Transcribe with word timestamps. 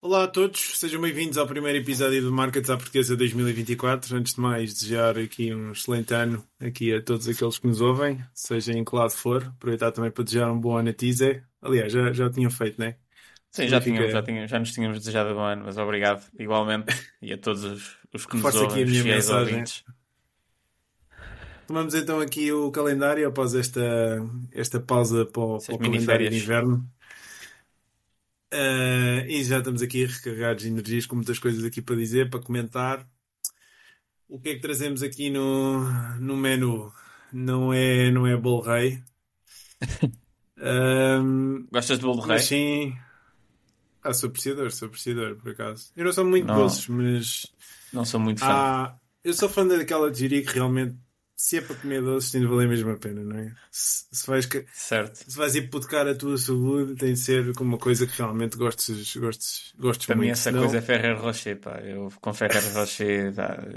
Olá 0.00 0.22
a 0.22 0.28
todos, 0.28 0.78
sejam 0.78 1.00
bem-vindos 1.00 1.36
ao 1.36 1.44
primeiro 1.44 1.76
episódio 1.76 2.22
do 2.22 2.30
Markets 2.30 2.70
à 2.70 2.76
Portuguesa 2.76 3.16
2024. 3.16 4.16
Antes 4.16 4.34
de 4.34 4.40
mais, 4.40 4.72
desejar 4.72 5.18
aqui 5.18 5.52
um 5.52 5.72
excelente 5.72 6.14
ano 6.14 6.46
aqui 6.60 6.94
a 6.94 7.02
todos 7.02 7.28
aqueles 7.28 7.58
que 7.58 7.66
nos 7.66 7.80
ouvem, 7.80 8.24
seja 8.32 8.72
em 8.72 8.84
que 8.84 8.94
lado 8.94 9.10
for. 9.10 9.42
Aproveitar 9.42 9.90
também 9.90 10.12
para 10.12 10.22
desejar 10.22 10.52
um 10.52 10.60
bom 10.60 10.78
ano 10.78 10.90
a 10.90 10.92
Tize. 10.92 11.42
Aliás, 11.60 11.92
já, 11.92 12.12
já 12.12 12.30
tinham 12.30 12.48
feito, 12.48 12.78
não 12.78 12.86
é? 12.86 12.96
Sim, 13.50 13.66
já, 13.66 13.80
tínhamos, 13.80 14.12
já, 14.12 14.22
tínhamos, 14.22 14.48
já 14.48 14.58
nos 14.60 14.72
tínhamos 14.72 14.98
desejado 15.00 15.34
bom 15.34 15.42
ano, 15.42 15.64
mas 15.64 15.76
obrigado 15.76 16.24
igualmente 16.38 16.94
e 17.20 17.32
a 17.32 17.36
todos 17.36 17.64
os, 17.64 17.96
os 18.14 18.24
que 18.24 18.34
nos 18.34 18.42
Força 18.42 18.60
ouvem, 18.60 18.70
aqui 18.70 18.82
a 18.84 18.86
minha 18.86 19.16
mensagem. 19.16 19.54
Ouvintes. 19.54 19.84
Tomamos 21.66 21.94
então 21.94 22.20
aqui 22.20 22.52
o 22.52 22.70
calendário 22.70 23.26
após 23.26 23.52
esta, 23.52 23.80
esta 24.52 24.78
pausa 24.78 25.26
para 25.26 25.42
o, 25.42 25.58
para 25.58 25.74
o 25.74 25.78
calendário 25.78 26.30
de 26.30 26.36
inverno. 26.36 26.88
Uh, 28.52 29.26
e 29.28 29.44
já 29.44 29.58
estamos 29.58 29.82
aqui 29.82 30.06
recarregados 30.06 30.62
de 30.62 30.68
energias 30.68 31.06
com 31.06 31.16
muitas 31.16 31.38
coisas 31.38 31.64
aqui 31.64 31.82
para 31.82 31.96
dizer, 31.96 32.30
para 32.30 32.40
comentar. 32.40 33.06
O 34.28 34.38
que 34.38 34.50
é 34.50 34.54
que 34.54 34.60
trazemos 34.60 35.02
aqui 35.02 35.30
no, 35.30 35.84
no 36.18 36.36
menu? 36.36 36.92
Não 37.32 37.72
é, 37.72 38.10
não 38.10 38.26
é 38.26 38.36
bolo 38.36 38.62
rei. 38.62 39.02
um, 40.58 41.66
Gostas 41.70 41.98
de 41.98 42.04
bolo 42.04 42.20
rei? 42.20 42.38
Sim, 42.38 42.94
ah, 44.02 44.14
sou 44.14 44.28
apreciador, 44.28 44.70
sou 44.72 44.86
apreciador, 44.86 45.36
por 45.36 45.52
acaso. 45.52 45.90
Eu 45.96 46.04
não 46.04 46.12
sou 46.12 46.24
muito 46.24 46.46
não, 46.46 46.56
doces, 46.56 46.88
mas. 46.88 47.46
Não 47.92 48.04
sou 48.04 48.18
muito 48.20 48.40
fã. 48.40 48.46
Ah, 48.48 48.98
eu 49.24 49.34
sou 49.34 49.48
fã 49.48 49.66
daquela 49.66 50.10
de 50.10 50.28
que 50.42 50.54
realmente, 50.54 50.96
se 51.40 51.58
é 51.58 51.60
para 51.60 51.76
comer 51.76 52.02
doces, 52.02 52.32
tem 52.32 52.40
de 52.40 52.48
valer 52.48 52.68
mesmo 52.68 52.90
a 52.90 52.96
pena, 52.96 53.22
não 53.22 53.38
é? 53.38 53.54
Se, 53.70 54.06
se 54.10 54.26
vais, 54.26 54.48
certo. 54.72 55.30
se 55.30 55.36
vais 55.36 55.54
hipotecar 55.54 56.04
a 56.08 56.12
tua 56.12 56.36
saúde, 56.36 56.96
tem 56.96 57.12
de 57.12 57.18
ser 57.20 57.54
com 57.54 57.62
uma 57.62 57.78
coisa 57.78 58.08
que 58.08 58.18
realmente 58.18 58.56
gostes, 58.56 59.16
gostes, 59.16 59.72
gostes 59.78 60.06
para 60.06 60.16
muito. 60.16 60.26
Para 60.26 60.26
mim, 60.26 60.28
essa 60.32 60.52
coisa 60.52 60.78
é 60.78 60.80
Ferrer 60.82 61.16
Rocher, 61.16 61.60
pá. 61.60 61.78
Eu 61.80 62.12
com 62.20 62.34
Ferrer 62.34 62.74
Rocher 62.74 63.32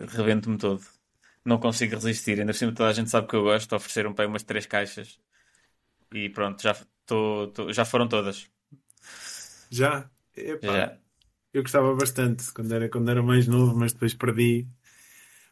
rebento-me 0.10 0.58
todo. 0.58 0.82
Não 1.46 1.60
consigo 1.60 1.94
resistir. 1.94 2.40
Ainda 2.40 2.52
por 2.52 2.58
cima, 2.58 2.74
toda 2.74 2.90
a 2.90 2.94
gente 2.94 3.12
sabe 3.12 3.28
que 3.28 3.36
eu 3.36 3.44
gosto. 3.44 3.76
Ofereceram 3.76 4.12
para 4.12 4.28
umas 4.28 4.42
três 4.42 4.66
caixas 4.66 5.20
e 6.12 6.30
pronto, 6.30 6.64
já, 6.64 6.76
tô, 7.06 7.48
tô, 7.54 7.72
já 7.72 7.86
foram 7.86 8.08
todas. 8.08 8.48
Já? 9.70 10.10
Epá, 10.36 10.74
Já. 10.74 10.98
Eu 11.54 11.62
gostava 11.62 11.94
bastante 11.96 12.52
quando 12.54 12.74
era, 12.74 12.90
quando 12.90 13.12
era 13.12 13.22
mais 13.22 13.46
novo, 13.46 13.78
mas 13.78 13.94
depois 13.94 14.16
perdi. 14.16 14.68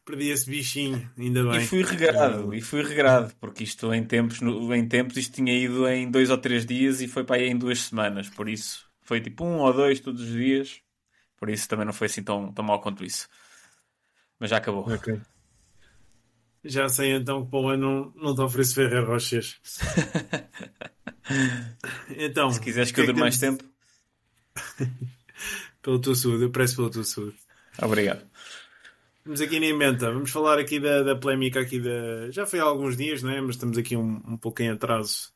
Perdi 0.10 0.30
esse 0.30 0.50
bichinho, 0.50 1.08
ainda 1.16 1.44
bem. 1.44 1.62
E 1.62 1.68
fui 1.68 1.84
regrado, 1.84 2.52
e 2.52 2.62
fui 2.62 2.82
regrado, 2.82 3.32
porque 3.40 3.64
isto 3.64 3.94
em 3.94 4.04
tempos, 4.04 4.42
em 4.42 4.88
tempos 4.88 5.18
isto 5.18 5.36
tinha 5.36 5.54
ido 5.54 5.88
em 5.88 6.10
dois 6.10 6.32
ou 6.32 6.38
três 6.40 6.66
dias 6.66 7.00
e 7.00 7.08
foi 7.08 7.24
para 7.24 7.36
aí 7.36 7.48
em 7.48 7.56
duas 7.56 7.82
semanas, 7.82 8.28
por 8.28 8.50
isso 8.50 8.90
foi 9.04 9.22
tipo 9.22 9.46
um 9.46 9.60
ou 9.60 9.72
dois 9.72 10.00
todos 10.00 10.24
os 10.24 10.32
dias, 10.32 10.82
por 11.38 11.48
isso 11.48 11.70
também 11.70 11.86
não 11.86 11.94
foi 11.94 12.08
assim 12.08 12.24
tão, 12.24 12.52
tão 12.52 12.66
mal 12.66 12.82
quanto 12.82 13.06
isso. 13.06 13.30
Mas 14.40 14.50
já 14.50 14.58
acabou. 14.58 14.92
Ok. 14.92 15.22
Já 16.66 16.90
sei 16.90 17.12
então 17.14 17.46
que 17.46 17.52
para 17.52 17.60
o 17.60 17.70
ano 17.70 18.12
não, 18.16 18.30
não 18.30 18.36
te 18.36 18.42
ofereço 18.42 18.74
Ferrer 18.74 19.06
Rochas. 19.06 19.60
então, 22.18 22.50
se 22.50 22.60
quiseres 22.60 22.92
que, 22.92 23.00
eu 23.00 23.04
é 23.04 23.08
dure 23.08 23.20
mais 23.20 23.38
tempo. 23.38 23.64
pela 25.84 26.02
tua 26.02 26.16
saúde, 26.16 26.46
eu 26.46 26.50
preço 26.50 26.78
pela 26.78 26.90
tua 26.90 27.04
saúde. 27.04 27.38
Obrigado. 27.80 28.28
Vamos 29.24 29.42
aqui 29.42 29.60
na 29.60 29.68
emenda, 29.68 30.12
vamos 30.12 30.32
falar 30.32 30.58
aqui 30.58 30.80
da, 30.80 31.04
da 31.04 31.16
polémica 31.16 31.60
aqui 31.60 31.80
da. 31.80 32.32
Já 32.32 32.46
foi 32.46 32.60
há 32.60 32.64
alguns 32.64 32.98
dias, 32.98 33.22
não 33.22 33.30
é? 33.32 33.40
Mas 33.42 33.56
estamos 33.56 33.78
aqui 33.78 33.96
um, 33.96 34.22
um 34.26 34.38
pouco 34.38 34.62
em 34.62 34.70
atraso 34.70 35.34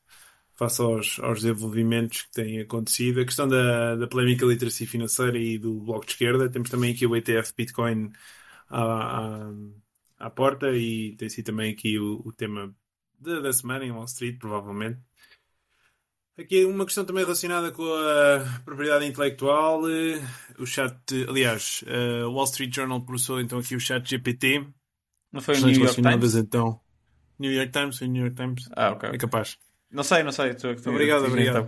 face 0.54 0.80
aos, 0.82 1.18
aos 1.20 1.40
desenvolvimentos 1.42 2.22
que 2.22 2.32
têm 2.32 2.60
acontecido. 2.60 3.20
A 3.20 3.24
questão 3.24 3.46
da, 3.48 3.96
da 3.96 4.06
polémica 4.08 4.46
literacia 4.46 4.86
financeira 4.86 5.38
e 5.38 5.58
do 5.58 5.80
bloco 5.80 6.06
de 6.06 6.12
esquerda. 6.12 6.48
Temos 6.50 6.70
também 6.70 6.92
aqui 6.92 7.06
o 7.06 7.14
ETF 7.16 7.52
Bitcoin 7.56 8.12
à, 8.68 9.48
à, 9.48 9.52
à 10.18 10.30
porta 10.30 10.70
e 10.72 11.14
tem 11.16 11.28
sido 11.28 11.46
também 11.46 11.72
aqui 11.72 11.98
o, 11.98 12.22
o 12.24 12.32
tema 12.32 12.74
da, 13.20 13.40
da 13.40 13.52
semana 13.52 13.84
em 13.84 13.92
Wall 13.92 14.04
Street, 14.06 14.38
provavelmente. 14.38 15.00
Aqui 16.36 16.64
uma 16.64 16.84
questão 16.84 17.04
também 17.04 17.22
relacionada 17.22 17.70
com 17.70 17.84
a 17.84 18.60
propriedade 18.64 19.06
intelectual. 19.06 19.88
Eh, 19.88 20.20
o 20.58 20.66
chat, 20.66 20.96
aliás, 21.28 21.84
o 22.26 22.32
Wall 22.32 22.44
Street 22.44 22.74
Journal 22.74 23.00
processou 23.02 23.40
então 23.40 23.58
aqui 23.58 23.76
o 23.76 23.80
chat 23.80 24.08
GPT. 24.08 24.66
Não 25.32 25.40
foi 25.40 25.56
o 25.56 25.66
New 25.66 25.80
York 25.80 26.02
Times? 26.02 26.34
Então. 26.34 26.80
New 27.38 27.52
York 27.52 27.72
Times, 27.72 27.98
foi 27.98 28.08
New 28.08 28.22
York 28.22 28.36
Times. 28.36 28.68
Ah, 28.76 28.92
ok. 28.92 29.10
É 29.12 29.18
capaz. 29.18 29.58
Não 29.90 30.02
sei, 30.02 30.22
não 30.22 30.32
sei. 30.32 30.50
Estou, 30.50 30.72
estou, 30.72 30.92
obrigado, 30.92 31.24
obrigado. 31.26 31.66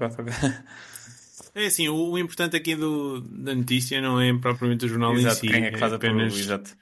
É 1.54 1.66
assim, 1.66 1.88
o, 1.88 2.10
o, 2.10 2.18
importante 2.18 2.54
aqui 2.54 2.76
do, 2.76 3.22
da 3.22 3.54
notícia 3.54 3.98
não 3.98 4.20
é 4.20 4.30
propriamente 4.38 4.84
o 4.84 4.88
jornal 4.88 5.14
exato, 5.14 5.36
em 5.36 5.48
si. 5.48 5.54
Quem 5.54 5.64
é 5.64 5.70
que 5.70 5.78
faz 5.78 5.90
é 5.90 5.96
apenas... 5.96 6.34
a 6.34 6.38
exato. 6.38 6.76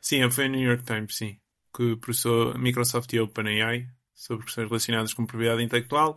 Sim, 0.00 0.28
foi 0.30 0.46
o 0.46 0.48
New 0.48 0.68
York 0.68 0.82
Times, 0.82 1.16
sim. 1.16 1.38
Que 1.72 1.94
processou 1.96 2.58
Microsoft 2.58 3.12
e 3.12 3.20
OpenAI 3.20 3.86
sobre 4.12 4.46
questões 4.46 4.68
relacionadas 4.68 5.14
com 5.14 5.24
propriedade 5.24 5.62
intelectual 5.62 6.16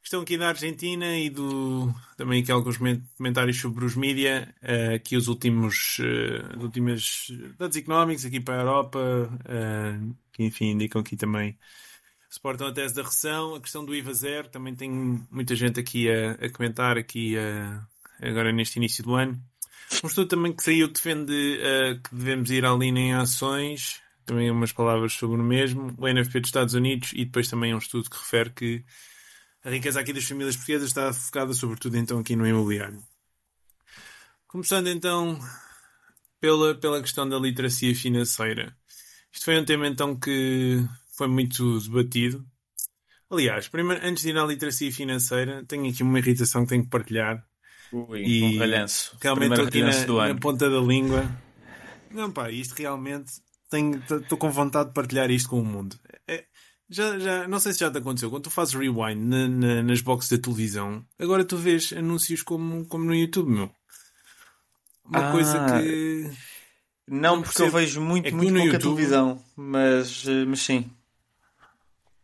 questão 0.00 0.22
aqui 0.22 0.38
da 0.38 0.48
Argentina 0.48 1.18
e 1.18 1.28
do 1.28 1.92
também 2.16 2.42
aqui 2.42 2.50
alguns 2.50 2.78
comentários 3.16 3.60
sobre 3.60 3.84
os 3.84 3.94
mídia, 3.94 4.54
uh, 4.62 4.94
aqui 4.94 5.16
os 5.16 5.28
últimos 5.28 5.98
uh, 5.98 6.62
últimas 6.62 7.28
dados 7.58 7.76
económicos 7.76 8.24
aqui 8.24 8.40
para 8.40 8.56
a 8.56 8.60
Europa, 8.60 8.98
uh, 8.98 10.16
que 10.32 10.44
enfim 10.44 10.70
indicam 10.70 11.00
aqui 11.00 11.16
também 11.16 11.58
suportam 12.30 12.68
a 12.68 12.72
tese 12.72 12.94
da 12.94 13.02
recessão, 13.02 13.54
a 13.54 13.60
questão 13.60 13.84
do 13.84 13.94
IVA 13.94 14.12
zero, 14.12 14.48
também 14.48 14.74
tem 14.74 14.90
muita 15.30 15.56
gente 15.56 15.80
aqui 15.80 16.10
a, 16.10 16.32
a 16.32 16.50
comentar 16.50 16.98
aqui 16.98 17.34
agora 18.20 18.52
neste 18.52 18.76
início 18.76 19.02
do 19.02 19.14
ano. 19.14 19.40
Um 20.04 20.06
estudo 20.06 20.28
também 20.28 20.52
que 20.52 20.62
saiu 20.62 20.88
defende 20.88 21.32
que 22.04 22.14
devemos 22.14 22.50
ir 22.50 22.66
à 22.66 22.74
linha 22.74 23.00
em 23.00 23.14
ações, 23.14 24.02
também 24.28 24.50
umas 24.50 24.72
palavras 24.72 25.14
sobre 25.14 25.40
o 25.40 25.42
mesmo, 25.42 25.94
o 25.96 26.06
NFP 26.06 26.40
dos 26.40 26.48
Estados 26.48 26.74
Unidos 26.74 27.12
e 27.14 27.24
depois 27.24 27.48
também 27.48 27.74
um 27.74 27.78
estudo 27.78 28.10
que 28.10 28.18
refere 28.18 28.50
que 28.50 28.84
a 29.64 29.70
riqueza 29.70 30.00
aqui 30.00 30.12
das 30.12 30.24
famílias 30.24 30.56
portuguesas 30.56 30.88
está 30.88 31.12
focada 31.12 31.52
sobretudo 31.52 31.96
então 31.96 32.18
aqui 32.18 32.36
no 32.36 32.46
imobiliário. 32.46 33.02
Começando 34.46 34.88
então 34.88 35.38
pela, 36.40 36.74
pela 36.74 37.00
questão 37.00 37.28
da 37.28 37.38
literacia 37.38 37.94
financeira. 37.94 38.76
Isto 39.32 39.44
foi 39.44 39.60
um 39.60 39.64
tema 39.64 39.86
então 39.86 40.18
que 40.18 40.82
foi 41.16 41.28
muito 41.28 41.80
debatido. 41.80 42.44
Aliás, 43.30 43.68
primeiro, 43.68 44.04
antes 44.06 44.22
de 44.22 44.30
ir 44.30 44.38
à 44.38 44.44
literacia 44.44 44.90
financeira, 44.90 45.64
tenho 45.66 45.90
aqui 45.90 46.02
uma 46.02 46.18
irritação 46.18 46.62
que 46.62 46.70
tenho 46.70 46.84
que 46.84 46.90
partilhar. 46.90 47.44
Ui, 47.92 48.22
e 48.22 48.42
um 48.42 48.58
ralhanço. 48.58 49.16
Realmente 49.20 49.52
estou 49.52 49.66
aqui 49.66 49.82
na, 49.82 50.28
na, 50.28 50.40
ponta 50.40 50.70
da 50.70 50.80
língua. 50.80 51.28
Não, 52.10 52.30
pá, 52.30 52.50
isto 52.50 52.74
realmente 52.74 53.32
estou 54.20 54.38
com 54.38 54.50
vontade 54.50 54.88
de 54.88 54.94
partilhar 54.94 55.30
isto 55.30 55.50
com 55.50 55.60
o 55.60 55.64
mundo. 55.64 55.98
É, 56.26 56.46
já, 56.88 57.18
já, 57.18 57.46
não 57.46 57.60
sei 57.60 57.72
se 57.72 57.80
já 57.80 57.90
te 57.90 57.98
aconteceu, 57.98 58.30
quando 58.30 58.44
tu 58.44 58.50
fazes 58.50 58.74
rewind 58.74 59.16
na, 59.16 59.48
na, 59.48 59.82
nas 59.82 60.00
boxes 60.00 60.30
da 60.30 60.38
televisão, 60.38 61.04
agora 61.18 61.44
tu 61.44 61.56
vês 61.56 61.92
anúncios 61.92 62.42
como, 62.42 62.86
como 62.86 63.04
no 63.04 63.14
YouTube, 63.14 63.50
meu. 63.50 63.70
Uma 65.04 65.28
ah, 65.28 65.32
coisa 65.32 65.58
que. 65.66 66.30
Não, 67.06 67.36
não 67.36 67.42
porque 67.42 67.62
eu 67.62 67.70
vejo 67.70 68.00
muito, 68.00 68.28
é 68.28 68.30
muito 68.30 68.52
pouca 68.52 68.66
YouTube... 68.66 68.82
televisão, 68.82 69.42
mas, 69.56 70.24
eh, 70.26 70.44
mas 70.44 70.60
sim. 70.60 70.90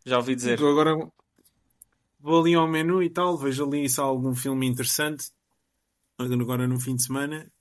Já 0.05 0.17
ouvi 0.17 0.35
dizer. 0.35 0.53
Então 0.53 0.69
agora 0.69 0.95
vou 2.19 2.41
ali 2.41 2.53
ao 2.55 2.67
menu 2.67 3.01
e 3.01 3.09
tal, 3.09 3.37
vejo 3.37 3.65
ali 3.65 3.87
se 3.89 3.99
há 3.99 4.03
algum 4.03 4.35
filme 4.35 4.67
interessante, 4.67 5.31
agora 6.17 6.67
no 6.67 6.79
fim 6.79 6.95
de 6.95 7.03
semana, 7.03 7.51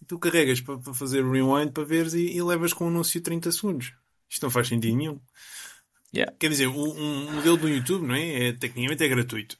e 0.00 0.04
tu 0.04 0.18
carregas 0.18 0.60
para, 0.60 0.78
para 0.78 0.94
fazer 0.94 1.22
rewind 1.22 1.72
para 1.72 1.84
veres 1.84 2.12
e, 2.14 2.26
e 2.34 2.42
levas 2.42 2.72
com 2.72 2.86
o 2.86 2.88
anúncio 2.88 3.22
30 3.22 3.52
segundos. 3.52 3.94
Isto 4.28 4.44
não 4.44 4.50
faz 4.50 4.68
sentido 4.68 4.96
nenhum. 4.96 5.20
Yeah. 6.14 6.32
Quer 6.38 6.50
dizer, 6.50 6.66
um 6.68 7.32
modelo 7.32 7.56
do 7.56 7.68
YouTube, 7.68 8.06
não 8.06 8.14
é? 8.14 8.48
é 8.48 8.52
tecnicamente 8.52 9.02
é 9.02 9.08
gratuito. 9.08 9.56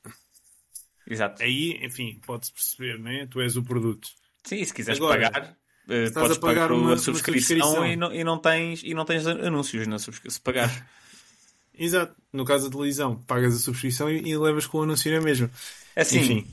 Exato. 1.06 1.42
Aí, 1.42 1.78
enfim, 1.82 2.20
pode-se 2.26 2.52
perceber, 2.52 2.98
não 2.98 3.10
é? 3.10 3.26
Tu 3.26 3.40
és 3.40 3.56
o 3.56 3.62
produto. 3.62 4.08
Sim, 4.44 4.62
se 4.64 4.72
quiseres 4.72 5.00
Agora, 5.00 5.30
pagar, 5.30 5.56
uh, 5.88 6.12
podes 6.12 6.38
pagar 6.38 6.72
uma, 6.72 6.96
subscrição, 6.98 7.56
uma 7.56 7.64
subscrição. 7.64 7.86
E, 7.86 7.96
não, 7.96 8.12
e, 8.12 8.24
não 8.24 8.38
tens, 8.38 8.82
e 8.84 8.94
não 8.94 9.04
tens 9.04 9.26
anúncios 9.26 9.86
na 9.86 9.98
subscrição, 9.98 10.34
se 10.34 10.40
pagar. 10.40 10.88
Exato. 11.74 12.14
No 12.32 12.44
caso 12.44 12.64
da 12.68 12.76
televisão, 12.76 13.16
pagas 13.16 13.56
a 13.56 13.58
subscrição 13.58 14.10
e, 14.10 14.28
e 14.28 14.36
levas 14.36 14.66
com 14.66 14.78
o 14.78 14.82
anúncio 14.82 15.10
na 15.12 15.20
mesma. 15.20 15.50
É 15.96 16.02
assim, 16.02 16.18
Enfim. 16.18 16.46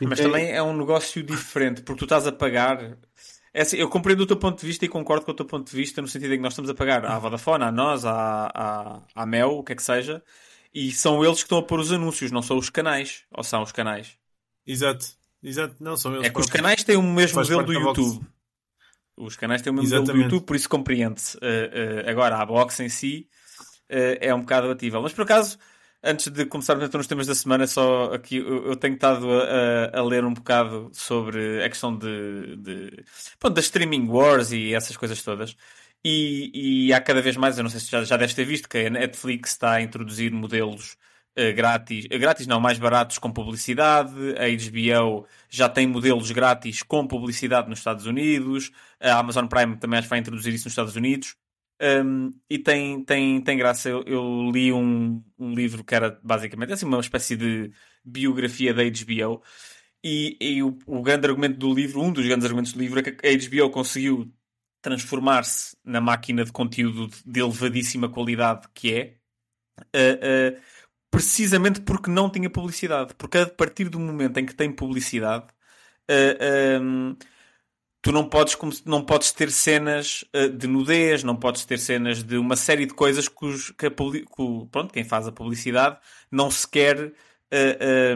Mas 0.00 0.20
é... 0.20 0.22
também 0.22 0.50
é 0.50 0.62
um 0.62 0.76
negócio 0.76 1.22
diferente, 1.22 1.82
porque 1.82 2.00
tu 2.00 2.04
estás 2.04 2.26
a 2.26 2.32
pagar 2.32 2.96
É 3.54 3.62
assim, 3.62 3.76
eu 3.76 3.88
compreendo 3.88 4.22
o 4.22 4.26
teu 4.26 4.36
ponto 4.36 4.58
de 4.60 4.66
vista 4.66 4.84
e 4.84 4.88
concordo 4.88 5.26
com 5.26 5.32
o 5.32 5.34
teu 5.34 5.44
ponto 5.44 5.70
de 5.70 5.76
vista 5.76 6.00
no 6.00 6.08
sentido 6.08 6.32
em 6.32 6.36
que 6.38 6.42
nós 6.42 6.54
estamos 6.54 6.70
a 6.70 6.74
pagar 6.74 7.04
à 7.04 7.18
Vodafone, 7.18 7.64
a 7.64 7.72
nós, 7.72 8.04
à, 8.04 8.50
à, 8.54 9.02
à 9.14 9.26
Mel, 9.26 9.58
o 9.58 9.62
que 9.62 9.72
é 9.72 9.76
que 9.76 9.82
seja, 9.82 10.22
e 10.74 10.90
são 10.90 11.22
eles 11.22 11.38
que 11.38 11.44
estão 11.44 11.58
a 11.58 11.62
pôr 11.62 11.78
os 11.78 11.92
anúncios, 11.92 12.30
não 12.30 12.40
são 12.40 12.56
os 12.56 12.70
canais. 12.70 13.24
Ou 13.30 13.44
são 13.44 13.62
os 13.62 13.72
canais? 13.72 14.16
Exato, 14.66 15.04
exato, 15.42 15.76
não 15.80 15.96
são 15.98 16.14
eles. 16.14 16.28
É 16.28 16.30
que 16.30 16.40
os 16.40 16.46
canais 16.46 16.82
têm 16.82 16.96
o 16.96 17.02
mesmo 17.02 17.40
modelo 17.40 17.62
do 17.62 17.72
YouTube. 17.74 18.26
Os 19.18 19.36
canais 19.36 19.60
têm 19.60 19.70
o 19.70 19.76
mesmo 19.76 19.98
modelo 19.98 20.18
do 20.18 20.22
YouTube, 20.22 20.46
por 20.46 20.56
isso 20.56 20.68
compreende-se. 20.68 21.36
Uh, 21.36 21.40
uh, 21.40 22.10
agora, 22.10 22.36
a 22.36 22.46
box 22.46 22.80
em 22.80 22.88
si 22.88 23.28
uh, 23.90 24.16
é 24.18 24.34
um 24.34 24.40
bocado 24.40 24.66
abatível. 24.66 25.02
Mas 25.02 25.12
por 25.12 25.22
acaso, 25.22 25.58
antes 26.02 26.28
de 26.28 26.44
começarmos 26.46 26.84
então 26.84 26.98
nos 26.98 27.06
temas 27.06 27.26
da 27.26 27.34
semana, 27.34 27.66
só 27.66 28.12
aqui 28.12 28.36
eu, 28.36 28.74
tenho 28.76 28.94
estado 28.94 29.26
a, 29.30 29.98
a, 29.98 30.02
ler 30.02 30.24
um 30.24 30.34
bocado 30.34 30.90
sobre 30.92 31.64
a 31.64 31.68
questão 31.68 31.96
de, 31.96 32.56
de 32.56 33.04
pronto, 33.38 33.54
das 33.54 33.66
streaming 33.66 34.08
wars 34.08 34.52
e 34.52 34.74
essas 34.74 34.96
coisas 34.96 35.22
todas. 35.22 35.56
E, 36.04 36.86
e 36.88 36.92
há 36.92 37.00
cada 37.00 37.22
vez 37.22 37.36
mais, 37.36 37.56
eu 37.56 37.62
não 37.62 37.70
sei 37.70 37.80
se 37.80 37.90
já, 37.90 38.02
já 38.02 38.16
deves 38.16 38.34
ter 38.34 38.44
visto, 38.44 38.68
que 38.68 38.78
a 38.78 38.90
Netflix 38.90 39.50
está 39.52 39.72
a 39.74 39.82
introduzir 39.82 40.32
modelos 40.32 40.96
uh, 41.38 41.54
grátis, 41.54 42.06
uh, 42.06 42.18
grátis 42.18 42.46
não, 42.46 42.60
mais 42.60 42.78
baratos 42.78 43.18
com 43.18 43.30
publicidade, 43.32 44.12
a 44.36 44.48
HBO 44.48 45.26
já 45.48 45.68
tem 45.68 45.86
modelos 45.86 46.30
grátis 46.32 46.82
com 46.82 47.06
publicidade 47.06 47.68
nos 47.68 47.78
Estados 47.78 48.06
Unidos, 48.06 48.72
a 49.00 49.18
Amazon 49.18 49.46
Prime 49.46 49.76
também 49.76 49.98
acho 49.98 50.06
que 50.06 50.10
vai 50.10 50.18
introduzir 50.18 50.52
isso 50.52 50.64
nos 50.66 50.72
Estados 50.72 50.96
Unidos. 50.96 51.36
Um, 51.82 52.32
e 52.48 52.60
tem, 52.60 53.04
tem, 53.04 53.40
tem 53.42 53.58
graça. 53.58 53.88
Eu, 53.88 54.04
eu 54.06 54.50
li 54.52 54.72
um, 54.72 55.20
um, 55.36 55.52
livro 55.52 55.82
que 55.82 55.94
era 55.94 56.20
basicamente 56.22 56.72
assim, 56.72 56.86
uma 56.86 57.00
espécie 57.00 57.36
de 57.36 57.72
biografia 58.04 58.72
da 58.72 58.82
HBO. 58.84 59.42
E, 60.04 60.36
e 60.40 60.62
o, 60.62 60.78
o, 60.86 61.02
grande 61.02 61.26
argumento 61.26 61.58
do 61.58 61.74
livro, 61.74 62.00
um 62.00 62.12
dos 62.12 62.24
grandes 62.24 62.44
argumentos 62.44 62.72
do 62.72 62.78
livro, 62.78 63.00
é 63.00 63.02
que 63.02 63.26
a 63.26 63.32
HBO 63.32 63.70
conseguiu 63.70 64.32
transformar-se 64.80 65.76
na 65.84 66.00
máquina 66.00 66.44
de 66.44 66.52
conteúdo 66.52 67.08
de 67.24 67.40
elevadíssima 67.40 68.08
qualidade 68.08 68.68
que 68.74 68.94
é, 68.94 69.16
uh, 69.80 70.56
uh, 70.56 70.60
precisamente 71.10 71.80
porque 71.80 72.10
não 72.10 72.30
tinha 72.30 72.50
publicidade. 72.50 73.14
Porque 73.16 73.38
a 73.38 73.46
partir 73.46 73.88
do 73.88 73.98
momento 73.98 74.38
em 74.38 74.46
que 74.46 74.54
tem 74.54 74.72
publicidade, 74.72 75.46
uh, 76.10 77.16
tu 78.02 78.12
não 78.12 78.28
podes, 78.28 78.56
não 78.84 79.02
podes 79.02 79.32
ter 79.32 79.50
cenas 79.50 80.24
de 80.58 80.66
nudez, 80.66 81.22
não 81.22 81.36
podes 81.36 81.64
ter 81.64 81.78
cenas 81.78 82.22
de 82.22 82.36
uma 82.36 82.56
série 82.56 82.84
de 82.84 82.92
coisas 82.92 83.28
que, 83.28 83.86
a, 83.86 83.90
pronto, 83.90 84.92
quem 84.92 85.04
faz 85.04 85.26
a 85.28 85.32
publicidade 85.32 85.96
não 86.30 86.50
se 86.50 86.68
quer 86.68 87.12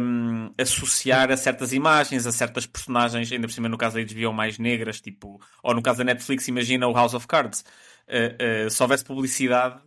um, 0.00 0.50
associar 0.58 1.30
a 1.30 1.36
certas 1.36 1.72
imagens, 1.72 2.26
a 2.26 2.32
certas 2.32 2.66
personagens, 2.66 3.30
ainda 3.30 3.46
por 3.46 3.52
cima 3.52 3.68
no 3.68 3.76
caso 3.76 3.96
da 3.96 4.02
HBO 4.02 4.32
mais 4.32 4.58
negras, 4.58 5.00
tipo, 5.00 5.40
ou 5.62 5.74
no 5.74 5.82
caso 5.82 5.98
da 5.98 6.04
Netflix, 6.04 6.48
imagina 6.48 6.88
o 6.88 6.92
House 6.92 7.14
of 7.14 7.26
Cards. 7.26 7.64
Uh, 8.08 8.66
uh, 8.66 8.70
se 8.70 8.82
houvesse 8.82 9.04
publicidade, 9.04 9.80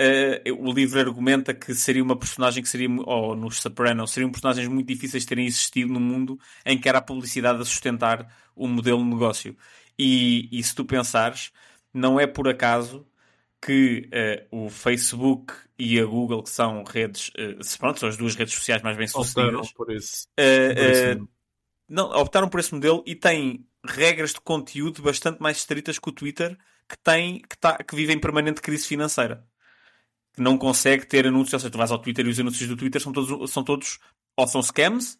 uh, 0.00 0.66
o 0.66 0.72
livro 0.72 0.98
argumenta 0.98 1.52
que 1.52 1.74
seria 1.74 2.02
uma 2.02 2.16
personagem 2.16 2.62
que 2.62 2.68
seria, 2.68 2.88
ou 3.04 3.34
nos 3.34 3.60
Sopranos, 3.60 4.10
seriam 4.10 4.30
personagens 4.30 4.68
muito 4.68 4.86
difíceis 4.86 5.22
de 5.22 5.28
terem 5.28 5.46
existido 5.46 5.92
no 5.92 6.00
mundo 6.00 6.38
em 6.64 6.78
que 6.78 6.88
era 6.88 6.98
a 6.98 7.02
publicidade 7.02 7.60
a 7.60 7.64
sustentar 7.64 8.32
o 8.54 8.66
modelo 8.66 8.98
de 8.98 9.10
negócio. 9.10 9.56
E, 9.98 10.48
e 10.52 10.62
se 10.62 10.74
tu 10.74 10.84
pensares, 10.84 11.52
não 11.92 12.18
é 12.18 12.26
por 12.26 12.48
acaso 12.48 13.06
que 13.60 14.08
uh, 14.52 14.66
o 14.66 14.70
Facebook 14.70 15.52
e 15.78 15.98
a 15.98 16.04
Google, 16.04 16.42
que 16.42 16.50
são 16.50 16.84
redes, 16.84 17.28
uh, 17.30 17.78
pronto, 17.78 17.98
são 17.98 18.08
as 18.08 18.16
duas 18.16 18.36
redes 18.36 18.54
sociais 18.54 18.82
mais 18.82 18.96
bem 18.96 19.08
sucedidas, 19.08 19.54
optaram 19.54 19.74
por 19.74 19.90
esse, 19.92 20.26
por 20.36 20.42
esse 20.42 21.28
não, 21.88 22.10
optaram 22.10 22.48
por 22.48 22.60
esse 22.60 22.74
modelo 22.74 23.02
e 23.06 23.14
têm 23.14 23.66
regras 23.84 24.34
de 24.34 24.40
conteúdo 24.40 25.00
bastante 25.02 25.40
mais 25.40 25.58
estritas 25.58 25.98
que 25.98 26.08
o 26.08 26.12
Twitter, 26.12 26.56
que, 26.88 26.98
tem, 26.98 27.40
que, 27.40 27.56
tá, 27.56 27.78
que 27.78 27.96
vive 27.96 28.12
em 28.12 28.20
permanente 28.20 28.60
crise 28.60 28.86
financeira. 28.86 29.44
Que 30.38 30.42
não 30.42 30.56
consegue 30.56 31.04
ter 31.04 31.26
anúncios, 31.26 31.54
ou 31.54 31.60
seja, 31.60 31.70
tu 31.70 31.78
vais 31.78 31.90
ao 31.90 31.98
Twitter 31.98 32.24
e 32.24 32.30
os 32.30 32.38
anúncios 32.38 32.68
do 32.68 32.76
Twitter 32.76 33.00
são 33.00 33.12
todos, 33.12 33.50
são 33.50 33.64
todos 33.64 33.98
ou 34.36 34.46
são 34.46 34.62
scams 34.62 35.18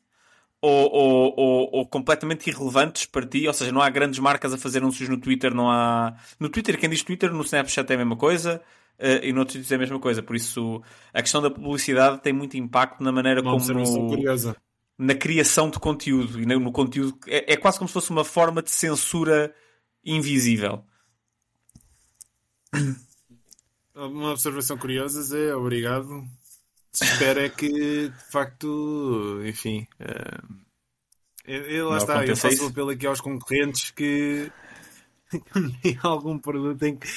ou, 0.60 0.92
ou, 0.92 1.34
ou, 1.36 1.68
ou, 1.72 1.86
completamente 1.86 2.48
irrelevantes 2.48 3.06
para 3.06 3.26
ti, 3.26 3.46
ou 3.46 3.54
seja, 3.54 3.70
não 3.70 3.80
há 3.80 3.88
grandes 3.88 4.18
marcas 4.18 4.52
a 4.52 4.58
fazer 4.58 4.78
anúncios 4.78 5.08
no 5.08 5.18
Twitter, 5.18 5.54
não 5.54 5.70
há. 5.70 6.16
No 6.38 6.48
Twitter, 6.48 6.78
quem 6.78 6.90
diz 6.90 7.02
Twitter, 7.02 7.32
no 7.32 7.42
Snapchat 7.42 7.90
é 7.90 7.94
a 7.94 7.98
mesma 7.98 8.16
coisa 8.16 8.60
uh, 8.98 9.24
e 9.24 9.32
noutros 9.32 9.54
sítios 9.54 9.72
é 9.72 9.76
a 9.76 9.78
mesma 9.78 10.00
coisa. 10.00 10.22
Por 10.22 10.36
isso, 10.36 10.82
a 11.12 11.22
questão 11.22 11.40
da 11.40 11.50
publicidade 11.50 12.20
tem 12.20 12.32
muito 12.32 12.56
impacto 12.56 13.02
na 13.02 13.12
maneira 13.12 13.40
uma 13.40 13.52
como. 13.52 14.08
Curiosa. 14.08 14.56
Na 14.98 15.14
criação 15.14 15.70
de 15.70 15.78
conteúdo 15.78 16.40
e 16.40 16.46
no, 16.46 16.58
no 16.58 16.72
conteúdo. 16.72 17.16
É, 17.28 17.52
é 17.52 17.56
quase 17.56 17.78
como 17.78 17.86
se 17.86 17.94
fosse 17.94 18.10
uma 18.10 18.24
forma 18.24 18.60
de 18.60 18.70
censura 18.70 19.54
invisível. 20.04 20.84
Uma 24.06 24.30
observação 24.30 24.78
curiosa, 24.78 25.22
Zé, 25.22 25.54
obrigado 25.54 26.24
se 26.92 27.04
espera 27.04 27.44
é 27.44 27.48
que, 27.48 28.08
de 28.08 28.30
facto, 28.30 29.40
enfim. 29.44 29.86
Uh, 30.00 30.54
eu, 31.46 31.86
lá 31.86 31.92
não 31.92 31.98
está, 31.98 32.26
eu 32.26 32.36
faço 32.36 32.64
o 32.64 32.68
apelo 32.68 32.90
aqui 32.90 33.06
aos 33.06 33.20
concorrentes 33.20 33.90
que 33.90 34.50
tem 35.82 35.98
algum 36.02 36.38
produto 36.38 36.82
em 36.82 36.96
que, 36.96 37.08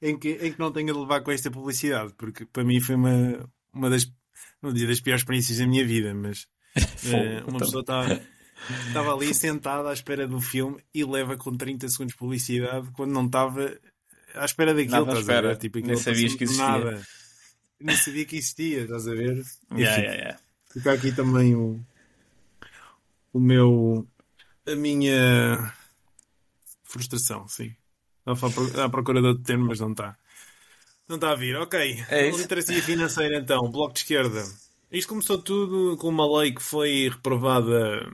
em, 0.00 0.18
que, 0.18 0.30
em 0.30 0.52
que 0.52 0.58
não 0.58 0.72
tenha 0.72 0.92
de 0.92 0.98
levar 0.98 1.20
com 1.20 1.30
esta 1.30 1.50
publicidade, 1.50 2.14
porque 2.16 2.46
para 2.46 2.64
mim 2.64 2.80
foi 2.80 2.94
uma, 2.94 3.50
uma 3.72 3.90
das, 3.90 4.10
não 4.62 4.72
diria 4.72 4.88
das 4.88 5.00
piores 5.00 5.22
experiências 5.22 5.58
da 5.58 5.66
minha 5.66 5.86
vida, 5.86 6.14
mas 6.14 6.46
uh, 6.76 7.48
uma 7.48 7.58
pessoa 7.58 7.80
estava. 7.80 8.38
Estava 8.88 9.14
ali 9.14 9.32
sentada 9.32 9.88
à 9.88 9.92
espera 9.92 10.26
do 10.26 10.40
filme 10.40 10.82
e 10.92 11.04
leva 11.04 11.36
com 11.36 11.56
30 11.56 11.88
segundos 11.90 12.12
de 12.12 12.18
publicidade 12.18 12.90
quando 12.90 13.12
não 13.12 13.24
estava 13.24 13.78
à 14.38 14.44
espera 14.44 14.74
daquilo. 14.74 15.06
Nada 15.06 15.16
à 15.16 15.20
espera. 15.20 15.56
Tipo, 15.56 15.78
Nem 15.80 15.96
sabias 15.96 16.34
que 16.34 16.44
existia. 16.44 16.66
Nada 16.66 17.02
nem 17.80 17.96
sabia 17.96 18.24
que 18.24 18.36
existia, 18.36 18.82
estás 18.82 19.06
a 19.06 19.14
ver? 19.14 19.44
Yeah, 19.72 19.96
yeah, 19.98 20.14
yeah. 20.14 20.40
Fica 20.72 20.92
aqui 20.92 21.12
também 21.12 21.54
o, 21.54 21.80
o 23.32 23.40
meu. 23.40 24.06
a 24.66 24.74
minha 24.74 25.72
frustração, 26.82 27.46
sim. 27.48 27.74
Estava 28.26 28.84
à 28.84 28.88
procura 28.88 29.20
de 29.20 29.28
outro 29.28 29.44
termo, 29.44 29.66
mas 29.66 29.80
não 29.80 29.92
está. 29.92 30.16
Não 31.08 31.16
está 31.16 31.30
a 31.30 31.34
vir. 31.34 31.56
Ok. 31.56 32.04
É 32.10 32.30
Literacia 32.30 32.82
financeira, 32.82 33.38
então. 33.38 33.70
Bloco 33.70 33.94
de 33.94 34.00
esquerda. 34.00 34.44
Isto 34.90 35.08
começou 35.08 35.38
tudo 35.38 35.96
com 35.96 36.08
uma 36.08 36.40
lei 36.40 36.52
que 36.52 36.62
foi 36.62 37.08
reprovada, 37.08 38.10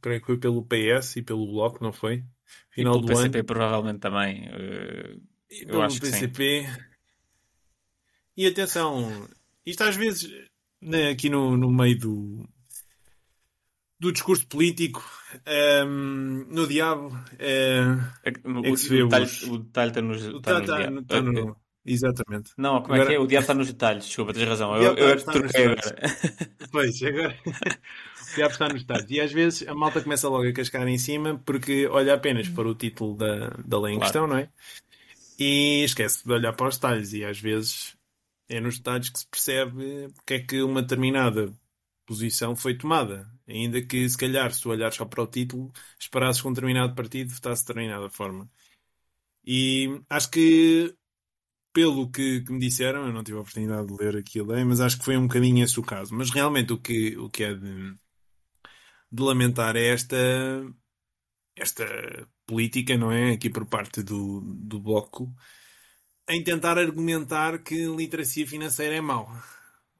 creio 0.00 0.20
que 0.20 0.26
foi 0.26 0.38
pelo 0.38 0.64
PS 0.64 1.16
e 1.16 1.22
pelo 1.22 1.46
Bloco, 1.46 1.82
não 1.82 1.92
foi? 1.92 2.24
Final 2.74 2.98
e 2.98 3.00
do 3.00 3.06
PCP, 3.06 3.38
ano. 3.38 3.46
provavelmente 3.46 3.98
também. 4.00 4.48
Uh, 4.48 5.22
e 5.50 5.66
pelo 5.66 5.86
PCP. 5.86 6.66
E 8.36 8.46
atenção, 8.46 9.28
isto 9.64 9.84
às 9.84 9.94
vezes, 9.94 10.28
né, 10.80 11.10
aqui 11.10 11.28
no, 11.28 11.56
no 11.56 11.70
meio 11.70 11.96
do, 11.98 12.48
do 14.00 14.10
discurso 14.10 14.44
político, 14.48 15.04
um, 15.86 16.46
no 16.50 16.66
diabo, 16.66 17.16
é, 17.38 17.80
é 18.24 18.32
que 18.32 18.76
se 18.76 18.88
vê 18.88 19.02
o, 19.02 19.06
detalhe, 19.06 19.24
os... 19.24 19.42
o 19.44 19.58
detalhe 19.58 19.90
está 19.90 20.02
nos, 20.02 20.26
o 20.26 20.36
está 20.38 20.60
tá, 20.60 20.90
no, 20.90 21.04
tá 21.04 21.22
no, 21.22 21.56
Exatamente. 21.86 22.50
Não, 22.56 22.80
como 22.82 22.94
agora... 22.94 23.02
é 23.02 23.06
que 23.12 23.14
é? 23.14 23.18
O 23.20 23.26
diabo 23.26 23.42
está 23.42 23.54
nos 23.54 23.66
detalhes, 23.68 24.06
desculpa, 24.06 24.32
tens 24.32 24.48
razão. 24.48 24.74
Eu, 24.76 24.94
eu, 24.96 25.08
eu 25.10 25.24
troquei 25.24 25.64
agora. 25.64 25.96
Pois, 26.72 27.02
agora. 27.02 27.38
o 28.34 28.36
diabo 28.36 28.52
está 28.52 28.68
nos 28.68 28.82
detalhes. 28.82 29.10
E 29.10 29.20
às 29.20 29.32
vezes 29.32 29.66
a 29.68 29.74
malta 29.74 30.02
começa 30.02 30.28
logo 30.28 30.46
a 30.46 30.52
cascar 30.52 30.86
em 30.86 30.98
cima 30.98 31.40
porque 31.44 31.86
olha 31.86 32.14
apenas 32.14 32.48
para 32.48 32.68
o 32.68 32.74
título 32.74 33.16
da, 33.16 33.48
da 33.64 33.80
lei 33.80 33.94
em 33.94 33.98
claro. 33.98 34.00
questão, 34.00 34.26
não 34.26 34.38
é? 34.38 34.48
E 35.38 35.82
esquece 35.84 36.24
de 36.24 36.32
olhar 36.32 36.52
para 36.52 36.68
os 36.68 36.76
detalhes. 36.76 37.12
E 37.12 37.24
às 37.24 37.38
vezes 37.38 37.96
é 38.48 38.60
nos 38.60 38.78
detalhes 38.78 39.08
que 39.10 39.18
se 39.18 39.26
percebe 39.26 40.08
porque 40.14 40.34
é 40.34 40.40
que 40.40 40.62
uma 40.62 40.82
determinada 40.82 41.52
posição 42.06 42.54
foi 42.56 42.76
tomada. 42.76 43.28
Ainda 43.46 43.82
que, 43.82 44.08
se 44.08 44.16
calhar, 44.16 44.52
se 44.52 44.62
tu 44.62 44.70
olhares 44.70 44.96
só 44.96 45.04
para 45.04 45.22
o 45.22 45.26
título, 45.26 45.72
esperasses 45.98 46.40
que 46.40 46.48
um 46.48 46.52
determinado 46.52 46.94
partido 46.94 47.32
votasse 47.32 47.62
de 47.62 47.68
determinada 47.68 48.08
forma. 48.10 48.48
E 49.46 50.00
acho 50.08 50.30
que, 50.30 50.94
pelo 51.72 52.10
que, 52.10 52.42
que, 52.42 52.52
me 52.52 52.58
disseram, 52.58 53.06
eu 53.06 53.12
não 53.12 53.24
tive 53.24 53.38
a 53.38 53.40
oportunidade 53.42 53.86
de 53.88 53.94
ler 54.02 54.16
aquilo, 54.16 54.48
mas 54.66 54.80
acho 54.80 54.98
que 54.98 55.04
foi 55.04 55.16
um 55.16 55.26
bocadinho 55.26 55.64
esse 55.64 55.78
o 55.78 55.82
caso. 55.82 56.14
Mas 56.14 56.30
realmente 56.30 56.72
o 56.72 56.78
que, 56.78 57.16
o 57.18 57.28
que 57.28 57.44
é 57.44 57.54
de, 57.54 57.94
de 59.14 59.22
lamentar 59.22 59.76
é 59.76 59.86
esta, 59.86 60.16
esta 61.56 61.86
política, 62.44 62.96
não 62.96 63.12
é? 63.12 63.32
Aqui 63.32 63.48
por 63.48 63.64
parte 63.64 64.02
do, 64.02 64.40
do 64.40 64.80
Bloco 64.80 65.32
em 66.28 66.42
tentar 66.42 66.78
argumentar 66.78 67.58
que 67.58 67.86
literacia 67.86 68.46
financeira 68.46 68.96
é 68.96 69.00
mau. 69.00 69.30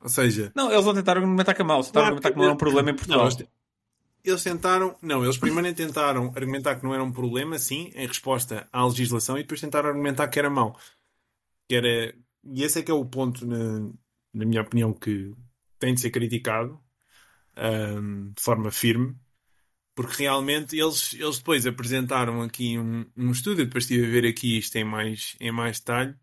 Ou 0.00 0.08
seja. 0.08 0.50
Não, 0.54 0.70
eles 0.72 0.84
vão 0.84 0.94
tentar 0.94 1.16
argumentar 1.16 1.54
que 1.54 1.62
é 1.62 1.64
mau, 1.64 1.82
tentar 1.82 1.92
claro, 1.92 2.06
argumentar 2.06 2.32
que 2.32 2.38
não 2.38 2.44
é 2.44 2.52
um 2.52 2.56
problema 2.56 2.90
em 2.90 2.96
Portugal. 2.96 3.28
Não, 3.28 3.46
eles 4.24 4.42
tentaram. 4.42 4.96
Não, 5.00 5.22
eles 5.22 5.36
primeiro 5.36 5.72
tentaram 5.74 6.32
argumentar 6.34 6.76
que 6.76 6.84
não 6.84 6.92
era 6.92 7.04
um 7.04 7.12
problema, 7.12 7.58
sim, 7.58 7.92
em 7.94 8.06
resposta 8.06 8.66
à 8.72 8.84
legislação, 8.84 9.38
e 9.38 9.42
depois 9.42 9.60
tentaram 9.60 9.90
argumentar 9.90 10.26
que 10.28 10.38
era 10.38 10.50
mau. 10.50 10.76
Que 11.68 11.76
era. 11.76 12.14
E 12.42 12.62
esse 12.64 12.80
é 12.80 12.82
que 12.82 12.90
é 12.90 12.94
o 12.94 13.04
ponto, 13.04 13.46
na, 13.46 13.92
na 14.32 14.44
minha 14.44 14.62
opinião, 14.62 14.92
que 14.92 15.32
tem 15.78 15.94
de 15.94 16.00
ser 16.00 16.10
criticado 16.10 16.82
um, 17.56 18.32
de 18.32 18.42
forma 18.42 18.70
firme, 18.70 19.16
Porque 19.94 20.24
realmente 20.24 20.76
eles, 20.76 21.14
eles 21.14 21.38
depois 21.38 21.66
apresentaram 21.66 22.42
aqui 22.42 22.78
um, 22.78 23.06
um 23.16 23.30
estudo, 23.30 23.64
depois 23.64 23.84
estive 23.84 24.06
a 24.06 24.10
ver 24.10 24.26
aqui 24.26 24.58
isto 24.58 24.76
em 24.76 24.84
mais, 24.84 25.36
em 25.40 25.52
mais 25.52 25.78
detalhe, 25.78 26.14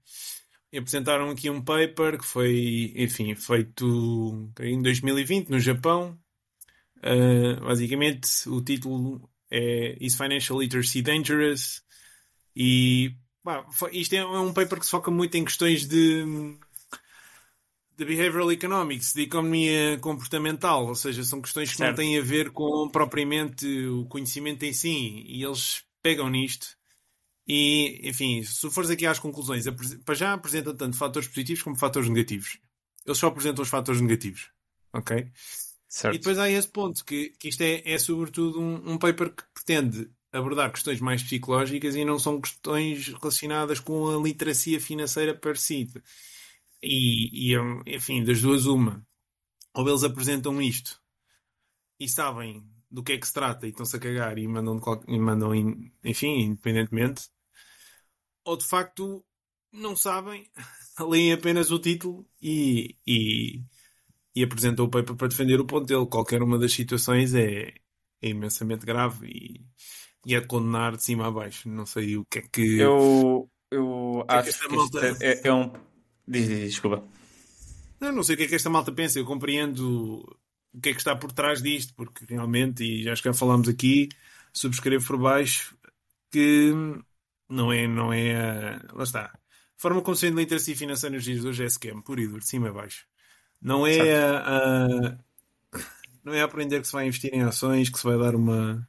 e 0.72 0.78
apresentaram 0.78 1.30
aqui 1.30 1.50
um 1.50 1.62
paper 1.64 2.18
que 2.18 2.26
foi, 2.26 2.94
enfim, 2.96 3.36
feito 3.36 4.52
em 4.60 4.82
2020 4.82 5.50
no 5.50 5.60
Japão. 5.60 6.18
Uh, 6.98 7.60
basicamente, 7.62 8.28
o 8.48 8.62
título 8.62 9.30
é 9.50 9.98
Is 10.00 10.16
Financial 10.16 10.60
Literacy 10.60 11.02
Dangerous? 11.02 11.82
E 12.56 13.16
bah, 13.44 13.66
isto 13.92 14.14
é 14.16 14.26
um 14.26 14.54
paper 14.54 14.80
que 14.80 14.86
se 14.86 14.92
foca 14.92 15.12
muito 15.12 15.36
em 15.36 15.46
questões 15.46 15.88
de 15.88 16.26
de 18.02 18.16
behavioral 18.16 18.52
economics, 18.52 19.14
de 19.14 19.22
economia 19.22 19.98
comportamental, 20.00 20.88
ou 20.88 20.96
seja, 20.96 21.24
são 21.24 21.40
questões 21.40 21.70
que 21.70 21.78
certo. 21.78 21.90
não 21.90 21.96
têm 21.96 22.18
a 22.18 22.22
ver 22.22 22.50
com 22.50 22.90
propriamente 22.90 23.68
o 23.88 24.06
conhecimento 24.06 24.64
em 24.64 24.74
si, 24.74 25.24
e 25.28 25.44
eles 25.44 25.84
pegam 26.02 26.28
nisto. 26.28 26.68
E, 27.48 28.02
enfim, 28.04 28.44
se 28.44 28.70
fores 28.72 28.90
aqui 28.90 29.06
às 29.06 29.20
conclusões, 29.20 29.66
para 30.04 30.16
já 30.16 30.34
apresentam 30.34 30.76
tanto 30.76 30.98
fatores 30.98 31.28
positivos 31.28 31.62
como 31.62 31.76
fatores 31.76 32.10
negativos. 32.10 32.58
Eles 33.06 33.18
só 33.20 33.28
apresentam 33.28 33.62
os 33.62 33.70
fatores 33.70 34.02
negativos. 34.02 34.50
Ok? 34.94 35.28
Certo. 35.88 36.16
E 36.16 36.18
depois 36.18 36.40
há 36.40 36.50
esse 36.50 36.68
ponto, 36.68 37.06
que, 37.06 37.34
que 37.38 37.50
isto 37.50 37.62
é, 37.62 37.84
é 37.86 38.00
sobretudo 38.00 38.60
um, 38.60 38.94
um 38.94 38.98
paper 38.98 39.32
que 39.32 39.44
pretende 39.54 40.10
abordar 40.32 40.72
questões 40.72 41.00
mais 41.00 41.22
psicológicas 41.22 41.96
e 41.96 42.04
não 42.06 42.18
são 42.18 42.42
questões 42.42 43.10
relacionadas 43.10 43.80
com 43.80 44.10
a 44.10 44.22
literacia 44.22 44.80
financeira 44.80 45.36
per 45.36 45.58
si. 45.58 45.88
E, 46.84 47.54
e, 47.54 47.58
enfim, 47.86 48.24
das 48.24 48.42
duas, 48.42 48.66
uma. 48.66 49.06
Ou 49.74 49.88
eles 49.88 50.04
apresentam 50.04 50.62
isto 50.62 51.02
e 52.00 52.10
sabem 52.10 52.66
do 52.90 53.04
que 53.04 53.14
é 53.14 53.18
que 53.18 53.28
se 53.28 53.34
trata 53.34 53.66
e 53.66 53.70
estão-se 53.70 53.96
a 53.96 54.00
cagar 54.00 54.38
e 54.38 54.48
mandam, 54.48 54.80
e 55.08 55.20
mandam 55.20 55.54
enfim, 56.04 56.42
independentemente. 56.42 57.30
Ou 58.44 58.58
de 58.58 58.66
facto 58.66 59.24
não 59.72 59.96
sabem, 59.96 60.50
leem 61.00 61.32
apenas 61.32 61.72
o 61.72 61.80
título 61.80 62.28
e, 62.42 62.98
e, 63.08 63.64
e 64.36 64.44
apresentam 64.44 64.86
o 64.86 64.90
paper 64.90 65.16
para 65.16 65.30
defender 65.30 65.62
o 65.62 65.66
ponto 65.66 65.86
dele. 65.86 66.06
Qualquer 66.08 66.44
uma 66.44 66.60
das 66.60 66.74
situações 66.74 67.34
é, 67.34 67.74
é 68.22 68.30
imensamente 68.30 68.86
grave 68.86 69.28
e, 69.28 69.66
e 70.26 70.36
é 70.36 70.42
de 70.42 70.48
condenar 70.48 70.98
de 70.98 71.04
cima 71.04 71.28
a 71.28 71.32
baixo. 71.32 71.70
Não 71.70 71.86
sei 71.86 72.18
o 72.18 72.26
que 72.26 72.40
é 72.40 72.42
que. 72.42 72.80
Eu, 72.80 73.50
eu 73.72 74.26
é 74.28 74.36
acho 74.36 74.60
que, 74.60 74.68
que 74.68 74.76
malta... 74.76 75.18
é, 75.22 75.48
é 75.48 75.54
um 75.54 75.72
Diz, 76.28 76.48
diz, 76.48 76.72
desculpa. 76.72 77.04
Não, 78.00 78.12
não 78.12 78.24
sei 78.24 78.36
o 78.36 78.38
que 78.38 78.46
é 78.46 78.48
que 78.48 78.56
esta 78.56 78.70
malta 78.70 78.92
pensa. 78.92 79.20
Eu 79.20 79.26
compreendo 79.26 80.24
o 80.74 80.82
que 80.82 80.90
é 80.90 80.94
que 80.94 81.00
está 81.00 81.16
por 81.16 81.32
trás 81.32 81.62
disto, 81.62 81.94
porque 81.96 82.26
realmente, 82.28 82.84
e 82.84 83.10
acho 83.10 83.22
que 83.22 83.30
já 83.30 83.34
falámos 83.34 83.68
aqui, 83.68 84.10
subscrevo 84.54 85.06
por 85.06 85.18
baixo 85.18 85.76
que 86.32 86.74
não 87.50 87.72
é, 87.72 87.88
não 87.88 88.14
é 88.14 88.36
a... 88.36 88.94
Lá 88.94 89.04
está. 89.04 89.26
A 89.26 89.40
forma 89.78 90.02
como 90.02 90.16
sendo 90.16 90.40
literacia 90.40 90.76
financeira 90.76 91.16
nos 91.16 91.26
dias 91.26 91.42
de 91.42 91.48
hoje 91.48 91.64
é 91.64 91.70
scam, 91.70 92.02
por 92.02 92.20
ir 92.20 92.32
de 92.32 92.48
cima 92.48 92.70
a 92.70 92.74
baixo. 92.74 93.06
Não 93.62 93.86
é 93.86 94.16
a, 94.16 94.38
a, 94.40 95.18
não 96.24 96.34
é 96.34 96.42
aprender 96.42 96.82
que 96.82 96.88
se 96.88 96.94
vai 96.94 97.08
investir 97.08 97.34
em 97.34 97.42
ações, 97.44 97.90
que 97.90 98.00
se 98.00 98.04
vai 98.04 98.18
dar 98.18 98.36
uma, 98.36 98.88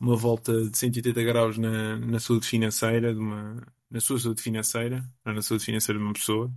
uma 0.00 0.16
volta 0.16 0.68
de 0.68 0.76
180 0.76 1.22
graus 1.22 1.58
na, 1.58 1.96
na 1.98 2.18
saúde 2.18 2.46
financeira 2.46 3.14
de 3.14 3.20
uma, 3.20 3.66
na 3.90 4.00
sua 4.00 4.18
saúde 4.18 4.42
financeira, 4.42 5.04
não 5.24 5.34
na 5.34 5.42
saúde 5.42 5.64
financeira 5.64 5.98
de 5.98 6.04
uma 6.04 6.12
pessoa. 6.12 6.52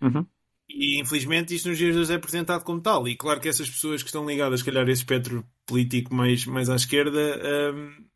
Uhum. 0.00 0.26
E 0.68 1.00
infelizmente 1.00 1.54
isto 1.54 1.68
nos 1.68 1.78
dias 1.78 1.94
de 1.94 2.00
hoje 2.00 2.12
é 2.12 2.16
apresentado 2.16 2.64
como 2.64 2.80
tal. 2.80 3.06
E 3.06 3.16
claro 3.16 3.40
que 3.40 3.48
essas 3.48 3.68
pessoas 3.68 4.02
que 4.02 4.08
estão 4.08 4.26
ligadas, 4.26 4.60
se 4.60 4.66
calhar, 4.66 4.86
a 4.86 4.90
esse 4.90 5.02
espectro 5.02 5.46
político 5.66 6.14
mais, 6.14 6.46
mais 6.46 6.70
à 6.70 6.76
esquerda, 6.76 7.40
um, 7.74 8.06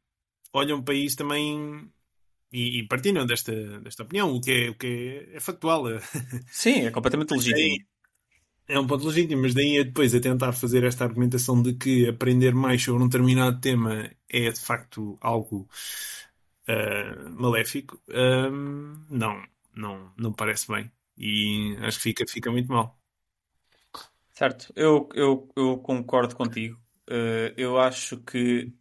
olham 0.53 0.83
para 0.83 0.95
isso 0.95 1.17
também 1.17 1.91
e, 2.53 2.81
e 2.81 2.87
partilham 2.87 3.27
desta, 3.27 3.81
desta 3.81 4.03
opinião, 4.03 4.35
o 4.35 4.41
que 4.41 4.51
é, 4.51 4.71
o 4.71 4.75
que 4.75 4.87
é, 4.87 5.37
é 5.37 5.41
factual. 5.41 5.85
Sim, 6.51 6.87
é 6.87 6.91
completamente 6.91 7.33
legítimo. 7.33 7.85
É 8.69 8.81
um 8.81 8.87
ponto 8.87 9.07
legítimo, 9.07 9.43
mas 9.43 9.55
daí 9.55 9.79
a 9.79 9.85
depois 9.85 10.13
a 10.15 10.21
tentar 10.21 10.53
fazer 10.53 10.83
esta 10.83 11.05
argumentação 11.05 11.63
de 11.63 11.75
que 11.75 12.09
aprender 12.09 12.53
mais 12.53 12.83
sobre 12.83 13.03
um 13.03 13.07
determinado 13.07 13.61
tema 13.61 14.11
é 14.29 14.51
de 14.51 14.59
facto 14.59 15.17
algo 15.21 15.69
uh, 16.69 17.31
maléfico, 17.31 18.01
uh, 18.09 18.51
não, 19.11 19.43
não, 19.75 20.13
não 20.17 20.33
parece 20.33 20.69
bem. 20.69 20.91
E 21.17 21.77
acho 21.81 21.99
que 21.99 22.03
fica, 22.05 22.25
fica 22.29 22.51
muito 22.51 22.71
mal. 22.71 22.99
Certo, 24.33 24.73
eu, 24.77 25.09
eu, 25.15 25.49
eu 25.57 25.79
concordo 25.79 26.37
contigo. 26.37 26.77
Uh, 27.09 27.55
eu 27.57 27.79
acho 27.79 28.19
que 28.19 28.73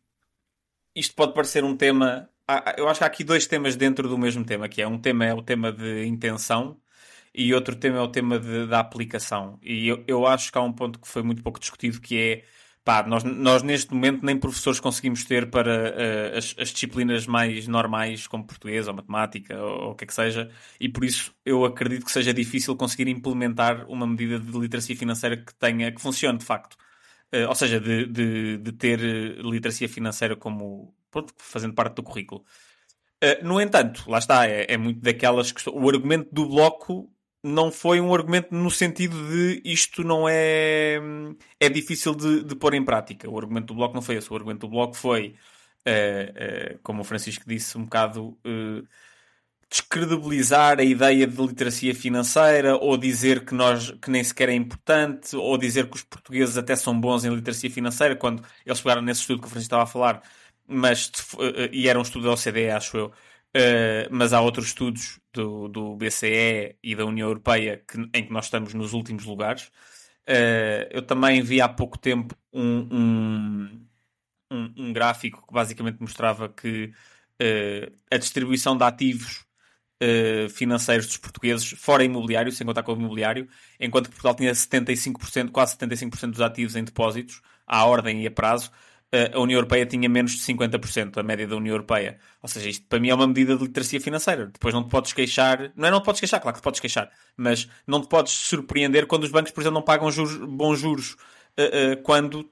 isto 0.94 1.16
pode 1.16 1.34
parecer 1.34 1.64
um 1.64 1.76
tema. 1.78 2.30
Eu 2.78 2.88
acho 2.88 3.00
que 3.00 3.04
há 3.04 3.08
aqui 3.08 3.24
dois 3.24 3.48
temas 3.48 3.76
dentro 3.76 4.08
do 4.08 4.18
mesmo 4.18 4.46
tema, 4.46 4.70
que 4.70 4.82
é 4.82 4.88
um 4.88 5.00
tema 5.00 5.26
é 5.26 5.34
o 5.34 5.42
tema 5.42 5.72
de 5.72 6.06
intenção 6.06 6.80
e 7.34 7.54
outro 7.54 7.76
tema 7.76 7.98
é 7.98 8.02
o 8.02 8.08
tema 8.08 8.40
de, 8.40 8.68
da 8.68 8.80
aplicação. 8.80 9.60
E 9.62 9.88
eu, 9.88 10.04
eu 10.08 10.26
acho 10.28 10.52
que 10.52 10.58
há 10.58 10.62
um 10.62 10.72
ponto 10.74 11.00
que 11.00 11.08
foi 11.08 11.22
muito 11.24 11.44
pouco 11.44 11.60
discutido, 11.60 12.00
que 12.00 12.18
é 12.18 12.46
pá, 12.86 13.04
nós, 13.04 13.24
nós 13.24 13.64
neste 13.64 13.94
momento 13.94 14.24
nem 14.24 14.38
professores 14.38 14.80
conseguimos 14.80 15.26
ter 15.26 15.50
para 15.50 15.90
uh, 15.90 16.38
as, 16.38 16.56
as, 16.60 16.70
disciplinas 16.70 17.26
mais 17.26 17.68
normais, 17.68 18.28
como 18.28 18.46
português 18.46 18.88
ou 18.88 18.94
matemática 18.94 19.60
ou, 19.60 19.86
ou 19.86 19.92
o 19.92 19.96
que 19.96 20.04
é 20.04 20.08
que 20.08 20.14
seja, 20.14 20.52
e 20.80 20.88
por 20.88 21.04
isso 21.04 21.34
eu 21.44 21.66
acredito 21.66 22.06
que 22.06 22.12
seja 22.12 22.34
difícil 22.34 22.76
conseguir 22.78 23.08
implementar 23.10 23.86
uma 23.90 24.06
medida 24.06 24.40
de 24.40 24.52
literacia 24.58 24.96
financeira 24.96 25.36
que 25.36 25.54
tenha, 25.56 25.92
que 25.92 26.00
funcione 26.00 26.38
de 26.38 26.46
facto. 26.46 26.78
Uh, 27.34 27.50
ou 27.50 27.56
seja, 27.56 27.80
de, 27.80 28.06
de, 28.06 28.58
de, 28.60 28.72
ter 28.72 29.00
eh, 29.04 29.42
literacia 29.42 29.90
financeira 29.90 30.36
como 30.36 30.96
pronto, 31.10 31.34
fazendo 31.38 31.74
parte 31.74 31.96
do 31.96 32.04
currículo. 32.04 32.46
Uh, 33.24 33.44
no 33.44 33.60
entanto, 33.60 34.04
lá 34.08 34.20
está, 34.20 34.48
é, 34.48 34.68
é 34.70 34.78
muito 34.78 35.02
daquelas 35.02 35.52
que 35.52 35.68
o 35.70 35.90
argumento 35.90 36.30
do 36.32 36.48
bloco 36.48 37.12
não 37.46 37.72
foi 37.72 38.02
um 38.02 38.14
argumento 38.14 38.54
no 38.56 38.72
sentido 38.72 39.16
de 39.30 39.62
isto 39.64 40.04
não 40.04 40.28
é 40.28 41.00
é 41.60 41.70
difícil 41.70 42.16
de, 42.16 42.44
de 42.44 42.56
pôr 42.56 42.74
em 42.74 42.84
prática. 42.84 43.30
O 43.30 43.38
argumento 43.38 43.68
do 43.68 43.76
Bloco 43.76 43.94
não 43.94 44.02
foi 44.02 44.16
esse. 44.16 44.32
O 44.32 44.36
argumento 44.36 44.62
do 44.62 44.70
Bloco 44.70 44.96
foi, 44.96 45.36
uh, 45.86 46.76
uh, 46.76 46.80
como 46.82 47.02
o 47.02 47.04
Francisco 47.04 47.44
disse, 47.48 47.78
um 47.78 47.84
bocado 47.84 48.30
uh, 48.46 48.88
descredibilizar 49.70 50.80
a 50.80 50.84
ideia 50.84 51.28
de 51.28 51.42
literacia 51.42 51.94
financeira 51.94 52.78
ou 52.78 52.98
dizer 52.98 53.46
que, 53.46 53.54
nós, 53.54 53.92
que 54.02 54.10
nem 54.10 54.24
sequer 54.24 54.50
é 54.50 54.54
importante 54.54 55.36
ou 55.36 55.58
dizer 55.58 55.90
que 55.90 55.98
os 55.98 56.04
portugueses 56.04 56.58
até 56.58 56.76
são 56.76 57.00
bons 57.00 57.26
em 57.26 57.36
literacia 57.36 57.70
financeira 57.70 58.16
quando 58.16 58.44
eles 58.66 58.82
pegaram 58.82 59.02
nesse 59.02 59.22
estudo 59.22 59.42
que 59.42 59.48
o 59.48 59.50
Francisco 59.50 59.68
estava 59.68 59.84
a 59.84 59.88
falar 59.88 60.22
mas, 60.68 61.12
e 61.72 61.88
era 61.88 62.00
um 62.00 62.02
estudo 62.02 62.26
da 62.26 62.34
OCDE, 62.34 62.70
acho 62.72 62.98
eu, 62.98 63.12
Uh, 63.56 64.12
mas 64.12 64.34
há 64.34 64.42
outros 64.42 64.68
estudos 64.68 65.18
do, 65.34 65.70
do 65.70 65.96
BCE 65.96 66.76
e 66.84 66.94
da 66.94 67.06
União 67.06 67.30
Europeia 67.30 67.82
que, 67.88 67.98
em 68.14 68.26
que 68.26 68.34
nós 68.34 68.46
estamos 68.46 68.74
nos 68.74 68.92
últimos 68.92 69.24
lugares. 69.24 69.68
Uh, 70.28 70.84
eu 70.92 71.02
também 71.02 71.42
vi 71.42 71.62
há 71.62 71.70
pouco 71.70 71.98
tempo 71.98 72.36
um, 72.52 72.80
um, 72.92 73.88
um, 74.52 74.74
um 74.76 74.94
gráfico 74.94 75.48
que 75.48 75.54
basicamente 75.54 76.02
mostrava 76.02 76.50
que 76.50 76.92
uh, 77.42 77.96
a 78.12 78.18
distribuição 78.18 78.76
de 78.78 78.84
ativos 78.84 79.46
financeiros 80.54 81.08
dos 81.08 81.18
portugueses, 81.18 81.70
fora 81.70 82.04
imobiliário, 82.04 82.52
sem 82.52 82.68
contar 82.68 82.84
com 82.84 82.92
o 82.92 82.96
imobiliário, 82.96 83.48
enquanto 83.80 84.10
Portugal 84.10 84.36
tinha 84.36 84.52
75%, 84.52 85.50
quase 85.52 85.78
75% 85.78 86.32
dos 86.32 86.42
ativos 86.42 86.76
em 86.76 86.84
depósitos, 86.84 87.42
à 87.66 87.86
ordem 87.86 88.22
e 88.22 88.28
a 88.28 88.32
prazo, 88.32 88.70
a 89.34 89.40
União 89.40 89.58
Europeia 89.58 89.86
tinha 89.86 90.08
menos 90.10 90.34
de 90.34 90.40
50%, 90.40 91.18
a 91.18 91.24
média 91.24 91.48
da 91.48 91.56
União 91.56 91.74
Europeia. 91.74 92.18
Ou 92.42 92.50
seja, 92.50 92.70
isto 92.70 92.86
para 92.88 93.00
mim 93.00 93.10
é 93.10 93.16
uma 93.16 93.28
medida 93.28 93.56
de 93.56 93.64
literacia 93.64 94.00
financeira. 94.00 94.48
Depois 94.48 94.74
não 94.74 94.84
te 94.84 94.90
podes 94.90 95.14
queixar, 95.14 95.72
não 95.76 95.88
é 95.88 95.92
não 95.92 96.02
te 96.02 96.06
podes 96.06 96.20
queixar, 96.20 96.42
claro 96.42 96.56
que 96.56 96.62
te 96.62 96.64
podes 96.64 96.80
queixar, 96.80 97.10
mas 97.36 97.68
não 97.86 98.02
te 98.02 98.08
podes 98.08 98.34
surpreender 98.34 99.08
quando 99.08 99.24
os 99.24 99.32
bancos, 99.32 99.52
por 99.52 99.62
exemplo, 99.62 99.76
não 99.76 99.82
pagam 99.82 100.12
juros, 100.12 100.36
bons 100.38 100.80
juros 100.80 101.14
uh, 101.58 101.94
uh, 101.94 102.04
quando 102.04 102.50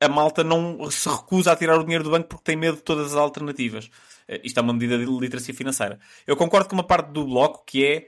a 0.00 0.08
malta 0.08 0.42
não 0.42 0.90
se 0.90 1.08
recusa 1.08 1.52
a 1.52 1.56
tirar 1.56 1.78
o 1.78 1.84
dinheiro 1.84 2.04
do 2.04 2.10
banco 2.10 2.28
porque 2.28 2.44
tem 2.44 2.56
medo 2.56 2.76
de 2.76 2.82
todas 2.82 3.12
as 3.12 3.18
alternativas. 3.18 3.86
Uh, 4.28 4.40
isto 4.44 4.58
é 4.58 4.62
uma 4.62 4.72
medida 4.72 4.98
de 4.98 5.04
literacia 5.04 5.54
financeira. 5.54 5.98
Eu 6.26 6.36
concordo 6.36 6.68
com 6.68 6.74
uma 6.74 6.86
parte 6.86 7.10
do 7.10 7.24
bloco 7.24 7.64
que 7.66 7.84
é 7.84 8.06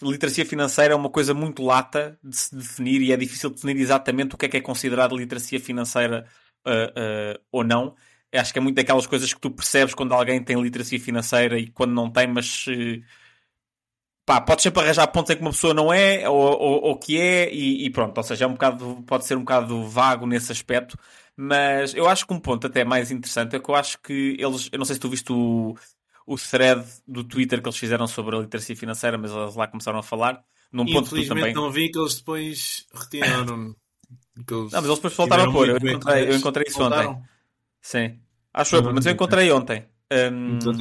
literacia 0.00 0.44
financeira 0.44 0.94
é 0.94 0.96
uma 0.96 1.10
coisa 1.10 1.32
muito 1.34 1.62
lata 1.62 2.18
de 2.22 2.36
se 2.36 2.54
definir 2.54 3.00
e 3.02 3.12
é 3.12 3.16
difícil 3.16 3.50
definir 3.50 3.76
exatamente 3.76 4.34
o 4.34 4.38
que 4.38 4.46
é 4.46 4.48
que 4.48 4.56
é 4.56 4.60
considerado 4.60 5.16
literacia 5.16 5.60
financeira 5.60 6.26
uh, 6.66 7.36
uh, 7.36 7.42
ou 7.50 7.64
não. 7.64 7.94
Acho 8.34 8.52
que 8.52 8.58
é 8.58 8.62
muito 8.62 8.76
daquelas 8.76 9.06
coisas 9.06 9.32
que 9.32 9.40
tu 9.40 9.50
percebes 9.50 9.94
quando 9.94 10.14
alguém 10.14 10.42
tem 10.42 10.60
literacia 10.60 10.98
financeira 10.98 11.58
e 11.58 11.68
quando 11.68 11.92
não 11.92 12.10
tem, 12.10 12.26
mas 12.26 12.66
uh, 12.66 13.02
pá, 14.24 14.40
podes 14.40 14.62
sempre 14.62 14.82
arranjar 14.82 15.06
pontos 15.08 15.30
em 15.30 15.36
que 15.36 15.42
uma 15.42 15.50
pessoa 15.50 15.74
não 15.74 15.92
é 15.92 16.28
ou, 16.28 16.36
ou, 16.36 16.82
ou 16.84 16.96
que 16.98 17.20
é 17.20 17.52
e, 17.52 17.84
e, 17.84 17.90
pronto. 17.90 18.16
Ou 18.16 18.24
seja, 18.24 18.44
é 18.44 18.48
um 18.48 18.52
bocado, 18.52 19.02
pode 19.06 19.26
ser 19.26 19.36
um 19.36 19.40
bocado 19.40 19.86
vago 19.88 20.26
nesse 20.26 20.50
aspecto. 20.52 20.96
Mas 21.36 21.94
eu 21.94 22.08
acho 22.08 22.26
que 22.26 22.32
um 22.32 22.40
ponto 22.40 22.66
até 22.66 22.84
mais 22.84 23.10
interessante 23.10 23.56
é 23.56 23.60
que 23.60 23.68
eu 23.68 23.74
acho 23.74 23.98
que 24.00 24.36
eles, 24.38 24.68
eu 24.72 24.78
não 24.78 24.84
sei 24.84 24.94
se 24.94 25.00
tu 25.00 25.08
viste 25.08 25.32
o, 25.32 25.74
o 26.26 26.36
thread 26.36 26.84
do 27.06 27.24
Twitter 27.24 27.60
que 27.60 27.68
eles 27.68 27.78
fizeram 27.78 28.06
sobre 28.06 28.36
a 28.36 28.40
literacia 28.40 28.76
financeira, 28.76 29.18
mas 29.18 29.32
eles 29.32 29.54
lá 29.54 29.66
começaram 29.66 29.98
a 29.98 30.02
falar. 30.02 30.42
Num 30.70 30.86
ponto 30.86 31.10
tu 31.10 31.28
também... 31.28 31.52
não 31.52 31.70
vi 31.70 31.90
que 31.90 31.98
eles 31.98 32.16
depois 32.16 32.86
retiraram 32.94 33.74
não, 34.36 34.68
mas 34.70 34.84
eles 34.84 34.96
depois 34.96 35.14
voltaram 35.14 35.44
a 35.44 35.52
pôr. 35.52 35.68
Eu 35.68 35.76
encontrei, 35.76 36.28
eu 36.28 36.36
encontrei 36.36 36.64
isso 36.68 36.78
Voltaram? 36.78 37.10
ontem. 37.10 37.22
Sim. 37.80 38.18
Acho 38.54 38.76
eu, 38.76 38.92
mas 38.92 39.06
eu 39.06 39.12
encontrei 39.12 39.50
ontem. 39.50 39.84
Um, 40.12 40.56
então 40.56 40.72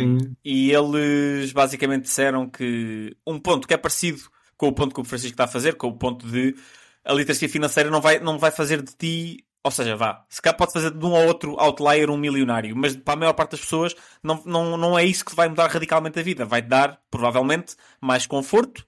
e 0.43 0.71
eles 0.71 1.53
basicamente 1.53 2.03
disseram 2.03 2.49
que 2.49 3.15
um 3.25 3.39
ponto 3.39 3.65
que 3.67 3.73
é 3.73 3.77
parecido 3.77 4.21
com 4.57 4.67
o 4.67 4.73
ponto 4.73 4.93
que 4.93 4.99
o 5.01 5.03
Francisco 5.05 5.33
está 5.33 5.45
a 5.45 5.47
fazer, 5.47 5.75
com 5.75 5.87
o 5.87 5.97
ponto 5.97 6.27
de 6.27 6.55
a 7.03 7.13
literacia 7.13 7.49
financeira 7.49 7.89
não 7.89 8.01
vai, 8.01 8.19
não 8.19 8.37
vai 8.37 8.51
fazer 8.51 8.81
de 8.81 8.93
ti, 8.93 9.45
ou 9.63 9.71
seja, 9.71 9.95
vá, 9.95 10.25
se 10.29 10.41
cá 10.41 10.53
pode 10.53 10.73
fazer 10.73 10.91
de 10.91 11.05
um 11.05 11.11
ou 11.11 11.25
outro 11.27 11.59
outlier 11.59 12.09
um 12.09 12.17
milionário, 12.17 12.75
mas 12.75 12.95
para 12.95 13.13
a 13.13 13.17
maior 13.17 13.33
parte 13.33 13.51
das 13.51 13.61
pessoas 13.61 13.95
não, 14.21 14.41
não, 14.45 14.77
não 14.77 14.99
é 14.99 15.05
isso 15.05 15.25
que 15.25 15.35
vai 15.35 15.47
mudar 15.47 15.67
radicalmente 15.67 16.19
a 16.19 16.23
vida. 16.23 16.45
Vai-te 16.45 16.67
dar, 16.67 16.99
provavelmente, 17.09 17.75
mais 17.99 18.27
conforto 18.27 18.85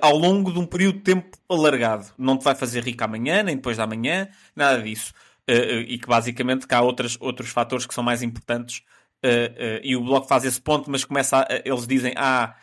ao 0.00 0.16
longo 0.16 0.52
de 0.52 0.58
um 0.58 0.66
período 0.66 0.98
de 0.98 1.04
tempo 1.04 1.36
alargado. 1.48 2.06
Não 2.16 2.38
te 2.38 2.44
vai 2.44 2.54
fazer 2.54 2.82
rico 2.82 3.04
amanhã, 3.04 3.42
nem 3.42 3.56
depois 3.56 3.76
da 3.76 3.86
manhã, 3.86 4.28
nada 4.56 4.82
disso. 4.82 5.12
Uh, 5.48 5.52
uh, 5.52 5.80
e 5.86 5.98
que 5.98 6.06
basicamente 6.06 6.66
cá 6.66 6.78
há 6.78 6.82
outras, 6.82 7.18
outros 7.20 7.50
fatores 7.50 7.84
que 7.84 7.92
são 7.92 8.02
mais 8.02 8.22
importantes 8.22 8.82
e 9.82 9.96
o 9.96 10.04
Bloco 10.04 10.28
faz 10.28 10.44
esse 10.44 10.60
ponto, 10.60 10.90
mas 10.90 11.02
começa 11.02 11.38
a, 11.38 11.46
eles 11.64 11.86
dizem, 11.86 12.12
ah, 12.14 12.54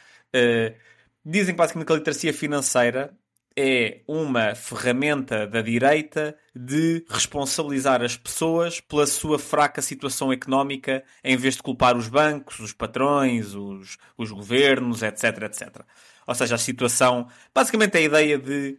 dizem 1.26 1.56
basicamente 1.56 1.88
que 1.88 1.94
a 1.94 1.96
literacia 1.96 2.32
financeira 2.32 3.18
é 3.58 4.02
uma 4.08 4.54
ferramenta 4.54 5.48
da 5.48 5.64
direita 5.64 6.38
de 6.54 7.06
responsabilizar 7.10 8.02
as 8.02 8.18
pessoas 8.18 8.82
pela 8.82 9.08
sua 9.08 9.40
fraca 9.40 9.82
situação 9.82 10.34
económica 10.34 11.04
em 11.24 11.38
vez 11.38 11.56
de 11.56 11.64
culpar 11.64 11.96
os 11.96 12.08
bancos, 12.08 12.60
os 12.60 12.74
patrões, 12.74 13.54
os, 13.54 13.98
os 14.18 14.32
governos, 14.32 15.02
etc, 15.02 15.44
etc. 15.44 15.82
Ou 16.28 16.36
seja, 16.36 16.56
a 16.56 16.58
situação... 16.58 17.28
Basicamente 17.54 17.98
a 17.98 18.02
ideia 18.02 18.38
de... 18.38 18.78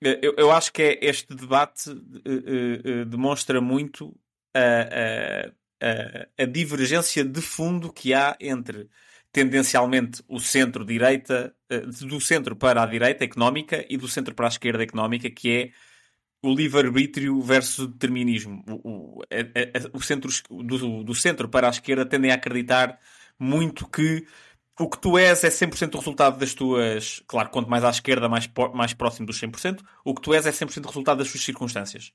Eu, 0.00 0.34
eu 0.36 0.52
acho 0.52 0.72
que 0.72 0.82
é, 0.82 0.98
este 1.06 1.34
debate 1.34 1.90
demonstra 3.08 3.62
muito 3.62 4.14
a, 4.54 5.50
a, 5.80 6.42
a 6.42 6.46
divergência 6.46 7.24
de 7.24 7.40
fundo 7.40 7.90
que 7.90 8.12
há 8.12 8.36
entre 8.38 8.90
tendencialmente 9.36 10.22
o 10.28 10.40
centro-direita, 10.40 11.54
eh, 11.68 11.80
do 11.80 12.18
centro 12.22 12.56
para 12.56 12.82
a 12.82 12.86
direita 12.86 13.22
económica 13.22 13.84
e 13.86 13.98
do 13.98 14.08
centro 14.08 14.34
para 14.34 14.46
a 14.46 14.48
esquerda 14.48 14.82
económica, 14.82 15.28
que 15.28 15.50
é 15.50 15.70
o 16.46 16.54
livre-arbítrio 16.54 17.40
versus 17.40 17.80
o 17.80 17.86
determinismo. 17.88 18.64
O, 18.68 18.90
o, 18.90 19.22
a, 19.30 19.36
a, 19.36 19.96
o 19.96 20.02
centro, 20.02 20.30
do, 20.50 21.04
do, 21.04 21.14
centro 21.14 21.48
para 21.48 21.66
a 21.66 21.70
esquerda 21.70 22.06
tendem 22.06 22.30
a 22.30 22.34
acreditar 22.34 22.98
muito 23.38 23.88
que 23.88 24.26
o 24.78 24.88
que 24.88 24.98
tu 24.98 25.16
és 25.16 25.42
é 25.42 25.48
100% 25.48 25.94
resultado 25.94 26.38
das 26.38 26.54
tuas. 26.54 27.22
Claro, 27.26 27.50
quanto 27.50 27.70
mais 27.70 27.84
à 27.84 27.90
esquerda, 27.90 28.28
mais, 28.28 28.48
mais 28.74 28.92
próximo 28.92 29.26
dos 29.26 29.40
100%, 29.40 29.80
o 30.04 30.14
que 30.14 30.22
tu 30.22 30.34
és 30.34 30.46
é 30.46 30.50
100% 30.50 30.86
resultado 30.86 31.18
das 31.18 31.28
suas 31.28 31.44
circunstâncias. 31.44 32.12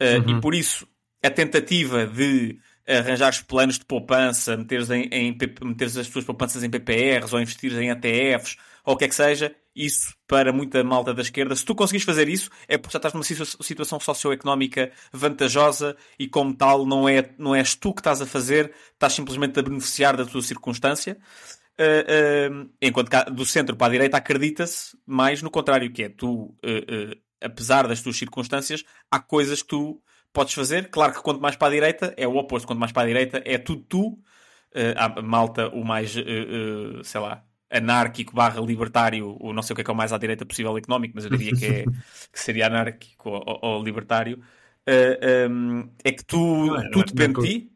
Uh, 0.00 0.28
uhum. 0.28 0.38
E 0.38 0.40
por 0.40 0.54
isso, 0.54 0.86
a 1.22 1.30
tentativa 1.30 2.06
de 2.06 2.58
arranjares 2.86 3.40
planos 3.40 3.78
de 3.78 3.84
poupança, 3.84 4.56
meteres, 4.56 4.90
em, 4.90 5.08
em, 5.12 5.38
meteres 5.62 5.96
as 5.96 6.08
tuas 6.08 6.24
poupanças 6.24 6.62
em 6.62 6.70
PPRs 6.70 7.32
ou 7.32 7.40
investires 7.40 7.78
em 7.78 7.90
ATFs 7.90 8.56
ou 8.84 8.94
o 8.94 8.96
que 8.96 9.04
é 9.04 9.08
que 9.08 9.14
seja, 9.14 9.54
isso 9.74 10.14
para 10.26 10.52
muita 10.52 10.82
malta 10.82 11.14
da 11.14 11.22
esquerda, 11.22 11.54
se 11.54 11.64
tu 11.64 11.74
conseguires 11.74 12.04
fazer 12.04 12.28
isso, 12.28 12.50
é 12.66 12.76
porque 12.76 12.92
já 12.92 12.98
estás 12.98 13.14
numa 13.14 13.24
situação 13.24 14.00
socioeconómica 14.00 14.90
vantajosa 15.12 15.96
e, 16.18 16.26
como 16.28 16.54
tal, 16.54 16.84
não, 16.84 17.08
é, 17.08 17.30
não 17.38 17.54
és 17.54 17.74
tu 17.74 17.94
que 17.94 18.00
estás 18.00 18.20
a 18.20 18.26
fazer, 18.26 18.72
estás 18.92 19.12
simplesmente 19.12 19.58
a 19.58 19.62
beneficiar 19.62 20.16
da 20.16 20.24
tua 20.24 20.42
circunstância. 20.42 21.16
Uh, 21.78 22.62
uh, 22.64 22.70
enquanto 22.82 23.08
que 23.08 23.30
do 23.30 23.46
centro 23.46 23.74
para 23.74 23.86
a 23.86 23.90
direita 23.90 24.16
acredita-se 24.16 24.96
mais 25.06 25.40
no 25.40 25.50
contrário, 25.50 25.90
que 25.90 26.02
é 26.02 26.08
tu, 26.08 26.54
uh, 26.64 27.16
apesar 27.40 27.88
das 27.88 28.02
tuas 28.02 28.16
circunstâncias, 28.16 28.84
há 29.10 29.18
coisas 29.18 29.62
que 29.62 29.68
tu 29.68 30.02
podes 30.32 30.54
fazer. 30.54 30.88
Claro 30.90 31.12
que 31.12 31.22
quanto 31.22 31.40
mais 31.40 31.56
para 31.56 31.68
a 31.68 31.70
direita 31.70 32.14
é 32.16 32.26
o 32.26 32.36
oposto. 32.36 32.66
Quanto 32.66 32.78
mais 32.78 32.92
para 32.92 33.02
a 33.02 33.06
direita 33.06 33.42
é 33.44 33.58
tudo 33.58 33.82
tu. 33.82 34.18
Uh, 34.74 34.96
a 34.96 35.22
malta 35.22 35.68
o 35.68 35.84
mais, 35.84 36.16
uh, 36.16 36.20
uh, 36.20 37.04
sei 37.04 37.20
lá, 37.20 37.44
anárquico 37.70 38.34
barra 38.34 38.58
libertário, 38.60 39.36
ou 39.38 39.52
não 39.52 39.62
sei 39.62 39.74
o 39.74 39.76
que 39.76 39.82
é, 39.82 39.84
que 39.84 39.90
é 39.90 39.92
o 39.92 39.96
mais 39.96 40.12
à 40.14 40.18
direita 40.18 40.46
possível 40.46 40.76
económico, 40.78 41.12
mas 41.14 41.24
eu 41.24 41.30
diria 41.30 41.52
que, 41.54 41.66
é, 41.66 41.84
que 42.32 42.40
seria 42.40 42.68
anárquico 42.68 43.28
ou, 43.28 43.58
ou 43.60 43.82
libertário. 43.82 44.42
Um, 45.50 45.90
é 46.02 46.10
que 46.10 46.24
tu, 46.24 46.38
não, 46.38 46.90
tudo 46.90 47.12
depende 47.12 47.40
de 47.40 47.48
ti. 47.48 47.72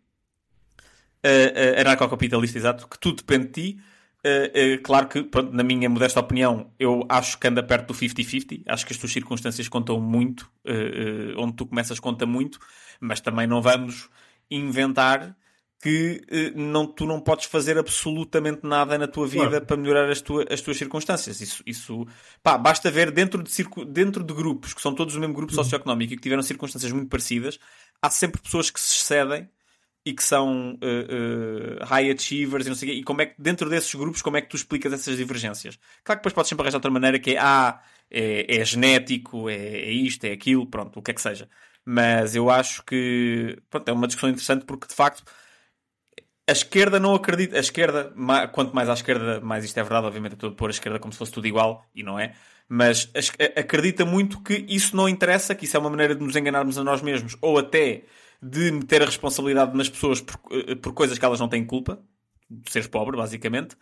Uh, 1.25 1.81
anarcocapitalista, 1.81 2.57
exato, 2.57 2.89
que 2.89 2.99
tudo 2.99 3.17
depende 3.17 3.47
de 3.47 3.53
ti 3.53 3.81
Uh, 4.27 4.75
uh, 4.75 4.83
claro 4.83 5.07
que, 5.07 5.23
pronto, 5.23 5.53
na 5.53 5.63
minha 5.63 5.89
modesta 5.89 6.19
opinião, 6.19 6.73
eu 6.81 7.07
acho 7.09 7.39
que 7.39 7.47
anda 7.47 7.63
perto 7.63 7.89
do 7.89 7.95
50-50. 7.95 8.65
Acho 8.67 8.85
que 8.85 8.93
as 8.93 8.99
tuas 8.99 9.13
circunstâncias 9.13 9.69
contam 9.69 10.01
muito. 10.01 10.51
Uh, 10.65 11.39
onde 11.41 11.55
tu 11.55 11.65
começas 11.65 12.01
conta 12.01 12.27
muito. 12.27 12.59
Mas 13.01 13.21
também 13.21 13.47
não 13.47 13.63
vamos 13.63 14.09
inventar 14.51 15.37
que 15.81 16.25
não, 16.57 16.87
tu 16.87 17.05
não 17.05 17.21
podes 17.21 17.45
fazer 17.45 17.79
absolutamente 17.79 18.61
nada 18.65 18.97
na 18.97 19.07
tua 19.07 19.27
vida 19.27 19.49
claro. 19.49 19.67
para 19.67 19.77
melhorar 19.77 20.11
as, 20.11 20.21
tua, 20.21 20.45
as 20.51 20.61
tuas 20.61 20.77
circunstâncias. 20.79 21.41
Isso, 21.41 21.63
isso 21.67 22.07
pá, 22.43 22.57
basta 22.57 22.91
ver 22.91 23.11
dentro 23.11 23.43
de, 23.43 23.53
dentro 23.87 24.25
de 24.25 24.33
grupos 24.33 24.73
que 24.73 24.81
são 24.81 24.95
todos 24.95 25.15
o 25.15 25.21
mesmo 25.21 25.35
grupo 25.35 25.53
uhum. 25.53 25.63
socioeconómico 25.63 26.15
e 26.15 26.17
que 26.17 26.23
tiveram 26.23 26.43
circunstâncias 26.43 26.91
muito 26.91 27.11
parecidas, 27.11 27.61
há 28.01 28.09
sempre 28.09 28.41
pessoas 28.41 28.71
que 28.71 28.81
se 28.81 28.95
excedem 28.95 29.49
e 30.07 30.15
que 30.15 30.23
são 30.23 30.75
uh, 30.75 31.83
uh, 31.83 31.85
high 31.85 32.13
achievers 32.13 32.65
e 32.65 32.69
não 32.69 32.77
sei 32.77 32.89
o 32.89 32.93
quê. 32.93 32.99
E 33.01 33.03
como 33.03 33.23
é 33.23 33.27
que, 33.27 33.35
dentro 33.37 33.69
desses 33.69 33.93
grupos, 33.93 34.23
como 34.23 34.37
é 34.37 34.41
que 34.41 34.49
tu 34.49 34.55
explicas 34.55 34.93
essas 34.93 35.17
divergências? 35.17 35.77
Claro 36.05 36.21
que 36.21 36.23
depois 36.23 36.33
podes 36.33 36.49
sempre 36.49 36.63
arranjar 36.63 36.77
outra 36.77 36.93
maneira 36.93 37.19
que 37.19 37.33
é, 37.33 37.39
ah, 37.41 37.83
é, 38.09 38.59
é 38.59 38.65
genético, 38.65 39.51
é, 39.51 39.57
é, 39.57 39.91
isto, 39.91 40.25
é 40.25 40.31
aquilo, 40.31 40.65
pronto, 40.65 41.01
o 41.01 41.03
que 41.03 41.11
é 41.11 41.15
que 41.15 41.21
seja. 41.21 41.49
Mas 41.85 42.37
eu 42.37 42.49
acho 42.49 42.85
que, 42.85 43.59
pronto, 43.69 43.89
é 43.89 43.93
uma 43.93 44.07
discussão 44.07 44.31
interessante 44.31 44.65
porque, 44.65 44.87
de 44.87 44.95
facto, 44.95 45.25
a 46.49 46.53
esquerda 46.53 47.01
não 47.01 47.13
acredita, 47.13 47.57
a 47.57 47.61
esquerda, 47.61 48.15
quanto 48.53 48.73
mais 48.77 48.89
à 48.89 48.93
esquerda, 48.93 49.41
mais 49.41 49.65
isto 49.65 49.77
é 49.79 49.83
verdade, 49.83 50.07
obviamente 50.07 50.33
eu 50.33 50.37
estou 50.37 50.51
a 50.51 50.55
pôr 50.55 50.69
a 50.69 50.71
esquerda 50.71 51.01
como 51.01 51.13
se 51.13 51.19
fosse 51.19 51.33
tudo 51.33 51.49
igual, 51.49 51.85
e 51.93 52.05
não 52.05 52.17
é, 52.17 52.35
mas 52.69 53.11
acredita 53.57 54.05
muito 54.05 54.41
que 54.41 54.65
isso 54.69 54.97
não 54.97 55.09
interessa, 55.09 55.55
que 55.55 55.65
isso 55.65 55.77
é 55.77 55.81
uma 55.81 55.91
maneira 55.91 56.15
de 56.15 56.23
nos 56.23 56.37
enganarmos 56.37 56.79
a 56.79 56.85
nós 56.85 57.03
mesmos, 57.03 57.37
ou 57.41 57.59
até 57.59 58.05
de 58.43 58.71
meter 58.71 59.03
a 59.03 59.07
responsabilidade 59.07 59.77
nas 59.77 59.89
pessoas 59.89 60.21
por, 60.21 60.39
eh, 60.53 60.75
por 60.75 60.93
coisas 60.93 61.19
que 61.19 61.25
elas 61.25 61.41
não 61.41 61.49
têm 61.49 61.65
culpa, 61.65 62.01
de 62.49 62.71
seres 62.71 62.89
pobre, 62.89 63.17
basicamente. 63.17 63.75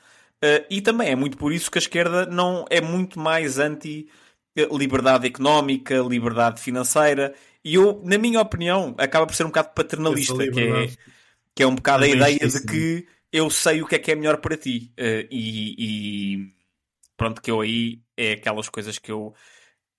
Uh, 0.42 0.64
e 0.68 0.80
também 0.80 1.08
é 1.08 1.16
muito 1.16 1.36
por 1.36 1.52
isso 1.52 1.70
que 1.70 1.78
a 1.78 1.80
esquerda 1.80 2.26
não 2.26 2.64
é 2.68 2.80
muito 2.80 3.18
mais 3.18 3.58
anti 3.58 4.08
eh, 4.56 4.68
liberdade 4.70 5.26
económica, 5.26 5.96
liberdade 5.96 6.60
financeira. 6.60 7.34
E 7.64 7.74
eu, 7.74 8.00
na 8.04 8.18
minha 8.18 8.40
opinião, 8.40 8.94
acaba 8.98 9.26
por 9.26 9.34
ser 9.34 9.44
um 9.44 9.48
bocado 9.48 9.70
paternalista, 9.74 10.36
que 10.50 10.60
é, 10.60 10.90
que 11.54 11.62
é 11.62 11.66
um 11.66 11.74
bocado 11.74 12.04
a 12.04 12.08
ideia 12.08 12.38
de 12.38 12.66
que 12.66 13.06
eu 13.32 13.48
sei 13.48 13.82
o 13.82 13.86
que 13.86 13.94
é 13.94 13.98
que 13.98 14.12
é 14.12 14.14
melhor 14.14 14.38
para 14.38 14.56
ti. 14.56 14.92
Uh, 14.98 15.26
e, 15.30 15.74
e, 15.78 16.52
pronto, 17.16 17.40
que 17.40 17.50
eu 17.50 17.60
aí 17.60 18.00
é 18.16 18.32
aquelas 18.32 18.68
coisas 18.68 18.98
que 18.98 19.10
eu 19.10 19.34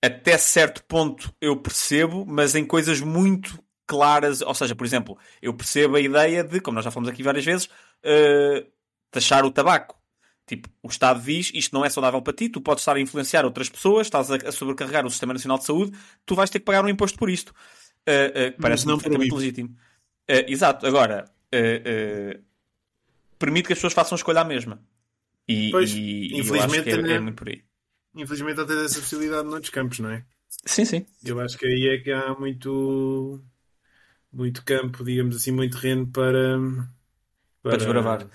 até 0.02 0.38
certo 0.38 0.84
ponto 0.84 1.34
eu 1.42 1.58
percebo, 1.58 2.26
mas 2.28 2.54
em 2.56 2.66
coisas 2.66 3.02
muito 3.02 3.60
claras. 3.86 4.42
Ou 4.42 4.54
seja, 4.54 4.76
por 4.76 4.86
exemplo, 4.86 5.18
eu 5.42 5.54
percebo 5.54 5.96
a 5.96 6.00
ideia 6.00 6.44
de, 6.44 6.60
como 6.60 6.76
nós 6.76 6.86
já 6.86 6.92
falamos 6.92 7.12
aqui 7.12 7.24
várias 7.24 7.46
vezes, 7.46 7.66
uh, 7.66 8.66
taxar 9.12 9.46
o 9.46 9.52
tabaco. 9.52 10.00
Tipo, 10.48 10.70
o 10.84 10.88
Estado 10.88 11.22
diz 11.22 11.52
isto 11.56 11.74
não 11.74 11.84
é 11.84 11.90
saudável 11.90 12.22
para 12.22 12.34
ti, 12.34 12.50
tu 12.50 12.62
podes 12.62 12.82
estar 12.82 12.96
a 12.96 13.00
influenciar 13.00 13.46
outras 13.46 13.68
pessoas, 13.68 14.06
estás 14.06 14.30
a, 14.30 14.52
sobrecarregar 14.52 15.04
o 15.04 15.10
Sistema 15.10 15.34
Nacional 15.34 15.58
de 15.58 15.66
Saúde, 15.66 15.98
tu 16.24 16.36
vais 16.36 16.52
ter 16.52 16.60
que 16.60 16.66
pagar 16.66 16.86
um 16.86 16.90
imposto 16.90 17.18
por 17.18 17.30
isto. 17.30 17.50
Uh, 18.08 18.52
uh, 18.54 18.62
parece 18.62 18.86
não 18.86 18.98
perfeitamente 18.98 19.34
legítimo. 19.34 19.70
Uh, 20.30 20.46
exato, 20.48 20.86
agora 20.86 21.26
permite 23.40 23.68
que 23.68 23.74
as 23.74 23.80
pessoas 23.80 23.94
façam 23.94 24.16
a 24.16 24.18
escolha 24.18 24.42
à 24.42 24.44
mesma. 24.44 24.82
E, 25.48 25.72
pois, 25.72 25.92
e, 25.94 26.38
infelizmente, 26.38 26.90
é, 26.90 26.94
é, 26.94 27.20
muito 27.20 27.36
por 27.36 27.48
aí. 27.48 27.64
Infelizmente, 28.16 28.60
há 28.60 28.64
essa 28.84 29.00
possibilidade 29.00 29.48
noutros 29.48 29.70
campos, 29.70 30.00
não 30.00 30.10
é? 30.10 30.26
Sim, 30.66 30.86
sim. 30.86 31.06
Eu 31.24 31.40
acho 31.40 31.58
que 31.58 31.66
aí 31.66 31.90
é 31.90 31.98
que 32.00 32.12
há 32.12 32.34
muito 32.34 33.42
muito 34.36 34.64
campo, 34.66 35.04
digamos 35.04 35.36
assim, 35.36 35.52
muito 35.52 35.80
terreno 35.80 36.06
para, 36.08 36.58
para, 37.64 37.72
para 37.72 37.78
desbravar. 37.78 38.28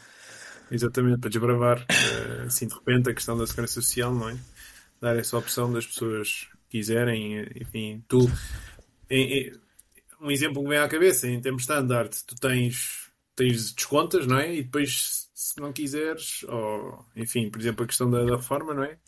Exatamente, 0.71 1.21
para 1.21 1.31
desbravar. 1.31 1.87
Eh, 1.89 2.45
assim, 2.47 2.67
de 2.67 2.75
repente, 2.75 3.11
a 3.11 3.15
questão 3.15 3.37
da 3.37 3.47
segurança 3.47 3.75
social, 3.75 4.15
não 4.15 4.31
é? 4.31 4.39
Dar 5.01 5.17
essa 5.17 5.37
opção 5.37 5.71
das 5.71 5.87
pessoas 5.87 6.49
quiserem, 6.69 7.47
enfim, 7.61 8.03
tu. 8.09 8.31
Em, 9.11 9.33
em, 9.33 9.53
um 10.21 10.31
exemplo 10.31 10.63
que 10.63 10.69
vem 10.69 10.79
à 10.79 10.89
cabeça, 10.89 11.29
em 11.29 11.41
termos 11.41 11.63
standard, 11.63 12.11
tu 12.27 12.35
tens, 12.37 13.11
tens 13.35 13.73
descontas, 13.73 14.27
não 14.27 14.39
é? 14.39 14.55
E 14.55 14.63
depois, 14.63 15.31
se 15.35 15.61
não 15.61 15.73
quiseres, 15.73 16.45
ou, 16.45 17.05
enfim, 17.17 17.51
por 17.51 17.61
exemplo, 17.61 17.85
a 17.85 17.87
questão 17.87 18.11
da, 18.11 18.25
da 18.25 18.37
reforma, 18.37 18.73
não 18.73 18.85
é? 18.85 18.99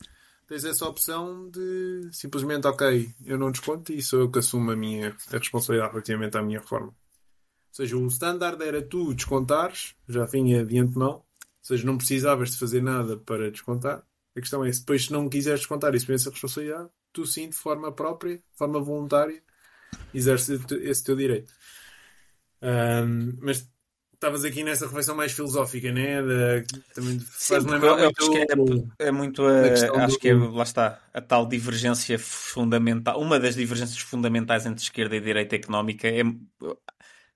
Tens 0.47 0.65
essa 0.65 0.87
opção 0.87 1.49
de 1.51 2.09
simplesmente, 2.13 2.67
ok, 2.67 3.11
eu 3.25 3.39
não 3.39 3.51
desconto 3.51 3.93
e 3.93 4.03
sou 4.03 4.21
eu 4.21 4.31
que 4.31 4.39
assumo 4.39 4.71
a 4.71 4.77
minha 4.77 5.17
a 5.33 5.39
responsabilidade 5.39 5.93
relativamente 5.93 6.37
à 6.37 6.43
minha 6.43 6.61
reforma. 6.61 6.89
Ou 6.89 7.75
seja, 7.75 7.97
o 7.97 8.07
standard 8.09 8.63
era 8.63 8.83
tu 8.83 9.15
descontares, 9.15 9.95
já 10.09 10.27
vinha 10.27 10.65
de 10.65 10.79
antemão, 10.79 11.15
ou 11.15 11.25
seja, 11.63 11.87
não 11.87 11.97
precisavas 11.97 12.51
de 12.51 12.59
fazer 12.59 12.83
nada 12.83 13.17
para 13.17 13.51
descontar. 13.51 14.05
A 14.37 14.41
questão 14.41 14.65
é, 14.65 14.73
se 14.73 14.81
depois 14.81 15.07
se 15.07 15.13
não 15.13 15.29
quiseres 15.29 15.61
descontar 15.61 15.95
e 15.95 16.01
se 16.01 16.13
essa 16.13 16.31
responsabilidade, 16.31 16.91
tu 17.13 17.25
sim, 17.25 17.49
de 17.49 17.57
forma 17.57 17.93
própria, 17.93 18.37
de 18.37 18.45
forma 18.57 18.81
voluntária, 18.81 19.43
exerces 20.13 20.61
esse 20.71 21.05
teu 21.05 21.17
direito. 21.17 21.53
Um, 22.63 23.39
mas 23.41 23.69
estavas 24.23 24.45
aqui 24.45 24.63
nessa 24.63 24.87
reflexão 24.87 25.17
mais 25.17 25.33
filosófica, 25.33 25.91
né? 25.91 26.23
Da, 26.23 26.63
também 26.95 27.19
faz 27.19 27.65
Sim, 27.65 27.71
lembrar 27.71 27.99
eu 27.99 28.05
muito 28.05 28.23
acho 28.23 28.31
que 28.31 28.39
é, 29.03 29.09
é 29.09 29.11
muito 29.11 29.43
a, 29.45 30.05
acho 30.05 30.15
do- 30.15 30.21
que 30.21 30.29
é, 30.29 30.35
lá 30.35 30.63
está, 30.63 31.01
a 31.13 31.21
tal 31.21 31.45
divergência 31.45 32.17
fundamental, 32.19 33.21
uma 33.21 33.41
das 33.41 33.57
divergências 33.57 33.99
fundamentais 33.99 34.65
entre 34.65 34.83
esquerda 34.83 35.17
e 35.17 35.21
direita 35.21 35.57
económica 35.57 36.07
é 36.07 36.23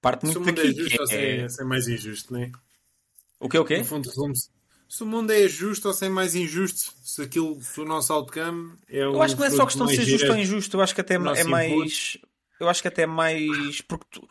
parte 0.00 0.28
se 0.28 0.38
muito 0.38 0.38
o 0.38 0.46
mundo 0.46 0.60
é 0.60 0.66
daqui, 0.68 0.78
justo 0.78 0.90
que 0.90 1.00
ou 1.00 1.06
se 1.08 1.14
é, 1.14 1.40
é, 1.40 1.48
se 1.48 1.60
é 1.62 1.64
mais 1.64 1.88
injusto, 1.88 2.32
né? 2.32 2.52
o 3.40 3.48
que 3.48 3.56
é 3.56 3.60
o 3.60 3.64
quê? 3.64 3.78
No 3.78 3.84
fundo, 3.84 4.08
resume-se. 4.08 4.50
Se 4.88 5.02
o 5.02 5.06
mundo 5.06 5.32
é 5.32 5.48
justo 5.48 5.88
ou 5.88 5.94
se 5.94 6.06
é 6.06 6.08
mais 6.08 6.36
injusto, 6.36 6.92
se 7.02 7.20
aquilo, 7.20 7.60
se 7.60 7.80
o 7.80 7.84
nosso 7.84 8.12
outcome 8.12 8.76
é 8.88 9.00
Eu 9.00 9.20
acho 9.20 9.34
que 9.34 9.40
não 9.40 9.48
é 9.48 9.50
só 9.50 9.66
questão 9.66 9.86
de 9.86 9.96
ser 9.96 10.04
justo 10.04 10.32
ou 10.32 10.38
injusto, 10.38 10.76
eu 10.76 10.80
acho 10.80 10.94
que 10.94 11.00
até 11.00 11.14
é 11.14 11.44
mais. 11.44 12.16
Eu 12.60 12.68
acho 12.68 12.80
que 12.80 12.88
até 12.88 13.02
é 13.02 13.06
mais. 13.06 13.80
Porque 13.80 14.06
tu- 14.08 14.28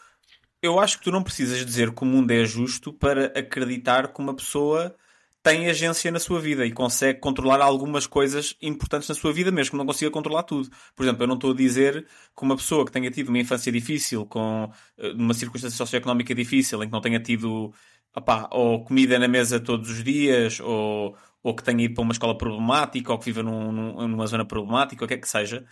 eu 0.66 0.80
acho 0.80 0.98
que 0.98 1.04
tu 1.06 1.12
não 1.12 1.24
precisas 1.24 1.66
dizer 1.66 1.94
que 1.94 2.04
o 2.04 2.06
mundo 2.06 2.32
é 2.32 2.44
justo 2.46 2.92
para 2.94 3.28
acreditar 3.38 4.12
que 4.14 4.20
uma 4.20 4.36
pessoa 4.36 4.96
tem 5.44 5.70
agência 5.70 6.12
na 6.12 6.20
sua 6.20 6.40
vida 6.42 6.66
e 6.66 6.72
consegue 6.72 7.20
controlar 7.20 7.62
algumas 7.62 8.08
coisas 8.08 8.56
importantes 8.62 9.08
na 9.08 9.14
sua 9.14 9.32
vida, 9.32 9.52
mesmo 9.52 9.72
que 9.72 9.78
não 9.78 9.86
consiga 9.86 10.10
controlar 10.10 10.42
tudo. 10.44 10.70
Por 10.96 11.04
exemplo, 11.04 11.24
eu 11.24 11.28
não 11.28 11.36
estou 11.36 11.52
a 11.52 11.56
dizer 11.56 12.08
que 12.36 12.44
uma 12.44 12.56
pessoa 12.56 12.84
que 12.86 12.92
tenha 12.92 13.12
tido 13.12 13.30
uma 13.30 13.38
infância 13.38 13.72
difícil, 13.72 14.26
com 14.26 14.72
eh, 14.98 15.12
uma 15.12 15.36
circunstância 15.36 15.78
socioeconómica 15.78 16.34
difícil, 16.34 16.82
em 16.84 16.88
que 16.88 16.92
não 16.92 17.02
tenha 17.02 17.20
tido 17.20 17.72
opá, 18.16 18.50
ou 18.52 18.84
comida 18.84 19.20
na 19.20 19.28
mesa 19.28 19.60
todos 19.60 19.90
os 19.90 20.04
dias, 20.04 20.60
ou, 20.60 21.16
ou 21.44 21.56
que 21.56 21.64
tenha 21.64 21.84
ido 21.86 21.94
para 21.94 22.02
uma 22.04 22.14
escola 22.14 22.36
problemática, 22.38 23.12
ou 23.12 23.20
que 23.20 23.26
viva 23.26 23.44
num- 23.44 23.72
num- 23.72 24.08
numa 24.08 24.26
zona 24.28 24.46
problemática, 24.46 25.06
o 25.06 25.08
que 25.08 25.14
é 25.14 25.18
que 25.18 25.30
seja. 25.30 25.64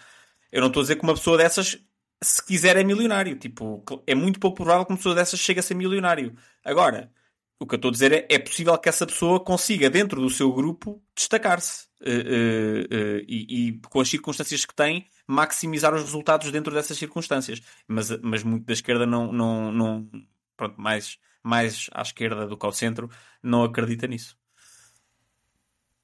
Eu 0.51 0.61
não 0.61 0.67
estou 0.67 0.81
a 0.81 0.83
dizer 0.83 0.97
que 0.97 1.03
uma 1.03 1.15
pessoa 1.15 1.37
dessas, 1.37 1.79
se 2.23 2.43
quiser, 2.45 2.77
é 2.77 2.83
milionário. 2.83 3.37
Tipo, 3.37 3.83
é 4.07 4.15
muito 4.15 4.39
pouco 4.39 4.57
provável 4.57 4.85
que 4.85 4.91
uma 4.91 4.97
pessoa 4.97 5.15
dessas 5.15 5.39
chegue 5.39 5.59
a 5.59 5.63
ser 5.63 5.73
milionário. 5.75 6.35
Agora, 6.63 7.11
o 7.59 7.67
que 7.67 7.75
eu 7.75 7.77
estou 7.77 7.89
a 7.89 7.91
dizer 7.91 8.11
é, 8.11 8.27
é 8.29 8.39
possível 8.39 8.77
que 8.77 8.89
essa 8.89 9.05
pessoa 9.07 9.39
consiga, 9.43 9.89
dentro 9.89 10.21
do 10.21 10.29
seu 10.29 10.51
grupo, 10.53 11.01
destacar-se. 11.15 11.87
eh, 12.01 12.11
eh, 12.11 12.87
eh, 12.91 13.25
e, 13.27 13.67
e, 13.69 13.79
com 13.89 14.01
as 14.01 14.09
circunstâncias 14.09 14.65
que 14.65 14.75
tem, 14.75 15.09
maximizar 15.27 15.93
os 15.93 16.01
resultados 16.03 16.51
dentro 16.51 16.73
dessas 16.73 16.97
circunstâncias. 16.97 17.61
Mas, 17.87 18.09
mas 18.21 18.43
muito 18.43 18.65
da 18.65 18.73
esquerda 18.73 19.05
não, 19.05 19.31
não, 19.31 19.71
não 19.71 20.09
pronto, 20.57 20.79
mais, 20.79 21.17
mais 21.41 21.89
à 21.93 22.01
esquerda 22.01 22.45
do 22.47 22.57
que 22.57 22.65
ao 22.65 22.73
centro, 22.73 23.09
não 23.41 23.63
acredita 23.63 24.07
nisso. 24.07 24.37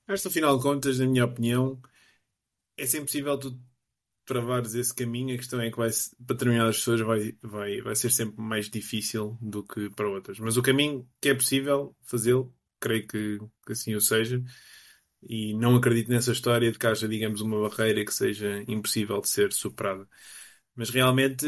Que, 0.06 0.14
afinal 0.14 0.58
de 0.58 0.64
contas, 0.64 1.00
na 1.00 1.06
minha 1.06 1.26
opinião, 1.26 1.80
é 2.78 2.86
sempre 2.86 3.06
possível 3.08 3.38
tu 3.38 3.60
travares 4.30 4.76
esse 4.76 4.96
caminho. 4.96 5.36
A 5.36 5.38
questão 5.38 5.62
é 5.62 5.72
que 5.72 5.78
vai, 5.78 5.90
para 6.28 6.36
determinadas 6.36 6.78
pessoas 6.78 7.02
vai, 7.02 7.34
vai, 7.44 7.82
vai 7.82 7.96
ser 7.98 8.12
sempre 8.12 8.42
mais 8.42 8.70
difícil 8.70 9.38
do 9.42 9.64
que 9.66 9.90
para 9.92 10.10
outras. 10.10 10.40
Mas 10.40 10.58
o 10.58 10.64
caminho 10.64 11.10
que 11.22 11.30
é 11.30 11.36
possível 11.36 11.96
fazê-lo, 12.04 12.54
creio 12.80 13.08
que, 13.08 13.40
que 13.66 13.74
assim 13.74 13.96
o 13.96 14.02
seja. 14.02 14.44
E 15.24 15.54
não 15.56 15.76
acredito 15.76 16.10
nessa 16.12 16.32
história 16.32 16.72
de 16.72 16.80
que 16.80 16.88
haja, 16.88 17.08
digamos, 17.08 17.42
uma 17.42 17.70
barreira 17.70 18.06
que 18.06 18.14
seja 18.14 18.64
impossível 18.68 19.22
de 19.22 19.30
ser 19.30 19.52
superada. 19.54 20.08
Mas 20.76 20.90
realmente, 20.92 21.46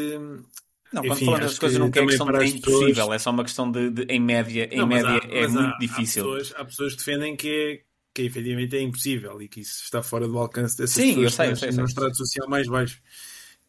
Não, 0.91 1.05
quando 1.05 1.21
Enfim, 1.21 1.23
falamos 1.23 1.51
das 1.51 1.59
coisas, 1.59 1.79
que 1.79 1.79
não 1.79 1.91
é 1.99 2.05
também 2.05 2.05
questão 2.05 2.29
de 2.31 2.37
é 2.41 2.45
impossível, 2.45 3.13
pessoas- 3.13 3.13
é 3.13 3.19
só 3.19 3.29
uma 3.31 3.43
questão 3.43 3.71
de, 3.71 3.89
de- 3.91 4.03
em 4.13 4.19
média, 4.19 4.67
em 4.71 4.83
Não, 4.83 4.85
média 4.85 5.19
há- 5.29 5.29
é 5.29 5.47
muito 5.47 5.77
há- 5.77 5.77
difícil. 5.77 6.25
Há 6.25 6.31
pessoas, 6.31 6.53
há 6.55 6.65
pessoas 6.65 6.93
que 6.93 6.99
defendem 6.99 7.35
que, 7.35 7.49
é, 7.83 7.85
que 8.13 8.23
efetivamente 8.23 8.75
é 8.75 8.81
impossível 8.81 9.41
e 9.41 9.47
que 9.47 9.61
isso 9.61 9.83
está 9.83 10.03
fora 10.03 10.27
do 10.27 10.37
alcance 10.37 10.77
dessas 10.77 10.95
Sim, 10.95 11.23
pessoas 11.23 11.25
eu 11.25 11.29
sei, 11.31 11.47
eu 11.51 11.55
sei. 11.57 11.85
estrato 11.85 12.17
social 12.17 12.49
mais 12.49 12.67
baixo. 12.67 13.01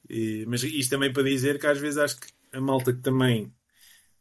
E- 0.08 0.44
mas 0.48 0.62
isto 0.64 0.90
também 0.90 1.12
para 1.12 1.22
dizer 1.22 1.58
que 1.58 1.66
às 1.66 1.78
vezes 1.78 1.98
acho 1.98 2.18
que 2.20 2.28
a 2.52 2.60
malta 2.60 2.92
que 2.92 3.00
também 3.00 3.52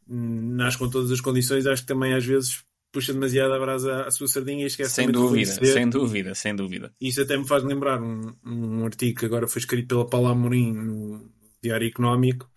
hum, 0.07 0.55
nasce 0.55 0.77
com 0.77 0.89
todas 0.89 1.11
as 1.11 1.21
condições, 1.21 1.65
acho 1.67 1.81
que 1.83 1.87
também 1.87 2.13
às 2.13 2.25
vezes 2.25 2.63
puxa 2.91 3.13
demasiado 3.13 3.53
a 3.53 3.59
brasa 3.59 4.03
à 4.05 4.11
sua 4.11 4.27
sardinha 4.27 4.63
e 4.63 4.67
esquece 4.67 4.95
Sem 4.95 5.11
dúvida, 5.11 5.65
sem 5.65 5.89
dúvida, 5.89 6.35
sem 6.35 6.55
dúvida. 6.55 6.93
Isso 6.99 7.21
até 7.21 7.35
me 7.37 7.47
faz 7.47 7.63
lembrar 7.63 8.01
um, 8.01 8.35
um 8.45 8.85
artigo 8.85 9.19
que 9.19 9.25
agora 9.25 9.47
foi 9.47 9.59
escrito 9.59 9.87
pela 9.87 10.07
Paula 10.09 10.31
Amorim 10.31 10.71
no 10.73 11.31
Diário 11.61 11.87
Económico 11.87 12.49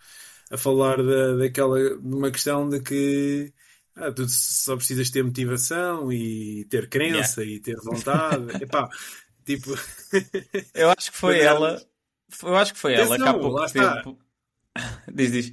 a 0.50 0.58
falar 0.58 1.02
da, 1.02 1.36
daquela, 1.36 1.78
de 1.98 2.14
uma 2.14 2.30
questão 2.30 2.68
de 2.68 2.80
que 2.80 3.52
ah, 3.96 4.12
tu 4.12 4.28
só 4.28 4.76
precisas 4.76 5.10
ter 5.10 5.22
motivação 5.22 6.12
e 6.12 6.64
ter 6.66 6.88
crença 6.88 7.44
e 7.44 7.60
ter 7.60 7.76
vontade. 7.76 8.46
Epá, 8.62 8.88
tipo, 9.44 9.70
Eu 10.74 10.90
acho 10.90 11.10
que 11.12 11.16
foi 11.16 11.36
Mas, 11.36 11.44
ela. 11.46 11.82
Eu 12.42 12.56
acho 12.56 12.72
que 12.74 12.78
foi 12.80 12.94
ela 12.94 13.16
que 13.16 13.22
há 13.22 13.34
pouco 13.34 13.66
tempo. 13.72 14.18
diz, 15.12 15.32
diz. 15.32 15.52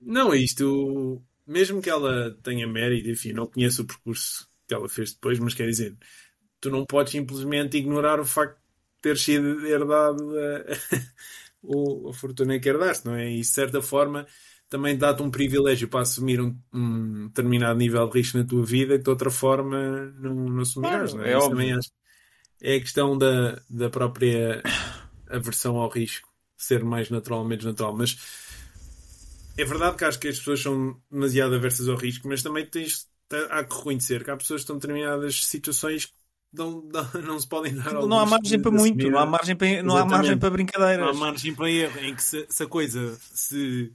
não, 0.00 0.34
isto, 0.34 1.22
mesmo 1.46 1.82
que 1.82 1.90
ela 1.90 2.32
tenha 2.42 2.66
mérito, 2.66 3.10
enfim, 3.10 3.32
não 3.32 3.46
conheço 3.46 3.82
o 3.82 3.86
percurso 3.86 4.48
que 4.66 4.74
ela 4.74 4.88
fez 4.88 5.12
depois, 5.14 5.38
mas 5.38 5.54
quer 5.54 5.66
dizer, 5.68 5.96
tu 6.60 6.70
não 6.70 6.86
podes 6.86 7.12
simplesmente 7.12 7.78
ignorar 7.78 8.20
o 8.20 8.24
facto 8.26 8.56
de 8.56 9.02
ter 9.02 9.18
sido 9.18 9.66
herdado 9.66 10.32
a, 10.38 10.64
o- 11.62 12.10
a 12.10 12.14
fortuna 12.14 12.58
que 12.60 12.68
herdaste, 12.68 13.06
não 13.06 13.14
é? 13.16 13.30
E 13.30 13.38
de 13.40 13.44
certa 13.46 13.82
forma 13.82 14.26
também 14.70 14.98
dá-te 14.98 15.22
um 15.22 15.30
privilégio 15.32 15.88
para 15.88 16.02
assumir 16.02 16.40
um, 16.42 16.56
um 16.74 17.28
determinado 17.28 17.78
nível 17.78 18.08
de 18.08 18.18
risco 18.20 18.38
na 18.38 18.44
tua 18.46 18.64
vida 18.64 18.98
que 18.98 19.04
de 19.04 19.10
outra 19.10 19.30
forma 19.30 19.78
não, 20.20 20.34
não 20.50 20.62
assumirás, 20.62 21.12
Claro, 21.12 21.14
não 21.14 21.24
é 21.24 21.30
é? 21.30 21.36
Isso 21.36 21.50
também 21.50 21.72
acho- 21.74 21.90
é 22.62 22.76
a 22.76 22.80
questão 22.80 23.18
da, 23.18 23.62
da 23.70 23.90
própria 23.90 24.62
aversão 25.30 25.76
ao 25.78 25.88
risco 25.90 26.28
ser 26.56 26.84
mais 26.84 27.10
natural 27.10 27.40
ou 27.40 27.46
menos 27.48 27.64
natural, 27.64 27.96
mas 27.96 28.16
é 29.56 29.64
verdade 29.64 29.96
que 29.96 30.04
acho 30.04 30.18
que 30.18 30.28
as 30.28 30.38
pessoas 30.38 30.60
são 30.60 31.00
demasiado 31.10 31.54
aversas 31.54 31.88
ao 31.88 31.96
risco, 31.96 32.28
mas 32.28 32.42
também 32.42 32.64
tens, 32.66 33.08
há 33.50 33.64
que 33.64 33.74
reconhecer 33.74 34.24
que 34.24 34.30
há 34.30 34.36
pessoas 34.36 34.60
que 34.60 34.62
estão 34.64 34.76
em 34.76 34.78
determinadas 34.78 35.44
situações 35.44 36.06
que 36.06 36.12
não, 36.52 36.82
não, 36.82 37.10
não 37.22 37.38
se 37.40 37.48
podem 37.48 37.74
dar 37.74 37.94
ao 37.96 38.08
Não 38.08 38.18
há 38.18 38.26
margem 38.26 38.58
de 38.58 38.60
para 38.60 38.70
muito, 38.70 39.10
não 39.10 39.18
há 39.18 39.26
margem 39.26 39.56
para, 39.56 39.82
não 39.82 39.96
há 39.96 40.04
margem 40.04 40.38
para 40.38 40.50
não 40.96 41.08
há 41.08 41.12
brincadeiras. 41.12 41.14
margem 41.14 41.54
para 41.54 41.70
erro, 41.70 41.98
em 42.00 42.14
que 42.14 42.22
se, 42.22 42.46
se 42.50 42.62
a 42.62 42.66
coisa 42.66 43.16
se, 43.32 43.92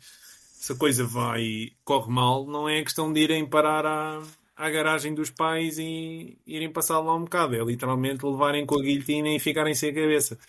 se 0.66 0.72
a 0.72 0.76
coisa 0.76 1.06
vai 1.06 1.74
corre 1.84 2.12
mal, 2.12 2.48
não 2.48 2.68
é 2.68 2.82
questão 2.82 3.14
de 3.14 3.20
irem 3.20 3.48
parar 3.48 3.86
à, 3.86 4.20
à 4.56 4.68
garagem 4.72 5.14
dos 5.14 5.30
pais 5.30 5.78
e 5.78 6.40
irem 6.44 6.72
passar 6.72 7.00
lá 7.02 7.14
um 7.16 7.24
bocado, 7.24 7.56
é 7.56 7.64
literalmente 7.64 8.26
levarem 8.26 8.66
com 8.66 8.80
a 8.80 8.82
guilhotina 8.82 9.30
e 9.30 9.40
ficarem 9.40 9.76
sem 9.76 9.92
a 9.92 9.94
cabeça. 9.94 10.40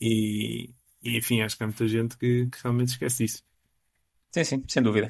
E, 0.00 0.70
e, 1.00 1.16
enfim, 1.16 1.40
acho 1.40 1.56
que 1.56 1.62
há 1.62 1.68
muita 1.68 1.86
gente 1.86 2.18
que, 2.18 2.48
que 2.50 2.58
realmente 2.64 2.88
esquece 2.88 3.24
disso. 3.24 3.44
Sim, 4.32 4.42
sim, 4.42 4.64
sem 4.66 4.82
dúvida. 4.82 5.08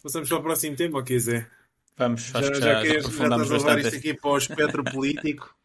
Passamos 0.00 0.28
para 0.28 0.38
o 0.38 0.42
próximo 0.44 0.76
tema, 0.76 0.98
ou 0.98 1.04
quer 1.04 1.14
dizer? 1.14 1.50
Vamos, 1.96 2.22
Já, 2.26 2.38
acho 2.38 2.52
que 2.52 2.60
já, 2.60 2.64
já, 2.64 2.74
já 2.74 2.82
queres, 2.82 3.02
já 3.02 3.10
estás 3.10 3.32
a 3.32 3.36
levar 3.36 3.50
bastante. 3.56 3.86
isto 3.86 3.96
aqui 3.96 4.14
para 4.14 4.30
o 4.30 4.38
espectro 4.38 4.84
político. 4.84 5.57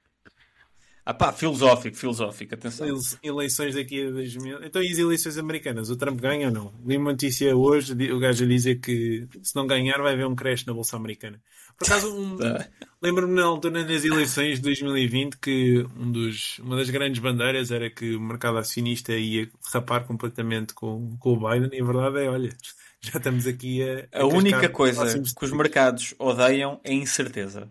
Ah 1.05 1.13
pá, 1.13 1.33
filosófico, 1.33 1.97
filosófico, 1.97 2.53
atenção. 2.55 2.87
Ele- 2.87 2.99
Eleições 3.21 3.75
daqui 3.75 4.07
a 4.07 4.09
2000. 4.11 4.63
Então, 4.63 4.81
e 4.81 4.89
as 4.89 4.97
eleições 4.97 5.37
americanas? 5.37 5.89
O 5.89 5.97
Trump 5.97 6.17
ganha 6.21 6.47
ou 6.47 6.53
não? 6.53 6.73
Li 6.85 6.95
uma 6.95 7.11
notícia 7.11 7.53
hoje, 7.55 7.91
o 8.11 8.19
gajo 8.19 8.45
a 8.45 8.47
dizer 8.47 8.79
que 8.79 9.27
se 9.41 9.53
não 9.55 9.67
ganhar 9.67 9.97
vai 10.01 10.13
haver 10.13 10.25
um 10.25 10.33
crash 10.35 10.65
na 10.65 10.73
Bolsa 10.73 10.95
Americana. 10.95 11.41
Por 11.77 11.85
acaso, 11.87 12.15
um, 12.15 12.37
Tá. 12.37 12.65
lembro-me 13.03 13.33
na 13.33 13.43
altura 13.43 13.83
das 13.83 14.05
eleições 14.05 14.57
de 14.57 14.61
2020 14.61 15.37
que 15.39 15.85
um 15.99 16.09
dos, 16.09 16.57
uma 16.59 16.77
das 16.77 16.89
grandes 16.89 17.19
bandeiras 17.21 17.69
era 17.71 17.89
que 17.89 18.15
o 18.15 18.21
mercado 18.21 18.57
acionista 18.57 19.11
ia 19.13 19.49
rapar 19.73 20.05
completamente 20.05 20.73
com, 20.73 21.17
com 21.19 21.33
o 21.33 21.49
Biden 21.49 21.69
e 21.77 21.81
a 21.81 21.85
verdade 21.85 22.19
é, 22.19 22.29
olha, 22.29 22.55
já 23.01 23.17
estamos 23.17 23.45
aqui 23.45 23.81
a. 23.83 24.21
A 24.21 24.25
única 24.25 24.51
cascar 24.69 24.71
coisa 24.71 25.21
que 25.37 25.43
os 25.45 25.51
mercados 25.51 26.15
odeiam 26.17 26.79
é 26.81 26.91
a 26.91 26.93
incerteza. 26.93 27.67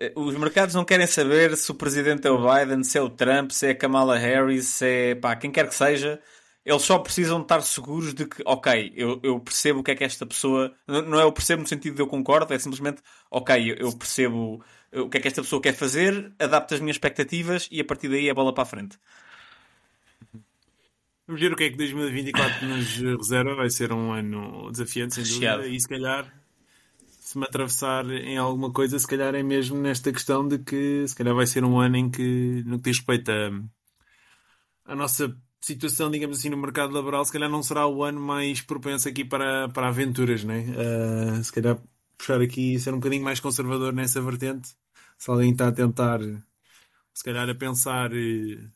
Eh, 0.00 0.12
Os 0.16 0.34
mercados 0.36 0.74
não 0.74 0.84
querem 0.84 1.06
saber 1.06 1.56
se 1.56 1.70
o 1.70 1.74
presidente 1.74 2.26
é 2.26 2.30
o 2.30 2.38
Biden, 2.38 2.84
se 2.84 2.98
é 2.98 3.02
o 3.02 3.10
Trump, 3.10 3.50
se 3.50 3.66
é 3.66 3.70
a 3.70 3.74
Kamala 3.76 4.16
Harris, 4.18 4.66
se 4.66 4.86
é 4.86 5.14
pá, 5.14 5.36
quem 5.36 5.50
quer 5.50 5.68
que 5.68 5.74
seja. 5.74 6.20
Eles 6.64 6.82
só 6.82 6.98
precisam 6.98 7.40
estar 7.40 7.62
seguros 7.62 8.12
de 8.14 8.26
que, 8.26 8.42
ok, 8.44 8.92
eu, 8.94 9.18
eu 9.22 9.40
percebo 9.40 9.80
o 9.80 9.82
que 9.82 9.90
é 9.92 9.94
que 9.96 10.04
esta 10.04 10.26
pessoa. 10.26 10.74
Não 10.86 11.02
não 11.02 11.20
é 11.20 11.22
eu 11.24 11.32
percebo 11.32 11.62
no 11.62 11.68
sentido 11.68 11.94
de 11.96 12.02
eu 12.02 12.06
concordo, 12.06 12.52
é 12.52 12.58
simplesmente, 12.58 13.02
ok, 13.30 13.72
eu, 13.72 13.76
eu 13.76 13.92
percebo 13.96 14.62
o 14.92 15.08
que 15.08 15.18
é 15.18 15.20
que 15.20 15.28
esta 15.28 15.42
pessoa 15.42 15.62
quer 15.62 15.74
fazer, 15.74 16.32
adapto 16.38 16.74
as 16.74 16.80
minhas 16.80 16.96
expectativas 16.96 17.68
e 17.70 17.80
a 17.80 17.84
partir 17.84 18.08
daí 18.08 18.28
é 18.28 18.34
bola 18.34 18.52
para 18.54 18.62
a 18.64 18.66
frente. 18.66 18.98
Vamos 21.26 21.40
ver 21.40 21.52
o 21.52 21.56
que 21.56 21.64
é 21.64 21.70
que 21.70 21.76
2024 21.76 22.66
nos 22.66 22.96
reserva. 22.96 23.54
Vai 23.54 23.70
ser 23.70 23.92
um 23.92 24.12
ano 24.12 24.70
desafiante, 24.72 25.14
sem 25.14 25.24
Recheado. 25.24 25.62
dúvida. 25.62 25.68
E 25.68 25.78
se 25.80 25.88
calhar, 25.88 26.37
se 27.28 27.38
me 27.38 27.44
atravessar 27.44 28.08
em 28.10 28.38
alguma 28.38 28.72
coisa, 28.72 28.98
se 28.98 29.06
calhar 29.06 29.34
é 29.34 29.42
mesmo 29.42 29.76
nesta 29.78 30.10
questão 30.12 30.48
de 30.48 30.58
que 30.58 31.06
se 31.06 31.14
calhar 31.14 31.34
vai 31.34 31.46
ser 31.46 31.62
um 31.64 31.78
ano 31.78 31.96
em 31.96 32.10
que, 32.10 32.62
no 32.64 32.78
que 32.78 32.84
diz 32.90 32.98
respeito 32.98 33.30
a, 33.30 33.50
a 34.84 34.94
nossa 34.94 35.36
situação, 35.60 36.10
digamos 36.10 36.38
assim, 36.38 36.48
no 36.48 36.56
mercado 36.56 36.92
laboral, 36.94 37.24
se 37.24 37.32
calhar 37.32 37.50
não 37.50 37.62
será 37.62 37.86
o 37.86 38.02
ano 38.02 38.20
mais 38.20 38.62
propenso 38.62 39.08
aqui 39.08 39.24
para, 39.24 39.68
para 39.68 39.88
aventuras, 39.88 40.42
né? 40.44 40.64
Ah, 41.38 41.42
se 41.42 41.52
calhar 41.52 41.78
puxar 42.16 42.40
aqui 42.40 42.74
e 42.74 42.80
ser 42.80 42.92
um 42.94 42.98
bocadinho 42.98 43.22
mais 43.24 43.40
conservador 43.40 43.92
nessa 43.92 44.20
vertente. 44.22 44.70
Se 45.18 45.30
alguém 45.30 45.52
está 45.52 45.68
a 45.68 45.72
tentar, 45.72 46.20
se 47.14 47.24
calhar 47.24 47.48
a 47.48 47.54
pensar. 47.54 48.12
eh, 48.14 48.70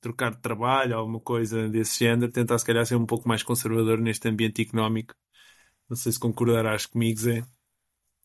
trocar 0.00 0.32
de 0.34 0.40
trabalho, 0.42 0.96
alguma 0.96 1.20
coisa 1.20 1.68
desse 1.68 1.98
género, 2.00 2.30
tentar 2.32 2.58
se 2.58 2.64
calhar 2.64 2.86
ser 2.86 2.96
um 2.96 3.06
pouco 3.06 3.28
mais 3.28 3.42
conservador 3.42 3.98
neste 4.00 4.28
ambiente 4.28 4.62
económico 4.62 5.14
Não 5.88 5.96
sei 5.96 6.12
se 6.12 6.20
concordarás 6.20 6.86
comigo, 6.86 7.20
Zé. 7.20 7.44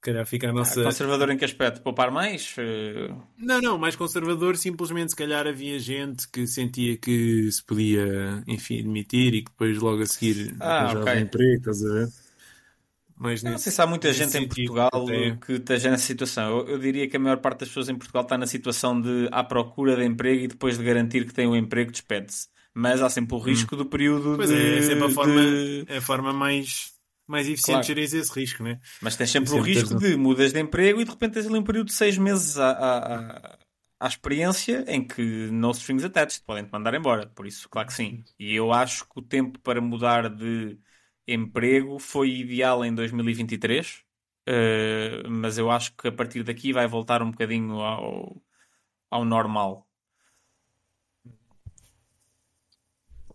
Calhar 0.04 0.26
fica 0.28 0.48
a 0.48 0.50
Ah, 0.50 0.54
nossa. 0.54 0.84
Conservador 0.84 1.30
em 1.32 1.38
que 1.38 1.46
aspecto? 1.46 1.82
Poupar 1.82 2.12
mais? 2.12 2.56
Eh, 2.58 3.10
Não, 3.38 3.60
não, 3.62 3.78
mais 3.78 3.96
conservador, 3.96 4.56
simplesmente 4.58 5.10
se 5.12 5.16
calhar 5.16 5.46
havia 5.48 5.78
gente 5.80 6.28
que 6.30 6.46
sentia 6.48 6.98
que 6.98 7.52
se 7.52 7.64
podia, 7.64 8.44
enfim, 8.48 8.84
demitir 8.84 9.34
e 9.34 9.44
que 9.44 9.52
depois 9.52 9.78
logo 9.80 10.02
a 10.02 10.06
seguir 10.06 10.56
Ah, 10.60 10.70
arranjava 10.80 11.04
ok. 11.04 11.14
um 11.16 11.20
emprego, 11.20 11.58
estás 11.60 11.84
a 11.86 11.94
ver? 11.94 12.08
Mas 13.16 13.42
Não 13.44 13.52
nesse, 13.52 13.64
sei 13.64 13.72
se 13.72 13.82
há 13.82 13.86
muita 13.88 14.12
gente 14.14 14.38
em 14.38 14.48
Portugal 14.48 14.90
até- 14.94 15.36
que 15.46 15.54
esteja 15.54 15.90
nessa 15.92 16.06
situação. 16.06 16.60
Eu, 16.60 16.68
eu 16.70 16.80
diria 16.80 17.08
que 17.10 17.16
a 17.18 17.20
maior 17.20 17.38
parte 17.38 17.60
das 17.60 17.70
pessoas 17.70 17.90
em 17.90 17.96
Portugal 17.96 18.24
está 18.24 18.38
na 18.38 18.48
situação 18.48 19.00
de 19.00 19.28
à 19.32 19.44
procura 19.44 19.96
de 19.96 20.04
emprego 20.04 20.44
e 20.44 20.48
depois 20.48 20.78
de 20.78 20.84
garantir 20.84 21.26
que 21.26 21.34
tem 21.34 21.48
um 21.48 21.56
emprego 21.56 21.92
despede-se. 21.92 22.48
Mas 22.74 23.02
há 23.02 23.10
sempre 23.10 23.36
o 23.36 23.40
risco 23.40 23.76
do 23.76 23.86
período 23.86 24.34
Hum. 24.34 24.38
Pois 24.38 24.50
de, 24.50 24.56
é, 24.56 24.78
é 24.80 24.82
sempre 24.82 25.06
a 25.06 25.10
forma, 25.10 25.42
de- 25.42 25.86
é 25.88 25.98
a 25.98 26.02
forma 26.02 26.34
mais, 26.34 26.93
mais 27.28 27.48
eficiente 27.48 27.88
Claro. 27.88 27.88
gerir 27.88 28.04
esse 28.04 28.32
risco, 28.34 28.64
né? 28.64 28.80
Mas 29.02 29.16
tens 29.18 29.32
sempre 29.32 29.54
o 29.54 29.58
Sempre 29.58 29.72
risco 29.72 29.94
tens 29.94 29.96
de 29.96 30.16
mudas 30.16 30.54
de 30.54 30.60
emprego 30.60 31.02
e 31.02 31.04
de 31.06 31.12
repente 31.12 31.34
tens 31.34 31.48
ali 31.48 31.58
um 31.58 31.64
período 31.64 31.88
de 31.88 31.94
seis 31.94 32.18
meses 32.18 32.58
à, 32.58 32.72
à, 32.72 33.58
à- 34.00 34.08
experiência 34.08 34.84
em 34.88 35.06
que 35.06 35.22
no 35.52 35.72
strings 35.72 36.04
attached, 36.04 36.44
podem-te 36.46 36.72
mandar 36.72 36.94
embora. 36.94 37.28
Por 37.28 37.48
isso, 37.48 37.70
claro 37.70 37.88
que 37.88 37.94
sim. 37.94 38.24
E 38.40 38.54
eu 38.56 38.72
acho 38.74 39.06
que 39.10 39.20
o 39.20 39.22
tempo 39.22 39.60
para 39.60 39.82
mudar 39.82 40.30
de 40.30 40.78
emprego 41.28 42.00
foi 42.00 42.30
ideal 42.32 42.84
em 42.84 42.94
2023, 42.94 44.04
eh, 44.46 45.24
mas 45.30 45.58
eu 45.58 45.72
acho 45.72 45.96
que 45.96 46.08
a 46.10 46.12
partir 46.12 46.44
daqui 46.44 46.74
vai 46.74 46.86
voltar 46.88 47.22
um 47.24 47.32
bocadinho 47.32 47.80
ao, 47.82 48.42
ao 49.12 49.26
normal. 49.26 49.88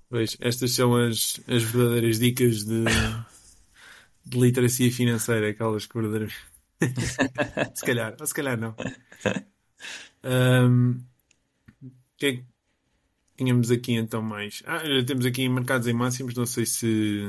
Pois, 0.09 0.37
estas 0.40 0.72
são 0.72 0.94
as, 0.96 1.40
as 1.46 1.62
verdadeiras 1.62 2.18
dicas 2.18 2.64
de, 2.64 3.22
de 4.28 4.38
literacia 4.38 4.90
financeira, 4.92 5.48
aquelas 5.48 5.86
que 5.86 5.94
verdadeiramente. 5.94 6.36
se 7.74 7.84
calhar, 7.84 8.16
ou 8.18 8.26
se 8.26 8.34
calhar 8.34 8.58
não. 8.58 8.74
O 11.82 11.86
que 12.16 12.26
é 12.26 12.32
que 12.32 12.44
tínhamos 13.36 13.70
aqui 13.70 13.92
então 13.92 14.22
mais? 14.22 14.62
Ah, 14.66 14.80
temos 15.06 15.24
aqui 15.26 15.48
mercados 15.48 15.86
em 15.86 15.92
máximos, 15.92 16.34
não 16.34 16.46
sei 16.46 16.66
se 16.66 17.26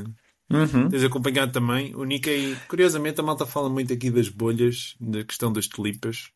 Uhum. 0.52 0.90
tens 0.90 1.04
acompanhado 1.04 1.52
também. 1.52 1.96
O 1.96 2.04
Nikkei, 2.04 2.56
curiosamente, 2.68 3.20
a 3.20 3.24
malta 3.24 3.46
fala 3.46 3.70
muito 3.70 3.94
aqui 3.94 4.10
das 4.10 4.30
bolhas, 4.30 4.96
da 5.00 5.24
questão 5.24 5.54
das 5.54 5.68
tulipas. 5.68 6.32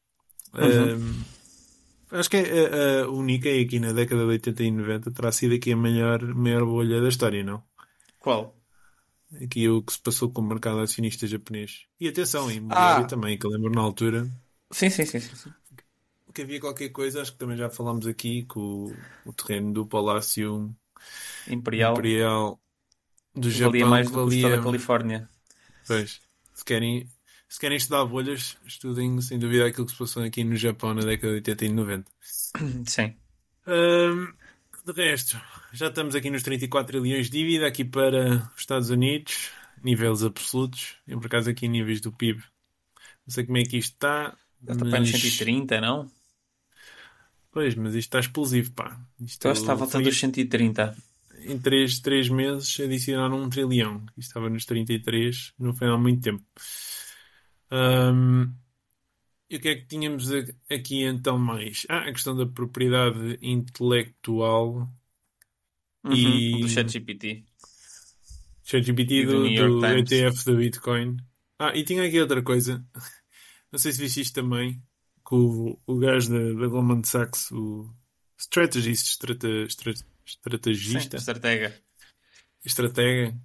Ahm, 0.54 1.24
acho 2.12 2.30
que 2.30 2.38
é, 2.38 3.00
é, 3.02 3.06
o 3.08 3.24
Nikkei 3.24 3.64
aqui 3.64 3.80
na 3.80 3.92
década 3.92 4.22
de 4.22 4.28
80 4.28 4.64
e 4.64 4.72
90 4.72 5.12
terá 5.12 5.32
sido 5.32 5.56
aqui 5.56 5.72
a 5.72 5.78
maior, 5.78 6.24
maior 6.36 6.64
bolha 6.64 7.02
da 7.02 7.10
história, 7.10 7.44
não? 7.44 7.64
Qual? 8.20 8.56
Aqui 9.42 9.68
o 9.70 9.82
que 9.82 9.94
se 9.94 10.00
passou 10.00 10.32
com 10.32 10.42
o 10.42 10.46
mercado 10.48 10.80
acionista 10.80 11.26
japonês. 11.28 11.86
E 12.00 12.08
atenção, 12.08 12.52
em 12.52 12.58
imobiliário 12.58 13.06
Ah. 13.06 13.08
também, 13.08 13.38
que 13.38 13.46
eu 13.46 13.50
lembro 13.52 13.72
na 13.72 13.82
altura 13.82 14.28
Sim, 14.72 14.90
sim, 14.90 15.06
sim. 15.06 15.20
sim, 15.20 15.36
sim. 15.36 15.54
que 16.34 16.42
havia 16.42 16.60
qualquer 16.60 16.90
coisa, 16.90 17.22
acho 17.22 17.32
que 17.34 17.38
também 17.38 17.58
já 17.58 17.70
falámos 17.70 18.08
aqui, 18.08 18.44
com 18.46 18.60
o, 18.60 18.94
o 19.30 19.34
terreno 19.34 19.74
do 19.74 19.86
Palácio 19.86 20.76
Imperial. 21.48 21.94
Imperial 21.94 22.60
do 23.36 23.50
valia 23.52 23.86
Japão, 23.86 23.90
mais 23.90 24.08
que 24.10 24.14
do 24.14 24.20
que 24.20 24.26
valia, 24.26 24.50
da 24.58 24.64
Califórnia. 24.64 25.30
Pois, 25.88 26.22
se 26.54 26.66
querem, 26.66 27.08
se 27.48 27.60
querem 27.60 27.78
estudar 27.78 28.06
bolhas, 28.06 28.58
estudem 28.66 29.22
sem 29.22 29.40
dúvida 29.40 29.66
aquilo 29.68 29.86
que 29.86 29.92
se 29.94 29.98
passou 29.98 30.24
aqui 30.24 30.44
no 30.44 30.56
Japão 30.56 30.94
na 30.94 31.02
década 31.04 31.30
de 31.30 31.36
80 31.36 31.66
e 31.66 31.70
90. 31.70 32.12
Sim. 32.86 33.16
Ahm, 33.66 34.34
de 34.86 34.92
resto, 34.92 35.40
já 35.72 35.88
estamos 35.88 36.16
aqui 36.16 36.30
nos 36.30 36.44
34 36.44 37.00
trilhões 37.00 37.30
de 37.30 37.38
dívida 37.38 37.68
aqui 37.68 37.86
para 37.86 38.38
os 38.54 38.60
Estados 38.60 38.90
Unidos, 38.90 39.50
níveis 39.84 40.24
absolutos, 40.24 40.96
e 41.08 41.16
por 41.16 41.26
acaso 41.28 41.50
aqui 41.50 41.68
níveis 41.68 42.02
do 42.02 42.12
PIB. 42.12 42.40
Não 43.26 43.34
sei 43.34 43.46
como 43.46 43.58
é 43.58 43.64
que 43.64 43.78
isto 43.78 43.94
está, 43.94 44.36
Já 44.66 44.74
está 44.74 44.86
para 44.86 45.00
nos 45.00 45.12
mas... 45.12 45.22
130, 45.22 45.80
não? 45.82 46.12
Pois, 47.52 47.76
mas 47.76 47.94
isto 47.94 48.08
está 48.08 48.20
explosivo, 48.20 48.72
pá. 48.74 49.00
Isto 49.22 49.48
Eu 49.48 49.54
que 49.54 49.60
está 49.60 49.72
à 49.74 49.76
volta 49.76 49.94
foi- 49.94 50.04
dos 50.04 50.20
130. 50.20 50.98
em 51.46 51.60
3, 51.60 52.00
três 52.00 52.28
meses 52.30 52.80
adicionaram 52.80 53.42
um 53.42 53.50
trilhão. 53.50 54.04
Isto 54.18 54.30
estava 54.30 54.50
nos 54.50 54.66
33, 54.66 55.54
não 55.60 55.74
foi 55.74 55.88
há 55.88 55.98
muito 55.98 56.22
tempo. 56.22 56.44
Ahm, 57.72 58.54
e 59.50 59.56
o 59.58 59.60
que 59.60 59.68
é 59.70 59.76
que 59.76 59.86
tínhamos 59.86 60.30
aqui 60.70 61.04
então 61.04 61.38
mais? 61.38 61.86
Ah, 61.90 62.08
a 62.10 62.12
questão 62.12 62.36
da 62.36 62.46
propriedade 62.46 63.38
intelectual 63.42 64.90
Uhum, 66.06 66.16
E- 66.16 66.60
Do 66.62 66.68
ChatGPT. 66.68 67.46
ChatGPT 68.64 69.26
do 69.26 69.50
do, 69.56 69.80
do. 69.80 69.86
ETF 69.86 70.44
do 70.46 70.58
Bitcoin. 70.58 71.18
Ah, 71.58 71.76
e 71.76 71.84
tinha 71.86 72.04
aqui 72.06 72.20
outra 72.20 72.42
coisa. 72.44 72.86
Não 73.72 73.80
sei 73.80 73.94
se 73.94 74.02
viste 74.02 74.20
isto 74.20 74.34
também. 74.36 74.84
Que 75.26 75.36
o, 75.36 75.80
o 75.88 75.98
gajo 75.98 76.30
da, 76.30 76.60
da 76.62 76.68
Goldman 76.68 77.04
Sachs, 77.06 77.50
o 77.52 77.90
strategist, 78.38 79.08
estrata, 79.08 79.48
estra- 79.48 79.94
Sim, 79.94 80.04
estratega. 81.18 81.82
estratega, 82.66 83.40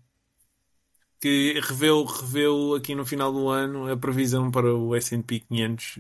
que 1.21 1.61
reveu, 1.61 2.05
reveu 2.05 2.75
aqui 2.75 2.95
no 2.95 3.05
final 3.05 3.33
do 3.33 3.49
ano 3.49 3.91
a 3.91 3.97
previsão 3.97 4.51
para 4.51 4.75
o 4.75 4.95
S&P 4.95 5.41
500. 5.41 5.99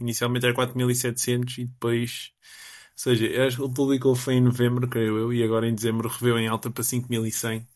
Inicialmente 0.00 0.46
era 0.46 0.54
4.700 0.54 1.58
e 1.58 1.64
depois... 1.66 2.32
Ou 2.96 2.98
seja, 3.00 3.46
acho 3.46 3.58
que 3.58 3.62
ele 3.62 3.74
publicou 3.74 4.14
foi 4.16 4.34
em 4.34 4.40
novembro, 4.40 4.88
creio 4.88 5.18
eu, 5.18 5.32
e 5.32 5.42
agora 5.44 5.68
em 5.68 5.74
dezembro 5.74 6.08
reveu 6.08 6.38
em 6.38 6.48
alta 6.48 6.70
para 6.70 6.82
5.100. 6.82 7.66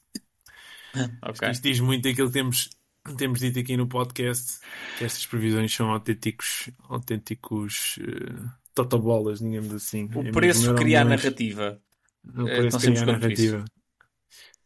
Ok. 1.22 1.48
Isto 1.50 1.62
diz 1.62 1.80
muito 1.80 2.08
aquilo 2.08 2.28
que 2.28 2.34
temos, 2.34 2.70
temos 3.16 3.40
dito 3.40 3.58
aqui 3.58 3.76
no 3.76 3.86
podcast, 3.86 4.58
que 4.96 5.04
estas 5.04 5.26
previsões 5.26 5.74
são 5.74 5.90
autênticos, 5.90 6.70
autênticos 6.88 7.98
uh, 7.98 8.50
totobolas, 8.74 9.40
digamos 9.40 9.72
assim. 9.72 10.08
O 10.14 10.22
É 10.22 10.32
preço 10.32 10.62
mesmo 10.62 10.74
cria 10.74 11.02
a 11.02 11.04
narrativa. 11.04 11.80
O 12.24 12.48
É 12.48 12.56
preço 12.56 12.78
cria 12.80 13.02
a 13.02 13.06
narrativa. 13.06 13.64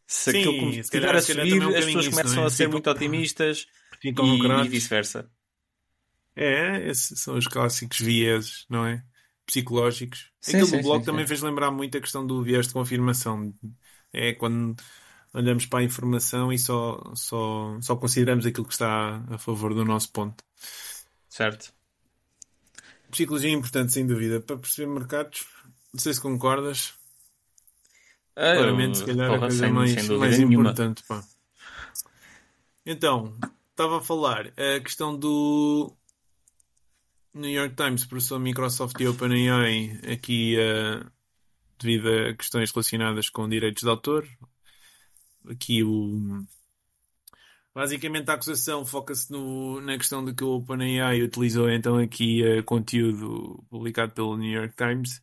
Se 0.07 0.29
Sim, 0.31 0.39
aquilo 0.39 0.69
estiver 0.81 1.07
calhar- 1.07 1.15
a 1.15 1.21
subir, 1.21 1.61
é 1.61 1.67
um 1.67 1.69
as 1.69 1.85
pessoas 1.85 2.07
isso, 2.07 2.11
começam 2.11 2.35
não 2.37 2.43
é? 2.43 2.47
a 2.47 2.49
ser 2.49 2.65
Ficam- 2.65 2.71
muito 2.71 2.89
otimistas 2.89 3.67
Ficam 4.01 4.25
e, 4.25 4.65
e 4.65 4.69
vice-versa. 4.69 5.29
É, 6.35 6.87
esses 6.89 7.19
são 7.21 7.37
os 7.37 7.47
clássicos 7.47 7.99
vieses, 7.99 8.65
não 8.69 8.85
é? 8.85 9.03
Psicológicos. 9.45 10.31
Sim, 10.41 10.51
Aquilo 10.57 10.67
sim, 10.67 10.77
do 10.77 10.83
blog 10.83 10.99
sim, 10.99 11.05
também 11.05 11.27
fez 11.27 11.41
lembrar 11.41 11.71
muito 11.71 11.97
a 11.97 12.01
questão 12.01 12.25
do 12.25 12.43
viés 12.43 12.67
de 12.67 12.73
confirmação. 12.73 13.53
É 14.11 14.33
quando 14.33 14.75
olhamos 15.33 15.65
para 15.65 15.79
a 15.79 15.83
informação 15.83 16.51
e 16.51 16.59
só, 16.59 17.01
só, 17.15 17.79
só 17.81 17.95
consideramos 17.95 18.45
aquilo 18.45 18.65
que 18.67 18.73
está 18.73 19.23
a 19.29 19.37
favor 19.37 19.73
do 19.73 19.85
nosso 19.85 20.11
ponto. 20.11 20.43
Certo? 21.29 21.71
Psicologia 23.11 23.49
é 23.49 23.53
importante, 23.53 23.93
sem 23.93 24.05
dúvida, 24.05 24.39
para 24.39 24.57
perceber 24.57 24.87
mercados. 24.91 25.45
Não 25.93 25.99
sei 25.99 26.13
se 26.13 26.21
concordas. 26.21 26.93
Eu- 28.35 28.55
Claramente, 28.57 28.97
se 28.97 29.05
calhar, 29.05 29.25
a 29.27 29.29
porra, 29.29 29.39
coisa 29.47 29.57
sem, 29.57 29.71
mais, 29.71 29.91
sem 29.91 30.17
mais 30.17 30.39
importante. 30.39 31.03
Pá. 31.07 31.23
Então, 32.85 33.35
estava 33.71 33.97
a 33.99 34.01
falar 34.01 34.47
a 34.57 34.79
questão 34.81 35.17
do 35.17 35.91
New 37.33 37.49
York 37.49 37.75
Times 37.75 38.05
processou 38.05 38.37
a 38.37 38.39
Microsoft 38.39 38.99
e 38.99 39.07
OpenAI 39.07 39.99
aqui 40.13 40.55
eh, 40.57 41.03
devido 41.79 42.07
a 42.07 42.33
questões 42.35 42.71
relacionadas 42.71 43.29
com 43.29 43.49
direitos 43.49 43.83
de 43.83 43.89
autor. 43.89 44.27
Aqui 45.49 45.83
o. 45.83 46.43
Basicamente 47.73 48.29
a 48.29 48.35
acusação 48.35 48.85
foca-se 48.85 49.33
na 49.83 49.97
questão 49.97 50.23
de 50.23 50.33
que 50.33 50.43
o 50.45 50.57
OpenAI 50.57 51.21
utilizou 51.23 51.69
então 51.69 51.97
aqui 51.97 52.41
eh, 52.43 52.61
conteúdo 52.61 53.65
publicado 53.69 54.13
pelo 54.13 54.37
New 54.37 54.49
York 54.51 54.73
Times 54.75 55.21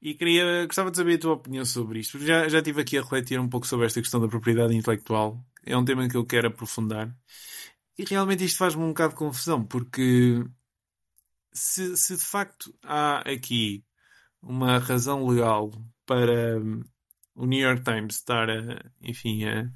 e 0.00 0.14
queria, 0.14 0.66
gostava 0.66 0.90
de 0.90 0.96
saber 0.96 1.14
a 1.14 1.18
tua 1.18 1.32
opinião 1.34 1.64
sobre 1.64 2.00
isto. 2.00 2.18
Já, 2.18 2.48
já 2.48 2.58
estive 2.58 2.80
aqui 2.80 2.98
a 2.98 3.02
refletir 3.02 3.40
um 3.40 3.48
pouco 3.48 3.66
sobre 3.66 3.86
esta 3.86 4.00
questão 4.00 4.20
da 4.20 4.28
propriedade 4.28 4.74
intelectual. 4.74 5.44
É 5.64 5.76
um 5.76 5.84
tema 5.84 6.08
que 6.08 6.16
eu 6.16 6.24
quero 6.24 6.48
aprofundar. 6.48 7.14
E 7.98 8.04
realmente 8.04 8.44
isto 8.44 8.58
faz-me 8.58 8.82
um 8.82 8.88
bocado 8.88 9.14
de 9.14 9.18
confusão, 9.18 9.64
porque 9.64 10.44
se, 11.52 11.96
se 11.96 12.16
de 12.16 12.22
facto 12.22 12.74
há 12.82 13.20
aqui 13.20 13.84
uma 14.42 14.78
razão 14.78 15.26
legal 15.26 15.72
para 16.04 16.58
hum, 16.58 16.84
o 17.34 17.46
New 17.46 17.60
York 17.60 17.82
Times 17.82 18.16
estar 18.16 18.48
a, 18.50 18.80
enfim, 19.02 19.44
a, 19.44 19.70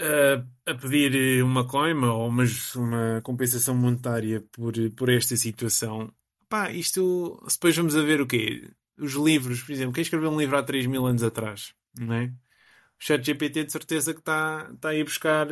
a, 0.00 0.72
a 0.72 0.74
pedir 0.74 1.42
uma 1.42 1.66
coima 1.66 2.12
ou 2.12 2.28
uma, 2.28 2.44
uma 2.76 3.20
compensação 3.22 3.76
monetária 3.76 4.42
por, 4.52 4.74
por 4.96 5.08
esta 5.08 5.36
situação, 5.36 6.12
pá, 6.54 6.70
isto 6.70 7.44
depois 7.52 7.76
vamos 7.76 7.96
a 7.96 8.02
ver 8.02 8.20
o 8.20 8.28
quê? 8.28 8.70
Os 8.96 9.14
livros, 9.14 9.60
por 9.60 9.72
exemplo, 9.72 9.92
quem 9.92 10.02
escreveu 10.02 10.30
um 10.30 10.38
livro 10.38 10.56
há 10.56 10.62
3 10.62 10.86
mil 10.86 11.04
anos 11.04 11.24
atrás, 11.24 11.74
não 11.98 12.14
é? 12.14 12.26
O 12.26 13.04
ChatGPT 13.04 13.64
de 13.64 13.72
certeza 13.72 14.14
que 14.14 14.20
está 14.20 14.70
está 14.72 14.90
aí 14.90 15.00
a 15.00 15.04
buscar 15.04 15.48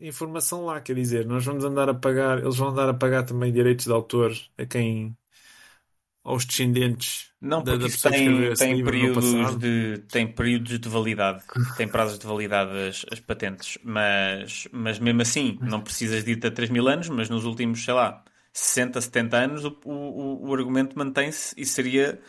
informação 0.00 0.64
lá, 0.64 0.80
quer 0.80 0.94
dizer, 0.94 1.26
nós 1.26 1.44
vamos 1.44 1.64
andar 1.64 1.90
a 1.90 1.94
pagar, 1.94 2.38
eles 2.38 2.56
vão 2.56 2.68
andar 2.68 2.88
a 2.88 2.94
pagar 2.94 3.24
também 3.24 3.52
direitos 3.52 3.84
de 3.84 3.92
autor 3.92 4.32
a 4.56 4.64
quem 4.64 5.14
aos 6.24 6.46
descendentes 6.46 7.30
Não, 7.42 7.62
da, 7.62 7.72
porque 7.72 7.78
da 7.78 7.86
isso 7.88 8.02
que 8.02 8.08
tem, 8.08 8.54
tem, 8.54 8.82
períodos 8.82 9.58
de, 9.58 9.98
tem 10.08 10.26
períodos 10.32 10.78
de 10.78 10.88
validade, 10.88 11.44
tem 11.76 11.86
prazos 11.86 12.18
de 12.18 12.26
validade 12.26 12.70
as, 12.88 13.04
as 13.12 13.20
patentes, 13.20 13.76
mas, 13.84 14.66
mas 14.72 14.98
mesmo 14.98 15.20
assim 15.20 15.58
não 15.60 15.82
precisas 15.82 16.24
de 16.24 16.32
ir 16.32 16.46
a 16.46 16.50
3 16.50 16.70
mil 16.70 16.88
anos, 16.88 17.10
mas 17.10 17.28
nos 17.28 17.44
últimos, 17.44 17.84
sei 17.84 17.92
lá, 17.92 18.24
60, 18.58 19.00
70 19.00 19.36
anos 19.36 19.64
o, 19.64 19.76
o, 19.84 20.48
o 20.48 20.54
argumento 20.54 20.96
mantém-se 20.98 21.54
e 21.56 21.64
seria 21.66 22.20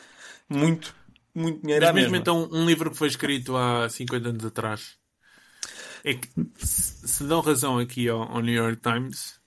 muito, 0.50 0.96
muito 1.36 1.62
dinheiro 1.62 1.86
Mas 1.86 1.94
mesmo 1.94 2.16
mesma. 2.16 2.16
então, 2.16 2.48
um 2.52 2.66
livro 2.66 2.92
que 2.92 2.98
foi 2.98 3.08
escrito 3.08 3.56
há 3.58 3.90
50 3.90 4.30
anos 4.30 4.46
atrás, 4.46 5.00
é 6.04 6.14
que 6.16 6.28
se 6.66 7.24
dão 7.26 7.42
razão 7.42 7.78
aqui 7.80 8.08
ao, 8.10 8.22
ao 8.24 8.42
New 8.42 8.54
York 8.54 8.82
Times, 8.82 9.40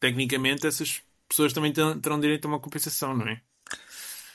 tecnicamente 0.00 0.66
essas 0.66 1.02
pessoas 1.28 1.52
também 1.52 1.72
terão, 1.72 2.20
direito 2.20 2.46
a 2.46 2.48
uma 2.48 2.60
compensação, 2.60 3.14
não 3.16 3.28
é? 3.28 3.42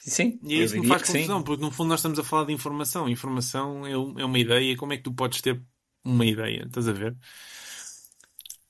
Sim, 0.05 0.39
E 0.41 0.55
é 0.55 0.63
isso 0.63 0.73
que 0.75 0.81
me 0.81 0.85
faz 0.85 1.03
sim. 1.03 1.03
confusão, 1.03 1.41
porque 1.43 1.63
no 1.63 1.71
fundo 1.71 1.89
nós 1.89 1.99
estamos 1.99 2.19
a 2.19 2.23
falar 2.23 2.45
de 2.45 2.53
informação. 2.53 3.07
Informação 3.07 3.85
é, 3.87 3.91
é 3.93 4.25
uma 4.25 4.39
ideia. 4.39 4.75
Como 4.77 4.91
é 4.93 4.97
que 4.97 5.03
tu 5.03 5.13
podes 5.13 5.41
ter 5.41 5.63
uma 6.03 6.25
ideia? 6.25 6.63
Estás 6.65 6.87
a 6.89 6.93
ver? 6.93 7.17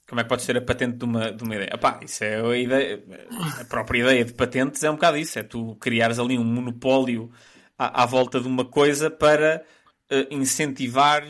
Como 0.07 0.19
é 0.19 0.23
que 0.23 0.29
pode 0.29 0.43
ser 0.43 0.57
a 0.57 0.61
patente 0.61 0.97
de 0.97 1.05
uma, 1.05 1.31
de 1.31 1.43
uma 1.43 1.55
ideia? 1.55 1.69
Epá, 1.73 1.99
isso 2.03 2.23
é 2.23 2.41
a 2.41 2.57
ideia. 2.57 3.03
A 3.55 3.65
própria 3.65 3.99
ideia 3.99 4.25
de 4.25 4.33
patentes 4.33 4.83
é 4.83 4.89
um 4.89 4.95
bocado 4.95 5.17
isso. 5.17 5.39
É 5.39 5.43
tu 5.43 5.75
criares 5.77 6.19
ali 6.19 6.37
um 6.37 6.43
monopólio 6.43 7.31
à, 7.77 8.03
à 8.03 8.05
volta 8.05 8.39
de 8.41 8.47
uma 8.47 8.65
coisa 8.65 9.09
para 9.09 9.65
eh, 10.09 10.27
incentivar, 10.31 11.23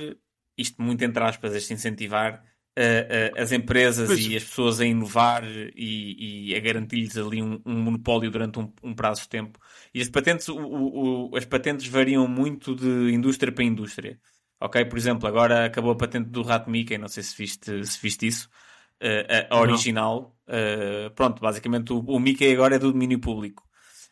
isto 0.58 0.82
muito 0.82 1.04
entre 1.04 1.24
aspas, 1.24 1.54
este 1.56 1.74
incentivar 1.74 2.44
eh, 2.76 3.32
eh, 3.36 3.42
as 3.42 3.52
empresas 3.52 4.16
e 4.16 4.36
as 4.36 4.44
pessoas 4.44 4.80
a 4.82 4.86
inovar 4.86 5.44
e, 5.76 6.50
e 6.52 6.56
a 6.56 6.60
garantir-lhes 6.60 7.16
ali 7.18 7.42
um, 7.44 7.62
um 7.66 7.80
monopólio 7.80 8.32
durante 8.32 8.60
um, 8.60 8.74
um 8.84 8.94
prazo 8.96 9.22
de 9.24 9.30
tempo. 9.30 9.60
E 9.94 10.02
as 10.02 10.10
patentes, 10.10 10.48
o- 10.50 10.58
o- 11.32 11.38
as 11.38 11.46
patentes 11.46 11.88
variam 11.88 12.28
muito 12.28 12.76
de 12.76 13.12
indústria 13.14 13.52
para 13.52 13.64
indústria. 13.64 14.20
Ok? 14.60 14.84
Por 14.86 14.98
exemplo, 14.98 15.28
agora 15.28 15.66
acabou 15.66 15.92
a 15.92 15.98
patente 15.98 16.30
do 16.30 16.42
rato 16.42 16.70
Mickey, 16.70 16.98
não 16.98 17.08
sei 17.08 17.22
se 17.24 17.36
viste, 17.38 17.86
se 17.86 18.00
viste 18.02 18.26
isso. 18.28 18.50
Uh, 19.04 19.48
a, 19.52 19.56
a 19.58 19.60
original, 19.60 20.34
uh, 20.48 21.12
pronto, 21.12 21.42
basicamente 21.42 21.92
o, 21.92 22.00
o 22.00 22.20
Mickey 22.20 22.54
agora 22.54 22.76
é 22.76 22.80
do 22.80 22.92
domínio 22.94 23.20
público. 23.20 23.64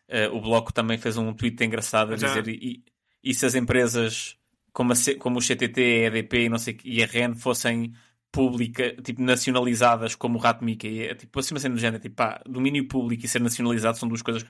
Uh, 0.10 0.36
o 0.36 0.42
Bloco 0.42 0.74
também 0.74 0.98
fez 0.98 1.18
um 1.18 1.34
tweet 1.34 1.64
engraçado 1.64 2.14
a 2.14 2.18
Já. 2.18 2.28
dizer 2.28 2.50
e, 2.50 2.84
e 3.24 3.34
se 3.34 3.46
as 3.46 3.56
empresas 3.56 4.38
como, 4.74 4.92
a 4.92 4.96
como 5.18 5.40
o 5.40 5.42
CTT, 5.42 5.82
a 5.82 6.08
EDP 6.08 6.46
e, 6.46 6.50
não 6.50 6.58
sei, 6.58 6.74
que- 6.74 6.90
e 6.90 7.02
a 7.02 7.06
REN 7.06 7.36
fossem 7.36 7.94
pública, 8.32 8.94
tipo 9.02 9.22
nacionalizadas 9.22 10.16
como 10.16 10.38
o 10.38 10.42
Rato 10.42 10.64
Mickey, 10.64 11.04
é 11.04 11.16
tipo 11.16 11.40
assim 11.40 11.54
uma 11.54 11.60
cena 11.60 11.76
do 11.76 11.80
género, 11.82 12.02
tipo 12.02 12.16
pá, 12.16 12.42
domínio 12.46 12.86
público 12.88 13.26
e 13.26 13.30
ser 13.30 13.40
nacionalizado 13.42 13.98
são 13.98 14.10
duas 14.10 14.22
coisas 14.22 14.46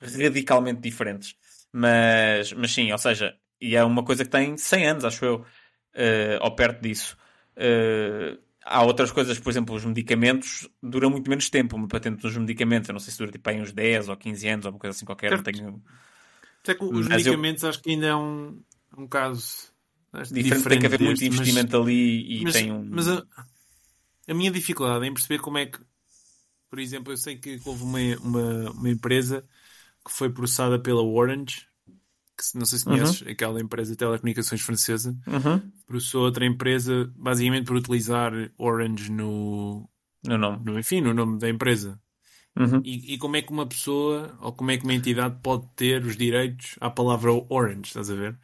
radicalmente 0.00 0.80
diferentes. 0.80 1.34
Mas, 1.72 2.52
mas 2.52 2.72
sim, 2.72 2.90
ou 2.90 2.98
seja, 2.98 3.36
e 3.60 3.76
é 3.76 3.84
uma 3.84 4.02
coisa 4.04 4.24
que 4.24 4.30
tem 4.30 4.56
100 4.56 4.86
anos, 4.86 5.04
acho 5.04 5.24
eu, 5.24 5.44
eh, 5.94 6.38
ou 6.40 6.50
perto 6.54 6.80
disso. 6.80 7.16
Eh, 7.56 8.38
há 8.66 8.82
outras 8.84 9.10
coisas, 9.12 9.38
por 9.38 9.50
exemplo, 9.50 9.74
os 9.74 9.84
medicamentos 9.84 10.68
duram 10.82 11.08
muito 11.08 11.30
menos 11.30 11.48
tempo. 11.48 11.76
Uma 11.76 11.88
patente 11.88 12.20
dos 12.20 12.36
medicamentos, 12.36 12.88
eu 12.88 12.92
não 12.92 13.00
sei 13.00 13.12
se 13.12 13.18
dura 13.18 13.30
tipo 13.30 13.48
aí 13.48 13.60
uns 13.60 13.72
10 13.72 14.08
ou 14.08 14.16
15 14.16 14.48
anos 14.48 14.66
ou 14.66 14.72
uma 14.72 14.78
coisa 14.78 14.94
assim 14.96 15.04
qualquer. 15.06 15.30
Não 15.30 15.38
Certo. 15.42 15.56
tenho... 15.56 15.82
Até 16.62 16.74
que 16.74 16.84
os 16.84 16.90
Mas 17.08 17.24
eu- 17.24 17.32
medicamentos 17.32 17.64
acho 17.64 17.80
que 17.80 17.90
ainda 17.90 18.06
é 18.08 18.16
um, 18.16 18.60
um 18.98 19.06
caso 19.06 19.72
acho, 20.12 20.34
Diferente, 20.34 20.68
tem 20.68 20.80
que 20.80 20.86
haver 20.86 21.00
muito 21.00 21.20
deste, 21.20 21.30
mas- 21.30 21.38
investimento 21.48 21.76
ali 21.80 22.40
e 22.40 22.42
mas, 22.42 22.52
tem 22.54 22.72
um. 22.72 22.84
mas 22.90 23.08
a, 23.08 23.24
a 24.28 24.34
minha 24.34 24.50
dificuldade 24.50 25.06
em 25.06 25.14
perceber 25.14 25.38
como 25.40 25.58
é 25.58 25.66
que, 25.66 25.78
por 26.68 26.80
exemplo, 26.80 27.12
eu 27.12 27.16
sei 27.16 27.36
que 27.36 27.60
houve 27.64 27.84
uma, 27.84 27.98
uma, 28.20 28.70
uma 28.72 28.90
empresa 28.90 29.44
que 30.04 30.10
foi 30.12 30.28
processada 30.30 30.78
pela 30.78 31.02
Orange, 31.02 31.68
que 32.36 32.58
não 32.58 32.66
sei 32.66 32.78
se 32.78 32.84
conheces, 32.84 33.22
aquela 33.26 33.60
empresa 33.60 33.90
de 33.92 33.96
telecomunicações 33.96 34.60
francesa, 34.60 35.16
Uhum. 35.26 35.60
processou 35.86 36.24
outra 36.24 36.44
empresa 36.44 37.10
basicamente 37.16 37.66
por 37.66 37.76
utilizar 37.76 38.32
Orange 38.58 39.10
no, 39.10 39.88
No 40.24 40.36
nome. 40.38 40.62
no 40.64 40.78
enfim, 40.78 41.00
no 41.00 41.14
nome 41.14 41.38
da 41.38 41.48
empresa. 41.48 41.98
Uhum. 42.58 42.80
E, 42.84 43.14
e 43.14 43.18
como 43.18 43.36
é 43.36 43.42
que 43.42 43.52
uma 43.52 43.66
pessoa 43.66 44.34
ou 44.40 44.50
como 44.52 44.70
é 44.70 44.78
que 44.78 44.84
uma 44.84 44.94
entidade 44.94 45.36
pode 45.42 45.66
ter 45.76 46.02
os 46.04 46.16
direitos 46.16 46.76
à 46.80 46.88
palavra 46.90 47.30
Orange, 47.50 47.88
estás 47.88 48.10
a 48.10 48.14
ver? 48.14 48.38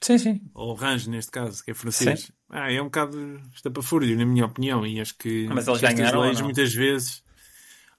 Sim, 0.00 0.18
sim. 0.18 0.40
Ou 0.54 0.72
Orange, 0.76 1.08
neste 1.10 1.32
caso, 1.32 1.64
que 1.64 1.70
é 1.70 1.74
francês. 1.74 2.30
Ah, 2.50 2.70
é 2.70 2.80
um 2.80 2.84
bocado 2.84 3.40
estapafúrdio, 3.54 4.16
na 4.16 4.24
minha 4.24 4.44
opinião, 4.46 4.86
e 4.86 5.00
acho 5.00 5.16
que 5.18 5.48
mas 5.48 5.66
eles 5.66 5.82
estas 5.82 6.12
leis 6.12 6.40
muitas 6.40 6.72
vezes. 6.72 7.24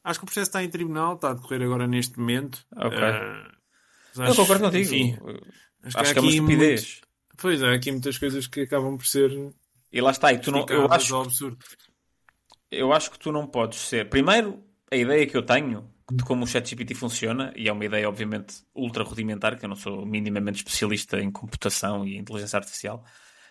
Acho 0.03 0.19
que 0.19 0.23
o 0.23 0.27
processo 0.27 0.47
está 0.49 0.63
em 0.63 0.69
tribunal, 0.69 1.15
está 1.15 1.31
a 1.31 1.33
decorrer 1.33 1.61
agora 1.63 1.85
neste 1.85 2.17
momento. 2.17 2.65
Ok. 2.73 2.97
Ah, 2.97 3.51
mas 4.17 4.27
Eu 4.27 4.31
acho- 4.33 4.41
concordo 4.41 4.63
contigo. 4.65 4.85
enfim, 4.95 5.17
acho 5.83 5.97
há 5.97 6.03
que 6.13 6.19
é 6.19 6.21
uma 6.21 6.29
aqui 6.29 6.37
estupidez. 6.37 6.81
muito- 6.81 7.07
Pois 7.39 7.61
há 7.63 7.73
aqui 7.73 7.91
muitas 7.91 8.17
coisas 8.17 8.47
que 8.47 8.61
acabam 8.61 8.97
por 8.97 9.05
ser 9.05 9.31
E 9.91 10.01
lá 10.01 10.11
está. 10.11 10.33
E 10.33 10.39
tu 10.39 10.51
não, 10.51 10.65
eu, 10.69 10.91
acho, 10.91 11.15
absurdo. 11.15 11.57
eu 12.71 12.91
acho 12.93 13.11
que 13.11 13.19
tu 13.19 13.31
não 13.31 13.45
podes 13.47 13.79
ser. 13.79 14.09
Primeiro, 14.09 14.63
a 14.91 14.95
ideia 14.95 15.25
que 15.25 15.37
eu 15.37 15.43
tenho 15.43 15.89
de 16.11 16.23
como 16.23 16.45
o 16.45 16.47
ChatGPT 16.47 16.95
funciona, 16.95 17.53
e 17.55 17.67
é 17.67 17.71
uma 17.71 17.83
ideia, 17.85 18.07
obviamente, 18.07 18.63
ultra 18.73 19.03
rudimentar, 19.03 19.57
que 19.59 19.65
eu 19.65 19.69
não 19.69 19.75
sou 19.75 20.05
minimamente 20.05 20.57
especialista 20.59 21.19
em 21.19 21.29
computação 21.29 22.07
e 22.07 22.17
inteligência 22.17 22.57
artificial, 22.57 23.03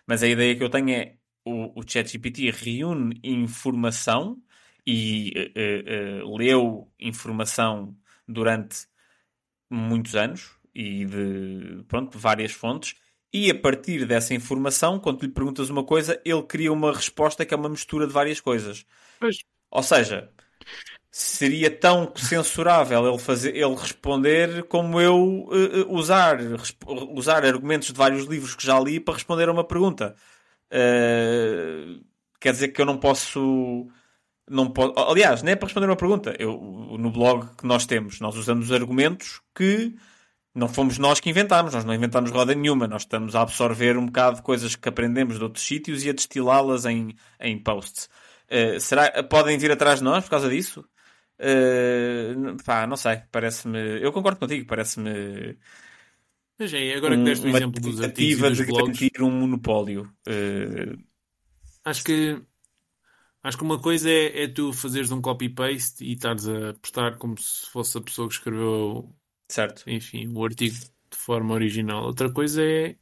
mas 0.06 0.22
a 0.22 0.26
ideia 0.28 0.56
que 0.56 0.64
eu 0.64 0.70
tenho 0.70 0.90
é 0.90 1.16
o, 1.44 1.78
o 1.78 1.82
ChatGPT 1.86 2.50
reúne 2.50 3.20
informação 3.22 4.38
e 4.86 5.32
eh, 5.36 5.52
eh, 5.54 6.22
leu 6.24 6.90
informação 6.98 7.94
durante 8.26 8.86
muitos 9.70 10.14
anos 10.14 10.50
e 10.74 11.04
de 11.04 11.84
pronto, 11.88 12.12
de 12.12 12.18
várias 12.18 12.52
fontes. 12.52 12.94
E 13.32 13.50
a 13.50 13.54
partir 13.54 14.06
dessa 14.06 14.34
informação, 14.34 14.98
quando 14.98 15.22
lhe 15.22 15.28
perguntas 15.32 15.68
uma 15.68 15.84
coisa, 15.84 16.20
ele 16.24 16.42
cria 16.42 16.72
uma 16.72 16.92
resposta 16.92 17.44
que 17.44 17.52
é 17.52 17.56
uma 17.56 17.68
mistura 17.68 18.06
de 18.06 18.12
várias 18.12 18.40
coisas. 18.40 18.86
Pois. 19.18 19.38
Ou 19.70 19.82
seja, 19.82 20.30
seria 21.10 21.70
tão 21.70 22.12
censurável 22.14 23.06
ele, 23.08 23.18
fazer, 23.18 23.56
ele 23.56 23.74
responder 23.74 24.64
como 24.64 25.00
eu 25.00 25.48
eh, 25.50 25.86
usar, 25.88 26.38
usar 27.14 27.44
argumentos 27.44 27.88
de 27.88 27.94
vários 27.94 28.26
livros 28.26 28.54
que 28.54 28.64
já 28.64 28.78
li 28.78 29.00
para 29.00 29.14
responder 29.14 29.48
a 29.48 29.52
uma 29.52 29.64
pergunta. 29.64 30.14
Eh, 30.70 32.00
quer 32.40 32.52
dizer 32.52 32.68
que 32.68 32.80
eu 32.80 32.86
não 32.86 32.98
posso. 32.98 33.88
Não 34.48 34.70
po- 34.70 34.94
Aliás, 34.96 35.42
nem 35.42 35.52
é 35.52 35.56
para 35.56 35.66
responder 35.66 35.86
uma 35.86 35.96
pergunta. 35.96 36.34
Eu, 36.38 36.96
no 36.98 37.10
blog 37.10 37.48
que 37.56 37.66
nós 37.66 37.84
temos, 37.86 38.20
nós 38.20 38.36
usamos 38.36 38.70
argumentos 38.70 39.40
que 39.54 39.94
não 40.54 40.68
fomos 40.68 40.98
nós 40.98 41.20
que 41.20 41.28
inventámos, 41.28 41.74
nós 41.74 41.84
não 41.84 41.92
inventámos 41.92 42.30
roda 42.30 42.54
nenhuma, 42.54 42.86
nós 42.86 43.02
estamos 43.02 43.34
a 43.34 43.42
absorver 43.42 43.98
um 43.98 44.06
bocado 44.06 44.36
de 44.36 44.42
coisas 44.42 44.74
que 44.74 44.88
aprendemos 44.88 45.36
de 45.36 45.44
outros 45.44 45.66
sítios 45.66 46.04
e 46.04 46.10
a 46.10 46.12
destilá-las 46.12 46.86
em, 46.86 47.14
em 47.40 47.58
posts. 47.58 48.08
Eh, 48.48 48.78
será, 48.78 49.22
podem 49.24 49.58
vir 49.58 49.70
atrás 49.72 49.98
de 49.98 50.04
nós 50.04 50.24
por 50.24 50.30
causa 50.30 50.48
disso? 50.48 50.84
Eh, 51.38 52.34
pá, 52.64 52.86
não 52.86 52.96
sei, 52.96 53.20
parece-me. 53.30 54.00
Eu 54.00 54.12
concordo 54.12 54.38
contigo, 54.38 54.66
parece-me 54.66 55.58
Mas 56.58 56.72
é, 56.72 56.94
agora 56.94 57.16
que 57.16 57.24
deste 57.24 57.44
o 57.44 57.48
uma 57.50 57.58
exemplo 57.58 57.80
dos 57.80 58.00
artigos 58.00 58.38
e 58.38 58.42
tentativa 58.42 58.50
de 58.50 58.64
blogs, 58.64 58.98
garantir 58.98 59.22
um 59.22 59.30
monopólio. 59.30 60.10
Eh, 60.26 60.96
acho 61.84 62.02
que 62.04 62.40
acho 63.46 63.56
que 63.56 63.62
uma 63.62 63.80
coisa 63.80 64.10
é, 64.10 64.42
é 64.42 64.48
tu 64.48 64.72
fazeres 64.72 65.12
um 65.12 65.22
copy-paste 65.22 66.04
e 66.04 66.14
estares 66.14 66.48
a 66.48 66.74
postar 66.74 67.16
como 67.16 67.38
se 67.38 67.70
fosse 67.70 67.96
a 67.96 68.00
pessoa 68.00 68.28
que 68.28 68.34
escreveu 68.34 69.14
certo. 69.48 69.88
enfim, 69.88 70.28
o 70.34 70.44
artigo 70.44 70.74
de 70.74 71.16
forma 71.16 71.54
original. 71.54 72.04
Outra 72.04 72.30
coisa 72.32 72.60
é, 72.62 72.96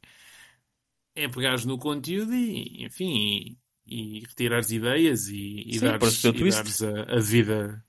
é 1.15 1.27
pegares 1.27 1.65
no 1.65 1.79
conteúdo 1.79 2.33
e, 2.35 2.85
enfim, 2.85 3.57
e, 3.87 4.17
e 4.17 4.19
retirares 4.19 4.69
ideias 4.71 5.27
e, 5.29 5.63
e 5.65 5.79
Sim, 5.79 5.85
dares, 5.85 6.23
e 6.23 6.31
dares 6.31 6.83
a, 6.83 7.15
a 7.15 7.19
vida, 7.19 7.83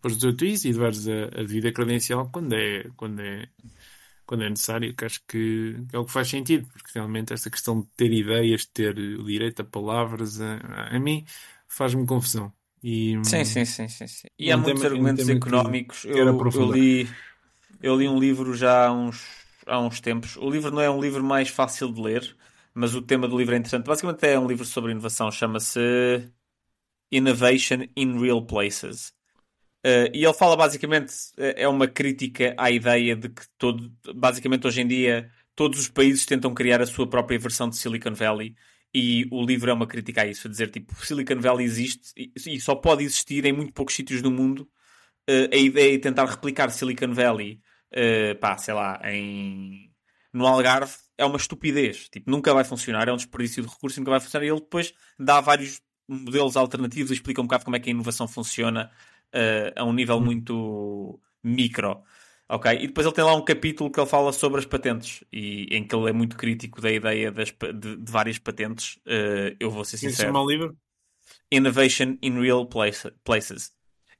pôres 0.00 0.16
o 0.16 0.20
teu 0.20 0.36
twist 0.36 0.68
e 0.68 0.72
dares 0.72 1.08
a, 1.08 1.24
a 1.24 1.42
devida 1.42 1.72
credencial 1.72 2.30
quando 2.30 2.54
é, 2.54 2.88
quando 2.96 3.20
é, 3.20 3.48
quando 4.24 4.44
é 4.44 4.50
necessário, 4.50 4.94
que 4.94 5.04
acho 5.04 5.20
que, 5.26 5.76
que 5.88 5.96
é 5.96 5.98
o 5.98 6.04
que 6.04 6.12
faz 6.12 6.28
sentido, 6.28 6.66
porque 6.68 6.90
realmente 6.94 7.32
esta 7.32 7.50
questão 7.50 7.80
de 7.80 7.88
ter 7.96 8.12
ideias, 8.12 8.62
de 8.62 8.68
ter 8.68 8.98
o 8.98 9.24
direito 9.24 9.62
a 9.62 9.64
palavras, 9.64 10.40
a, 10.40 10.88
a 10.90 10.98
mim 11.00 11.24
faz-me 11.76 12.06
confusão. 12.06 12.52
E, 12.82 13.16
Sim, 13.24 13.44
sim, 13.44 13.64
sim, 13.64 13.88
sim, 13.88 14.06
sim. 14.06 14.28
E 14.38 14.50
Um 14.50 14.54
há 14.54 14.56
muitos 14.56 14.82
tema- 14.82 14.92
um 14.92 14.92
argumentos 14.92 15.24
que 15.24 15.32
económicos. 15.32 16.02
quero 16.02 16.16
Eu, 16.18 16.50
eu 16.52 16.72
li, 16.72 17.08
eu 17.82 17.96
li 17.96 18.08
um 18.08 18.18
livro 18.18 18.54
já 18.54 18.86
há 18.86 18.92
uns, 18.92 19.24
há 19.66 19.78
uns 19.80 20.00
tempos. 20.00 20.36
O 20.36 20.48
livro 20.50 20.70
não 20.70 20.80
é 20.80 20.90
um 20.90 21.00
livro 21.00 21.22
mais 21.24 21.48
fácil 21.48 21.92
de 21.92 22.00
ler, 22.00 22.36
mas 22.74 22.94
o 22.94 23.02
tema 23.02 23.26
do 23.28 23.36
livro 23.38 23.54
é 23.54 23.58
interessante. 23.58 23.86
Basicamente 23.86 24.24
é 24.26 24.38
um 24.38 24.46
livro 24.46 24.64
sobre 24.64 24.92
inovação, 24.92 25.30
chama-se 25.30 25.80
Innovation 27.10 27.86
in 27.96 28.18
Real 28.20 28.44
Places. 28.44 29.12
Uh, 29.86 30.10
e 30.14 30.24
ele 30.24 30.34
fala 30.34 30.56
basicamente, 30.56 31.12
uh, 31.38 31.54
é 31.56 31.68
uma 31.68 31.88
crítica 31.88 32.54
à 32.58 32.70
ideia 32.70 33.16
de 33.16 33.28
que 33.30 33.42
todo, 33.58 33.92
basicamente 34.16 34.66
hoje 34.66 34.80
em 34.82 34.88
dia 34.88 35.30
todos 35.54 35.78
os 35.80 35.88
países 35.88 36.26
tentam 36.26 36.54
criar 36.54 36.82
a 36.82 36.86
sua 36.86 37.08
própria 37.08 37.38
versão 37.38 37.68
de 37.68 37.76
Silicon 37.76 38.14
Valley 38.14 38.56
e 38.98 39.28
o 39.30 39.44
livro 39.44 39.70
é 39.70 39.74
uma 39.74 39.86
crítica 39.86 40.22
a 40.22 40.26
isso, 40.26 40.48
a 40.48 40.50
dizer 40.50 40.70
tipo, 40.70 40.94
Silicon 41.04 41.38
Valley 41.38 41.66
existe 41.66 42.14
e, 42.16 42.58
só 42.58 42.74
pode 42.74 43.04
existir 43.04 43.44
em 43.44 43.52
muito 43.52 43.74
poucos 43.74 43.94
sítios 43.94 44.22
do 44.22 44.30
mundo. 44.30 44.66
Uh, 45.28 45.52
a 45.52 45.56
ideia 45.56 45.96
é 45.96 45.98
tentar 45.98 46.24
replicar 46.24 46.70
Silicon 46.70 47.12
Valley 47.12 47.60
uh, 47.92 48.38
pá, 48.40 48.56
sei 48.56 48.72
lá, 48.72 48.98
em, 49.04 49.92
no 50.32 50.46
Algarve, 50.46 50.94
é 51.18 51.26
uma 51.26 51.36
estupidez. 51.36 52.08
Tipo, 52.08 52.30
nunca 52.30 52.54
vai 52.54 52.64
funcionar, 52.64 53.06
é 53.06 53.12
um 53.12 53.16
desperdício 53.16 53.62
de 53.62 53.68
recursos, 53.68 53.98
nunca 53.98 54.12
vai 54.12 54.20
funcionar. 54.20 54.46
E 54.46 54.48
ele 54.48 54.60
depois 54.60 54.94
dá 55.18 55.42
vários 55.42 55.82
modelos 56.08 56.56
alternativos 56.56 57.10
e 57.10 57.14
explica 57.14 57.42
um 57.42 57.44
bocado 57.44 57.64
como 57.66 57.76
é 57.76 57.80
que 57.80 57.90
a 57.90 57.92
inovação 57.92 58.26
funciona 58.26 58.90
uh, 59.34 59.78
a 59.78 59.84
um 59.84 59.92
nível 59.92 60.18
muito 60.22 61.20
micro. 61.44 62.02
Ok? 62.48 62.72
E 62.72 62.86
depois 62.86 63.04
ele 63.04 63.14
tem 63.14 63.24
lá 63.24 63.34
um 63.34 63.44
capítulo 63.44 63.90
que 63.90 63.98
ele 63.98 64.08
fala 64.08 64.32
sobre 64.32 64.60
as 64.60 64.66
patentes 64.66 65.24
e 65.32 65.66
em 65.70 65.84
que 65.84 65.94
ele 65.94 66.10
é 66.10 66.12
muito 66.12 66.36
crítico 66.36 66.80
da 66.80 66.92
ideia 66.92 67.32
das, 67.32 67.50
de, 67.50 67.96
de 67.96 68.12
várias 68.12 68.38
patentes. 68.38 68.96
Uh, 68.98 69.56
eu 69.58 69.70
vou 69.70 69.84
ser 69.84 69.96
sincero. 69.96 70.30
Esse 70.30 70.36
é 70.36 70.40
o 70.40 70.48
livro? 70.48 70.76
Innovation 71.50 72.16
in 72.22 72.40
Real 72.40 72.66
Places. 72.66 73.72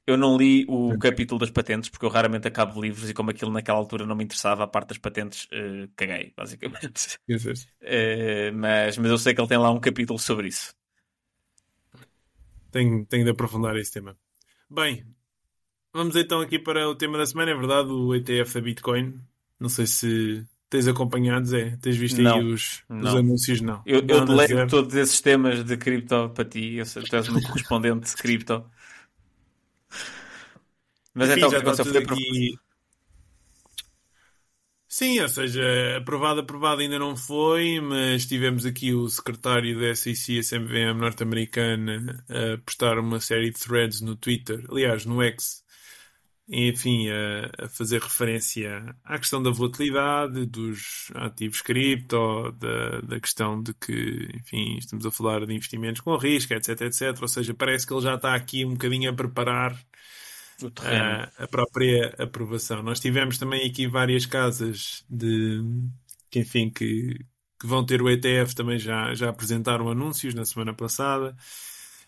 Eu 0.05 0.17
não 0.17 0.37
li 0.37 0.65
o 0.69 0.87
okay. 0.93 1.11
capítulo 1.11 1.39
das 1.39 1.51
patentes 1.51 1.89
porque 1.89 2.05
eu 2.05 2.09
raramente 2.09 2.47
acabo 2.47 2.81
livros 2.81 3.09
e 3.09 3.13
como 3.13 3.29
aquilo 3.29 3.51
naquela 3.51 3.77
altura 3.77 4.05
não 4.05 4.15
me 4.15 4.23
interessava, 4.23 4.63
a 4.63 4.67
parte 4.67 4.89
das 4.89 4.97
patentes 4.97 5.45
uh, 5.45 5.89
caguei, 5.95 6.33
basicamente. 6.35 7.17
uh, 7.27 8.53
mas, 8.55 8.97
mas 8.97 9.11
eu 9.11 9.17
sei 9.17 9.33
que 9.33 9.41
ele 9.41 9.49
tem 9.49 9.57
lá 9.57 9.69
um 9.69 9.79
capítulo 9.79 10.19
sobre 10.19 10.47
isso. 10.47 10.73
Tenho, 12.71 13.05
tenho 13.05 13.23
de 13.23 13.31
aprofundar 13.31 13.75
esse 13.77 13.91
tema. 13.91 14.17
Bem, 14.69 15.05
vamos 15.97 16.15
então 16.15 16.39
aqui 16.39 16.59
para 16.59 16.87
o 16.87 16.95
tema 16.95 17.17
da 17.17 17.25
semana. 17.25 17.51
É 17.51 17.55
verdade, 17.55 17.89
o 17.89 18.15
ETF 18.15 18.53
da 18.53 18.61
Bitcoin. 18.61 19.19
Não 19.59 19.67
sei 19.67 19.87
se 19.87 20.45
tens 20.69 20.87
acompanhado, 20.87 21.47
Zé. 21.47 21.77
Tens 21.81 21.97
visto 21.97 22.21
não, 22.21 22.35
aí 22.35 22.43
os, 22.45 22.83
os 22.87 23.15
anúncios? 23.15 23.59
Não. 23.61 23.81
Eu, 23.85 24.05
eu 24.07 24.67
todos 24.67 24.95
esses 24.95 25.19
temas 25.19 25.63
de 25.63 25.75
cripto 25.75 26.29
para 26.29 26.45
ti. 26.45 26.75
Eu 26.75 26.85
sei 26.85 27.03
tu 27.03 27.15
és 27.15 27.27
um 27.27 27.41
correspondente 27.41 28.07
de 28.09 28.15
cripto. 28.15 28.63
Mas 31.13 31.29
Enfim, 31.29 31.39
então, 31.39 31.49
já 31.49 31.57
está 31.57 31.83
tudo 31.83 31.97
aqui... 31.97 32.59
Sim, 34.89 35.19
ou 35.19 35.27
seja, 35.27 35.61
aprovado, 35.97 36.39
aprovado 36.39 36.81
ainda 36.81 36.97
não 36.97 37.15
foi, 37.15 37.79
mas 37.79 38.25
tivemos 38.25 38.65
aqui 38.65 38.93
o 38.93 39.07
secretário 39.09 39.79
da 39.79 39.93
SEC, 39.93 40.39
a 40.39 40.43
CMVM 40.43 40.97
norte-americana, 40.97 42.23
a 42.29 42.57
postar 42.59 42.97
uma 42.97 43.19
série 43.19 43.51
de 43.51 43.59
threads 43.59 44.01
no 44.01 44.15
Twitter, 44.15 44.65
aliás, 44.69 45.05
no 45.05 45.21
X, 45.21 45.63
enfim, 46.49 47.09
a, 47.09 47.65
a, 47.65 47.69
fazer 47.69 48.01
referência 48.01 48.95
à 49.03 49.17
questão 49.19 49.43
da 49.43 49.51
volatilidade 49.51 50.45
dos 50.45 51.11
ativos 51.15 51.61
cripto, 51.61 52.51
da, 52.53 53.01
da 53.01 53.19
questão 53.19 53.61
de 53.61 53.73
que, 53.73 54.29
enfim, 54.35 54.77
estamos 54.77 55.05
a 55.05 55.11
falar 55.11 55.45
de 55.45 55.53
investimentos 55.53 56.01
com 56.01 56.15
risco, 56.15 56.53
etc, 56.53 56.81
etc. 56.81 57.21
Ou 57.21 57.27
seja, 57.27 57.53
parece 57.53 57.85
que 57.85 57.93
ele 57.93 58.01
já 58.01 58.15
está 58.15 58.33
aqui 58.33 58.63
um 58.63 58.71
bocadinho 58.71 59.09
a 59.09 59.13
preparar 59.13 59.77
a, 60.83 61.43
a 61.43 61.47
própria 61.47 62.15
aprovação. 62.17 62.81
Nós 62.81 62.99
tivemos 62.99 63.37
também 63.37 63.69
aqui 63.69 63.85
várias 63.87 64.25
casas 64.25 65.03
de 65.09 65.61
que, 66.31 66.39
enfim, 66.39 66.69
que, 66.69 67.25
que 67.59 67.67
vão 67.67 67.85
ter 67.85 68.01
o 68.01 68.09
ETF 68.09 68.55
também 68.55 68.79
já, 68.79 69.13
já 69.13 69.29
apresentaram 69.29 69.89
anúncios 69.89 70.33
na 70.33 70.45
semana 70.45 70.73
passada. 70.73 71.35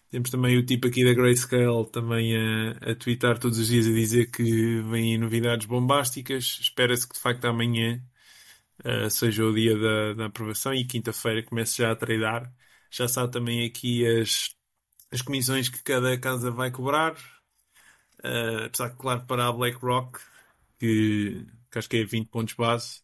Temos 0.10 0.32
também 0.32 0.57
o 0.57 0.66
tipo 0.66 0.88
aqui 0.88 1.05
da 1.05 1.14
Grayscale 1.14 1.86
também 1.91 2.36
a, 2.36 2.91
a 2.91 2.95
twittar 2.95 3.38
todos 3.38 3.60
os 3.60 3.68
dias 3.68 3.86
a 3.86 3.91
dizer 3.91 4.32
que 4.32 4.82
vêm 4.82 5.18
novidades 5.20 5.68
bombásticas. 5.68 6.57
Espera-se 6.62 7.07
que 7.07 7.14
de 7.14 7.20
facto 7.20 7.45
amanhã 7.45 8.01
uh, 8.84 9.10
seja 9.10 9.45
o 9.45 9.53
dia 9.53 9.78
da, 9.78 10.14
da 10.14 10.26
aprovação 10.26 10.74
e 10.74 10.86
quinta-feira 10.86 11.43
comece 11.43 11.78
já 11.78 11.91
a 11.91 11.95
tradar. 11.95 12.51
Já 12.89 13.07
sabe 13.07 13.32
também 13.32 13.64
aqui 13.66 14.03
as, 14.07 14.55
as 15.12 15.22
comissões 15.22 15.70
que 15.70 15.84
cada 15.84 16.18
casa 16.18 16.49
vai 16.49 16.72
cobrar. 16.72 17.14
Uh, 18.24 18.66
apesar 18.66 18.89
que, 18.89 18.97
claro, 18.97 19.26
para 19.28 19.47
a 19.47 19.53
BlackRock, 19.53 20.20
que, 20.80 21.45
que 21.72 21.78
acho 21.78 21.88
que 21.88 21.97
é 21.97 22.03
20 22.03 22.30
pontos 22.30 22.53
base, 22.55 23.01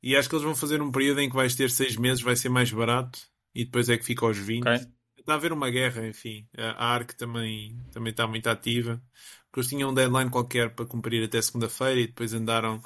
e 0.00 0.14
acho 0.16 0.28
que 0.28 0.34
eles 0.36 0.44
vão 0.44 0.54
fazer 0.54 0.80
um 0.80 0.92
período 0.92 1.20
em 1.20 1.28
que 1.28 1.34
vais 1.34 1.54
ter 1.56 1.70
6 1.70 1.96
meses, 1.96 2.22
vai 2.22 2.36
ser 2.36 2.48
mais 2.48 2.70
barato, 2.70 3.18
e 3.54 3.64
depois 3.64 3.88
é 3.88 3.98
que 3.98 4.04
fica 4.04 4.24
aos 4.24 4.38
20. 4.38 4.62
Okay. 4.62 4.94
Está 5.24 5.32
a 5.32 5.36
haver 5.36 5.54
uma 5.54 5.70
guerra, 5.70 6.06
enfim. 6.06 6.46
A 6.54 6.92
ARC 6.92 7.14
também, 7.14 7.80
também 7.90 8.10
está 8.10 8.26
muito 8.26 8.46
ativa. 8.46 9.00
Porque 9.46 9.60
eles 9.60 9.70
tinham 9.70 9.88
um 9.88 9.94
deadline 9.94 10.28
qualquer 10.28 10.74
para 10.74 10.84
cumprir 10.84 11.24
até 11.24 11.40
segunda-feira 11.40 11.98
e 11.98 12.06
depois 12.06 12.34
andaram 12.34 12.78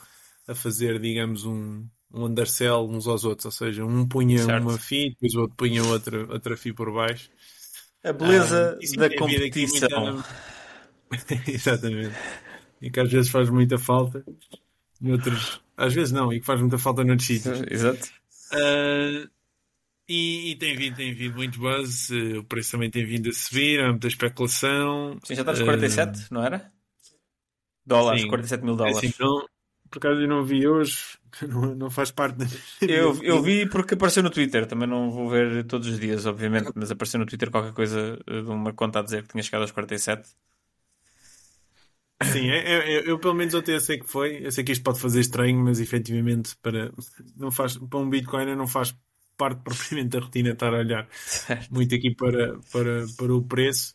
a 0.46 0.54
fazer, 0.54 1.00
digamos, 1.00 1.44
um, 1.44 1.84
um 2.14 2.26
undersell 2.26 2.88
uns 2.88 3.08
aos 3.08 3.24
outros. 3.24 3.46
Ou 3.46 3.50
seja, 3.50 3.84
um 3.84 4.06
punha 4.06 4.38
certo. 4.38 4.62
uma 4.62 4.78
FI, 4.78 5.10
depois 5.10 5.34
o 5.34 5.40
outro 5.40 5.56
punha 5.56 5.82
outra, 5.82 6.32
outra 6.32 6.56
FI 6.56 6.72
por 6.72 6.92
baixo. 6.92 7.28
A 8.04 8.12
beleza 8.12 8.78
ah, 8.80 8.96
da 8.96 9.16
competição. 9.16 10.24
Exatamente. 11.44 12.14
E 12.80 12.88
que 12.88 13.00
às 13.00 13.10
vezes 13.10 13.32
faz 13.32 13.50
muita 13.50 13.78
falta, 13.78 14.24
em 15.02 15.10
outros, 15.10 15.60
às 15.76 15.92
vezes 15.92 16.12
não, 16.12 16.32
e 16.32 16.38
que 16.38 16.46
faz 16.46 16.60
muita 16.60 16.78
falta 16.78 17.02
noutros 17.02 17.26
sítios. 17.26 17.64
Exato. 17.68 18.08
Uh, 18.52 19.28
e, 20.08 20.52
e, 20.52 20.56
tem 20.56 20.74
vindo, 20.74 20.96
tem 20.96 21.12
vindo 21.12 21.36
muito 21.36 21.58
buzz, 21.58 22.08
uh, 22.10 22.38
o 22.38 22.44
preço 22.44 22.72
também 22.72 22.90
tem 22.90 23.04
vindo 23.04 23.28
a 23.28 23.32
subir, 23.32 23.80
há 23.80 23.90
muita 23.90 24.08
especulação. 24.08 25.18
Sim, 25.22 25.34
já 25.34 25.42
está 25.42 25.52
nos 25.52 25.62
47, 25.62 26.18
uh, 26.18 26.26
não 26.30 26.42
era? 26.42 26.72
Dólares, 27.84 28.22
sim. 28.22 28.28
47 28.28 28.64
mil 28.64 28.74
dólares. 28.74 29.02
É 29.02 29.06
assim, 29.06 29.14
não, 29.20 29.46
por 29.90 29.98
acaso 29.98 30.20
eu 30.20 30.28
não 30.28 30.44
vi 30.44 30.66
hoje, 30.66 30.96
não, 31.46 31.74
não 31.74 31.90
faz 31.90 32.10
parte 32.10 32.38
da... 32.38 32.46
eu, 32.80 33.22
eu 33.22 33.42
vi 33.42 33.68
porque 33.68 33.94
apareceu 33.94 34.22
no 34.22 34.30
Twitter, 34.30 34.66
também 34.66 34.88
não 34.88 35.10
vou 35.10 35.28
ver 35.28 35.64
todos 35.64 35.86
os 35.88 36.00
dias, 36.00 36.24
obviamente, 36.24 36.72
mas 36.74 36.90
apareceu 36.90 37.20
no 37.20 37.26
Twitter 37.26 37.50
qualquer 37.50 37.72
coisa 37.72 38.18
de 38.26 38.50
uma 38.50 38.72
conta 38.72 39.00
a 39.00 39.02
dizer 39.02 39.22
que 39.22 39.28
tinha 39.28 39.42
chegado 39.42 39.62
aos 39.62 39.72
47. 39.72 40.28
Sim, 42.32 42.50
é, 42.50 42.58
é, 42.58 42.94
é, 42.94 43.10
eu 43.10 43.18
pelo 43.18 43.34
menos 43.34 43.54
até 43.54 43.78
sei 43.78 43.98
que 43.98 44.06
foi. 44.06 44.44
Eu 44.44 44.50
sei 44.50 44.64
que 44.64 44.72
isto 44.72 44.82
pode 44.82 44.98
fazer 44.98 45.20
estranho, 45.20 45.56
mas 45.60 45.78
efetivamente 45.78 46.56
para, 46.60 46.92
não 47.36 47.50
faz, 47.50 47.76
para 47.76 47.98
um 47.98 48.10
Bitcoin 48.10 48.56
não 48.56 48.66
faz 48.66 48.92
parte 49.38 49.62
propriamente 49.64 50.10
da 50.10 50.20
rotina 50.20 50.50
estar 50.50 50.74
a 50.74 50.78
olhar 50.78 51.08
certo. 51.14 51.72
muito 51.72 51.94
aqui 51.94 52.14
para, 52.14 52.58
para, 52.72 53.06
para 53.16 53.34
o 53.34 53.42
preço. 53.42 53.94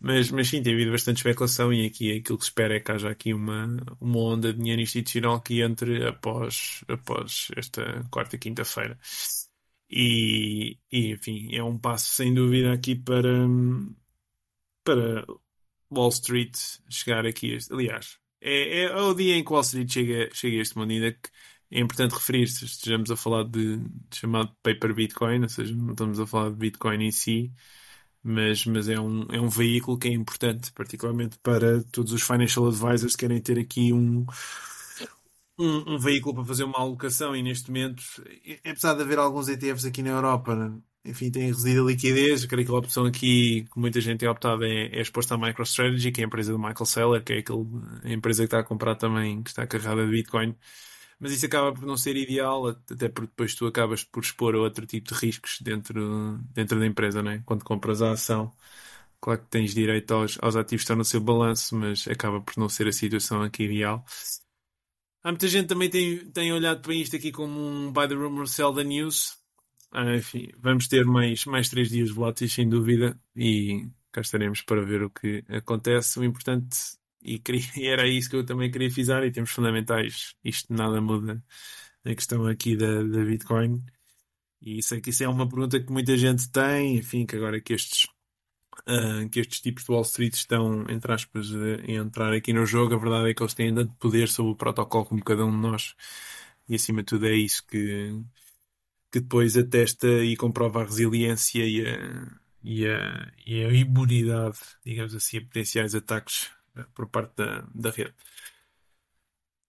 Mas, 0.00 0.30
mas 0.30 0.48
sim, 0.48 0.62
tem 0.62 0.74
havido 0.74 0.92
bastante 0.92 1.16
especulação 1.18 1.72
e 1.72 1.84
aqui 1.86 2.16
aquilo 2.16 2.38
que 2.38 2.44
se 2.44 2.50
espera 2.50 2.76
é 2.76 2.80
que 2.80 2.92
haja 2.92 3.10
aqui 3.10 3.34
uma, 3.34 3.66
uma 4.00 4.18
onda 4.20 4.52
de 4.52 4.58
dinheiro 4.60 4.80
institucional 4.80 5.40
que 5.40 5.60
entre 5.60 6.06
após, 6.06 6.84
após 6.88 7.48
esta 7.56 8.06
quarta 8.10 8.36
e 8.36 8.38
quinta-feira. 8.38 8.96
E, 9.90 10.78
e, 10.92 11.12
enfim, 11.12 11.54
é 11.54 11.62
um 11.62 11.78
passo 11.78 12.12
sem 12.14 12.32
dúvida 12.32 12.72
aqui 12.72 12.94
para, 12.94 13.30
para 14.84 15.26
Wall 15.90 16.10
Street 16.10 16.56
chegar 16.90 17.26
aqui. 17.26 17.52
Este, 17.54 17.72
aliás, 17.72 18.18
é, 18.40 18.84
é, 18.84 18.96
o 18.96 19.14
dia 19.14 19.36
em 19.36 19.44
que 19.44 19.52
Wall 19.52 19.62
Street 19.62 19.90
chega, 19.90 20.30
chega 20.34 20.58
a 20.58 20.62
este 20.62 20.76
mundo, 20.78 20.92
ainda 20.92 21.12
que 21.12 21.30
é 21.70 21.80
importante 21.80 22.14
referir-se, 22.14 22.64
estejamos 22.64 23.10
a 23.10 23.16
falar 23.16 23.44
de, 23.44 23.78
de, 23.78 24.16
chamado 24.16 24.50
paper 24.62 24.94
Bitcoin, 24.94 25.42
ou 25.42 25.48
seja, 25.48 25.74
não 25.74 25.92
estamos 25.92 26.18
a 26.18 26.26
falar 26.26 26.50
de 26.50 26.56
Bitcoin 26.56 27.04
em 27.04 27.10
si, 27.10 27.52
mas, 28.22 28.64
mas 28.66 28.88
é, 28.88 28.98
um, 28.98 29.26
é 29.30 29.40
um 29.40 29.48
veículo 29.48 29.98
que 29.98 30.08
é 30.08 30.12
importante, 30.12 30.72
particularmente 30.72 31.38
para 31.40 31.82
todos 31.84 32.12
os 32.12 32.22
financial 32.22 32.66
advisors 32.66 33.14
que 33.14 33.26
querem 33.26 33.40
ter 33.40 33.58
aqui 33.58 33.92
um, 33.92 34.26
um, 35.58 35.94
um, 35.94 35.98
veículo 35.98 36.36
para 36.36 36.44
fazer 36.44 36.64
uma 36.64 36.78
alocação 36.78 37.36
e 37.36 37.42
neste 37.42 37.70
momento, 37.70 38.02
apesar 38.64 38.94
de 38.94 39.02
haver 39.02 39.18
alguns 39.18 39.48
ETFs 39.48 39.84
aqui 39.84 40.02
na 40.02 40.10
Europa, 40.10 40.80
enfim, 41.04 41.30
tem 41.30 41.46
residido 41.46 41.82
a 41.84 41.90
liquidez. 41.90 42.42
Eu 42.42 42.48
creio 42.48 42.66
que 42.66 42.72
a 42.72 42.76
opção 42.78 43.04
aqui 43.06 43.66
que 43.72 43.78
muita 43.78 44.00
gente 44.00 44.20
tem 44.20 44.28
optado 44.28 44.64
é, 44.64 44.86
é 44.86 45.00
exposta 45.00 45.34
à 45.34 45.38
MicroStrategy, 45.38 46.12
que 46.12 46.20
é 46.20 46.24
a 46.24 46.26
empresa 46.26 46.52
do 46.52 46.58
Michael 46.58 46.86
Saylor, 46.86 47.22
que 47.22 47.32
é 47.34 47.38
aquele, 47.38 47.66
a 48.04 48.10
empresa 48.10 48.42
que 48.42 48.46
está 48.46 48.60
a 48.60 48.64
comprar 48.64 48.94
também, 48.96 49.42
que 49.42 49.50
está 49.50 49.66
carregada 49.66 50.04
de 50.04 50.10
Bitcoin. 50.10 50.54
Mas 51.18 51.32
isso 51.32 51.46
acaba 51.46 51.72
por 51.72 51.84
não 51.84 51.96
ser 51.96 52.16
ideal, 52.16 52.68
até 52.68 53.08
porque 53.08 53.28
depois 53.28 53.54
tu 53.54 53.66
acabas 53.66 54.04
por 54.04 54.22
expor 54.22 54.54
a 54.54 54.58
outro 54.58 54.86
tipo 54.86 55.12
de 55.12 55.18
riscos 55.18 55.58
dentro, 55.60 56.38
dentro 56.52 56.78
da 56.78 56.86
empresa, 56.86 57.22
né? 57.22 57.42
Quando 57.44 57.64
compras 57.64 58.00
a 58.02 58.12
ação, 58.12 58.52
claro 59.20 59.40
que 59.40 59.48
tens 59.48 59.74
direito 59.74 60.12
aos, 60.14 60.38
aos 60.40 60.56
ativos 60.56 60.82
que 60.82 60.84
estão 60.84 60.96
no 60.96 61.04
seu 61.04 61.20
balanço, 61.20 61.74
mas 61.76 62.06
acaba 62.08 62.40
por 62.40 62.56
não 62.56 62.68
ser 62.68 62.86
a 62.88 62.92
situação 62.92 63.42
aqui 63.42 63.64
ideal. 63.64 64.04
Há 65.22 65.32
muita 65.32 65.48
gente 65.48 65.66
também 65.66 65.90
tem, 65.90 66.30
tem 66.30 66.52
olhado 66.52 66.80
para 66.80 66.94
isto 66.94 67.16
aqui 67.16 67.32
como 67.32 67.58
um 67.60 67.92
buy 67.92 68.08
the 68.08 68.14
rumor, 68.14 68.46
sell 68.46 68.72
the 68.72 68.84
news. 68.84 69.36
Ah, 69.90 70.14
enfim, 70.14 70.48
vamos 70.58 70.86
ter 70.86 71.04
mais, 71.04 71.44
mais 71.46 71.68
três 71.68 71.88
dias 71.88 72.10
voláteis, 72.10 72.52
sem 72.52 72.68
dúvida, 72.68 73.18
e 73.34 73.90
cá 74.12 74.20
estaremos 74.20 74.62
para 74.62 74.84
ver 74.84 75.02
o 75.02 75.10
que 75.10 75.44
acontece. 75.48 76.18
O 76.18 76.24
importante, 76.24 76.76
e, 77.22 77.38
queria, 77.38 77.62
e 77.76 77.86
era 77.86 78.06
isso 78.08 78.30
que 78.30 78.36
eu 78.36 78.44
também 78.44 78.70
queria 78.70 78.90
frisar, 78.90 79.24
e 79.24 79.32
temos 79.32 79.50
fundamentais, 79.50 80.34
isto 80.44 80.72
nada 80.72 81.00
muda, 81.00 81.42
a 82.04 82.14
questão 82.14 82.46
aqui 82.46 82.76
da, 82.76 83.02
da 83.02 83.24
Bitcoin. 83.24 83.84
E 84.60 84.82
sei 84.82 85.00
que 85.00 85.10
isso 85.10 85.22
é 85.24 85.28
uma 85.28 85.48
pergunta 85.48 85.80
que 85.80 85.92
muita 85.92 86.16
gente 86.16 86.50
tem, 86.50 86.96
enfim, 86.96 87.26
que 87.26 87.36
agora 87.36 87.60
que 87.60 87.72
estes, 87.74 88.04
uh, 88.88 89.28
que 89.30 89.40
estes 89.40 89.60
tipos 89.60 89.84
de 89.84 89.92
Wall 89.92 90.02
Street 90.02 90.34
estão, 90.34 90.84
entre 90.88 91.12
aspas, 91.12 91.48
a 91.54 91.90
entrar 91.90 92.32
aqui 92.32 92.52
no 92.52 92.66
jogo, 92.66 92.94
a 92.94 92.98
verdade 92.98 93.30
é 93.30 93.34
que 93.34 93.42
eles 93.42 93.54
têm 93.54 93.74
tanto 93.74 93.94
poder 93.96 94.28
sobre 94.28 94.52
o 94.52 94.56
protocolo 94.56 95.06
como 95.06 95.24
cada 95.24 95.44
um 95.44 95.50
de 95.50 95.58
nós, 95.62 95.94
e 96.68 96.74
acima 96.74 97.00
de 97.02 97.06
tudo 97.06 97.26
é 97.26 97.34
isso 97.36 97.64
que, 97.66 98.20
que 99.12 99.20
depois 99.20 99.56
atesta 99.56 100.08
e 100.24 100.36
comprova 100.36 100.82
a 100.82 100.84
resiliência 100.84 101.64
e 101.64 101.86
a, 101.86 102.38
e 102.62 102.86
a, 102.86 103.32
e 103.46 103.64
a 103.64 103.72
imunidade, 103.72 104.58
digamos 104.84 105.14
assim, 105.14 105.38
a 105.38 105.42
potenciais 105.42 105.94
ataques 105.94 106.50
por 106.94 107.08
parte 107.08 107.32
da, 107.36 107.64
da 107.74 107.90
rede. 107.90 108.14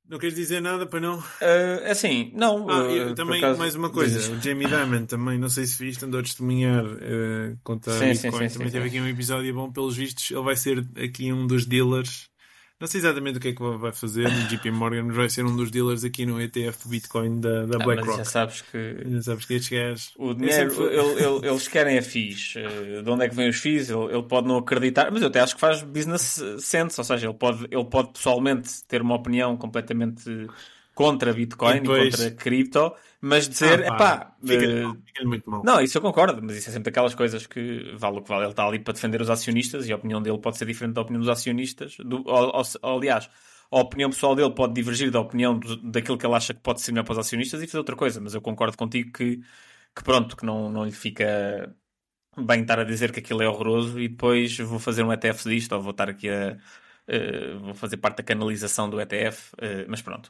Não 0.09 0.17
queres 0.17 0.35
dizer 0.35 0.59
nada 0.59 0.87
para 0.87 0.99
não? 0.99 1.19
Uh, 1.19 1.85
assim, 1.85 2.31
não. 2.33 2.67
Ah, 2.67 2.81
uh, 2.81 3.13
também, 3.13 3.37
acaso, 3.37 3.59
mais 3.59 3.75
uma 3.75 3.91
coisa. 3.91 4.17
Diz... 4.17 4.27
O 4.27 4.41
Jamie 4.41 4.65
Dimon 4.67 5.05
também, 5.05 5.37
não 5.37 5.49
sei 5.49 5.67
se 5.67 5.77
viste, 5.77 6.03
andou 6.03 6.19
a 6.19 6.23
testemunhar 6.23 6.83
uh, 6.83 7.57
contra 7.63 7.93
sim, 7.93 8.05
Bitcoin. 8.13 8.31
Sim, 8.31 8.49
sim, 8.49 8.57
também 8.57 8.71
teve 8.71 8.87
aqui 8.87 8.99
um 8.99 9.07
episódio 9.07 9.53
bom, 9.53 9.71
pelos 9.71 9.95
vistos. 9.95 10.31
Ele 10.31 10.41
vai 10.41 10.55
ser 10.55 10.83
aqui 10.97 11.31
um 11.31 11.45
dos 11.45 11.63
dealers 11.63 12.27
não 12.79 12.87
sei 12.87 13.01
exatamente 13.01 13.37
o 13.37 13.41
que 13.41 13.49
é 13.49 13.53
que 13.53 13.61
vai 13.61 13.91
fazer 13.91 14.23
no 14.23 14.47
JP 14.47 14.71
Morgan, 14.71 15.03
mas 15.03 15.15
vai 15.15 15.29
ser 15.29 15.45
um 15.45 15.55
dos 15.55 15.69
dealers 15.69 16.05
aqui 16.05 16.25
no 16.25 16.41
ETF 16.41 16.83
do 16.83 16.89
Bitcoin 16.89 17.41
da, 17.41 17.65
da 17.65 17.77
ah, 17.77 17.83
BlackRock. 17.83 18.17
já 18.17 18.25
sabes 18.25 18.61
que. 18.61 18.97
Já 19.05 19.21
sabes 19.21 19.45
que 19.45 19.53
estes 19.55 19.69
gajos. 19.69 20.13
O 20.17 20.33
dinheiro, 20.33 20.71
sempre... 20.71 20.85
ele, 20.85 21.23
ele, 21.23 21.47
eles 21.47 21.67
querem 21.67 21.97
a 21.97 22.01
FIIs. 22.01 22.53
Eh, 22.55 23.01
de 23.01 23.09
onde 23.09 23.25
é 23.25 23.29
que 23.29 23.35
vem 23.35 23.49
os 23.49 23.57
FIIs? 23.57 23.89
Ele, 23.89 24.05
ele, 24.05 24.23
pode 24.23 24.47
não 24.47 24.57
acreditar, 24.57 25.11
mas 25.11 25.21
eu 25.21 25.27
até 25.27 25.41
acho 25.41 25.55
que 25.55 25.61
faz 25.61 25.81
business 25.81 26.41
sense, 26.59 26.99
ou 26.99 27.03
seja, 27.03 27.27
ele 27.27 27.33
pode, 27.33 27.65
ele 27.69 27.85
pode 27.85 28.13
pessoalmente 28.13 28.83
ter 28.87 29.01
uma 29.01 29.15
opinião 29.15 29.57
completamente 29.57 30.47
contra 30.99 31.31
Bitcoin 31.31 31.77
e, 31.77 31.79
depois... 31.79 32.13
e 32.13 32.17
contra 32.17 32.31
cripto, 32.31 32.93
mas 33.21 33.47
dizer, 33.47 33.89
ah, 33.89 33.95
pá, 33.95 34.35
fica, 34.45 34.89
uh... 34.89 34.97
fica 35.05 35.23
muito 35.23 35.49
mal. 35.49 35.63
Não, 35.63 35.79
isso 35.79 35.97
eu 35.97 36.01
concordo, 36.01 36.41
mas 36.43 36.57
isso 36.57 36.69
é 36.69 36.73
sempre 36.73 36.89
aquelas 36.89 37.15
coisas 37.15 37.47
que 37.47 37.93
vale 37.95 38.17
o 38.17 38.21
que 38.21 38.27
vale. 38.27 38.43
Ele 38.43 38.51
está 38.51 38.67
ali 38.67 38.79
para 38.79 38.93
defender 38.93 39.21
os 39.21 39.29
acionistas 39.29 39.87
e 39.87 39.93
a 39.93 39.95
opinião 39.95 40.21
dele 40.21 40.37
pode 40.39 40.57
ser 40.57 40.65
diferente 40.65 40.95
da 40.95 41.01
opinião 41.01 41.21
dos 41.21 41.29
acionistas. 41.29 41.95
Do, 41.99 42.21
ou, 42.27 42.51
ou, 42.53 42.97
aliás, 42.97 43.29
a 43.71 43.79
opinião 43.79 44.09
pessoal 44.09 44.35
dele 44.35 44.53
pode 44.53 44.73
divergir 44.73 45.09
da 45.09 45.21
opinião 45.21 45.57
do, 45.57 45.77
daquilo 45.77 46.17
que 46.17 46.25
ele 46.25 46.35
acha 46.35 46.53
que 46.53 46.59
pode 46.59 46.81
ser 46.81 46.91
melhor 46.91 47.05
para 47.05 47.13
os 47.13 47.19
acionistas 47.19 47.63
e 47.63 47.67
fazer 47.67 47.77
outra 47.77 47.95
coisa, 47.95 48.19
mas 48.19 48.33
eu 48.33 48.41
concordo 48.41 48.75
contigo 48.75 49.13
que, 49.13 49.37
que 49.95 50.03
pronto, 50.03 50.35
que 50.35 50.45
não, 50.45 50.69
não 50.69 50.83
lhe 50.83 50.91
fica 50.91 51.73
bem 52.37 52.61
estar 52.61 52.77
a 52.77 52.83
dizer 52.83 53.13
que 53.13 53.21
aquilo 53.21 53.41
é 53.41 53.47
horroroso 53.47 53.97
e 54.01 54.09
depois 54.09 54.57
vou 54.59 54.79
fazer 54.79 55.03
um 55.03 55.13
ETF 55.13 55.47
disto 55.47 55.71
ou 55.75 55.81
vou 55.81 55.91
estar 55.91 56.09
aqui 56.09 56.29
a. 56.29 56.57
Uh, 57.07 57.59
vou 57.59 57.73
fazer 57.73 57.97
parte 57.97 58.17
da 58.17 58.23
canalização 58.23 58.89
do 58.89 58.99
ETF, 58.99 59.53
uh, 59.53 59.85
mas 59.87 60.01
pronto. 60.01 60.29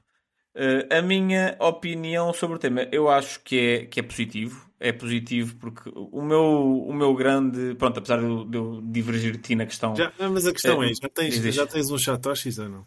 Uh, 0.60 0.94
a 0.94 1.02
minha 1.02 1.56
opinião 1.58 2.34
sobre 2.34 2.58
o 2.58 2.60
tema, 2.60 2.86
eu 2.92 3.10
acho 3.10 3.40
que 3.40 3.58
é, 3.58 3.86
que 3.86 4.02
é 4.02 4.04
positivo. 4.04 4.70
É 4.78 4.92
positivo 4.92 5.56
porque 5.56 5.90
o 5.94 6.22
meu, 6.22 6.84
o 6.86 6.94
meu 6.94 7.14
grande. 7.14 7.76
Pronto, 7.76 7.98
apesar 7.98 8.18
de 8.18 8.26
eu, 8.26 8.44
de 8.44 8.58
eu 8.58 8.82
divergir 8.84 9.34
de 9.34 9.38
ti 9.38 9.56
na 9.56 9.66
questão. 9.66 9.96
Já, 9.96 10.12
mas 10.18 10.46
a 10.46 10.52
questão 10.52 10.84
é: 10.84 10.92
é 10.92 10.94
já 10.94 11.10
tens, 11.10 11.36
já 11.36 11.66
tens 11.66 11.90
uns 11.90 12.04
Satoshis 12.04 12.60
ou 12.60 12.68
não? 12.68 12.86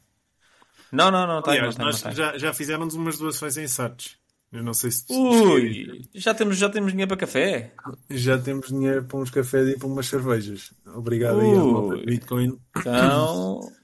Não, 0.93 1.11
não, 1.11 1.27
não, 1.27 1.41
tem, 1.41 1.55
Aliás, 1.55 1.79
não, 1.79 1.87
nós 1.87 2.03
não 2.03 2.13
já, 2.13 2.37
já 2.37 2.53
fizemos 2.53 2.95
umas 2.95 3.19
doações 3.19 3.57
em 3.57 3.67
SATs. 3.67 4.19
Eu 4.53 4.63
não 4.63 4.75
sei 4.75 4.91
se. 4.91 5.05
Ui, 5.11 6.03
já 6.15 6.35
temos, 6.35 6.59
já 6.59 6.69
temos 6.69 6.93
dinheiro 6.93 7.09
para 7.09 7.17
café? 7.17 7.73
Já 8.11 8.39
temos 8.39 8.69
dinheiro 8.69 9.05
para 9.05 9.19
uns 9.19 9.31
cafés 9.31 9.67
e 9.69 9.79
para 9.79 9.89
umas 9.89 10.07
cervejas. 10.07 10.75
Obrigado 10.95 11.39
Ui. 11.39 12.01
aí 12.01 12.05
Bitcoin. 12.05 12.59
Então. 12.77 13.61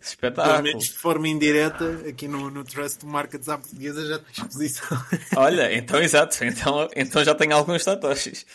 Espetáculo. 0.00 0.54
Pelo 0.54 0.64
menos 0.64 0.84
de 0.84 0.98
forma 0.98 1.28
indireta, 1.28 2.08
aqui 2.08 2.26
no, 2.26 2.50
no 2.50 2.64
Trust 2.64 3.04
Markets 3.04 3.48
à 3.48 3.58
portuguesa 3.58 4.06
já 4.06 4.18
tem 4.18 4.32
exposição. 4.32 4.98
Olha, 5.36 5.74
então 5.76 6.00
exato, 6.00 6.42
então, 6.42 6.88
então 6.96 7.22
já 7.22 7.34
tenho 7.34 7.54
alguns 7.54 7.82
satoshis. 7.82 8.46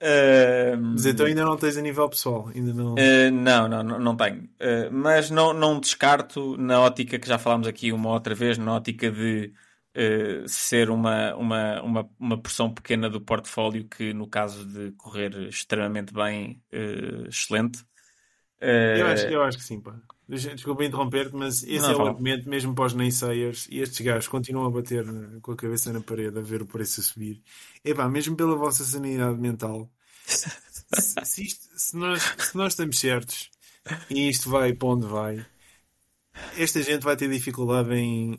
Uh, 0.00 0.78
mas 0.80 1.06
então 1.06 1.26
ainda 1.26 1.44
não 1.44 1.56
tens 1.56 1.76
a 1.76 1.82
nível 1.82 2.08
pessoal? 2.08 2.48
Ainda 2.54 2.72
não... 2.72 2.94
Uh, 2.94 3.30
não, 3.32 3.66
não, 3.66 3.82
não, 3.82 3.98
não 3.98 4.16
tenho. 4.16 4.44
Uh, 4.44 4.92
mas 4.92 5.28
não, 5.30 5.52
não 5.52 5.80
descarto 5.80 6.56
na 6.56 6.80
ótica 6.80 7.18
que 7.18 7.26
já 7.26 7.38
falámos 7.38 7.66
aqui 7.66 7.90
uma 7.90 8.10
outra 8.10 8.34
vez, 8.34 8.56
na 8.56 8.74
ótica 8.74 9.10
de 9.10 9.52
ser 10.46 10.90
uma, 10.90 11.34
uma, 11.34 11.82
uma, 11.82 12.10
uma 12.20 12.40
porção 12.40 12.72
pequena 12.72 13.10
do 13.10 13.20
portfólio 13.20 13.84
que, 13.88 14.12
no 14.12 14.28
caso 14.28 14.64
de 14.64 14.92
correr 14.92 15.34
extremamente 15.48 16.14
bem, 16.14 16.62
excelente. 17.26 17.84
eu, 18.60 19.06
acho, 19.08 19.26
eu 19.26 19.42
acho 19.42 19.58
que 19.58 19.64
sim, 19.64 19.80
pá. 19.80 19.96
Desculpa 20.28 20.84
interromper-te, 20.84 21.34
mas 21.34 21.62
esse 21.62 21.78
não, 21.78 21.90
é 21.90 21.96
o 21.96 22.06
argumento 22.06 22.48
mesmo 22.50 22.74
para 22.74 22.84
os 22.84 22.92
naysayers 22.92 23.66
e 23.70 23.80
estes 23.80 24.04
gajos 24.04 24.28
continuam 24.28 24.66
a 24.66 24.70
bater 24.70 25.06
com 25.40 25.52
a 25.52 25.56
cabeça 25.56 25.90
na 25.90 26.02
parede 26.02 26.38
a 26.38 26.42
ver 26.42 26.60
o 26.60 26.66
preço 26.66 27.00
a 27.00 27.04
subir. 27.04 27.42
Epá, 27.82 28.06
mesmo 28.10 28.36
pela 28.36 28.54
vossa 28.54 28.84
sanidade 28.84 29.40
mental, 29.40 29.90
se, 30.26 31.14
se, 31.24 31.42
isto, 31.44 31.66
se, 31.74 31.96
nós, 31.96 32.22
se 32.22 32.56
nós 32.56 32.74
estamos 32.74 32.98
certos 32.98 33.50
e 34.10 34.28
isto 34.28 34.50
vai 34.50 34.74
para 34.74 34.88
onde 34.88 35.06
vai, 35.06 35.46
esta 36.58 36.82
gente 36.82 37.02
vai 37.02 37.16
ter 37.16 37.30
dificuldade 37.30 37.94
em, 37.94 38.38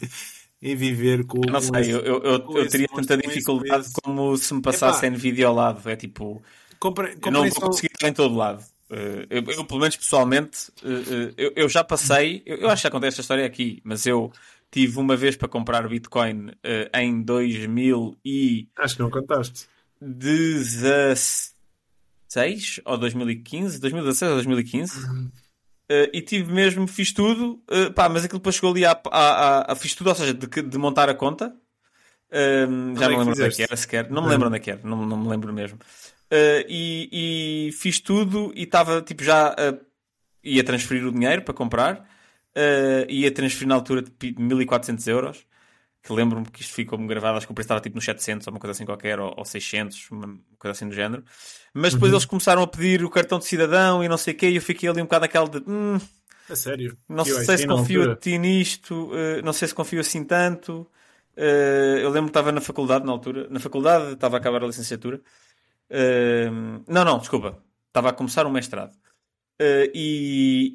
em 0.62 0.74
viver 0.74 1.26
com. 1.26 1.40
Não 1.40 1.60
sei, 1.60 1.82
esse, 1.82 1.90
eu, 1.90 2.22
eu, 2.22 2.56
eu, 2.56 2.68
teria 2.68 2.88
tanta 2.88 3.18
dificuldade 3.18 3.90
como 4.02 4.36
se 4.38 4.54
me 4.54 4.62
passasse 4.62 5.04
Epá, 5.04 5.14
vídeo 5.14 5.46
ao 5.46 5.54
lado. 5.54 5.86
É 5.88 5.96
tipo. 5.96 6.42
Compre, 6.78 7.14
compre 7.16 7.28
eu 7.28 7.32
não 7.32 7.48
vou 7.50 7.60
conseguir 7.60 7.92
estar 7.92 8.08
em 8.08 8.14
todo 8.14 8.34
lado. 8.34 8.64
Uh, 8.90 9.22
eu, 9.30 9.44
eu, 9.44 9.64
pelo 9.64 9.78
menos 9.78 9.96
pessoalmente, 9.96 10.72
uh, 10.82 10.88
uh, 10.88 11.32
eu, 11.36 11.52
eu, 11.54 11.68
já 11.68 11.84
passei, 11.84 12.42
eu, 12.44 12.68
acho 12.68 12.82
que 12.82 12.88
já 12.88 12.90
contei 12.90 13.08
esta 13.08 13.20
história 13.20 13.46
aqui, 13.46 13.80
mas 13.84 14.04
eu 14.04 14.32
tive 14.68 14.98
uma 14.98 15.16
vez 15.16 15.36
para 15.36 15.46
comprar 15.46 15.88
Bitcoin 15.88 16.50
em 16.92 17.22
2000 17.22 18.18
e. 18.24 18.68
Acho 18.76 18.96
que 18.96 19.02
não 19.02 19.10
contaste. 19.10 19.68
16 20.00 22.80
ou 22.84 22.98
2015, 22.98 23.80
2016 23.80 24.30
ou 24.30 24.36
2015. 24.36 25.06
Uhum. 25.06 25.30
e 26.12 26.20
tive 26.22 26.52
mesmo, 26.52 26.88
fiz 26.88 27.12
tudo, 27.12 27.62
pá, 27.94 28.08
mas 28.08 28.24
aquilo 28.24 28.40
depois 28.40 28.56
chegou 28.56 28.70
ali 28.70 28.84
a, 28.84 29.00
a, 29.10 29.20
a, 29.20 29.72
a 29.72 29.76
fiz 29.76 29.94
tudo, 29.94 30.10
ou 30.10 30.16
seja, 30.16 30.34
de, 30.34 30.46
de 30.46 30.78
montar 30.78 31.08
a 31.08 31.14
conta. 31.14 31.54
já 32.32 32.66
não 32.66 33.02
é 33.02 33.08
lembro 33.08 33.30
onde 33.30 33.42
é 33.42 33.50
que 33.50 33.62
era 33.62 33.76
sequer, 33.76 34.10
não 34.10 34.22
me 34.22 34.28
lembro 34.28 34.48
onde 34.48 34.56
é 34.56 34.60
que 34.60 34.70
era, 34.70 34.80
não, 34.82 35.04
não 35.04 35.16
me 35.16 35.28
lembro 35.28 35.52
mesmo. 35.52 35.78
Uh, 36.32 36.62
e, 36.68 37.66
e, 37.70 37.72
fiz 37.72 37.98
tudo 37.98 38.52
e 38.54 38.62
estava 38.62 39.02
tipo 39.02 39.24
já 39.24 39.50
uh, 39.50 39.84
ia 40.44 40.62
transferir 40.62 41.04
o 41.04 41.10
dinheiro 41.10 41.42
para 41.42 41.52
comprar 41.52 42.08
uh, 42.56 43.04
ia 43.08 43.32
transferir 43.32 43.66
na 43.66 43.74
altura 43.74 44.02
de 44.02 44.34
1400 44.38 45.08
euros 45.08 45.44
que 46.00 46.12
lembro-me 46.12 46.46
que 46.46 46.62
isto 46.62 46.72
ficou-me 46.72 47.08
gravado 47.08 47.36
acho 47.36 47.46
que 47.46 47.52
o 47.52 47.54
preço 47.54 47.64
estava 47.64 47.80
tipo 47.80 47.96
nos 47.96 48.04
700 48.04 48.46
ou 48.46 48.52
uma 48.52 48.60
coisa 48.60 48.70
assim 48.70 48.84
qualquer 48.84 49.18
ou, 49.18 49.34
ou 49.36 49.44
600, 49.44 50.08
uma 50.12 50.38
coisa 50.56 50.70
assim 50.70 50.88
do 50.88 50.94
género 50.94 51.24
mas 51.74 51.94
depois 51.94 52.12
uhum. 52.12 52.18
eles 52.18 52.24
começaram 52.26 52.62
a 52.62 52.66
pedir 52.68 53.02
o 53.02 53.10
cartão 53.10 53.40
de 53.40 53.46
cidadão 53.46 54.04
e 54.04 54.06
não 54.06 54.16
sei 54.16 54.32
o 54.32 54.36
quê 54.36 54.50
e 54.50 54.54
eu 54.54 54.62
fiquei 54.62 54.88
ali 54.88 55.00
um 55.00 55.06
bocado 55.06 55.24
aquela 55.24 55.48
de 55.48 55.58
hum, 55.66 55.98
a 56.48 56.54
sério? 56.54 56.96
não 57.08 57.26
eu 57.26 57.44
sei 57.44 57.58
se 57.58 57.66
confio 57.66 58.12
a 58.12 58.14
ti 58.14 58.38
nisto 58.38 59.10
não 59.42 59.52
sei 59.52 59.66
se 59.66 59.74
confio 59.74 59.98
assim 59.98 60.22
tanto 60.22 60.88
eu 61.36 62.08
lembro 62.10 62.26
que 62.26 62.38
estava 62.38 62.52
na 62.52 62.60
faculdade 62.60 63.04
na 63.04 63.10
altura 63.10 63.48
na 63.50 63.58
faculdade 63.58 64.12
estava 64.12 64.36
a 64.36 64.38
acabar 64.38 64.62
a 64.62 64.66
licenciatura 64.68 65.20
Uh, 65.90 66.82
não, 66.88 67.04
não, 67.04 67.18
desculpa. 67.18 67.62
Estava 67.88 68.10
a 68.10 68.12
começar 68.12 68.46
o 68.46 68.50
mestrado. 68.50 68.92
Uh, 69.60 69.90
e, 69.92 70.72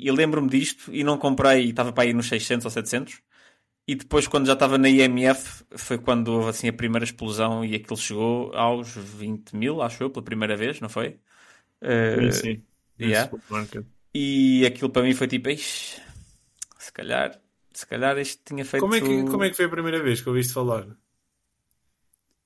e, 0.00 0.06
e 0.06 0.10
lembro-me 0.12 0.48
disto 0.48 0.92
e 0.94 1.04
não 1.04 1.18
comprei, 1.18 1.68
estava 1.68 1.92
para 1.92 2.06
ir 2.06 2.14
nos 2.14 2.28
600 2.28 2.64
ou 2.64 2.70
700. 2.70 3.20
E 3.86 3.96
depois, 3.96 4.28
quando 4.28 4.46
já 4.46 4.52
estava 4.52 4.78
na 4.78 4.88
IMF, 4.88 5.64
foi 5.76 5.98
quando 5.98 6.28
houve 6.28 6.50
assim 6.50 6.68
a 6.68 6.72
primeira 6.72 7.04
explosão 7.04 7.64
e 7.64 7.74
aquilo 7.74 7.96
chegou 7.96 8.54
aos 8.54 8.94
20 8.94 9.56
mil, 9.56 9.82
acho 9.82 10.04
eu, 10.04 10.10
pela 10.10 10.24
primeira 10.24 10.56
vez, 10.56 10.80
não 10.80 10.88
foi? 10.88 11.18
Uh, 11.82 12.30
sim. 12.32 12.62
Yeah. 13.00 13.28
E 14.14 14.64
aquilo 14.64 14.88
para 14.88 15.02
mim 15.02 15.14
foi 15.14 15.26
tipo, 15.26 15.48
se 15.56 16.92
calhar, 16.92 17.40
se 17.72 17.86
calhar 17.86 18.16
isto 18.18 18.40
tinha 18.44 18.64
feito. 18.64 18.82
Como 18.82 18.94
é, 18.94 19.00
que, 19.00 19.24
como 19.24 19.42
é 19.42 19.50
que 19.50 19.56
foi 19.56 19.64
a 19.64 19.70
primeira 19.70 20.00
vez 20.00 20.20
que 20.20 20.28
ouviste 20.28 20.52
falar? 20.52 20.86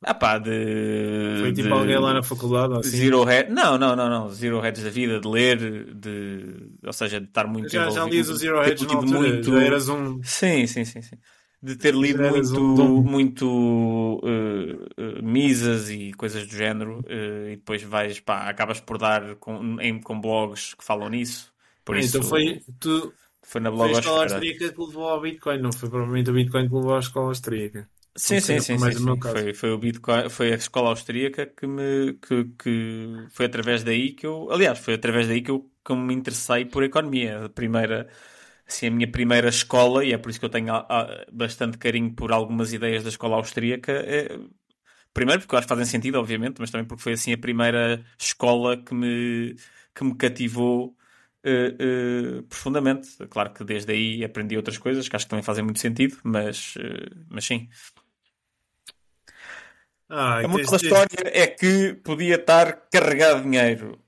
Ah 0.03 0.15
pá, 0.15 0.39
de. 0.39 1.39
Foi 1.41 1.53
tipo 1.53 1.69
de, 1.69 1.73
alguém 1.73 1.99
lá 1.99 2.13
na 2.13 2.23
faculdade? 2.23 2.75
Assim? 2.79 2.97
Zero 2.97 3.25
head. 3.25 3.51
Não, 3.51 3.79
não, 3.79 3.97
não, 3.97 4.11
não. 4.11 4.29
Zero 4.29 4.61
heads 4.61 4.83
da 4.83 4.91
vida, 4.91 5.19
de 5.19 5.27
ler, 5.27 5.95
de. 5.95 6.71
Ou 6.85 6.93
seja, 6.93 7.21
de 7.21 7.27
estar 7.27 7.47
muito. 7.47 7.71
Já, 7.71 7.89
já 7.91 8.05
lias 8.05 8.29
o 8.29 8.37
Zero 8.37 8.61
heads 8.61 8.87
na 8.87 8.95
altura, 8.95 9.19
muito... 9.19 9.51
já 9.51 9.63
eras 9.63 9.89
um. 9.89 10.23
Sim, 10.23 10.67
sim, 10.67 10.85
sim. 10.85 11.01
sim. 11.01 11.17
De 11.63 11.75
ter 11.75 11.95
lido 11.95 12.23
muito, 12.23 12.61
um... 12.61 13.03
muito 13.03 13.47
uh, 13.47 14.21
uh, 14.23 15.23
misas 15.23 15.91
e 15.91 16.13
coisas 16.13 16.47
do 16.47 16.55
género, 16.55 17.01
uh, 17.01 17.49
e 17.49 17.57
depois 17.57 17.83
vais, 17.83 18.21
pá, 18.21 18.49
acabas 18.49 18.79
por 18.79 18.99
dar 18.99 19.37
com, 19.37 19.81
em, 19.81 19.99
com 20.01 20.21
blogs 20.21 20.75
que 20.75 20.85
falam 20.85 21.09
nisso. 21.09 21.51
Por 21.85 21.97
é, 21.97 22.01
isso, 22.01 22.19
então 22.19 22.29
foi. 22.29 22.61
Tu... 22.79 23.13
Foi 23.43 23.61
na 23.61 23.71
blog 23.71 23.91
Foi 23.91 23.97
a 23.97 24.01
escola 24.01 24.23
austríaca 24.25 24.73
que 24.73 24.81
levou 24.81 25.09
ao 25.09 25.21
Bitcoin, 25.21 25.59
não 25.59 25.73
foi 25.73 25.89
provavelmente 25.89 26.31
o 26.31 26.35
Bitcoin 26.35 26.69
que 26.69 26.75
levou 26.75 26.97
à 26.97 26.99
escola 26.99 27.29
austríaca. 27.29 27.89
Sim, 28.19 28.41
sim, 28.41 28.59
sim, 28.61 28.79
sim, 28.79 28.95
sim. 28.97 29.21
Foi, 29.21 29.53
foi 29.53 29.71
o 29.73 29.79
Bitcoin, 29.79 30.31
foi 30.31 30.53
a 30.53 30.57
escola 30.57 30.89
austríaca 30.89 31.47
que 31.47 31.67
me 31.67 32.15
que, 32.15 32.45
que 32.59 33.27
foi 33.31 33.45
através 33.47 33.85
daí 33.85 34.15
que 34.15 34.27
eu, 34.27 34.51
aliás, 34.51 34.79
foi 34.79 34.95
através 34.95 35.29
daí 35.29 35.43
que 35.43 35.51
eu, 35.51 35.71
que 35.85 35.93
eu 35.93 35.97
me 35.97 36.15
interessei 36.15 36.65
por 36.65 36.83
economia. 36.83 37.45
A 37.45 37.49
primeira, 37.51 38.09
assim, 38.67 38.87
a 38.87 38.91
minha 38.91 39.11
primeira 39.11 39.49
escola, 39.49 40.03
e 40.05 40.13
é 40.15 40.19
por 40.19 40.31
isso 40.31 40.41
que 40.41 40.47
eu 40.47 40.51
tenho 40.51 40.73
a, 40.75 40.79
a, 40.89 41.27
bastante 41.31 41.77
carinho 41.77 42.15
por 42.15 42.33
algumas 42.33 42.73
ideias 42.73 43.03
da 43.03 43.11
escola 43.11 43.37
austríaca, 43.37 43.93
é, 43.93 44.29
primeiro 45.13 45.41
porque 45.43 45.55
eu 45.55 45.59
acho 45.59 45.67
que 45.67 45.75
fazem 45.75 45.87
sentido, 45.87 46.19
obviamente, 46.19 46.59
mas 46.61 46.71
também 46.71 46.87
porque 46.87 47.03
foi 47.03 47.13
assim 47.15 47.33
a 47.33 47.39
primeira 47.39 48.05
escola 48.19 48.77
que 48.77 48.95
me, 48.95 49.57
que 49.95 50.05
me 50.05 50.15
cativou 50.17 50.97
Uh, 51.49 52.41
uh, 52.41 52.43
profundamente. 52.49 53.09
Claro 53.29 53.53
que 53.55 53.63
desde 53.63 53.93
aí 53.93 54.25
aprendi 54.25 54.57
outras 54.57 54.79
coisas 54.79 55.09
que 55.09 55.15
acho 55.15 55.27
que 55.27 55.31
também 55.31 55.45
fazem 55.45 55.63
muito 55.63 55.79
sentido, 55.79 56.17
mas, 56.25 56.75
uh, 56.77 56.81
mas 57.31 57.45
sim. 57.45 57.69
Ah, 60.09 60.41
a 60.41 60.47
outra 60.47 60.77
história 60.77 61.25
é 61.25 61.47
que 61.47 61.95
podia 61.95 62.37
estar 62.37 62.89
carregado 62.93 63.39
de 63.39 63.51
dinheiro 63.51 63.99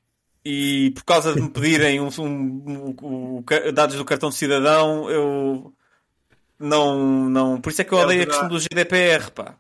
e 0.44 0.92
por 0.92 1.04
causa 1.04 1.34
de 1.34 1.40
me 1.42 1.50
pedirem 1.50 2.00
um, 2.00 2.08
um, 2.18 2.96
um, 3.02 3.44
dados 3.74 3.96
do 3.96 4.04
cartão 4.04 4.30
de 4.30 4.36
cidadão, 4.36 5.10
eu 5.10 5.74
não, 6.58 7.28
não. 7.28 7.60
Por 7.60 7.70
isso 7.70 7.82
é 7.82 7.84
que 7.84 7.92
eu 7.92 7.98
É 7.98 8.04
odeio 8.04 8.20
que 8.20 8.24
a 8.24 8.28
questão 8.28 8.48
do 8.48 8.58
GDPR, 8.58 9.30
pá. 9.32 9.58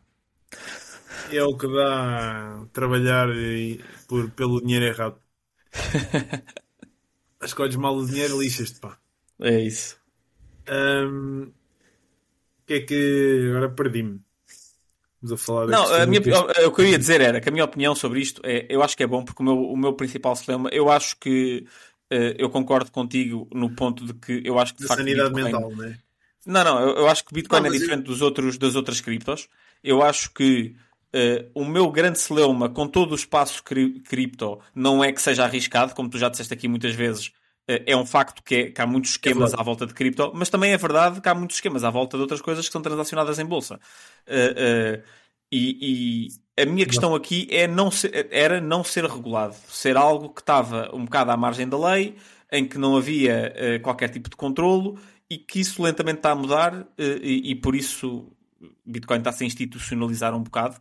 É 1.30 1.42
o 1.42 1.56
que 1.56 1.66
dá 1.66 2.66
trabalhar 2.72 3.28
e- 3.36 3.84
por, 4.06 4.30
pelo 4.30 4.60
dinheiro 4.62 4.86
errado. 4.86 5.20
Escolhes 7.42 7.76
mal 7.76 7.94
o 7.96 8.06
dinheiro, 8.06 8.40
lixas-te, 8.40 8.80
pá. 8.80 8.98
É 9.40 9.60
isso. 9.60 9.98
O 10.66 11.52
que 12.66 12.74
é 12.74 12.80
que. 12.80 13.46
Agora 13.50 13.70
perdi-me. 13.70 14.20
Vamos 15.20 15.32
a 15.32 15.44
falar 15.44 15.66
Não, 15.66 15.82
a 15.94 16.06
minha, 16.06 16.20
texto. 16.20 16.46
o 16.66 16.72
que 16.72 16.80
eu 16.80 16.86
ia 16.86 16.98
dizer 16.98 17.20
era 17.20 17.40
que 17.40 17.48
a 17.48 17.52
minha 17.52 17.64
opinião 17.64 17.94
sobre 17.94 18.20
isto 18.20 18.40
é, 18.44 18.66
eu 18.68 18.82
acho 18.82 18.96
que 18.96 19.02
é 19.02 19.06
bom 19.06 19.24
porque 19.24 19.42
o 19.42 19.44
meu, 19.44 19.56
o 19.60 19.76
meu 19.76 19.92
principal 19.92 20.34
problema, 20.36 20.68
eu 20.72 20.90
acho 20.90 21.16
que 21.18 21.66
eh, 22.10 22.36
eu 22.38 22.48
concordo 22.48 22.90
contigo 22.90 23.48
no 23.52 23.70
ponto 23.74 24.04
de 24.06 24.14
que 24.14 24.40
eu 24.44 24.58
acho 24.58 24.74
que 24.74 24.82
de 24.82 24.88
sanidade 24.88 25.30
Bitcoin- 25.34 25.52
mental, 25.52 25.70
não 25.74 25.84
é? 25.84 25.98
Não, 26.46 26.64
não, 26.64 26.80
eu, 26.80 26.96
eu 26.98 27.08
acho 27.08 27.24
que 27.24 27.34
Bitcoin 27.34 27.58
Não, 27.60 27.66
é 27.66 27.70
mas 27.70 27.74
eu- 27.74 27.80
diferente 27.86 28.06
dos 28.06 28.22
outros, 28.22 28.56
das 28.56 28.74
outras 28.76 29.00
criptos. 29.00 29.48
Eu 29.84 30.02
acho 30.02 30.30
que 30.32 30.74
eh, 31.12 31.46
o 31.54 31.64
meu 31.64 31.90
grande 31.90 32.18
celeuma 32.18 32.68
com 32.70 32.86
todo 32.86 33.12
o 33.12 33.14
espaço 33.16 33.62
cri- 33.62 34.00
cripto 34.00 34.58
não 34.74 35.02
é 35.02 35.12
que 35.12 35.20
seja 35.20 35.44
arriscado, 35.44 35.94
como 35.94 36.08
tu 36.08 36.16
já 36.18 36.28
disseste 36.28 36.54
aqui 36.54 36.68
muitas 36.68 36.94
vezes. 36.94 37.32
Eh, 37.68 37.84
É 37.86 37.96
um 37.96 38.06
facto 38.06 38.42
que, 38.42 38.54
é- 38.56 38.70
que 38.72 38.80
há 38.80 38.86
muitos 38.86 39.12
esquemas 39.12 39.50
verdade. 39.50 39.60
à 39.60 39.64
volta 39.64 39.86
de 39.86 39.94
cripto, 39.94 40.32
mas 40.34 40.48
também 40.50 40.72
é 40.72 40.76
verdade 40.76 41.20
que 41.20 41.28
há 41.28 41.34
muitos 41.34 41.56
esquemas 41.58 41.84
à 41.84 41.90
volta 41.90 42.16
de 42.16 42.22
outras 42.22 42.40
coisas 42.40 42.66
que 42.66 42.72
são 42.72 42.82
transacionadas 42.82 43.38
em 43.38 43.44
bolsa. 43.46 43.78
Eh, 44.26 44.54
eh, 44.56 45.02
e, 45.52 46.28
e 46.56 46.62
a 46.62 46.66
minha 46.66 46.84
questão 46.86 47.14
aqui 47.14 47.46
é 47.50 47.66
não 47.66 47.90
ser- 47.90 48.28
era 48.30 48.60
não 48.60 48.82
ser 48.84 49.04
regulado, 49.04 49.54
ser 49.68 49.96
algo 49.96 50.28
que 50.30 50.40
estava 50.42 50.90
um 50.94 51.04
bocado 51.04 51.30
à 51.30 51.36
margem 51.36 51.68
da 51.68 51.78
lei, 51.78 52.16
em 52.52 52.66
que 52.66 52.78
não 52.78 52.96
havia 52.96 53.52
eh, 53.56 53.78
qualquer 53.78 54.08
tipo 54.10 54.28
de 54.28 54.36
controlo 54.36 54.98
e 55.30 55.38
que 55.38 55.60
isso 55.60 55.82
lentamente 55.82 56.18
está 56.18 56.30
a 56.32 56.34
mudar 56.34 56.86
e, 56.98 57.50
e 57.50 57.54
por 57.54 57.74
isso 57.76 58.32
Bitcoin 58.84 59.18
está 59.18 59.30
a 59.30 59.32
se 59.32 59.44
institucionalizar 59.44 60.34
um 60.34 60.42
bocado. 60.42 60.76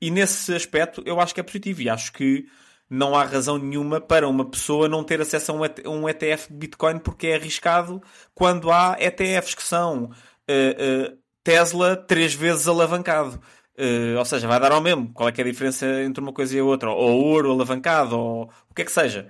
E 0.00 0.10
nesse 0.10 0.54
aspecto 0.54 1.02
eu 1.04 1.20
acho 1.20 1.34
que 1.34 1.40
é 1.40 1.42
positivo 1.42 1.82
e 1.82 1.88
acho 1.90 2.10
que 2.12 2.46
não 2.90 3.14
há 3.14 3.24
razão 3.24 3.56
nenhuma 3.56 4.00
para 4.00 4.28
uma 4.28 4.44
pessoa 4.44 4.88
não 4.88 5.04
ter 5.04 5.20
acesso 5.20 5.52
a 5.52 5.54
um 5.54 5.64
ET- 5.64 5.78
ETF 6.08 6.48
de 6.52 6.58
Bitcoin 6.58 6.98
porque 6.98 7.28
é 7.28 7.36
arriscado 7.36 8.02
quando 8.34 8.70
há 8.72 8.96
ETFs 8.98 9.54
que 9.54 9.62
são 9.62 10.10
eh, 10.48 10.76
eh, 10.76 11.14
Tesla 11.44 11.96
três 11.96 12.34
vezes 12.34 12.66
alavancado. 12.66 13.40
Eh, 13.78 14.16
ou 14.18 14.24
seja, 14.24 14.48
vai 14.48 14.58
dar 14.58 14.72
ao 14.72 14.80
mesmo. 14.80 15.12
Qual 15.12 15.28
é 15.28 15.32
é 15.36 15.40
a 15.40 15.44
diferença 15.44 15.86
entre 16.02 16.20
uma 16.20 16.32
coisa 16.32 16.56
e 16.56 16.58
a 16.58 16.64
outra? 16.64 16.90
Ou 16.90 17.24
ouro 17.24 17.52
alavancado, 17.52 18.18
ou 18.18 18.50
o 18.68 18.74
que 18.74 18.82
é 18.82 18.84
que 18.84 18.92
seja. 18.92 19.28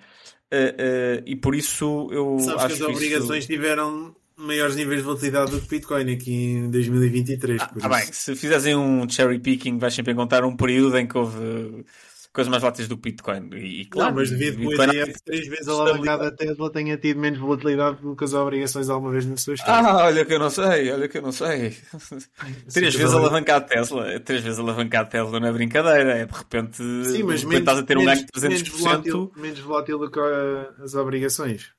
E 1.27 1.37
por 1.37 1.55
isso 1.55 2.09
eu 2.11 2.39
Sabes 2.41 2.65
acho 2.65 2.67
que 2.67 2.73
as 2.73 2.79
que 2.79 2.85
obrigações 2.93 3.39
isso... 3.45 3.53
tiveram 3.53 4.17
maiores 4.37 4.75
níveis 4.75 5.01
de 5.01 5.05
volatilidade 5.05 5.51
do 5.51 5.61
que 5.61 5.69
Bitcoin 5.69 6.11
aqui 6.13 6.33
em 6.33 6.71
2023. 6.71 7.63
por 7.63 7.85
Ah, 7.85 7.89
bem, 7.91 8.05
se 8.11 8.35
fizessem 8.35 8.75
um 8.75 9.09
cherry 9.09 9.39
picking, 9.39 9.79
vais 9.79 9.95
sempre 9.95 10.13
encontrar 10.13 10.45
um 10.45 10.57
período 10.57 10.97
em 10.99 11.07
que 11.07 11.17
houve 11.17 11.85
coisas 12.33 12.49
mais 12.51 12.63
voláteis 12.63 12.89
do 12.89 12.97
que 12.97 13.11
Bitcoin. 13.11 13.51
E, 13.55 13.83
e 13.83 13.85
claro, 13.87 14.11
não, 14.11 14.17
mas 14.21 14.31
devido 14.31 14.59
que 14.59 14.67
o 14.67 14.83
ETF 14.83 15.23
três 15.25 15.49
vezes 15.49 15.69
alavancado 15.69 16.25
a 16.25 16.31
Tesla 16.31 16.71
tenha 16.71 16.97
tido 16.97 17.19
menos 17.19 17.39
volatilidade 17.39 18.01
do 18.01 18.15
que 18.15 18.25
as 18.25 18.33
obrigações 18.35 18.89
alguma 18.89 19.13
vez 19.13 19.27
na 19.27 19.37
sua 19.37 19.55
história. 19.55 19.89
Ah, 19.89 20.05
olha 20.05 20.25
que 20.25 20.35
eu 20.35 20.39
não 20.39 20.51
sei, 20.51 20.93
olha 20.93 21.09
que 21.09 21.19
eu 21.19 21.23
não 21.23 21.33
sei. 21.33 21.77
Três 22.73 22.95
vezes 22.95 23.13
alavancado 23.15 23.67
Tesla, 23.67 24.21
três 24.21 24.43
vezes 24.43 24.59
alavancado 24.59 25.11
Tesla 25.11 25.41
não 25.41 25.49
é 25.49 25.53
brincadeira, 25.53 26.19
é 26.19 26.27
de 26.27 26.33
repente, 26.33 26.77
Sim, 26.77 27.23
mas 27.25 27.41
de 27.41 27.47
repente 27.47 27.47
menos, 27.47 27.59
estás 27.61 27.79
a 27.79 27.83
ter 27.83 27.99
um 27.99 28.05
ganho 28.05 28.27
de 28.27 28.41
menos, 28.41 28.63
300%. 28.63 28.69
menos, 28.69 28.69
volátil, 28.81 29.33
menos 29.37 29.61
volátil 29.61 29.99
do 29.99 30.11
que 30.11 30.21
as 30.83 30.95
obrigações. 30.95 31.73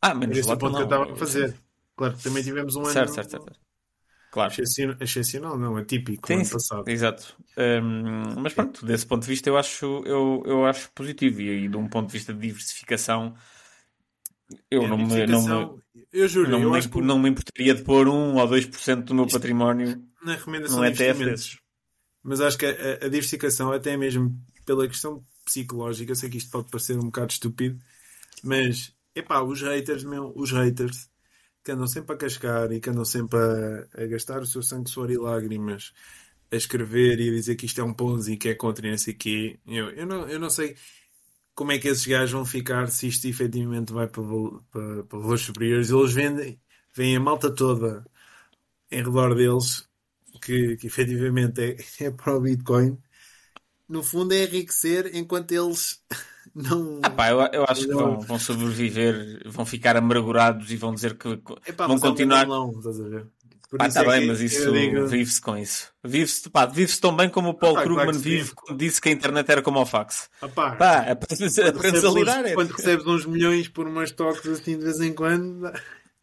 Ah, 0.00 0.14
menos 0.14 0.36
Era 0.36 0.40
esse 0.40 0.52
o 0.52 0.56
ponto 0.58 0.76
que 0.76 0.82
eu 0.82 0.88
não. 0.88 1.02
estava 1.02 1.12
a 1.12 1.16
fazer. 1.16 1.54
Claro 1.96 2.16
que 2.16 2.22
também 2.22 2.42
tivemos 2.42 2.74
um 2.76 2.80
ano 2.80 2.90
Certo, 2.90 3.14
certo, 3.14 3.30
certo. 3.30 3.52
Claro. 4.32 4.54
excepcional, 5.00 5.58
não, 5.58 5.76
atípico, 5.76 6.26
Sim, 6.26 6.34
ano 6.34 6.48
passado. 6.48 6.86
exato. 6.86 7.36
Hum, 7.56 8.40
mas 8.40 8.54
pronto, 8.54 8.86
desse 8.86 9.04
ponto 9.06 9.22
de 9.22 9.28
vista 9.28 9.48
eu 9.50 9.56
acho, 9.58 9.84
eu, 10.06 10.42
eu 10.46 10.66
acho 10.66 10.90
positivo 10.92 11.40
e, 11.42 11.64
e 11.64 11.68
de 11.68 11.76
um 11.76 11.88
ponto 11.88 12.06
de 12.06 12.12
vista 12.12 12.32
de 12.32 12.40
diversificação 12.40 13.34
eu 14.70 14.82
É, 14.84 14.88
não 14.88 14.98
me, 14.98 15.26
não 15.26 15.42
me, 15.42 15.82
eu 16.12 16.28
juro, 16.28 16.50
não, 16.50 16.62
eu 16.62 16.70
me, 16.70 16.88
que 16.88 17.00
não 17.00 17.18
me 17.18 17.28
importaria 17.30 17.74
de 17.74 17.82
pôr 17.82 18.08
1 18.08 18.36
ou 18.36 18.46
2% 18.48 19.04
do 19.04 19.14
meu 19.14 19.26
património 19.26 20.02
na 20.24 20.34
recomendação 20.34 20.82
de 20.82 20.90
investimentos. 20.90 21.24
desses. 21.24 21.58
Mas 22.22 22.40
acho 22.40 22.58
que 22.58 22.66
a, 22.66 22.94
a 23.06 23.08
diversificação, 23.08 23.72
até 23.72 23.96
mesmo 23.96 24.38
pela 24.66 24.88
questão 24.88 25.24
psicológica, 25.44 26.12
eu 26.12 26.16
sei 26.16 26.30
que 26.30 26.38
isto 26.38 26.50
pode 26.50 26.70
parecer 26.70 26.98
um 26.98 27.06
bocado 27.06 27.32
estúpido, 27.32 27.78
mas 28.44 28.94
epá, 29.14 29.42
os 29.42 29.62
haters, 29.62 30.04
meu, 30.04 30.32
os 30.36 30.52
haters 30.52 31.10
que 31.64 31.72
andam 31.72 31.86
sempre 31.86 32.14
a 32.14 32.18
cascar 32.18 32.72
e 32.72 32.80
que 32.80 32.90
andam 32.90 33.04
sempre 33.04 33.38
a, 33.38 34.02
a 34.02 34.06
gastar 34.06 34.42
o 34.42 34.46
seu 34.46 34.62
sangue, 34.62 34.90
suor 34.90 35.10
e 35.10 35.16
lágrimas 35.16 35.92
a 36.50 36.56
escrever 36.56 37.18
e 37.20 37.30
a 37.30 37.32
dizer 37.32 37.56
que 37.56 37.66
isto 37.66 37.80
é 37.80 37.84
um 37.84 37.94
Ponzi, 37.94 38.36
que 38.36 38.50
é 38.50 38.54
contra 38.54 38.86
e 38.86 38.90
não 38.90 38.98
sei 38.98 39.14
quê. 39.14 39.58
Eu, 39.66 39.90
eu, 39.90 40.06
não, 40.06 40.28
eu 40.28 40.38
não 40.38 40.50
sei 40.50 40.76
como 41.54 41.72
é 41.72 41.78
que 41.78 41.88
esses 41.88 42.06
gajos 42.06 42.32
vão 42.32 42.44
ficar 42.44 42.88
se 42.90 43.08
isto 43.08 43.26
efetivamente 43.26 43.92
vai 43.92 44.06
para, 44.06 44.22
para, 44.70 45.04
para 45.04 45.18
valores 45.18 45.42
superiores. 45.42 45.90
Eles 45.90 46.12
vendem, 46.12 46.60
vêm 46.94 47.16
a 47.16 47.20
malta 47.20 47.54
toda 47.54 48.04
em 48.90 49.02
redor 49.02 49.34
deles 49.34 49.88
que, 50.42 50.76
que 50.76 50.86
efetivamente 50.86 51.60
é, 51.62 51.76
é 52.06 52.10
para 52.10 52.36
o 52.36 52.40
Bitcoin. 52.40 52.98
No 53.88 54.02
fundo 54.02 54.34
é 54.34 54.44
enriquecer 54.44 55.14
enquanto 55.14 55.52
eles 55.52 56.02
não. 56.54 57.00
Ah, 57.02 57.10
pá, 57.10 57.30
eu, 57.30 57.40
eu 57.52 57.64
acho 57.68 57.86
que 57.86 57.92
vão, 57.94 58.20
vão 58.20 58.38
sobreviver, 58.38 59.42
vão 59.46 59.64
ficar 59.66 59.96
amargurados 59.96 60.70
e 60.70 60.76
vão 60.76 60.94
dizer 60.94 61.16
que 61.16 61.28
Epá, 61.66 61.86
vão 61.86 61.96
é 61.96 62.00
continuar. 62.00 62.40
ganilão, 62.46 62.72
estás 62.78 63.00
a 63.00 63.08
ver? 63.08 63.26
Pá, 63.78 63.88
tá 63.88 64.02
é 64.02 64.06
bem, 64.06 64.26
mas 64.26 64.40
isso 64.42 64.70
digo- 64.70 65.06
vive-se 65.06 65.40
com 65.40 65.56
isso. 65.56 65.90
Vive-se 66.04 66.42
vive 66.66 66.94
tão 66.98 67.16
bem 67.16 67.30
como 67.30 67.48
o 67.50 67.54
Paul 67.54 67.78
Ah, 67.78 67.82
Krugman 67.82 68.04
claro 68.04 68.18
vive 68.18 68.52
quando 68.54 68.78
disse 68.78 69.00
que 69.00 69.08
a 69.08 69.12
internet 69.12 69.50
era 69.50 69.62
como 69.62 69.80
o 69.80 69.86
fax. 69.86 70.28
Ah, 70.42 70.48
pá, 70.48 70.76
a 72.04 72.10
uns- 72.10 72.18
lidar. 72.18 72.44
É, 72.44 72.52
Quando 72.54 72.70
recebes 72.72 73.06
uns 73.06 73.24
milhões 73.24 73.68
por 73.68 73.86
umas 73.86 74.10
toques 74.10 74.46
assim 74.46 74.76
de 74.76 74.84
vez 74.84 75.00
em 75.00 75.14
quando. 75.14 75.72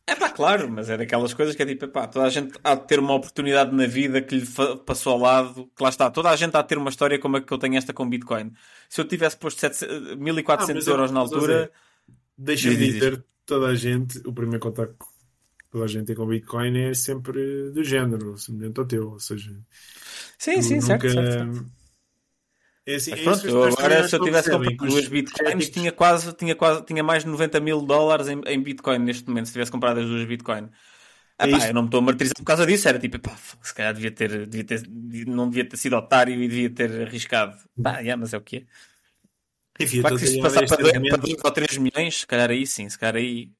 É 0.10 0.16
pá, 0.16 0.30
claro, 0.30 0.70
mas 0.70 0.90
é 0.90 0.98
daquelas 0.98 1.34
coisas 1.34 1.56
que 1.56 1.64
é 1.64 1.66
tipo, 1.66 1.88
pá, 1.88 2.08
toda 2.08 2.26
a 2.26 2.30
gente 2.30 2.54
há 2.64 2.76
de 2.76 2.88
ter 2.88 3.00
uma 3.00 3.14
oportunidade 3.14 3.76
na 3.76 3.88
vida 3.88 4.22
que 4.22 4.36
lhe 4.36 4.46
passou 4.86 5.14
ao 5.14 5.20
lado, 5.20 5.70
que 5.76 5.84
lá 5.84 5.90
está, 5.90 6.10
toda 6.10 6.30
a 6.30 6.36
gente 6.36 6.56
há 6.56 6.62
de 6.62 6.68
ter 6.68 6.78
uma 6.78 6.90
história 6.90 7.20
como 7.20 7.38
a 7.38 7.42
que 7.42 7.52
eu 7.52 7.58
tenho 7.58 7.76
esta 7.76 7.94
com 7.94 8.10
Bitcoin. 8.10 8.52
Se 8.90 9.02
eu 9.02 9.06
tivesse 9.06 9.38
posto 9.38 9.60
700 9.60 10.18
1400 10.18 10.70
Ah, 10.70 10.74
mas, 10.74 10.88
euros 10.88 11.12
na 11.12 11.20
altura, 11.20 11.72
Deixa-me 12.38 12.78
Diz, 12.78 12.86
diz, 12.86 12.94
dizer, 12.94 13.26
toda 13.46 13.68
a 13.68 13.76
gente, 13.76 14.20
o 14.26 14.32
primeiro 14.32 14.62
contacto 14.62 14.96
que 14.98 15.70
toda 15.70 15.84
a 15.84 15.88
gente 15.88 16.06
tem 16.06 16.16
com 16.16 16.26
Bitcoin 16.26 16.78
é 16.80 16.94
sempre 16.94 17.70
do 17.72 17.84
género, 17.84 18.38
semelhante 18.38 18.80
ao 18.80 18.86
teu. 18.86 19.10
Ou 19.12 19.20
seja, 19.20 19.52
sim, 20.38 20.62
sim, 20.62 20.80
certo, 20.80 21.06
nunca. 21.06 21.22
certo, 21.22 21.34
certo. 21.34 21.66
É 21.76 21.79
assim, 22.96 23.12
Mas 23.12 23.42
pronto, 23.42 23.48
eu 23.48 23.64
agora 23.64 24.08
se 24.08 24.16
eu 24.16 24.24
tivesse 24.24 24.50
comprado 24.52 24.78
duas 24.78 25.08
bitcoins, 25.08 25.70
tinha 25.70 25.92
quase, 25.92 26.34
tinha 26.34 26.56
quase, 26.56 26.84
tinha 26.86 27.04
mais 27.04 27.24
de 27.24 27.30
90 27.30 27.60
mil 27.60 27.82
dólares 27.82 28.28
em, 28.28 28.42
em 28.48 28.62
bitcoin 28.62 29.00
neste 29.00 29.28
momento, 29.28 29.48
se 29.48 29.54
tivesse 29.54 29.72
comprado 29.72 30.00
as 30.00 30.06
duas 30.06 30.26
bitcoin. 30.26 30.70
Ah, 31.42 31.48
pá, 31.48 31.68
eu 31.70 31.74
não 31.74 31.84
me 31.84 31.88
estou 31.88 32.00
a 32.00 32.04
martirizar 32.04 32.36
por 32.36 32.44
causa 32.44 32.66
disso, 32.66 32.88
era 32.90 33.00
tipo, 33.00 33.18
pá, 33.20 33.36
se 33.62 33.74
calhar 33.74 33.94
devia 33.94 34.12
ter, 34.12 34.46
devia 34.46 34.64
ter, 34.66 34.84
não 35.28 35.48
devia 35.50 35.64
ter 35.68 35.78
sido 35.78 35.96
otário 35.96 36.34
e 36.36 36.48
devia 36.48 36.70
ter 36.70 37.08
arriscado. 37.08 37.58
Pá, 37.82 38.00
yeah, 38.00 38.18
mas 38.20 38.34
é 38.34 38.38
o 38.38 38.42
que 38.42 38.58
é. 38.58 38.64
Enfim, 39.82 40.02
Claro 40.02 40.18
que 40.18 40.28
se 40.28 40.42
passar 40.42 40.56
para 40.56 40.64
estes 40.66 40.78
2 40.80 40.94
argumentos- 40.96 41.44
ou 41.46 41.52
3 41.52 41.78
milhões, 41.78 42.20
se 42.20 42.28
calhar 42.28 42.50
aí 42.50 42.68
sim, 42.68 42.90
se 42.90 43.00
calhar 43.00 43.16
aí 43.16 43.52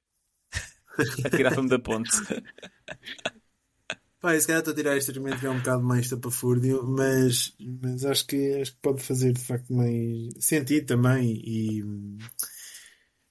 atirava-me 1.26 1.70
da 1.70 1.80
ponte. 1.80 2.10
Pá, 4.20 4.38
se 4.38 4.48
calhar 4.48 4.60
estou 4.60 4.74
a 4.74 4.76
tirar 4.76 4.98
este 4.98 5.12
argumento 5.12 5.40
que 5.40 5.46
é 5.46 5.50
um 5.50 5.60
bocado 5.60 5.82
mais 5.82 6.10
tapafúrdio, 6.10 6.86
mas, 6.86 7.56
mas 7.60 8.04
acho, 8.04 8.28
que, 8.28 8.62
acho 8.62 8.74
que 8.74 8.80
pode 8.82 9.02
fazer 9.02 9.32
de 9.32 9.40
facto 9.40 9.74
mais 9.74 10.34
sentido 10.40 10.88
também. 10.88 11.42
E, 11.46 11.84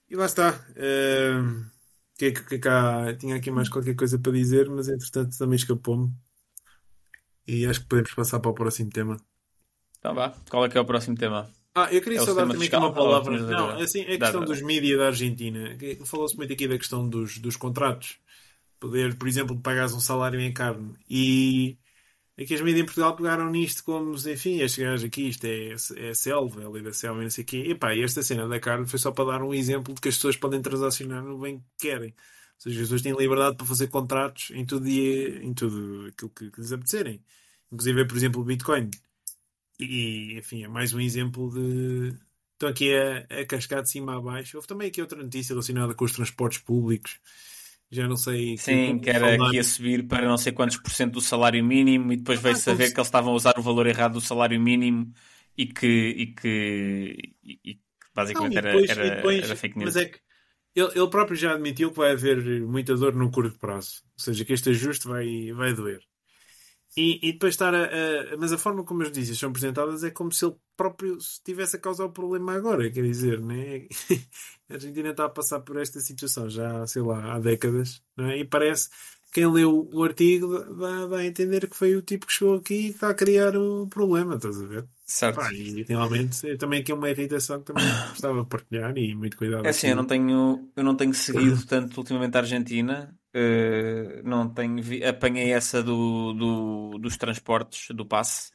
e 0.09 0.17
lá 0.17 0.25
está. 0.25 0.65
Ahm, 0.77 1.67
que, 2.19 2.27
é 2.27 2.33
que, 2.33 2.43
que 2.43 2.55
é 2.57 2.59
que 2.59 2.69
há? 2.69 3.15
Tinha 3.17 3.37
aqui 3.37 3.51
mais 3.51 3.69
qualquer 3.69 3.95
coisa 3.95 4.19
para 4.19 4.33
dizer, 4.33 4.69
mas 4.71 4.89
entretanto 4.89 5.37
também 5.39 5.57
escapou-me. 5.57 6.11
E 7.47 7.67
acho 7.67 7.81
que 7.81 7.87
podemos 7.87 8.15
passar 8.15 8.41
para 8.41 8.51
o 8.51 8.55
próximo 8.55 8.91
tema. 8.91 9.17
Então 9.99 10.15
vá, 10.15 10.35
qual 10.51 10.65
é 10.65 10.69
que 10.69 10.79
é 10.79 10.81
o 10.81 10.85
próximo 10.87 11.17
tema? 11.17 11.51
Ah, 11.75 11.93
eu 11.93 12.03
queria 12.03 12.19
É 12.19 12.25
só 12.25 12.35
dar 12.35 12.43
também 12.43 12.61
fiscal 12.61 12.81
uma 12.81 12.93
palavra. 12.93 13.39
Não, 13.39 13.71
assim, 13.79 14.03
a 14.03 14.19
questão 14.19 14.45
dos 14.45 14.61
dá. 14.61 14.67
mídia 14.67 14.97
da 14.97 15.07
Argentina. 15.07 15.77
Falou-se 16.05 16.37
muito 16.37 16.53
aqui 16.53 16.67
da 16.67 16.77
questão 16.77 17.09
dos, 17.09 17.39
dos 17.39 17.57
contratos. 17.57 18.19
Poder, 18.81 19.17
por 19.17 19.27
exemplo, 19.27 19.57
de 19.57 19.63
pagares 19.63 19.93
um 19.93 20.01
salário 20.01 20.41
em 20.41 20.53
carne. 20.53 20.95
E 21.11 21.79
aqui 22.41 22.55
as 22.55 22.61
mídias 22.61 22.83
em 22.83 22.85
Portugal 22.85 23.17
pegaram 23.17 23.51
nisto 23.51 23.83
como, 23.85 24.15
enfim, 24.15 24.61
estes 24.61 24.79
gajos 24.85 25.05
aqui, 25.05 25.29
isto 25.29 25.45
é, 25.45 25.75
é 25.97 26.15
selva, 26.15 26.63
é 26.63 26.69
lei 26.69 26.83
da 26.83 26.93
selva, 26.93 27.23
não 27.23 27.31
sei 27.31 27.45
o 27.45 27.47
quê. 27.47 27.65
E 27.69 27.75
pá, 27.75 27.95
esta 27.97 28.23
cena 28.23 28.47
da 28.49 28.61
carne 28.61 28.87
foi 28.87 28.99
só 28.99 29.11
para 29.11 29.33
dar 29.33 29.43
um 29.43 29.53
exemplo 29.53 29.95
de 29.95 30.01
que 30.01 30.09
as 30.09 30.17
pessoas 30.17 30.37
podem 30.37 30.63
transacionar 30.63 31.23
no 31.25 31.39
bem 31.39 31.59
que 31.59 31.89
querem. 31.89 32.11
Ou 32.11 32.63
seja, 32.63 32.77
as 32.77 32.83
pessoas 32.87 33.03
têm 33.03 33.13
liberdade 33.17 33.57
para 33.57 33.67
fazer 33.67 33.89
contratos 33.89 34.51
em 34.53 34.65
tudo, 34.65 34.89
e, 34.89 35.39
em 35.45 35.55
tudo 35.55 36.07
aquilo 36.09 36.31
que, 36.31 36.51
que 36.51 36.61
lhes 36.61 36.73
apetecerem. 36.73 37.23
Inclusive, 37.73 38.05
por 38.07 38.17
exemplo, 38.17 38.41
o 38.43 38.45
Bitcoin. 38.45 38.91
E, 39.79 40.39
enfim, 40.39 40.65
é 40.65 40.69
mais 40.69 40.93
um 40.93 41.01
exemplo 41.01 41.51
de. 41.53 42.15
Estão 42.55 42.69
aqui 42.71 42.93
a, 42.95 43.41
a 43.41 43.47
cascar 43.47 43.83
de 43.83 43.91
cima 43.91 44.17
a 44.17 44.21
baixo. 44.21 44.57
Houve 44.57 44.67
também 44.67 44.89
aqui 44.89 45.01
outra 45.01 45.23
notícia 45.23 45.53
relacionada 45.53 45.95
com 45.95 46.05
os 46.05 46.13
transportes 46.13 46.59
públicos 46.61 47.21
Já 47.91 48.07
não 48.07 48.17
sei. 48.17 48.59
Sim, 48.59 48.99
que 48.99 49.09
era 49.09 49.37
que 49.37 49.57
ia 49.57 49.65
subir 49.65 50.07
para 50.07 50.29
não 50.29 50.37
sei 50.37 50.53
quantos 50.53 50.77
por 50.77 50.91
cento 50.93 51.15
do 51.15 51.21
salário 51.21 51.65
mínimo 51.65 52.13
e 52.13 52.17
depois 52.17 52.41
veio 52.41 52.55
ah, 52.55 52.59
saber 52.59 52.93
que 52.93 52.99
eles 52.99 53.09
estavam 53.09 53.33
a 53.33 53.37
usar 53.37 53.59
o 53.59 53.63
valor 53.63 53.87
errado 53.87 54.15
do 54.15 54.21
salário 54.21 54.61
mínimo 54.61 55.11
e 55.57 55.67
que, 55.67 55.87
e 55.87 56.27
que, 56.27 57.35
e, 57.43 57.59
e 57.65 57.81
basicamente 58.15 58.55
não, 58.55 58.61
e 58.61 58.63
depois, 58.63 58.91
era, 58.91 59.07
era, 59.07 59.17
depois, 59.17 59.45
era, 59.45 59.57
fake 59.57 59.79
news. 59.79 59.95
Mas 59.95 60.05
é 60.05 60.09
que 60.09 60.21
ele, 60.75 60.93
ele 60.95 61.09
próprio 61.09 61.37
já 61.37 61.55
admitiu 61.55 61.91
que 61.91 61.97
vai 61.97 62.13
haver 62.13 62.61
muita 62.63 62.95
dor 62.95 63.15
no 63.15 63.31
curto 63.31 63.59
prazo. 63.59 64.03
Ou 64.05 64.25
seja, 64.25 64.45
que 64.45 64.53
este 64.53 64.71
ajuste 64.71 65.09
vai, 65.09 65.53
vai 65.53 65.73
doer. 65.73 66.01
E, 66.97 67.29
e 67.29 67.33
depois 67.33 67.55
estar 67.55 67.75
a, 67.75 67.85
a, 67.85 68.37
Mas 68.39 68.53
a 68.53 68.59
forma 68.59 68.85
como 68.85 69.03
as 69.03 69.09
notícias 69.09 69.39
são 69.39 69.51
apresentadas 69.51 70.03
é 70.03 70.11
como 70.11 70.33
se 70.33 70.45
ele 70.45 70.57
próprio 70.77 71.17
estivesse 71.19 71.77
a 71.77 71.79
causar 71.79 72.05
o 72.05 72.13
problema 72.13 72.55
agora, 72.55 72.91
quer 72.91 73.03
dizer, 73.03 73.41
né? 73.41 73.87
a 74.71 74.75
Argentina 74.75 75.11
está 75.11 75.25
a 75.25 75.29
passar 75.29 75.61
por 75.61 75.77
esta 75.77 76.01
situação 76.01 76.49
já, 76.49 76.87
sei 76.87 77.03
lá, 77.03 77.35
há 77.35 77.39
décadas, 77.39 78.03
não 78.17 78.27
é? 78.27 78.39
E 78.39 78.45
parece 78.45 78.89
quem 79.33 79.47
leu 79.47 79.89
o 79.93 80.03
artigo 80.05 80.65
vai, 80.75 81.07
vai 81.07 81.27
entender 81.27 81.69
que 81.69 81.77
foi 81.77 81.95
o 81.95 82.03
tipo 82.03 82.27
que 82.27 82.33
chegou 82.33 82.57
aqui 82.57 82.75
e 82.75 82.83
que 82.89 82.95
está 82.95 83.11
a 83.11 83.15
criar 83.15 83.57
o 83.57 83.87
problema, 83.89 84.37
estás 84.37 84.61
a 84.61 84.67
ver? 84.67 84.87
Certo. 85.05 85.37
Pá, 85.37 85.53
e 85.53 85.83
realmente 85.83 86.57
também 86.57 86.81
aqui 86.81 86.93
é 86.93 86.95
uma 86.95 87.11
irritação 87.11 87.61
que 87.61 87.73
também 87.73 87.85
gostava 88.11 88.43
de 88.43 88.49
partilhar 88.49 88.97
e 88.97 89.15
muito 89.15 89.37
cuidado. 89.37 89.67
É 89.67 89.71
assim, 89.71 89.89
eu 89.89 89.97
não 89.97 90.05
tenho, 90.05 90.71
eu 90.75 90.85
não 90.85 90.95
tenho 90.95 91.15
seguido 91.15 91.65
tanto 91.67 91.99
ultimamente 91.99 92.37
a 92.37 92.41
Argentina. 92.41 93.15
Uh, 93.35 94.23
não 94.25 94.49
tenho 94.53 94.83
vi, 94.83 95.05
apanhei 95.05 95.53
essa 95.53 95.83
do, 95.83 96.33
do, 96.33 96.99
dos 96.99 97.17
transportes 97.19 97.95
do 97.95 98.07
passe 98.07 98.51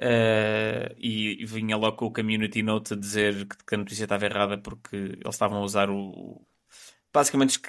uh, 0.00 0.94
e, 0.98 1.40
e, 1.42 1.46
vinha 1.46 1.76
logo 1.76 1.96
com 1.96 2.06
o 2.06 2.12
community 2.12 2.60
note 2.62 2.94
a 2.94 2.96
dizer 2.96 3.46
que, 3.46 3.56
que, 3.64 3.74
a 3.76 3.78
notícia 3.78 4.04
estava 4.04 4.24
errada 4.24 4.58
porque 4.58 4.96
eles 4.96 5.34
estavam 5.34 5.58
a 5.58 5.62
usar 5.62 5.90
o 5.90 6.44
basicamente 7.12 7.60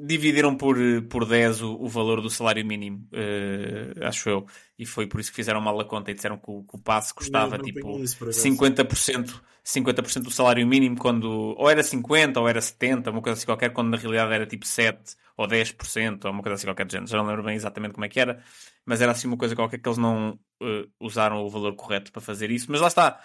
dividiram 0.00 0.54
por, 0.54 0.76
por 1.08 1.26
10 1.26 1.62
o, 1.62 1.74
o 1.74 1.88
valor 1.88 2.20
do 2.20 2.30
salário 2.30 2.64
mínimo, 2.64 3.08
uh, 3.12 4.04
acho 4.06 4.28
eu. 4.28 4.46
E 4.78 4.86
foi 4.86 5.06
por 5.06 5.18
isso 5.20 5.30
que 5.30 5.36
fizeram 5.36 5.60
mal 5.60 5.78
a 5.80 5.84
conta 5.84 6.10
e 6.10 6.14
disseram 6.14 6.38
que 6.38 6.50
o, 6.50 6.62
que 6.62 6.76
o 6.76 6.78
passe 6.78 7.12
custava 7.12 7.56
não, 7.56 7.58
não 7.58 7.64
tipo 7.64 7.98
isso, 7.98 8.24
50%, 8.24 9.40
50% 9.64 10.22
do 10.22 10.30
salário 10.30 10.66
mínimo 10.66 10.96
quando 10.96 11.54
ou 11.58 11.68
era 11.68 11.82
50 11.82 12.38
ou 12.38 12.48
era 12.48 12.60
70, 12.60 13.10
uma 13.10 13.20
coisa 13.20 13.36
assim 13.36 13.46
qualquer, 13.46 13.72
quando 13.72 13.90
na 13.90 13.96
realidade 13.96 14.32
era 14.32 14.46
tipo 14.46 14.66
7 14.66 15.16
ou 15.36 15.48
10% 15.48 16.24
ou 16.24 16.30
uma 16.30 16.42
coisa 16.42 16.54
assim 16.54 16.66
qualquer 16.66 16.86
de 16.86 16.92
género. 16.92 17.10
Já 17.10 17.18
não 17.18 17.26
lembro 17.26 17.42
bem 17.42 17.56
exatamente 17.56 17.92
como 17.92 18.04
é 18.04 18.08
que 18.08 18.20
era, 18.20 18.42
mas 18.86 19.00
era 19.00 19.12
assim 19.12 19.26
uma 19.26 19.36
coisa 19.36 19.56
qualquer 19.56 19.78
que 19.78 19.88
eles 19.88 19.98
não 19.98 20.38
uh, 20.62 20.88
usaram 21.00 21.44
o 21.44 21.50
valor 21.50 21.74
correto 21.74 22.12
para 22.12 22.22
fazer 22.22 22.50
isso. 22.50 22.66
Mas 22.70 22.80
lá 22.80 22.86
está 22.86 23.20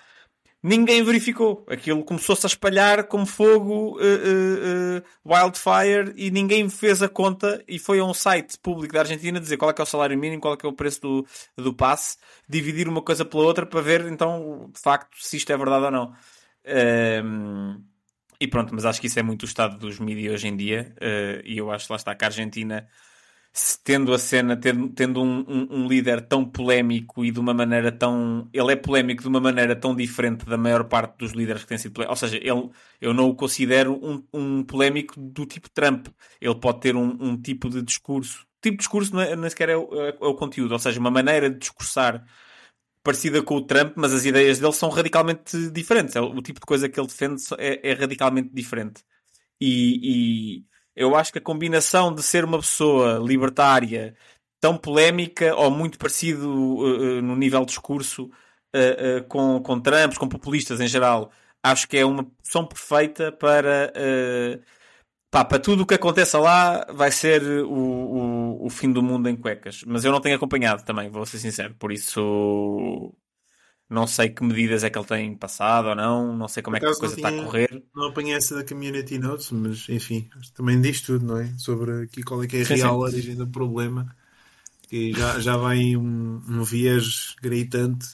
ninguém 0.63 1.03
verificou. 1.03 1.65
Aquilo 1.69 2.03
começou-se 2.05 2.45
a 2.45 2.47
espalhar 2.47 3.03
como 3.03 3.25
fogo 3.25 3.99
uh, 3.99 4.01
uh, 4.01 4.97
uh, 4.97 5.03
wildfire 5.25 6.13
e 6.15 6.31
ninguém 6.31 6.69
fez 6.69 7.03
a 7.03 7.09
conta 7.09 7.61
e 7.67 7.77
foi 7.77 7.99
a 7.99 8.05
um 8.05 8.13
site 8.13 8.57
público 8.57 8.93
da 8.93 9.01
Argentina 9.01 9.39
dizer 9.39 9.57
qual 9.57 9.69
é 9.69 9.75
é 9.77 9.83
o 9.83 9.85
salário 9.85 10.17
mínimo, 10.17 10.41
qual 10.41 10.53
é 10.53 10.57
é 10.63 10.67
o 10.67 10.71
preço 10.71 11.01
do, 11.01 11.27
do 11.57 11.73
passe, 11.73 12.17
dividir 12.47 12.87
uma 12.87 13.01
coisa 13.01 13.25
pela 13.25 13.43
outra 13.43 13.65
para 13.65 13.81
ver 13.81 14.05
então 14.05 14.69
de 14.73 14.79
facto 14.79 15.17
se 15.19 15.35
isto 15.35 15.51
é 15.51 15.57
verdade 15.57 15.85
ou 15.85 15.91
não. 15.91 16.13
Um, 17.25 17.83
e 18.39 18.47
pronto, 18.47 18.73
mas 18.73 18.85
acho 18.85 19.01
que 19.01 19.07
isso 19.07 19.19
é 19.19 19.23
muito 19.23 19.43
o 19.43 19.45
estado 19.45 19.77
dos 19.77 19.99
mídias 19.99 20.35
hoje 20.35 20.47
em 20.47 20.55
dia 20.55 20.95
e 21.43 21.57
eu 21.57 21.69
acho 21.71 21.87
que 21.87 21.91
lá 21.91 21.97
está 21.97 22.15
que 22.15 22.23
a 22.23 22.27
Argentina 22.27 22.87
tendo 23.83 24.13
a 24.13 24.17
cena, 24.17 24.57
tendo, 24.57 24.89
tendo 24.89 25.21
um, 25.21 25.45
um, 25.47 25.67
um, 25.83 25.87
líder 25.87 26.21
tão 26.21 26.43
polémico 26.43 27.23
e 27.23 27.31
de 27.31 27.39
uma 27.39 27.53
maneira 27.53 27.91
tão. 27.91 28.49
Ele 28.51 28.71
é 28.71 28.75
polémico 28.75 29.21
de 29.21 29.27
uma 29.27 29.39
maneira 29.39 29.75
tão 29.75 29.95
diferente 29.95 30.45
da 30.45 30.57
maior 30.57 30.85
parte 30.85 31.17
dos 31.19 31.33
líderes 31.33 31.61
que 31.61 31.67
têm 31.67 31.77
sido 31.77 31.93
polémicos. 31.93 32.23
Ou 32.23 32.29
seja, 32.29 32.43
ele, 32.43 32.71
eu 32.99 33.13
não 33.13 33.29
o 33.29 33.35
considero 33.35 33.93
um, 34.03 34.23
um 34.33 34.63
polémico 34.63 35.19
do 35.19 35.45
tipo 35.45 35.69
Trump. 35.69 36.07
Ele 36.41 36.55
pode 36.55 36.79
ter 36.81 36.95
um, 36.95 37.15
um 37.19 37.39
tipo 37.39 37.69
de 37.69 37.83
discurso. 37.83 38.45
Tipo 38.59 38.77
de 38.77 38.79
discurso 38.79 39.19
é, 39.19 39.35
nem 39.35 39.49
sequer 39.49 39.69
é 39.69 39.77
o, 39.77 39.87
é, 40.01 40.09
é 40.09 40.25
o 40.25 40.35
conteúdo, 40.35 40.71
ou 40.71 40.79
seja, 40.79 40.99
uma 40.99 41.11
maneira 41.11 41.49
de 41.49 41.59
discursar 41.59 42.25
parecida 43.03 43.43
com 43.43 43.57
o 43.57 43.61
Trump, 43.61 43.93
mas 43.97 44.13
as 44.13 44.25
ideias 44.25 44.59
dele 44.59 44.73
são 44.73 44.89
radicalmente 44.89 45.69
diferentes. 45.69 46.15
É 46.15 46.21
o, 46.21 46.31
o 46.35 46.41
tipo 46.41 46.59
de 46.59 46.65
coisa 46.65 46.89
que 46.89 46.99
ele 46.99 47.07
defende 47.07 47.43
é, 47.59 47.91
é 47.91 47.93
radicalmente 47.93 48.49
diferente. 48.53 49.03
E, 49.61 50.59
e 50.59 50.65
eu 50.95 51.15
acho 51.15 51.31
que 51.31 51.39
a 51.39 51.41
combinação 51.41 52.13
de 52.13 52.21
ser 52.23 52.45
uma 52.45 52.59
pessoa 52.59 53.19
libertária 53.19 54.15
tão 54.59 54.77
polémica 54.77 55.55
ou 55.55 55.69
muito 55.69 55.97
parecido 55.97 56.49
uh, 56.49 57.19
uh, 57.19 57.21
no 57.21 57.35
nível 57.35 57.61
de 57.61 57.67
discurso 57.67 58.31
uh, 58.75 59.23
com, 59.27 59.61
com 59.61 59.79
Trump, 59.79 60.15
com 60.15 60.27
populistas 60.29 60.79
em 60.79 60.87
geral, 60.87 61.31
acho 61.61 61.87
que 61.87 61.97
é 61.97 62.05
uma 62.05 62.21
opção 62.21 62.65
perfeita 62.65 63.31
para, 63.31 63.91
pá, 65.31 65.43
para 65.43 65.59
tudo 65.59 65.83
o 65.83 65.85
que 65.85 65.95
aconteça 65.95 66.39
lá 66.39 66.85
vai 66.93 67.11
ser 67.11 67.43
o, 67.43 67.73
o, 67.73 68.65
o 68.65 68.69
fim 68.69 68.91
do 68.91 69.03
mundo 69.03 69.27
em 69.29 69.35
cuecas. 69.35 69.83
Mas 69.85 70.05
eu 70.05 70.11
não 70.11 70.21
tenho 70.21 70.35
acompanhado 70.35 70.83
também, 70.83 71.09
vou 71.09 71.25
ser 71.25 71.39
sincero, 71.39 71.75
por 71.75 71.91
isso 71.91 73.13
não 73.93 74.07
sei 74.07 74.29
que 74.29 74.43
medidas 74.43 74.83
é 74.83 74.89
que 74.89 74.97
ele 74.97 75.05
tem 75.05 75.35
passado 75.35 75.89
ou 75.89 75.95
não, 75.95 76.35
não 76.35 76.47
sei 76.47 76.63
como 76.63 76.75
é 76.75 76.79
que 76.79 76.85
a 76.85 76.93
coisa 76.93 77.15
tinha, 77.15 77.29
está 77.29 77.41
a 77.41 77.45
correr. 77.45 77.83
Não 77.95 78.07
apanhei 78.07 78.33
essa 78.33 78.55
da 78.55 78.63
Community 78.63 79.19
Notes, 79.19 79.51
mas 79.51 79.87
enfim, 79.87 80.29
também 80.55 80.81
diz 80.81 81.01
tudo, 81.01 81.25
não 81.25 81.37
é? 81.37 81.53
Sobre 81.57 82.03
aqui 82.03 82.23
qual 82.23 82.43
é 82.43 82.47
que 82.47 82.57
é 82.57 82.61
a 82.61 82.65
sim, 82.65 82.75
real 82.75 82.95
sim. 82.95 83.13
origem 83.13 83.35
do 83.35 83.47
problema. 83.47 84.13
Que 84.89 85.13
já, 85.13 85.39
já 85.39 85.57
vai 85.57 85.95
um, 85.95 86.41
um 86.47 86.63
viés 86.63 87.35
gritante 87.41 88.07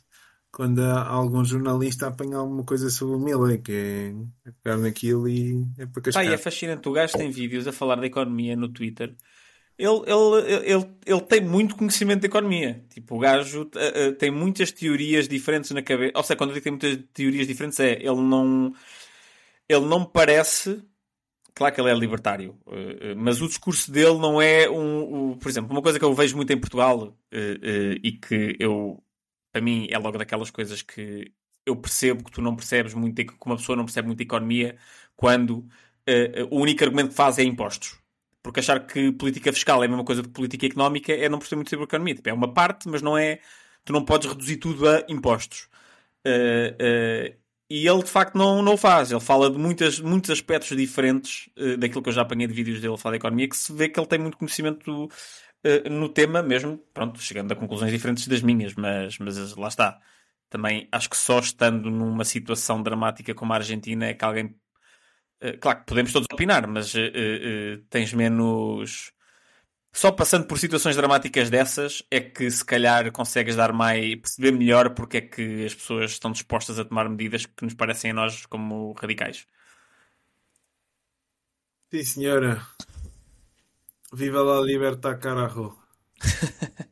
quando 0.51 0.81
há 0.81 1.07
algum 1.07 1.43
jornalista 1.45 2.05
a 2.05 2.09
apanhar 2.09 2.39
alguma 2.39 2.63
coisa 2.63 2.89
sobre 2.89 3.15
o 3.15 3.19
Miller, 3.19 3.61
que 3.61 3.71
é, 3.71 4.51
pegar 4.61 4.77
naquilo 4.77 5.27
e 5.27 5.65
é 5.77 5.85
para 5.85 6.01
cascar. 6.01 6.23
Ah, 6.23 6.25
e 6.25 6.33
é 6.33 6.37
fascinante. 6.37 6.87
O 6.87 6.91
gajo 6.91 7.13
tem 7.13 7.31
vídeos 7.31 7.67
a 7.67 7.71
falar 7.71 7.95
da 7.95 8.05
economia 8.05 8.55
no 8.55 8.69
Twitter 8.69 9.15
ele, 9.79 10.01
ele, 10.07 10.73
ele, 10.73 10.89
ele 11.05 11.21
tem 11.21 11.39
muito 11.39 11.77
conhecimento 11.77 12.19
de 12.19 12.27
economia. 12.27 12.83
Tipo, 12.89 13.15
o 13.15 13.19
gajo 13.19 13.61
uh, 13.63 14.09
uh, 14.09 14.15
tem 14.15 14.29
muitas 14.29 14.73
teorias 14.73 15.25
diferentes 15.25 15.71
na 15.71 15.81
cabeça. 15.81 16.11
Ou 16.15 16.23
seja, 16.23 16.35
quando 16.35 16.49
eu 16.49 16.55
digo 16.55 16.63
que 16.63 16.69
tem 16.69 16.89
muitas 16.89 17.09
teorias 17.13 17.47
diferentes, 17.47 17.79
é 17.79 17.93
ele 17.93 18.21
não. 18.21 18.73
Ele 19.69 19.85
não 19.85 20.03
parece. 20.03 20.83
Claro 21.55 21.73
que 21.73 21.81
ele 21.81 21.89
é 21.89 21.93
libertário, 21.93 22.57
uh, 22.67 23.15
mas 23.15 23.41
o 23.41 23.47
discurso 23.47 23.89
dele 23.89 24.17
não 24.17 24.41
é 24.41 24.69
um, 24.69 25.31
um, 25.31 25.37
Por 25.37 25.47
exemplo, 25.47 25.71
uma 25.71 25.81
coisa 25.81 25.97
que 25.97 26.05
eu 26.05 26.13
vejo 26.13 26.35
muito 26.35 26.51
em 26.51 26.59
Portugal 26.59 27.17
e 27.31 28.11
que 28.11 28.57
eu. 28.59 29.01
Para 29.51 29.61
mim 29.61 29.87
é 29.89 29.97
logo 29.97 30.17
daquelas 30.17 30.51
coisas 30.51 30.81
que 30.81 31.31
eu 31.65 31.75
percebo 31.75 32.23
que 32.23 32.31
tu 32.31 32.41
não 32.41 32.55
percebes 32.55 32.93
muito, 32.93 33.15
que 33.25 33.33
uma 33.45 33.55
pessoa 33.55 33.75
não 33.75 33.85
percebe 33.85 34.07
muito 34.07 34.21
economia 34.21 34.77
quando 35.15 35.65
o 36.51 36.59
único 36.59 36.83
argumento 36.83 37.09
que 37.09 37.15
faz 37.15 37.39
é 37.39 37.43
impostos. 37.43 37.98
Porque 38.41 38.59
achar 38.61 38.85
que 38.85 39.11
política 39.11 39.51
fiscal 39.51 39.83
é 39.83 39.85
a 39.85 39.89
mesma 39.89 40.05
coisa 40.05 40.23
que 40.23 40.29
política 40.29 40.65
económica 40.65 41.13
é 41.13 41.27
não 41.27 41.39
perceber 41.39 41.57
muito 41.57 41.69
sobre 41.69 41.85
economia. 41.85 42.15
Tipo, 42.15 42.29
é 42.29 42.33
uma 42.33 42.53
parte, 42.53 42.87
mas 42.87 43.01
não 43.01 43.17
é. 43.17 43.39
Tu 43.83 43.93
não 43.93 44.03
podes 44.05 44.29
reduzir 44.29 44.57
tudo 44.57 44.87
a 44.87 45.03
impostos. 45.09 45.67
Uh, 46.25 46.73
uh, 46.75 47.39
e 47.69 47.87
ele 47.87 48.03
de 48.03 48.09
facto 48.09 48.35
não, 48.37 48.61
não 48.61 48.73
o 48.73 48.77
faz. 48.77 49.11
Ele 49.11 49.19
fala 49.19 49.49
de 49.49 49.57
muitas, 49.57 49.99
muitos 49.99 50.29
aspectos 50.29 50.75
diferentes 50.75 51.49
uh, 51.57 51.77
daquilo 51.77 52.01
que 52.01 52.09
eu 52.09 52.13
já 52.13 52.21
apanhei 52.21 52.47
de 52.47 52.53
vídeos 52.53 52.81
dele 52.81 52.97
falar 52.97 53.13
de 53.13 53.19
economia, 53.19 53.49
que 53.49 53.57
se 53.57 53.73
vê 53.73 53.89
que 53.89 53.99
ele 53.99 54.07
tem 54.07 54.19
muito 54.19 54.37
conhecimento 54.37 55.09
no 55.91 56.07
tema, 56.07 56.41
mesmo, 56.41 56.77
pronto, 56.93 57.19
chegando 57.19 57.51
a 57.51 57.55
conclusões 57.55 57.91
diferentes 57.91 58.25
das 58.27 58.41
minhas, 58.41 58.73
mas, 58.75 59.17
mas 59.19 59.55
lá 59.57 59.67
está. 59.67 59.99
Também 60.49 60.87
acho 60.89 61.09
que 61.09 61.17
só 61.17 61.39
estando 61.39 61.91
numa 61.91 62.23
situação 62.23 62.81
dramática 62.81 63.35
como 63.35 63.51
a 63.51 63.57
Argentina 63.57 64.05
é 64.05 64.13
que 64.13 64.23
alguém 64.23 64.55
claro 65.59 65.79
que 65.79 65.85
podemos 65.85 66.11
todos 66.11 66.27
opinar, 66.31 66.67
mas 66.67 66.93
uh, 66.93 66.99
uh, 66.99 67.77
tens 67.89 68.13
menos. 68.13 69.13
Só 69.91 70.11
passando 70.11 70.45
por 70.45 70.59
situações 70.59 70.95
dramáticas 70.95 71.49
dessas 71.49 72.03
é 72.11 72.19
que 72.19 72.49
se 72.51 72.63
calhar 72.63 73.11
consegues 73.11 73.55
dar 73.55 73.73
mais. 73.73 74.15
perceber 74.15 74.51
melhor 74.51 74.93
porque 74.93 75.17
é 75.17 75.21
que 75.21 75.65
as 75.65 75.73
pessoas 75.73 76.11
estão 76.11 76.31
dispostas 76.31 76.77
a 76.77 76.85
tomar 76.85 77.09
medidas 77.09 77.45
que 77.45 77.63
nos 77.63 77.73
parecem 77.73 78.11
a 78.11 78.13
nós 78.13 78.45
como 78.45 78.93
radicais. 78.93 79.47
Sim, 81.91 82.03
senhora. 82.03 82.61
Viva 84.13 84.43
la 84.43 84.61
libertad, 84.61 85.19
carajo. 85.19 85.77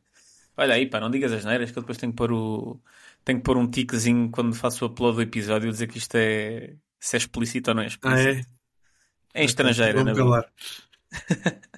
Olha 0.58 0.74
aí, 0.74 0.90
pá, 0.90 1.00
não 1.00 1.12
digas 1.12 1.32
as 1.32 1.46
neiras 1.46 1.72
que 1.72 1.78
eu 1.78 1.84
depois 1.84 1.98
tenho 1.98 2.12
que 2.12 2.18
pôr 2.18 2.32
o. 2.32 2.82
Tenho 3.24 3.40
que 3.40 3.46
pôr 3.46 3.58
um 3.58 3.70
tiquezinho 3.70 4.32
quando 4.32 4.56
faço 4.56 4.86
o 4.86 4.88
upload 4.88 5.18
do 5.18 5.22
episódio 5.22 5.72
dizer 5.72 5.88
que 5.88 5.98
isto 5.98 6.16
é 6.16 6.76
se 7.00 7.16
é 7.16 7.20
explícito 7.20 7.72
ou 7.72 7.76
não 7.76 7.84
é 7.84 7.88
explícito. 7.88 8.30
Ah, 8.30 8.32
é? 8.32 9.42
É 9.42 9.46
estrangeira, 9.46 10.04
na 10.04 10.14
verdade. 10.14 10.48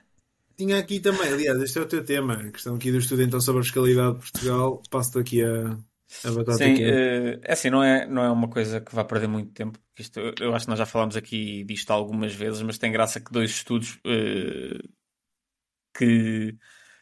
Tinha 0.58 0.78
aqui 0.78 1.00
também, 1.00 1.32
aliás, 1.32 1.62
este 1.62 1.80
é 1.80 1.82
o 1.82 1.86
teu 1.86 2.04
tema, 2.04 2.34
a 2.34 2.52
questão 2.52 2.76
aqui 2.76 2.92
do 2.92 2.98
estudo 2.98 3.22
então 3.22 3.40
sobre 3.40 3.62
a 3.62 3.64
fiscalidade 3.64 4.16
de 4.16 4.20
Portugal. 4.20 4.84
Passo-te 4.90 5.20
aqui 5.20 5.42
a, 5.42 5.78
a 6.28 6.32
batata 6.32 6.58
Sim, 6.58 6.74
uh, 6.74 7.40
é 7.44 7.54
assim, 7.54 7.70
não 7.70 7.84
é, 7.84 8.06
não 8.06 8.24
é 8.24 8.30
uma 8.30 8.50
coisa 8.50 8.82
que 8.82 8.94
vá 8.94 9.06
perder 9.06 9.28
muito 9.28 9.54
tempo. 9.54 9.80
Isto, 9.98 10.20
eu 10.40 10.54
acho 10.54 10.66
que 10.66 10.70
nós 10.70 10.80
já 10.80 10.86
falámos 10.86 11.16
aqui 11.16 11.64
disto 11.64 11.92
algumas 11.92 12.34
vezes, 12.34 12.62
mas 12.62 12.78
tem 12.78 12.92
graça 12.92 13.22
que 13.22 13.32
dois 13.32 13.52
estudos 13.52 14.00
uh, 14.06 14.90
que 15.98 16.58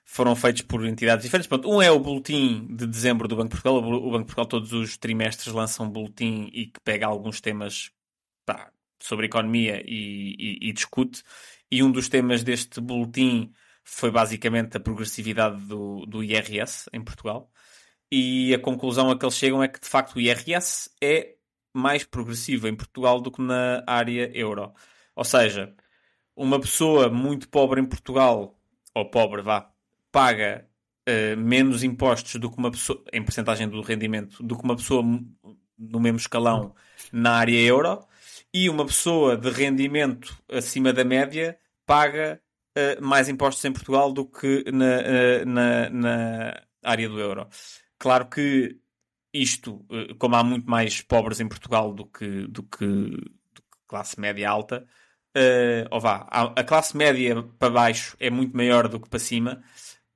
foram 0.05 0.36
feitos 0.36 0.61
por 0.61 0.86
entidades 0.86 1.24
diferentes. 1.24 1.47
Pronto, 1.47 1.70
um 1.70 1.82
é 1.82 1.89
o 1.89 1.99
boletim 1.99 2.68
de 2.76 2.86
dezembro 2.86 3.28
do 3.28 3.36
Banco 3.36 3.55
de 3.55 3.61
Portugal. 3.61 3.78
O 3.78 4.11
Banco 4.11 4.20
de 4.20 4.36
Portugal 4.36 4.45
todos 4.45 4.72
os 4.72 4.97
trimestres 4.97 5.53
lança 5.53 5.82
um 5.82 5.89
boletim 5.89 6.49
e 6.53 6.68
que 6.68 6.80
pega 6.82 7.07
alguns 7.07 7.41
temas 7.41 7.91
pá, 8.48 8.72
sobre 9.00 9.28
economia 9.28 9.84
e, 9.86 10.36
e, 10.39 10.70
e, 10.70 10.74
discute. 10.74 11.22
e 11.70 11.84
um 11.84 11.91
dos 11.91 12.10
temas 12.10 12.43
deste 12.43 12.82
boletim 12.82 13.52
foi 13.84 14.10
basicamente 14.10 14.78
a 14.78 14.80
progressividade 14.80 15.62
do, 15.66 16.06
do 16.06 16.24
IRS 16.24 16.89
em 16.93 17.04
Portugal. 17.04 17.52
E 18.12 18.54
a 18.54 18.60
conclusão 18.60 19.12
a 19.12 19.18
que 19.18 19.26
eles 19.26 19.36
chegam 19.36 19.62
é 19.62 19.68
que 19.68 19.80
de 19.80 19.88
facto 19.88 20.16
o 20.16 20.22
IRS 20.22 20.89
é 21.02 21.36
mais 21.74 22.04
progressivo 22.06 22.68
em 22.68 22.76
Portugal 22.76 23.22
do 23.22 23.32
que 23.32 23.41
na 23.41 23.84
área 23.86 24.32
euro. 24.34 24.74
Ou 25.16 25.24
seja, 25.24 25.76
uma 26.36 26.60
pessoa 26.60 27.10
muito 27.10 27.50
pobre 27.50 27.82
em 27.82 27.86
Portugal, 27.86 28.58
ou 28.95 29.10
pobre, 29.10 29.41
vá, 29.41 29.70
paga 30.12 30.68
uh, 31.08 31.38
menos 31.38 31.84
impostos 31.84 32.36
do 32.36 32.50
que 32.50 32.58
uma 32.58 32.72
pessoa, 32.72 33.04
em 33.12 33.24
porcentagem 33.24 33.68
do 33.68 33.82
rendimento, 33.82 34.41
do 34.41 34.58
que 34.58 34.64
uma 34.64 34.76
pessoa 34.76 35.04
no 35.78 36.00
mesmo 36.00 36.18
escalão 36.18 36.74
na 37.12 37.34
área 37.34 37.60
euro, 37.60 38.06
e 38.64 38.70
uma 38.70 38.86
pessoa 38.86 39.38
de 39.38 39.49
rendimento 39.49 40.36
acima 40.49 40.91
da 40.91 41.03
média 41.03 41.58
paga 41.86 42.41
uh, 42.78 43.03
mais 43.03 43.30
impostos 43.30 43.64
em 43.66 43.72
Portugal 43.72 44.12
do 44.12 44.26
que 44.26 44.64
na, 44.72 44.86
uh, 44.86 45.45
na, 45.45 45.89
na 45.89 46.64
área 46.84 47.08
do 47.08 47.20
euro. 47.20 47.47
Claro 47.99 48.28
que 48.28 48.78
isto, 49.34 49.86
como 50.18 50.36
há 50.36 50.43
muito 50.43 50.70
mais 50.70 51.01
pobres 51.01 51.39
em 51.39 51.47
Portugal 51.47 51.93
do 51.93 52.05
que, 52.05 52.47
do 52.47 52.64
que, 52.64 52.86
do 52.86 53.62
que 53.62 53.78
classe 53.88 54.20
média 54.20 54.49
alta, 54.49 54.88
uh, 55.38 55.88
ou 55.91 55.99
vá, 55.99 56.28
a, 56.30 56.43
a, 56.60 56.64
classe 56.64 56.97
média 56.97 57.43
para 57.60 57.70
baixo 57.70 58.18
é 58.20 58.30
muito 58.30 58.58
maior 58.58 58.88
do 58.88 58.99
que 58.99 59.10
para 59.10 59.20
cima, 59.20 59.62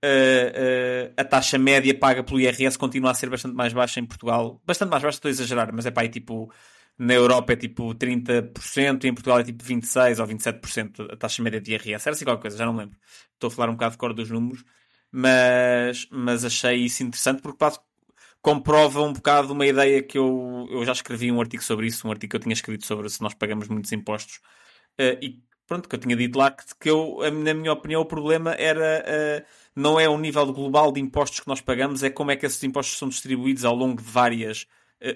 uh, 0.03 0.07
uh, 0.07 1.13
a 1.15 1.23
taxa 1.23 1.57
média 1.57 1.97
paga 1.97 2.23
pelo 2.23 2.39
IRS 2.39 2.77
continua 2.77 3.11
a 3.11 3.13
ser 3.13 3.29
bastante 3.29 3.55
mais 3.55 3.73
baixa 3.73 3.99
em 3.99 4.05
Portugal. 4.05 4.59
Bastante 4.65 4.89
mais 4.89 5.03
baixa, 5.03 5.17
estou 5.17 5.29
a 5.29 5.31
exagerar, 5.31 5.71
mas 5.73 5.85
é 5.85 5.91
para 5.91 6.03
aí 6.03 6.09
tipo. 6.09 6.51
Na 6.97 7.13
Europa 7.13 7.53
é 7.53 7.55
tipo 7.55 7.95
30% 7.95 9.03
e 9.03 9.07
em 9.07 9.13
Portugal 9.13 9.39
é 9.39 9.43
tipo 9.43 9.63
26% 9.63 10.19
ou 10.19 10.27
27% 10.27 11.13
a 11.13 11.17
taxa 11.17 11.41
média 11.41 11.59
de 11.59 11.71
IRS. 11.71 12.07
Era 12.07 12.15
assim 12.15 12.25
qualquer 12.25 12.41
coisa, 12.41 12.57
já 12.57 12.65
não 12.65 12.75
lembro. 12.75 12.97
Estou 13.33 13.47
a 13.47 13.51
falar 13.51 13.69
um 13.69 13.73
bocado 13.73 13.93
de 13.93 13.97
cor 13.97 14.13
dos 14.13 14.29
números, 14.29 14.63
mas, 15.11 16.07
mas 16.11 16.45
achei 16.45 16.77
isso 16.85 17.03
interessante 17.03 17.41
porque 17.41 17.57
comprova 18.41 19.01
um 19.01 19.13
bocado 19.13 19.53
uma 19.53 19.65
ideia 19.65 20.01
que 20.01 20.17
eu, 20.17 20.67
eu 20.71 20.83
já 20.85 20.91
escrevi 20.91 21.31
um 21.31 21.39
artigo 21.39 21.63
sobre 21.63 21.87
isso, 21.87 22.07
um 22.07 22.11
artigo 22.11 22.31
que 22.31 22.35
eu 22.37 22.41
tinha 22.41 22.53
escrito 22.53 22.85
sobre 22.85 23.09
se 23.09 23.21
nós 23.21 23.33
pagamos 23.33 23.67
muitos 23.67 23.91
impostos. 23.91 24.37
Uh, 24.99 25.17
e 25.21 25.43
pronto, 25.67 25.87
que 25.87 25.95
eu 25.95 25.99
tinha 25.99 26.15
dito 26.15 26.37
lá 26.37 26.51
que, 26.51 26.63
que 26.79 26.89
eu, 26.89 27.19
na 27.31 27.53
minha 27.53 27.71
opinião, 27.71 28.01
o 28.01 28.05
problema 28.05 28.53
era 28.53 29.05
uh, 29.07 29.45
não 29.75 29.99
é 29.99 30.09
o 30.09 30.17
nível 30.17 30.51
global 30.51 30.91
de 30.91 30.99
impostos 30.99 31.39
que 31.39 31.47
nós 31.47 31.61
pagamos, 31.61 32.03
é 32.03 32.09
como 32.09 32.31
é 32.31 32.35
que 32.35 32.45
esses 32.45 32.61
impostos 32.63 32.97
são 32.97 33.09
distribuídos 33.09 33.63
ao 33.63 33.75
longo 33.75 34.01
de 34.01 34.09
várias, 34.09 34.67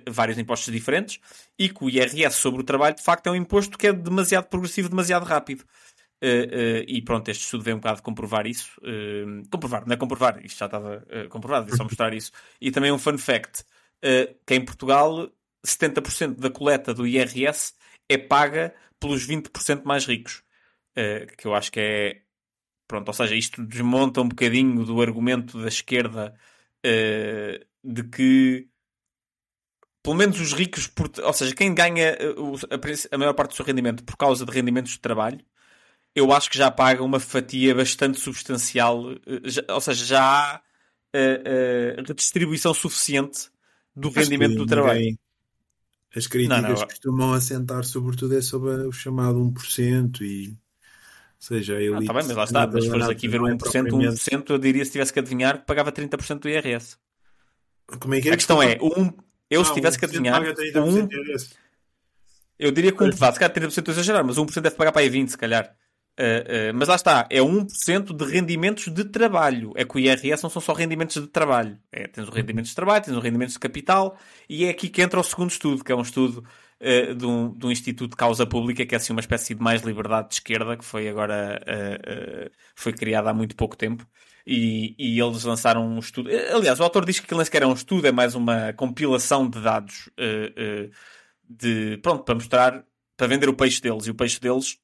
vários 0.09 0.37
impostos 0.37 0.73
diferentes 0.73 1.19
e 1.57 1.69
que 1.69 1.83
o 1.83 1.89
IRS 1.89 2.35
sobre 2.35 2.61
o 2.61 2.63
trabalho, 2.63 2.95
de 2.95 3.03
facto, 3.03 3.27
é 3.27 3.31
um 3.31 3.35
imposto 3.35 3.77
que 3.77 3.87
é 3.87 3.93
demasiado 3.93 4.47
progressivo, 4.47 4.89
demasiado 4.89 5.23
rápido. 5.23 5.63
Uh, 6.23 6.27
uh, 6.27 6.85
e 6.87 7.01
pronto, 7.01 7.29
este 7.29 7.43
estudo 7.43 7.63
veio 7.63 7.75
um 7.75 7.79
bocado 7.79 8.01
comprovar 8.01 8.47
isso. 8.47 8.79
Uh, 8.81 9.47
comprovar, 9.49 9.85
não 9.85 9.93
é 9.93 9.97
comprovar, 9.97 10.43
isto 10.43 10.57
já 10.57 10.65
estava 10.65 11.05
comprovado, 11.29 11.71
é 11.71 11.75
só 11.75 11.83
mostrar 11.83 12.13
isso. 12.13 12.31
E 12.59 12.71
também 12.71 12.91
um 12.91 12.97
fun 12.97 13.17
fact: 13.17 13.63
que 14.45 14.55
em 14.55 14.63
Portugal 14.63 15.29
70% 15.65 16.35
da 16.39 16.49
coleta 16.49 16.93
do 16.93 17.05
IRS 17.05 17.73
é 18.09 18.17
paga 18.17 18.73
pelos 18.99 19.27
20% 19.27 19.83
mais 19.83 20.05
ricos. 20.05 20.43
que 21.37 21.47
eu 21.47 21.53
acho 21.53 21.71
que 21.71 21.79
é 21.79 22.21
Pronto, 22.87 23.07
ou 23.07 23.13
seja, 23.15 23.35
isto 23.35 23.65
desmonta 23.65 24.21
um 24.21 24.29
bocadinho 24.29 24.85
do 24.85 25.01
argumento 25.01 25.59
da 25.59 25.67
esquerda 25.67 26.35
de 27.83 28.03
que 28.03 28.69
pelo 30.05 30.15
menos 30.15 30.39
os 30.39 30.53
ricos, 30.53 30.85
por, 30.85 31.09
ou 31.23 31.33
seja, 31.33 31.55
quem 31.55 31.73
ganha 31.73 32.15
a, 32.15 33.15
a, 33.15 33.17
maior 33.17 33.33
parte 33.33 33.49
do 33.49 33.55
seu 33.55 33.65
rendimento 33.65 34.03
por 34.03 34.15
causa 34.15 34.45
de 34.45 34.51
rendimentos 34.51 34.91
de 34.91 34.99
trabalho, 34.99 35.39
eu 36.13 36.31
acho 36.31 36.47
que 36.47 36.55
já 36.55 36.69
paga 36.69 37.03
uma 37.03 37.19
fatia 37.19 37.73
bastante 37.73 38.19
substancial, 38.19 39.13
uh, 39.13 39.19
já, 39.43 39.63
ou 39.67 39.81
seja, 39.81 40.05
já 40.05 40.21
há 40.23 40.61
uh, 41.15 42.03
redistribuição 42.07 42.71
suficiente 42.71 43.49
do 43.95 44.09
acho 44.09 44.19
rendimento 44.19 44.55
do 44.57 44.67
trabalho. 44.67 45.17
As 46.15 46.27
críticas 46.27 46.61
não, 46.61 46.69
não, 46.69 46.75
costumam 46.75 47.33
assentar 47.33 47.83
sobretudo 47.83 48.37
é 48.37 48.41
sobre 48.41 48.69
o 48.85 48.91
chamado 48.91 49.39
1% 49.39 50.21
e 50.21 50.55
seja, 51.39 51.77
a 51.77 51.81
elite. 51.81 52.03
Ah, 52.03 52.13
tá 52.13 52.13
bem, 52.13 52.27
mas 52.27 52.37
lá 52.37 52.43
está. 52.43 52.67
Mas 52.67 52.83
se 52.83 52.89
fores 52.91 53.09
aqui 53.09 53.27
ver 53.27 53.41
o 53.41 53.45
1%, 53.45 53.89
1%, 53.89 54.49
eu 54.51 54.57
diria 54.59 54.85
se 54.85 54.91
tivesse 54.91 55.11
que 55.11 55.19
adivinhar 55.19 55.59
que 55.59 55.65
pagava 55.65 55.91
30% 55.91 56.39
do 56.39 56.47
IRS. 56.47 56.95
Como 57.99 58.13
é 58.13 58.21
que 58.21 58.29
é? 58.29 58.33
A 58.33 58.35
questão 58.35 58.61
é, 58.61 58.77
um, 58.81 59.11
eu 59.55 59.61
ah, 59.61 59.65
se 59.65 59.73
tivesse 59.73 59.97
que 59.97 60.05
adivinhar, 60.05 60.41
um, 60.41 61.07
eu 62.57 62.71
diria 62.71 62.91
que 62.91 63.03
um, 63.03 63.11
vá, 63.11 63.31
se 63.31 63.39
calhar 63.39 63.53
30% 63.53 63.67
estou 63.67 63.91
a 63.91 63.95
exagerar, 63.95 64.23
mas 64.23 64.37
1% 64.37 64.61
deve 64.61 64.75
pagar 64.75 64.91
para 64.91 65.01
aí 65.01 65.09
20%, 65.09 65.29
se 65.29 65.37
calhar. 65.37 65.75
Uh, 66.17 66.71
uh, 66.71 66.73
mas 66.73 66.87
lá 66.87 66.95
está, 66.95 67.27
é 67.29 67.39
1% 67.39 68.15
de 68.15 68.25
rendimentos 68.25 68.87
de 68.87 69.03
trabalho. 69.03 69.73
É 69.75 69.83
que 69.83 69.95
o 69.97 69.99
IRS 69.99 70.41
não 70.41 70.49
são 70.49 70.61
só 70.61 70.71
rendimentos 70.71 71.21
de 71.21 71.27
trabalho. 71.27 71.77
É, 71.91 72.07
tens 72.07 72.27
os 72.27 72.33
rendimentos 72.33 72.69
de 72.69 72.75
trabalho, 72.75 73.03
tens 73.03 73.17
os 73.17 73.23
rendimentos 73.23 73.53
de 73.53 73.59
capital, 73.59 74.17
e 74.49 74.65
é 74.65 74.69
aqui 74.69 74.87
que 74.87 75.01
entra 75.01 75.19
o 75.19 75.23
segundo 75.23 75.49
estudo, 75.49 75.83
que 75.83 75.91
é 75.91 75.95
um 75.95 76.01
estudo 76.01 76.45
uh, 76.79 77.13
de, 77.13 77.25
um, 77.25 77.51
de 77.51 77.65
um 77.65 77.71
Instituto 77.71 78.11
de 78.11 78.17
Causa 78.17 78.45
Pública, 78.45 78.85
que 78.85 78.95
é 78.95 78.97
assim 78.97 79.11
uma 79.11 79.19
espécie 79.19 79.53
de 79.53 79.61
mais 79.61 79.81
liberdade 79.81 80.29
de 80.29 80.35
esquerda, 80.35 80.77
que 80.77 80.85
foi 80.85 81.09
agora 81.09 81.61
foi 82.75 82.93
criada 82.93 83.29
há 83.29 83.33
muito 83.33 83.55
pouco 83.55 83.75
tempo. 83.75 84.07
E, 84.47 84.95
e, 84.99 85.19
eles 85.19 85.43
lançaram 85.43 85.87
um 85.87 85.99
estudo. 85.99 86.29
Aliás, 86.53 86.79
o 86.79 86.83
autor 86.83 87.03
diz 87.05 87.19
que 87.19 87.25
aquilo 87.25 87.39
nem 87.39 87.45
sequer 87.45 87.63
é 87.63 87.67
um 87.67 87.73
estudo, 87.73 88.05
é 88.05 88.11
mais 88.11 88.35
uma 88.35 88.73
compilação 88.73 89.49
de 89.49 89.59
dados 89.59 90.09
de, 91.49 91.97
pronto, 91.97 92.23
para 92.23 92.35
mostrar, 92.35 92.85
para 93.15 93.27
vender 93.27 93.49
o 93.49 93.55
peixe 93.55 93.81
deles. 93.81 94.05
E 94.05 94.11
o 94.11 94.15
peixe 94.15 94.39
deles 94.39 94.77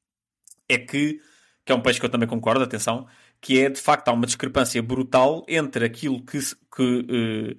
é 0.68 0.78
que, 0.78 1.20
que 1.64 1.72
é 1.72 1.74
um 1.74 1.80
peixe 1.80 2.00
que 2.00 2.06
eu 2.06 2.10
também 2.10 2.28
concordo, 2.28 2.62
atenção, 2.62 3.06
que 3.40 3.60
é 3.60 3.68
de 3.68 3.80
facto 3.80 4.08
há 4.08 4.12
uma 4.12 4.26
discrepância 4.26 4.82
brutal 4.82 5.44
entre 5.48 5.84
aquilo 5.84 6.24
que, 6.24 6.38
que 6.74 6.82
uh, 6.82 7.56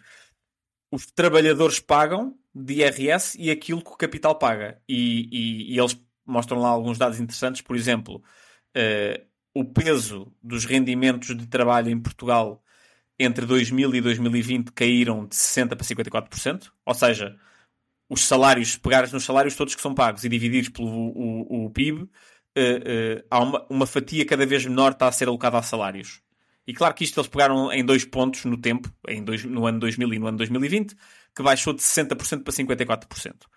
os 0.91 1.05
trabalhadores 1.07 1.79
pagam 1.79 2.37
de 2.55 2.75
IRS 2.75 3.37
e 3.39 3.51
aquilo 3.51 3.83
que 3.83 3.91
o 3.91 3.97
capital 3.97 4.35
paga. 4.35 4.81
E, 4.87 5.27
e, 5.31 5.73
e 5.73 5.79
eles 5.79 5.99
mostram 6.25 6.59
lá 6.59 6.69
alguns 6.69 6.97
dados 6.97 7.19
interessantes, 7.19 7.61
por 7.61 7.75
exemplo, 7.75 8.23
uh, 8.75 9.32
o 9.53 9.63
peso 9.63 10.31
dos 10.41 10.65
rendimentos 10.65 11.35
de 11.35 11.47
trabalho 11.47 11.89
em 11.89 11.99
Portugal 11.99 12.63
entre 13.19 13.45
2000 13.45 13.95
e 13.95 14.01
2020 14.01 14.71
caíram 14.71 15.25
de 15.25 15.35
60% 15.35 15.67
para 15.69 15.85
54%, 15.85 16.71
ou 16.85 16.93
seja, 16.93 17.37
os 18.09 18.21
salários, 18.21 18.75
pegares 18.77 19.11
nos 19.11 19.23
salários 19.23 19.55
todos 19.55 19.75
que 19.75 19.81
são 19.81 19.93
pagos 19.93 20.23
e 20.23 20.29
divididos 20.29 20.69
pelo 20.69 20.87
o, 20.87 21.65
o 21.65 21.69
PIB, 21.69 22.01
uh, 22.01 22.05
uh, 22.05 23.23
há 23.29 23.39
uma, 23.39 23.65
uma 23.69 23.85
fatia 23.85 24.25
cada 24.25 24.45
vez 24.45 24.65
menor 24.65 24.91
está 24.91 25.07
a 25.07 25.11
ser 25.11 25.27
alocada 25.27 25.57
a 25.57 25.63
salários. 25.63 26.21
E 26.65 26.73
claro 26.73 26.93
que 26.93 27.03
isto 27.03 27.19
eles 27.19 27.29
pegaram 27.29 27.71
em 27.71 27.83
dois 27.83 28.05
pontos 28.05 28.45
no 28.45 28.57
tempo, 28.57 28.89
em 29.07 29.23
dois, 29.23 29.43
no 29.43 29.65
ano 29.65 29.79
2000 29.79 30.13
e 30.13 30.19
no 30.19 30.27
ano 30.27 30.37
2020, 30.37 30.95
que 31.35 31.43
baixou 31.43 31.73
de 31.73 31.81
60% 31.81 32.43
para 32.43 32.53
54%. 32.53 33.33
Uh, 33.33 33.49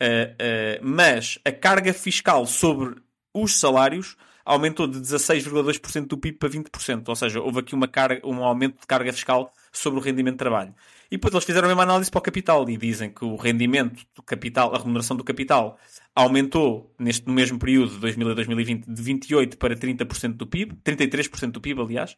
uh, 0.00 0.80
mas 0.82 1.38
a 1.44 1.52
carga 1.52 1.92
fiscal 1.92 2.46
sobre 2.46 2.96
os 3.32 3.58
salários 3.58 4.16
aumentou 4.48 4.86
de 4.86 4.98
16,2% 4.98 6.06
do 6.06 6.16
PIB 6.16 6.38
para 6.38 6.48
20%. 6.48 7.06
Ou 7.06 7.14
seja, 7.14 7.38
houve 7.38 7.60
aqui 7.60 7.74
uma 7.74 7.86
carga, 7.86 8.26
um 8.26 8.42
aumento 8.42 8.80
de 8.80 8.86
carga 8.86 9.12
fiscal 9.12 9.52
sobre 9.70 10.00
o 10.00 10.02
rendimento 10.02 10.34
de 10.34 10.38
trabalho. 10.38 10.74
E 11.10 11.16
depois 11.16 11.34
eles 11.34 11.44
fizeram 11.44 11.66
a 11.66 11.68
mesma 11.68 11.82
análise 11.82 12.10
para 12.10 12.18
o 12.18 12.22
capital 12.22 12.68
e 12.68 12.76
dizem 12.78 13.10
que 13.10 13.26
o 13.26 13.36
rendimento 13.36 14.02
do 14.14 14.22
capital, 14.22 14.74
a 14.74 14.78
remuneração 14.78 15.18
do 15.18 15.22
capital, 15.22 15.78
aumentou 16.14 16.94
neste, 16.98 17.26
no 17.26 17.34
mesmo 17.34 17.58
período 17.58 17.92
de 17.92 17.98
2000 17.98 18.30
a 18.30 18.34
2020 18.34 18.86
de 18.86 19.02
28% 19.02 19.56
para 19.56 19.76
30% 19.76 20.32
do 20.32 20.46
PIB, 20.46 20.76
33% 20.82 21.50
do 21.50 21.60
PIB, 21.60 21.82
aliás, 21.82 22.12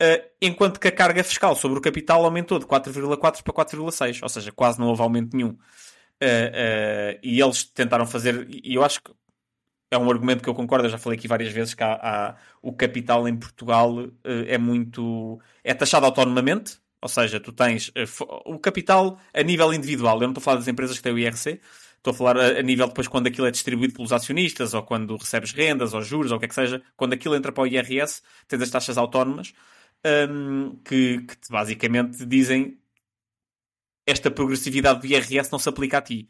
uh, 0.00 0.28
enquanto 0.40 0.78
que 0.78 0.86
a 0.86 0.92
carga 0.92 1.24
fiscal 1.24 1.56
sobre 1.56 1.76
o 1.76 1.82
capital 1.82 2.24
aumentou 2.24 2.60
de 2.60 2.66
4,4% 2.66 3.42
para 3.42 3.64
4,6%, 3.64 4.22
ou 4.22 4.28
seja, 4.28 4.52
quase 4.52 4.78
não 4.78 4.86
houve 4.86 5.02
aumento 5.02 5.36
nenhum. 5.36 5.50
Uh, 5.50 7.16
uh, 7.16 7.18
e 7.20 7.40
eles 7.40 7.64
tentaram 7.64 8.06
fazer, 8.06 8.46
e 8.48 8.74
eu 8.74 8.84
acho 8.84 9.02
que 9.02 9.10
é 9.90 9.98
um 9.98 10.10
argumento 10.10 10.42
que 10.42 10.48
eu 10.48 10.54
concordo, 10.54 10.86
eu 10.86 10.90
já 10.90 10.98
falei 10.98 11.18
aqui 11.18 11.26
várias 11.26 11.52
vezes 11.52 11.74
que 11.74 11.82
há, 11.82 11.94
há 11.94 12.36
o 12.62 12.72
capital 12.72 13.26
em 13.28 13.36
Portugal 13.36 14.08
é 14.24 14.58
muito. 14.58 15.40
é 15.64 15.72
taxado 15.74 16.06
autonomamente, 16.06 16.78
ou 17.00 17.08
seja, 17.08 17.40
tu 17.40 17.52
tens 17.52 17.92
o 18.44 18.58
capital 18.58 19.18
a 19.32 19.42
nível 19.42 19.72
individual. 19.72 20.16
Eu 20.16 20.22
não 20.22 20.30
estou 20.30 20.42
a 20.42 20.44
falar 20.44 20.56
das 20.58 20.68
empresas 20.68 20.96
que 20.96 21.02
têm 21.02 21.12
o 21.12 21.18
IRC, 21.18 21.60
Estou 21.98 22.12
a 22.12 22.14
falar 22.14 22.36
a, 22.38 22.58
a, 22.60 22.62
nível 22.62 22.86
depois 22.86 23.08
quando 23.08 23.26
aquilo 23.26 23.46
é 23.46 23.50
distribuído 23.50 23.94
pelos 23.94 24.12
acionistas, 24.12 24.72
ou 24.72 24.82
quando 24.82 25.16
recebes 25.16 25.52
rendas, 25.52 25.92
ou 25.94 26.00
juros, 26.02 26.30
ou 26.30 26.36
o 26.36 26.40
que 26.40 26.46
é 26.46 26.48
que 26.48 26.54
seja. 26.54 26.80
Quando 26.96 27.12
aquilo 27.12 27.34
entra 27.34 27.52
para 27.52 27.62
o 27.64 27.66
IRS, 27.66 28.22
tens 28.46 28.62
as 28.62 28.70
taxas 28.70 28.96
autónomas 28.96 29.52
um, 30.30 30.76
que, 30.84 31.22
que 31.22 31.36
basicamente 31.50 32.24
dizem 32.24 32.78
esta 34.06 34.30
progressividade 34.30 35.00
do 35.00 35.06
IRS 35.06 35.50
não 35.50 35.58
se 35.58 35.68
aplica 35.68 35.98
a 35.98 36.02
ti. 36.02 36.28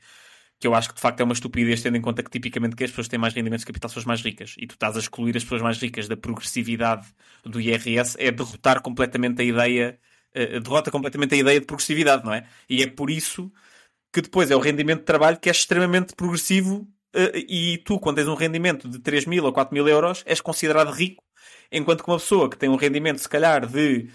Que 0.61 0.67
eu 0.67 0.75
acho 0.75 0.89
que 0.89 0.95
de 0.97 1.01
facto 1.01 1.21
é 1.21 1.25
uma 1.25 1.33
estupidez, 1.33 1.83
tendo 1.83 1.97
em 1.97 2.01
conta 2.01 2.23
que 2.23 2.31
tipicamente 2.31 2.75
que 2.75 2.85
as 2.85 2.91
pessoas 2.91 3.07
que 3.07 3.13
têm 3.13 3.19
mais 3.19 3.35
rendimentos 3.35 3.63
de 3.63 3.67
capital 3.67 3.91
são 3.91 4.01
as 4.01 4.07
mais 4.07 4.23
ricas. 4.23 4.55
E 4.59 4.67
tu 4.67 4.73
estás 4.73 4.97
a 4.97 4.99
excluir 5.01 5.37
as 5.37 5.43
pessoas 5.45 5.63
mais 5.63 5.79
ricas 5.79 6.09
da 6.09 6.17
progressividade 6.17 7.07
do 7.45 7.61
IRS, 7.61 8.17
é 8.19 8.31
derrotar 8.31 8.83
completamente 8.83 9.41
a 9.43 9.45
ideia, 9.45 9.99
uh, 10.35 10.61
derrota 10.61 10.91
completamente 10.91 11.35
a 11.35 11.39
ideia 11.39 11.61
de 11.61 11.67
progressividade, 11.67 12.25
não 12.25 12.33
é? 12.33 12.47
E 12.69 12.83
é 12.83 12.87
por 12.87 13.11
isso 13.11 13.53
que 14.13 14.21
depois 14.23 14.51
é 14.51 14.57
o 14.57 14.61
rendimento 14.61 15.01
de 15.01 15.05
trabalho 15.05 15.39
que 15.39 15.49
é 15.49 15.53
extremamente 15.53 16.15
progressivo 16.15 16.89
e 17.35 17.79
tu, 17.85 17.99
quando 17.99 18.17
tens 18.17 18.29
um 18.29 18.35
rendimento 18.35 18.89
de 18.89 18.99
3 19.01 19.27
mil 19.27 19.45
ou 19.45 19.53
4 19.53 19.73
mil 19.75 19.89
euros, 19.89 20.23
és 20.27 20.41
considerado 20.41 20.91
rico, 20.91 21.25
enquanto 21.73 22.05
que 22.05 22.11
uma 22.11 22.19
pessoa 22.19 22.49
que 22.51 22.57
tem 22.57 22.69
um 22.69 22.77
rendimento, 22.77 23.19
se 23.19 23.29
calhar, 23.29 23.67
de 23.67 24.11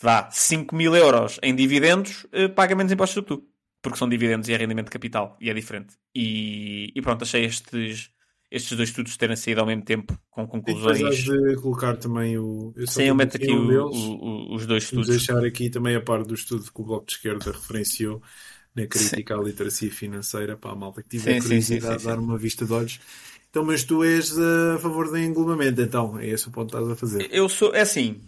vá, 0.00 0.30
5 0.30 0.74
mil 0.74 0.94
euros 0.96 1.38
em 1.42 1.54
dividendos, 1.54 2.26
paga 2.54 2.74
menos 2.74 2.92
impostos 2.92 3.16
do 3.16 3.22
que 3.22 3.28
tu. 3.28 3.55
Porque 3.82 3.98
são 3.98 4.08
dividendos 4.08 4.48
e 4.48 4.52
é 4.52 4.56
rendimento 4.56 4.86
de 4.86 4.92
capital, 4.92 5.36
e 5.40 5.48
é 5.48 5.54
diferente. 5.54 5.94
E, 6.14 6.92
e 6.94 7.02
pronto, 7.02 7.22
achei 7.22 7.44
estes 7.44 8.10
estes 8.50 8.76
dois 8.76 8.88
estudos 8.88 9.16
terem 9.16 9.36
saído 9.36 9.60
ao 9.60 9.66
mesmo 9.66 9.82
tempo, 9.82 10.18
com 10.30 10.46
conclusões. 10.46 11.00
E 11.00 11.22
de 11.22 11.56
colocar 11.56 11.96
também 11.96 12.38
o. 12.38 12.72
Eu 12.76 12.86
Sim, 12.86 13.04
eu 13.04 13.14
meto 13.14 13.36
aqui 13.36 13.50
um 13.50 13.64
o, 13.64 13.68
deles, 13.68 14.04
o, 14.04 14.54
os 14.54 14.66
dois 14.66 14.84
estudos. 14.84 15.08
Deixar 15.08 15.44
aqui 15.44 15.68
também 15.68 15.96
a 15.96 16.00
parte 16.00 16.28
do 16.28 16.34
estudo 16.34 16.62
que 16.62 16.80
o 16.80 16.84
Bloco 16.84 17.06
de 17.06 17.12
Esquerda 17.12 17.50
referenciou 17.50 18.22
na 18.74 18.86
crítica 18.86 19.34
sim. 19.34 19.40
à 19.40 19.42
literacia 19.42 19.90
financeira 19.90 20.56
para 20.56 20.70
a 20.70 20.76
malta 20.76 21.02
que 21.02 21.08
tiver 21.08 21.34
sim, 21.34 21.48
curiosidade 21.48 21.98
de 21.98 22.04
dar 22.04 22.18
uma 22.18 22.38
vista 22.38 22.64
de 22.64 22.72
olhos. 22.72 23.00
Então, 23.50 23.64
mas 23.64 23.84
tu 23.84 24.04
és 24.04 24.36
a 24.38 24.78
favor 24.78 25.08
do 25.08 25.18
englobamento, 25.18 25.80
então, 25.80 26.18
é 26.18 26.28
esse 26.28 26.46
o 26.46 26.50
ponto 26.50 26.70
que 26.70 26.76
estás 26.76 26.90
a 26.90 26.96
fazer. 26.96 27.28
Eu 27.32 27.48
sou, 27.48 27.74
é 27.74 27.80
assim. 27.80 28.20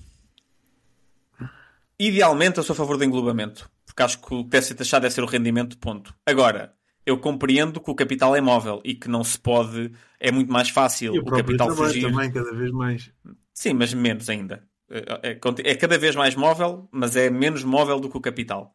Idealmente 1.98 2.58
eu 2.58 2.64
sou 2.64 2.72
a 2.72 2.76
favor 2.76 2.96
do 2.96 3.04
englobamento, 3.04 3.70
porque 3.98 4.02
acho 4.02 4.18
que 4.20 4.34
o 4.34 4.44
que 4.44 4.50
deve 4.50 4.66
ser 4.66 4.74
taxado 4.74 5.02
deve 5.02 5.14
ser 5.14 5.22
o 5.22 5.26
rendimento, 5.26 5.76
ponto. 5.78 6.14
Agora, 6.24 6.72
eu 7.04 7.18
compreendo 7.18 7.80
que 7.80 7.90
o 7.90 7.94
capital 7.94 8.36
é 8.36 8.40
móvel 8.40 8.80
e 8.84 8.94
que 8.94 9.08
não 9.08 9.24
se 9.24 9.38
pode. 9.38 9.92
É 10.20 10.30
muito 10.30 10.52
mais 10.52 10.68
fácil 10.68 11.14
e 11.14 11.18
o, 11.18 11.22
o 11.22 11.24
capital 11.24 11.74
fugir. 11.74 12.02
também, 12.02 12.30
cada 12.30 12.52
vez 12.52 12.70
mais. 12.70 13.10
Sim, 13.52 13.74
mas 13.74 13.92
menos 13.92 14.28
ainda. 14.28 14.62
É, 14.88 15.30
é, 15.30 15.70
é, 15.70 15.74
cada 15.74 15.98
vez 15.98 16.14
mais 16.14 16.36
móvel, 16.36 16.88
mas 16.92 17.16
é 17.16 17.28
menos 17.28 17.64
móvel 17.64 17.98
do 17.98 18.08
que 18.08 18.16
o 18.16 18.20
capital. 18.20 18.72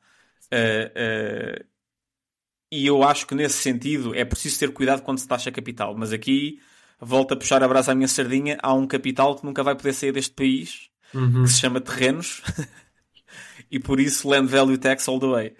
Uh, 0.51 1.61
uh, 1.61 1.65
e 2.71 2.85
eu 2.85 3.01
acho 3.03 3.25
que 3.25 3.33
nesse 3.33 3.59
sentido 3.59 4.13
é 4.13 4.25
preciso 4.25 4.59
ter 4.59 4.73
cuidado 4.73 5.03
quando 5.03 5.19
se 5.19 5.27
taxa 5.27 5.51
capital. 5.51 5.95
Mas 5.95 6.11
aqui 6.11 6.59
volto 6.99 7.33
a 7.33 7.37
puxar 7.37 7.63
a 7.63 7.67
brasa 7.67 7.93
à 7.93 7.95
minha 7.95 8.07
sardinha. 8.09 8.57
Há 8.61 8.73
um 8.73 8.87
capital 8.87 9.35
que 9.35 9.45
nunca 9.45 9.63
vai 9.63 9.75
poder 9.75 9.93
sair 9.93 10.11
deste 10.11 10.33
país, 10.33 10.89
uhum. 11.13 11.43
que 11.43 11.49
se 11.49 11.59
chama 11.59 11.79
terrenos, 11.79 12.41
e 13.73 13.79
por 13.79 13.99
isso 13.99 14.29
land 14.29 14.47
value 14.47 14.77
tax 14.77 15.07
all 15.09 15.19
the 15.19 15.27
way. 15.27 15.53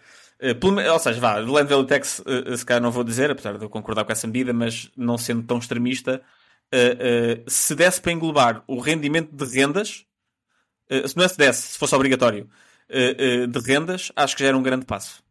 Uh, 0.44 0.92
ou 0.92 1.00
seja, 1.00 1.22
vá, 1.22 1.36
Land 1.38 1.70
Value 1.70 1.88
Tax, 1.88 2.20
uh, 2.20 2.58
se 2.58 2.66
calhar 2.66 2.82
não 2.82 2.92
vou 2.92 3.06
dizer, 3.06 3.32
apesar 3.32 3.58
de 3.58 3.64
eu 3.64 3.70
concordar 3.70 4.04
com 4.04 4.12
essa 4.12 4.28
medida, 4.28 4.52
mas 4.52 4.92
não 4.98 5.18
sendo 5.18 5.42
tão 5.44 5.58
extremista, 5.58 6.22
uh, 6.74 7.50
se 7.50 7.74
desse 7.74 8.02
para 8.02 8.12
englobar 8.12 8.62
o 8.68 8.78
rendimento 8.78 9.34
de 9.34 9.46
rendas, 9.46 10.06
se 11.08 11.16
não 11.16 11.24
é 11.24 11.28
se 11.30 11.38
desse, 11.38 11.62
se 11.70 11.80
fosse 11.80 11.96
obrigatório, 11.96 12.48
de 13.50 13.60
rendas, 13.66 14.12
acho 14.16 14.36
que 14.36 14.44
já 14.44 14.50
era 14.50 14.58
um 14.58 14.62
grande 14.62 14.86
passo. 14.86 15.24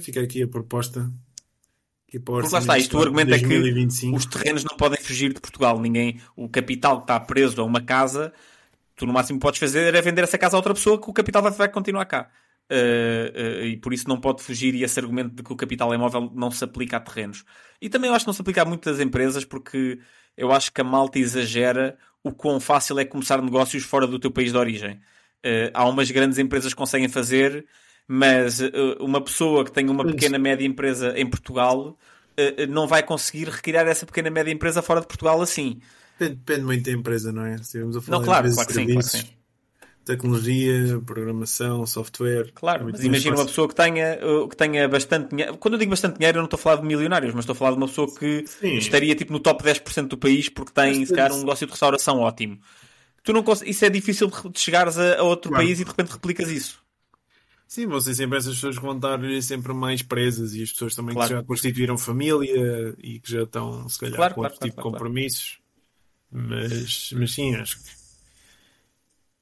Fica 0.00 0.20
aqui 0.22 0.42
a 0.42 0.48
proposta. 0.48 1.08
Porque 2.24 2.48
lá 2.52 2.58
está, 2.58 2.78
isto 2.78 2.98
o 2.98 3.02
argumento 3.02 3.28
2025. 3.28 4.06
é 4.06 4.10
que 4.10 4.16
os 4.16 4.26
terrenos 4.26 4.64
não 4.64 4.76
podem 4.76 5.00
fugir 5.00 5.32
de 5.32 5.40
Portugal. 5.40 5.78
Ninguém, 5.78 6.20
o 6.34 6.48
capital 6.48 6.96
que 6.96 7.04
está 7.04 7.20
preso 7.20 7.60
a 7.60 7.64
uma 7.64 7.80
casa, 7.80 8.32
tu 9.00 9.06
no 9.06 9.12
máximo 9.14 9.40
podes 9.40 9.58
fazer 9.58 9.94
é 9.94 10.02
vender 10.02 10.22
essa 10.22 10.36
casa 10.36 10.56
a 10.56 10.58
outra 10.58 10.74
pessoa 10.74 11.00
que 11.00 11.08
o 11.08 11.12
capital 11.12 11.42
vai, 11.42 11.52
vai 11.52 11.68
continuar 11.68 12.04
cá. 12.04 12.30
Uh, 12.70 13.62
uh, 13.62 13.64
e 13.64 13.76
por 13.78 13.92
isso 13.92 14.06
não 14.08 14.20
pode 14.20 14.42
fugir 14.42 14.74
e 14.74 14.84
esse 14.84 15.00
argumento 15.00 15.34
de 15.34 15.42
que 15.42 15.52
o 15.52 15.56
capital 15.56 15.92
é 15.92 15.96
móvel 15.96 16.30
não 16.34 16.50
se 16.50 16.62
aplica 16.62 16.98
a 16.98 17.00
terrenos. 17.00 17.44
E 17.80 17.88
também 17.88 18.10
eu 18.10 18.14
acho 18.14 18.24
que 18.24 18.28
não 18.28 18.34
se 18.34 18.42
aplica 18.42 18.62
a 18.62 18.64
muitas 18.64 19.00
empresas 19.00 19.44
porque 19.44 19.98
eu 20.36 20.52
acho 20.52 20.70
que 20.70 20.80
a 20.80 20.84
malta 20.84 21.18
exagera 21.18 21.96
o 22.22 22.30
quão 22.30 22.60
fácil 22.60 22.98
é 22.98 23.04
começar 23.04 23.40
negócios 23.42 23.82
fora 23.82 24.06
do 24.06 24.18
teu 24.18 24.30
país 24.30 24.52
de 24.52 24.58
origem. 24.58 25.00
Uh, 25.44 25.72
há 25.72 25.88
umas 25.88 26.10
grandes 26.10 26.38
empresas 26.38 26.74
que 26.74 26.78
conseguem 26.78 27.08
fazer, 27.08 27.66
mas 28.06 28.60
uma 28.98 29.20
pessoa 29.20 29.64
que 29.64 29.72
tem 29.72 29.88
uma 29.88 30.04
pequena 30.04 30.38
média 30.38 30.66
empresa 30.66 31.14
em 31.16 31.24
Portugal 31.26 31.96
não 32.68 32.86
vai 32.88 33.04
conseguir 33.04 33.48
recriar 33.48 33.86
essa 33.86 34.04
pequena 34.04 34.28
média 34.30 34.50
empresa 34.50 34.82
fora 34.82 35.00
de 35.00 35.06
Portugal 35.06 35.40
assim. 35.40 35.80
Depende, 36.20 36.36
depende 36.44 36.66
muito 36.66 36.84
da 36.84 36.92
empresa, 36.92 37.32
não 37.32 37.46
é? 37.46 37.56
Se 37.58 37.78
a 37.78 38.00
falar 38.00 38.18
não, 38.18 38.22
claro, 38.22 38.52
claro 38.52 38.68
que 38.68 38.74
sim, 38.74 38.86
claro 38.86 39.02
sim 39.02 39.40
tecnologia, 40.04 41.00
programação, 41.04 41.86
software. 41.86 42.50
Claro, 42.54 42.88
mas 42.90 43.04
imagina 43.04 43.36
uma 43.36 43.46
pessoa 43.46 43.68
que 43.68 43.74
tenha, 43.74 44.18
uh, 44.24 44.48
que 44.48 44.56
tenha 44.56 44.88
bastante 44.88 45.30
dinheiro. 45.30 45.56
Quando 45.58 45.74
eu 45.74 45.78
digo 45.78 45.90
bastante 45.90 46.18
dinheiro, 46.18 46.38
eu 46.38 46.40
não 46.40 46.46
estou 46.46 46.58
a 46.58 46.60
falar 46.60 46.76
de 46.76 46.86
milionários, 46.86 47.34
mas 47.34 47.44
estou 47.44 47.52
a 47.52 47.56
falar 47.56 47.72
de 47.72 47.76
uma 47.76 47.86
pessoa 47.86 48.12
que 48.12 48.44
Sim. 48.46 48.76
estaria 48.76 49.14
tipo 49.14 49.32
no 49.32 49.40
top 49.40 49.62
10% 49.62 50.08
do 50.08 50.18
país 50.18 50.48
porque 50.48 50.72
tem, 50.72 51.04
se 51.04 51.14
calhar, 51.14 51.32
um 51.32 51.40
negócio 51.40 51.66
de 51.66 51.70
restauração 51.70 52.18
ótimo. 52.18 52.58
Tu 53.22 53.32
não 53.32 53.44
Isso 53.64 53.84
é 53.84 53.90
difícil 53.90 54.28
de 54.28 54.58
chegares 54.58 54.98
a, 54.98 55.18
a 55.18 55.22
outro 55.22 55.50
claro. 55.50 55.64
país 55.64 55.78
e 55.78 55.84
de 55.84 55.90
repente 55.90 56.10
replicas 56.10 56.48
isso. 56.48 56.80
Sim, 57.68 57.86
vão 57.86 58.00
ser 58.00 58.14
sempre 58.14 58.36
essas 58.36 58.54
pessoas 58.54 58.76
que 58.76 58.82
vão 58.82 58.96
estar 58.96 59.20
sempre 59.42 59.72
mais 59.72 60.02
presas 60.02 60.54
e 60.54 60.62
as 60.62 60.72
pessoas 60.72 60.92
também 60.92 61.14
claro. 61.14 61.28
que 61.28 61.36
já 61.36 61.42
constituíram 61.44 61.96
família 61.96 62.96
e 62.98 63.20
que 63.20 63.30
já 63.30 63.44
estão, 63.44 63.88
se 63.88 63.96
calhar, 64.00 64.16
claro, 64.16 64.34
com 64.34 64.40
outro 64.40 64.58
tipo 64.58 64.76
de 64.76 64.82
compromissos. 64.82 65.59
Mas, 66.30 67.12
mas 67.12 67.32
sim, 67.32 67.54
acho 67.56 67.82
que 67.82 67.90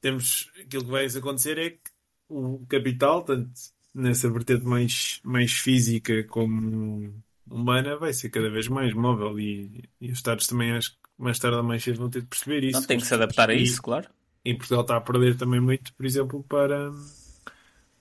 temos 0.01 0.51
aquilo 0.61 0.84
que 0.84 0.91
vai 0.91 1.07
acontecer 1.07 1.59
é 1.59 1.70
que 1.70 1.91
o 2.28 2.64
capital, 2.68 3.22
tanto 3.22 3.51
nessa 3.95 4.30
vertente 4.30 4.64
mais, 4.64 5.20
mais 5.22 5.53
física 5.53 6.24
como 6.24 7.12
humana, 7.51 7.97
vai 7.97 8.12
ser 8.12 8.30
cada 8.30 8.51
vez 8.51 8.68
mais 8.68 8.95
móvel 8.95 9.39
e, 9.39 9.84
e 10.01 10.11
os 10.11 10.18
Estados 10.18 10.47
também 10.47 10.72
acho 10.72 10.93
que 10.93 10.99
mais 11.18 11.39
tarde 11.39 11.57
ou 11.57 11.62
mais 11.62 11.82
cedo 11.82 11.99
vão 11.99 12.11
ter 12.11 12.20
de 12.20 12.26
perceber 12.26 12.64
isso. 12.64 12.80
Não, 12.80 12.86
tem 12.86 12.99
que 12.99 13.07
se 13.07 13.14
adaptar 13.14 13.51
a 13.51 13.55
isso, 13.55 13.82
claro. 13.82 14.09
E 14.45 14.55
Portugal 14.55 14.82
está 14.82 14.97
a 14.97 15.01
perder 15.01 15.36
também 15.36 15.61
muito, 15.61 15.93
por 15.95 16.07
exemplo, 16.07 16.45
para 16.45 16.93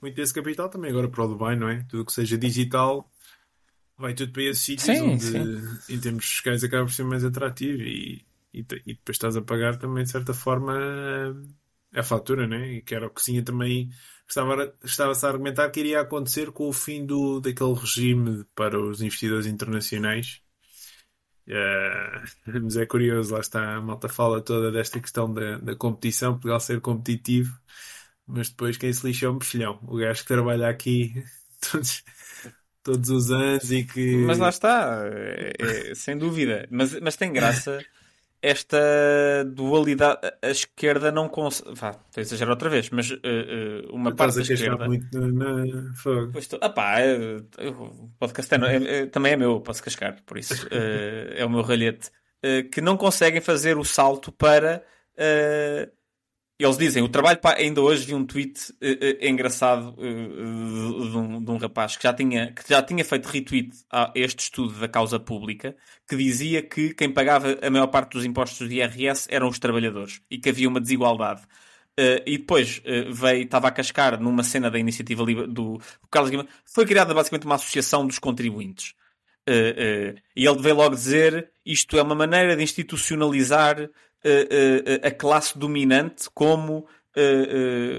muito 0.02 0.16
desse 0.16 0.34
capital 0.34 0.70
também 0.70 0.92
agora 0.92 1.10
para 1.10 1.26
o 1.26 1.28
Dubai, 1.28 1.56
não 1.56 1.68
é? 1.68 1.84
Tudo 1.90 2.06
que 2.06 2.14
seja 2.14 2.38
digital 2.38 3.10
vai 3.98 4.14
tudo 4.14 4.32
para 4.32 4.44
esses 4.44 4.64
sítios 4.64 5.02
onde 5.02 5.24
sim. 5.24 5.96
em 5.96 6.00
termos 6.00 6.26
fiscais 6.26 6.64
acaba 6.64 6.86
por 6.86 6.94
ser 6.94 7.04
mais 7.04 7.26
atrativo 7.26 7.82
e, 7.82 8.24
e, 8.54 8.60
e 8.60 8.94
depois 8.94 9.16
estás 9.16 9.36
a 9.36 9.42
pagar 9.42 9.78
também 9.78 10.04
de 10.04 10.12
certa 10.12 10.34
forma 10.34 10.74
a 11.94 12.04
fatura, 12.04 12.48
né? 12.48 12.74
E 12.74 12.82
que 12.82 12.96
era 12.96 13.08
o 13.08 13.10
que 13.10 13.24
tinha 13.24 13.44
também 13.44 13.90
estava, 14.28 14.74
estava-se 14.84 15.26
a 15.26 15.30
argumentar 15.30 15.70
que 15.70 15.80
iria 15.80 16.02
acontecer 16.02 16.52
com 16.52 16.68
o 16.68 16.74
fim 16.74 17.06
do, 17.06 17.40
daquele 17.40 17.74
regime 17.74 18.46
para 18.56 18.80
os 18.80 19.02
investidores 19.02 19.46
internacionais. 19.46 20.42
Uh, 21.48 22.28
mas 22.62 22.76
é 22.76 22.86
curioso, 22.86 23.34
lá 23.34 23.40
está 23.40 23.76
a 23.76 23.82
malta 23.82 24.10
fala 24.10 24.42
toda 24.42 24.72
desta 24.72 25.00
questão 25.00 25.32
da, 25.32 25.58
da 25.58 25.76
competição, 25.76 26.34
Portugal 26.34 26.60
ser 26.60 26.82
competitivo, 26.82 27.58
mas 28.26 28.50
depois 28.50 28.78
quem 28.78 28.92
se 28.92 29.08
lixa 29.08 29.28
é 29.28 29.30
o 29.30 29.34
mexilhão, 29.34 29.80
o 29.84 29.96
gajo 29.96 30.22
que 30.22 30.28
trabalha 30.28 30.68
aqui 30.68 31.24
todos, 31.72 32.04
todos 32.84 33.10
os 33.10 33.32
anos 33.32 33.72
e 33.72 33.86
que. 33.86 34.18
Mas 34.26 34.40
lá 34.40 34.50
está, 34.50 35.04
é, 35.06 35.54
é, 35.58 35.96
sem 35.96 36.18
dúvida. 36.18 36.68
Mas, 36.70 37.00
mas 37.00 37.16
tem 37.16 37.32
graça 37.32 37.80
esta 38.42 38.78
dualidade. 39.46 40.20
A 40.42 40.50
esquerda 40.50 41.12
não 41.12 41.28
consegue. 41.28 41.74
Vá, 41.74 41.90
estou 41.90 42.06
a 42.18 42.22
exagerar 42.22 42.52
outra 42.52 42.70
vez, 42.70 42.90
mas 42.90 43.12
uh, 43.12 43.16
uh, 43.16 43.96
uma 43.96 44.16
parte 44.16 44.36
da 44.36 44.42
esquerda. 44.42 44.86
muito 44.86 45.20
na 45.20 45.94
fogo. 45.96 46.30
Pois 46.32 46.46
estou... 46.46 46.60
Ah 46.62 46.70
pá, 46.70 47.00
é, 47.00 47.38
o 47.70 48.10
podcast 48.20 48.54
é, 48.54 49.02
é, 49.02 49.06
também 49.08 49.34
é 49.34 49.38
meu, 49.38 49.60
posso 49.62 49.84
cascar, 49.84 50.18
por 50.26 50.38
isso 50.38 50.68
uh, 50.68 50.70
é 51.36 51.46
o 51.46 51.50
meu 51.50 51.62
ralhete. 51.62 52.10
que 52.72 52.82
não 52.82 52.96
conseguem 52.96 53.42
fazer 53.42 53.78
o 53.78 53.84
salto 53.84 54.32
para 54.32 54.84
eles 56.60 56.78
dizem, 56.78 57.04
o 57.04 57.10
trabalho, 57.10 57.40
ainda 57.56 57.82
hoje 57.82 58.06
vi 58.08 58.16
um 58.16 58.26
tweet 58.26 58.72
uh, 58.72 58.76
uh, 58.76 59.26
engraçado 59.28 59.94
uh, 59.96 61.10
de, 61.10 61.18
um, 61.18 61.44
de, 61.44 61.52
um, 61.52 61.58
rapaz 61.58 61.96
que 61.96 62.02
já, 62.02 62.12
tinha, 62.12 62.52
que 62.52 62.68
já 62.68 62.82
tinha 62.82 63.06
feito 63.06 63.28
retweet 63.28 63.72
a 63.92 64.12
este 64.16 64.40
estudo 64.40 64.74
da 64.80 64.88
causa 64.88 65.20
pública, 65.20 65.76
que 66.10 66.16
dizia 66.16 66.64
que 66.64 66.96
quem 66.96 67.12
pagava 67.12 67.60
a 67.62 67.70
maior 67.70 67.88
parte 67.88 68.14
dos 68.14 68.26
impostos 68.26 68.68
de 68.68 68.78
IRS 68.78 69.28
eram 69.30 69.48
os 69.48 69.60
trabalhadores 69.60 70.20
e 70.32 70.40
que 70.40 70.50
havia 70.50 70.68
uma 70.68 70.82
desigualdade. 70.82 71.42
e 72.26 72.38
depois 72.40 72.82
veio, 73.12 73.44
estava 73.44 73.68
a 73.68 73.72
cascar 73.72 74.20
numa 74.20 74.44
cena 74.44 74.72
da 74.72 74.80
iniciativa 74.80 75.24
do, 75.26 75.48
do 75.48 75.82
Carlos 76.10 76.32
Guimarães, 76.32 76.54
foi 76.66 76.86
criada 76.88 77.14
basicamente 77.14 77.46
uma 77.46 77.56
associação 77.56 78.08
dos 78.08 78.18
contribuintes. 78.18 78.96
e 79.48 80.46
ele 80.48 80.60
veio 80.60 80.76
logo 80.76 80.96
dizer 80.96 81.52
isto 81.64 81.98
é 81.98 82.02
uma 82.02 82.16
maneira 82.16 82.56
de 82.56 82.64
institucionalizar 82.64 83.90
a 85.04 85.12
classe 85.12 85.58
dominante 85.58 86.30
como 86.34 86.88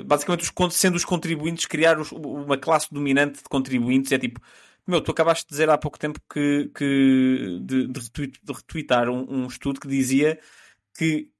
basicamente 0.06 0.42
os, 0.42 0.74
sendo 0.74 0.96
os 0.96 1.04
contribuintes 1.04 1.66
criar 1.66 1.98
os, 1.98 2.12
uma 2.12 2.56
classe 2.56 2.92
dominante 2.92 3.38
de 3.38 3.48
contribuintes 3.48 4.12
é 4.12 4.18
tipo 4.18 4.40
meu, 4.88 5.02
tu 5.02 5.10
acabaste 5.10 5.44
de 5.44 5.50
dizer 5.50 5.68
há 5.68 5.76
pouco 5.76 5.98
tempo 5.98 6.18
que, 6.32 6.70
que 6.74 7.58
de, 7.60 7.86
de, 7.88 8.00
retweet, 8.00 8.40
de 8.42 8.52
retweetar 8.52 9.10
um, 9.10 9.42
um, 9.44 9.46
estudo 9.46 9.78
que 9.78 9.86
dizia 9.86 10.40
que 10.96 11.30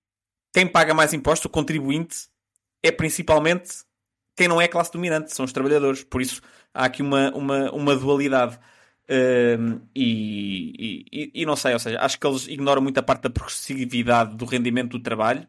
quem 0.53 0.66
paga 0.66 0.93
mais 0.93 1.14
impostos, 1.14 1.47
o 1.47 1.49
contribuinte, 1.49 2.28
é 2.82 2.93
principalmente 2.93 3.70
quem 4.36 4.49
não 4.49 4.61
é 4.61 4.68
classe 4.68 4.93
dominante, 4.93 5.34
são 5.34 5.47
os 5.47 5.53
trabalhadores. 5.53 6.05
Por 6.05 6.20
isso 6.20 6.43
há 6.74 6.84
aqui 6.84 7.01
uma, 7.01 7.34
uma, 7.34 7.72
uma 7.72 7.97
dualidade. 7.97 8.59
Um, 9.11 9.80
e, 9.94 11.06
e, 11.11 11.30
e, 11.42 11.46
não 11.46 11.56
sei, 11.56 11.72
ou 11.72 11.78
seja, 11.78 11.98
acho 12.00 12.20
que 12.20 12.26
eles 12.26 12.46
ignoram 12.46 12.82
muito 12.82 12.98
a 12.98 13.02
parte 13.02 13.22
da 13.22 13.30
progressividade 13.30 14.36
do 14.36 14.44
rendimento 14.44 14.98
do 14.98 15.02
trabalho 15.02 15.46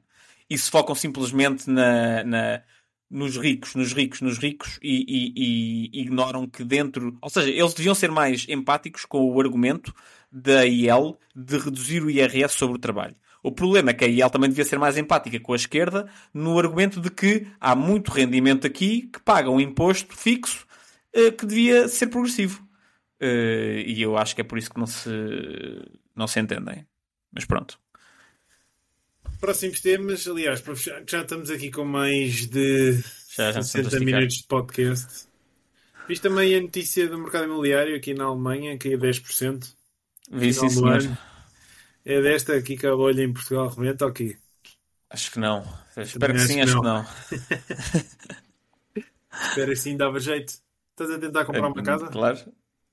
e 0.50 0.58
se 0.58 0.72
focam 0.72 0.96
simplesmente 0.96 1.70
na, 1.70 2.24
na 2.24 2.62
nos 3.10 3.38
ricos, 3.38 3.74
nos 3.76 3.92
ricos, 3.92 4.22
nos 4.22 4.38
ricos 4.38 4.80
e, 4.82 5.90
e, 5.92 6.02
ignoram 6.02 6.48
que 6.48 6.64
dentro. 6.64 7.18
Ou 7.22 7.30
seja, 7.30 7.50
eles 7.50 7.74
deviam 7.74 7.96
ser 7.96 8.12
mais 8.12 8.46
empáticos 8.48 9.04
com 9.04 9.30
o 9.30 9.42
argumento 9.42 9.94
da 10.32 10.64
IEL 10.66 11.20
de 11.36 11.58
reduzir 11.58 12.04
o 12.04 12.10
IRS 12.10 12.54
sobre 12.54 12.76
o 12.76 12.80
trabalho. 12.80 13.16
O 13.42 13.52
problema 13.52 13.90
é 13.90 13.94
que 13.94 14.06
a 14.06 14.08
IEL 14.08 14.30
também 14.30 14.50
devia 14.50 14.66
ser 14.66 14.78
mais 14.78 14.98
empática 14.98 15.40
com 15.40 15.54
a 15.54 15.56
esquerda 15.56 16.08
no 16.34 16.60
argumento 16.60 17.02
de 17.02 17.10
que 17.10 17.48
há 17.60 17.76
muito 17.76 18.12
rendimento 18.12 18.68
aqui 18.68 19.10
que 19.12 19.20
paga 19.22 19.50
um 19.50 19.60
imposto 19.60 20.16
fixo 20.16 20.68
uh, 21.16 21.32
que 21.32 21.46
devia 21.46 21.88
ser 21.88 22.08
progressivo. 22.08 22.69
Uh, 23.22 23.80
e 23.86 24.02
eu 24.02 24.18
acho 24.18 24.34
que 24.34 24.42
é 24.42 24.44
por 24.44 24.58
isso 24.58 24.70
que 24.70 24.80
não 24.80 24.88
se, 24.88 25.10
não 26.16 26.28
se 26.28 26.40
entendem. 26.40 26.86
Mas 27.32 27.46
pronto. 27.46 27.80
Próximos 29.40 29.82
temas, 29.82 30.28
aliás, 30.28 30.62
para 30.62 30.76
fechar, 30.76 31.04
já 31.08 31.22
estamos 31.22 31.50
aqui 31.50 31.72
com 31.72 31.86
mais 31.86 32.48
de 32.48 32.94
já, 33.36 33.52
já 33.52 33.62
60 33.62 34.00
minutos 34.00 34.38
de 34.38 34.48
podcast. 34.48 35.28
Viste 36.08 36.24
também 36.24 36.56
a 36.56 36.62
notícia 36.62 37.08
do 37.08 37.20
mercado 37.20 37.46
imobiliário 37.46 37.96
aqui 37.96 38.14
na 38.14 38.26
Alemanha, 38.26 38.78
que 38.78 38.94
é 38.94 38.98
10%. 38.98 39.76
Vi 40.32 40.54
sim, 40.54 40.70
senhor. 40.70 41.18
É 42.04 42.22
desta 42.22 42.56
aqui 42.56 42.76
que 42.76 42.88
a 42.88 42.96
bolha 42.96 43.24
em 43.24 43.32
Portugal 43.32 43.70
remete 43.70 44.04
ou 44.04 44.12
quê? 44.12 44.38
Acho 45.10 45.32
que 45.32 45.40
não. 45.40 45.64
Espero 45.96 46.34
que 46.34 46.40
sim, 46.40 46.62
acho 46.62 46.76
que 46.76 46.86
não. 46.86 47.06
Espero 49.50 49.72
que 49.72 49.76
sim, 49.76 49.96
dava 49.96 50.20
jeito. 50.20 50.54
Estás 50.92 51.12
a 51.12 51.20
tentar 51.20 51.46
comprar 51.46 51.68
uma 51.68 51.84
casa? 51.84 52.08
Claro. 52.08 52.40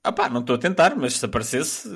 Ah 0.07 0.11
pá, 0.13 0.29
não 0.29 0.39
estou 0.39 0.55
a 0.55 0.57
tentar, 0.57 0.95
mas 0.95 1.15
se 1.15 1.25
aparecesse, 1.25 1.89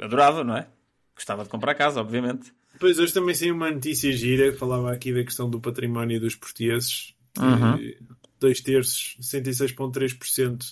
adorava, 0.00 0.42
não 0.42 0.56
é? 0.56 0.66
Gostava 1.14 1.42
de 1.44 1.50
comprar 1.50 1.74
casa, 1.74 2.00
obviamente. 2.00 2.50
Pois 2.78 2.98
hoje 2.98 3.12
também 3.12 3.34
saiu 3.34 3.54
uma 3.54 3.70
notícia 3.70 4.10
gira 4.10 4.50
que 4.50 4.56
falava 4.56 4.90
aqui 4.90 5.12
da 5.12 5.22
questão 5.22 5.50
do 5.50 5.60
património 5.60 6.18
dos 6.18 6.34
portugueses. 6.34 7.14
Uhum. 7.38 7.94
Dois 8.40 8.62
terços, 8.62 9.18
66,3% 9.20 10.64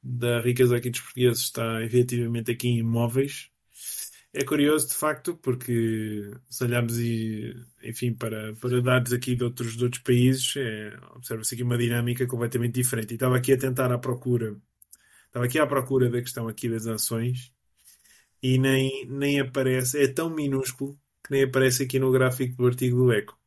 da 0.00 0.40
riqueza 0.40 0.76
aqui 0.76 0.90
dos 0.90 1.00
portugueses 1.00 1.42
está 1.42 1.82
efetivamente 1.82 2.52
aqui 2.52 2.68
em 2.68 2.78
imóveis. 2.78 3.50
É 4.32 4.44
curioso, 4.44 4.90
de 4.90 4.94
facto, 4.94 5.34
porque 5.42 6.30
se 6.48 6.62
olharmos 6.62 7.00
e, 7.00 7.52
enfim, 7.82 8.14
para, 8.14 8.54
para 8.54 8.80
dados 8.80 9.12
aqui 9.12 9.34
de 9.34 9.42
outros, 9.42 9.76
de 9.76 9.82
outros 9.82 10.04
países, 10.04 10.54
é, 10.56 10.96
observa-se 11.16 11.56
aqui 11.56 11.64
uma 11.64 11.76
dinâmica 11.76 12.24
completamente 12.28 12.74
diferente. 12.74 13.10
E 13.10 13.14
estava 13.14 13.36
aqui 13.36 13.52
a 13.52 13.58
tentar 13.58 13.90
à 13.90 13.98
procura, 13.98 14.56
estava 15.30 15.46
aqui 15.46 15.58
à 15.58 15.66
procura 15.66 16.10
da 16.10 16.20
questão 16.20 16.48
aqui 16.48 16.68
das 16.68 16.86
ações 16.86 17.52
e 18.42 18.58
nem, 18.58 19.06
nem 19.06 19.40
aparece, 19.40 20.02
é 20.02 20.08
tão 20.08 20.28
minúsculo 20.28 20.98
que 21.24 21.30
nem 21.30 21.44
aparece 21.44 21.84
aqui 21.84 21.98
no 21.98 22.10
gráfico 22.10 22.56
do 22.56 22.66
artigo 22.66 22.96
do 22.96 23.12
Eco. 23.12 23.38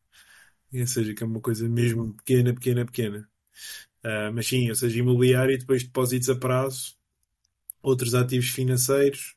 Ou 0.74 0.88
seja, 0.88 1.14
que 1.14 1.24
é 1.24 1.26
uma 1.26 1.42
coisa 1.42 1.68
mesmo 1.68 2.14
pequena, 2.16 2.54
pequena, 2.54 2.86
pequena. 2.86 3.30
Uh, 4.04 4.34
mas 4.34 4.48
sim, 4.48 4.70
ou 4.70 4.76
seja, 4.76 5.00
imobiliário 5.00 5.54
e 5.54 5.58
depois 5.58 5.84
depósitos 5.84 6.30
a 6.30 6.36
prazo, 6.36 6.96
outros 7.82 8.16
ativos 8.16 8.50
financeiros 8.50 9.36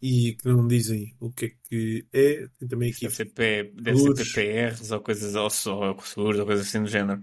e 0.00 0.34
que 0.34 0.48
não 0.48 0.66
dizem 0.66 1.14
o 1.20 1.30
que 1.30 1.46
é 1.46 1.52
que 1.68 2.06
é. 2.12 2.48
Tem 2.58 2.68
também 2.68 2.90
aqui. 2.90 3.02
Deve 3.02 3.14
ser, 3.14 3.24
P, 3.26 3.72
deve 3.74 3.98
ser 3.98 4.14
PPRs 4.14 4.92
ou 4.92 5.00
coisas 5.00 5.34
ou, 5.34 5.44
ou 5.44 6.00
seguros 6.00 6.40
ou 6.40 6.46
coisas 6.46 6.66
assim 6.66 6.82
do 6.82 6.88
género. 6.88 7.20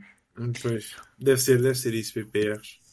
Pois, 0.61 0.95
deve 1.17 1.41
ser, 1.41 1.61
deve 1.61 1.75
ser 1.75 1.93
isso, 1.93 2.13
PPRs. 2.13 2.84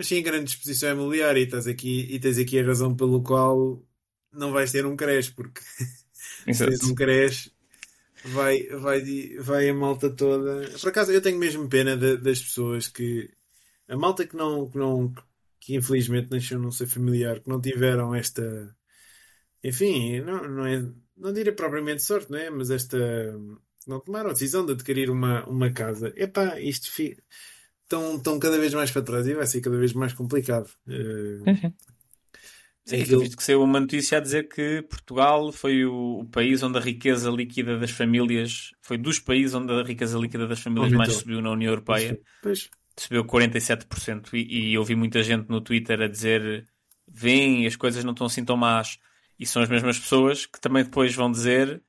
Mas 0.00 0.06
sim, 0.06 0.22
grande 0.22 0.48
exposição 0.48 0.92
imobiliária 0.92 1.40
e, 1.40 1.44
estás 1.44 1.66
aqui, 1.66 2.06
e 2.10 2.18
tens 2.18 2.38
aqui 2.38 2.58
a 2.58 2.64
razão 2.64 2.96
pelo 2.96 3.22
qual 3.22 3.86
não 4.32 4.50
vais 4.50 4.72
ter 4.72 4.86
um 4.86 4.96
crash, 4.96 5.28
porque 5.28 5.60
se 6.54 6.86
um 6.86 6.94
crash 6.94 7.52
vai, 8.24 8.62
vai, 8.68 9.36
vai 9.38 9.68
a 9.68 9.74
malta 9.74 10.08
toda. 10.08 10.70
Por 10.80 10.88
acaso, 10.88 11.12
eu 11.12 11.20
tenho 11.20 11.38
mesmo 11.38 11.68
pena 11.68 11.98
de, 11.98 12.16
das 12.16 12.40
pessoas 12.40 12.88
que. 12.88 13.30
A 13.86 13.94
malta 13.94 14.26
que 14.26 14.34
não, 14.34 14.70
que 14.70 14.78
não. 14.78 15.12
que 15.60 15.76
infelizmente 15.76 16.30
nasceu 16.30 16.58
num 16.58 16.72
ser 16.72 16.86
familiar, 16.86 17.38
que 17.40 17.48
não 17.50 17.60
tiveram 17.60 18.14
esta. 18.14 18.74
Enfim, 19.62 20.20
não, 20.22 20.48
não 20.48 20.66
é. 20.66 20.82
Não 21.14 21.30
diria 21.30 21.54
propriamente 21.54 22.02
sorte, 22.02 22.30
não 22.30 22.38
é? 22.38 22.48
Mas 22.48 22.70
esta. 22.70 22.98
Não 23.86 24.00
tomaram 24.00 24.30
a 24.30 24.32
decisão 24.32 24.64
de 24.64 24.72
adquirir 24.72 25.10
uma, 25.10 25.44
uma 25.46 25.70
casa. 25.70 26.10
Epá, 26.16 26.58
isto. 26.58 26.90
Fi... 26.90 27.18
Estão, 27.90 28.14
estão 28.14 28.38
cada 28.38 28.56
vez 28.56 28.72
mais 28.72 28.92
para 28.92 29.02
trás 29.02 29.26
e 29.26 29.34
vai 29.34 29.44
ser 29.46 29.60
cada 29.60 29.76
vez 29.76 29.92
mais 29.92 30.12
complicado. 30.12 30.70
Uh, 30.86 31.72
Sim, 32.84 33.02
aquilo... 33.02 33.20
visto 33.20 33.36
que 33.36 33.42
saiu 33.42 33.64
uma 33.64 33.80
notícia 33.80 34.18
a 34.18 34.20
dizer 34.20 34.48
que 34.48 34.82
Portugal 34.82 35.50
foi 35.50 35.84
o, 35.84 36.20
o, 36.20 36.24
país 36.26 36.62
onde 36.62 36.78
a 36.78 36.80
riqueza 36.80 37.28
líquida 37.30 37.78
das 37.78 37.90
famílias 37.90 38.70
foi 38.80 38.96
dos 38.96 39.18
países 39.18 39.54
onde 39.54 39.72
a 39.72 39.82
riqueza 39.82 40.16
líquida 40.16 40.46
das 40.46 40.60
famílias 40.60 40.92
mais 40.92 41.14
subiu 41.14 41.42
na 41.42 41.50
União 41.50 41.72
Europeia. 41.72 42.20
Pois. 42.40 42.70
Subiu 42.96 43.24
47%. 43.24 44.34
E, 44.34 44.70
e 44.70 44.74
eu 44.74 44.84
vi 44.84 44.94
muita 44.94 45.20
gente 45.24 45.48
no 45.48 45.60
Twitter 45.60 46.00
a 46.00 46.06
dizer: 46.06 46.64
vem, 47.08 47.66
as 47.66 47.74
coisas 47.74 48.04
não 48.04 48.12
estão 48.12 48.28
assim 48.28 48.44
tão 48.44 48.56
más. 48.56 48.98
E 49.36 49.44
são 49.44 49.62
as 49.62 49.68
mesmas 49.68 49.98
pessoas 49.98 50.46
que 50.46 50.60
também 50.60 50.84
depois 50.84 51.12
vão 51.12 51.30
dizer 51.30 51.82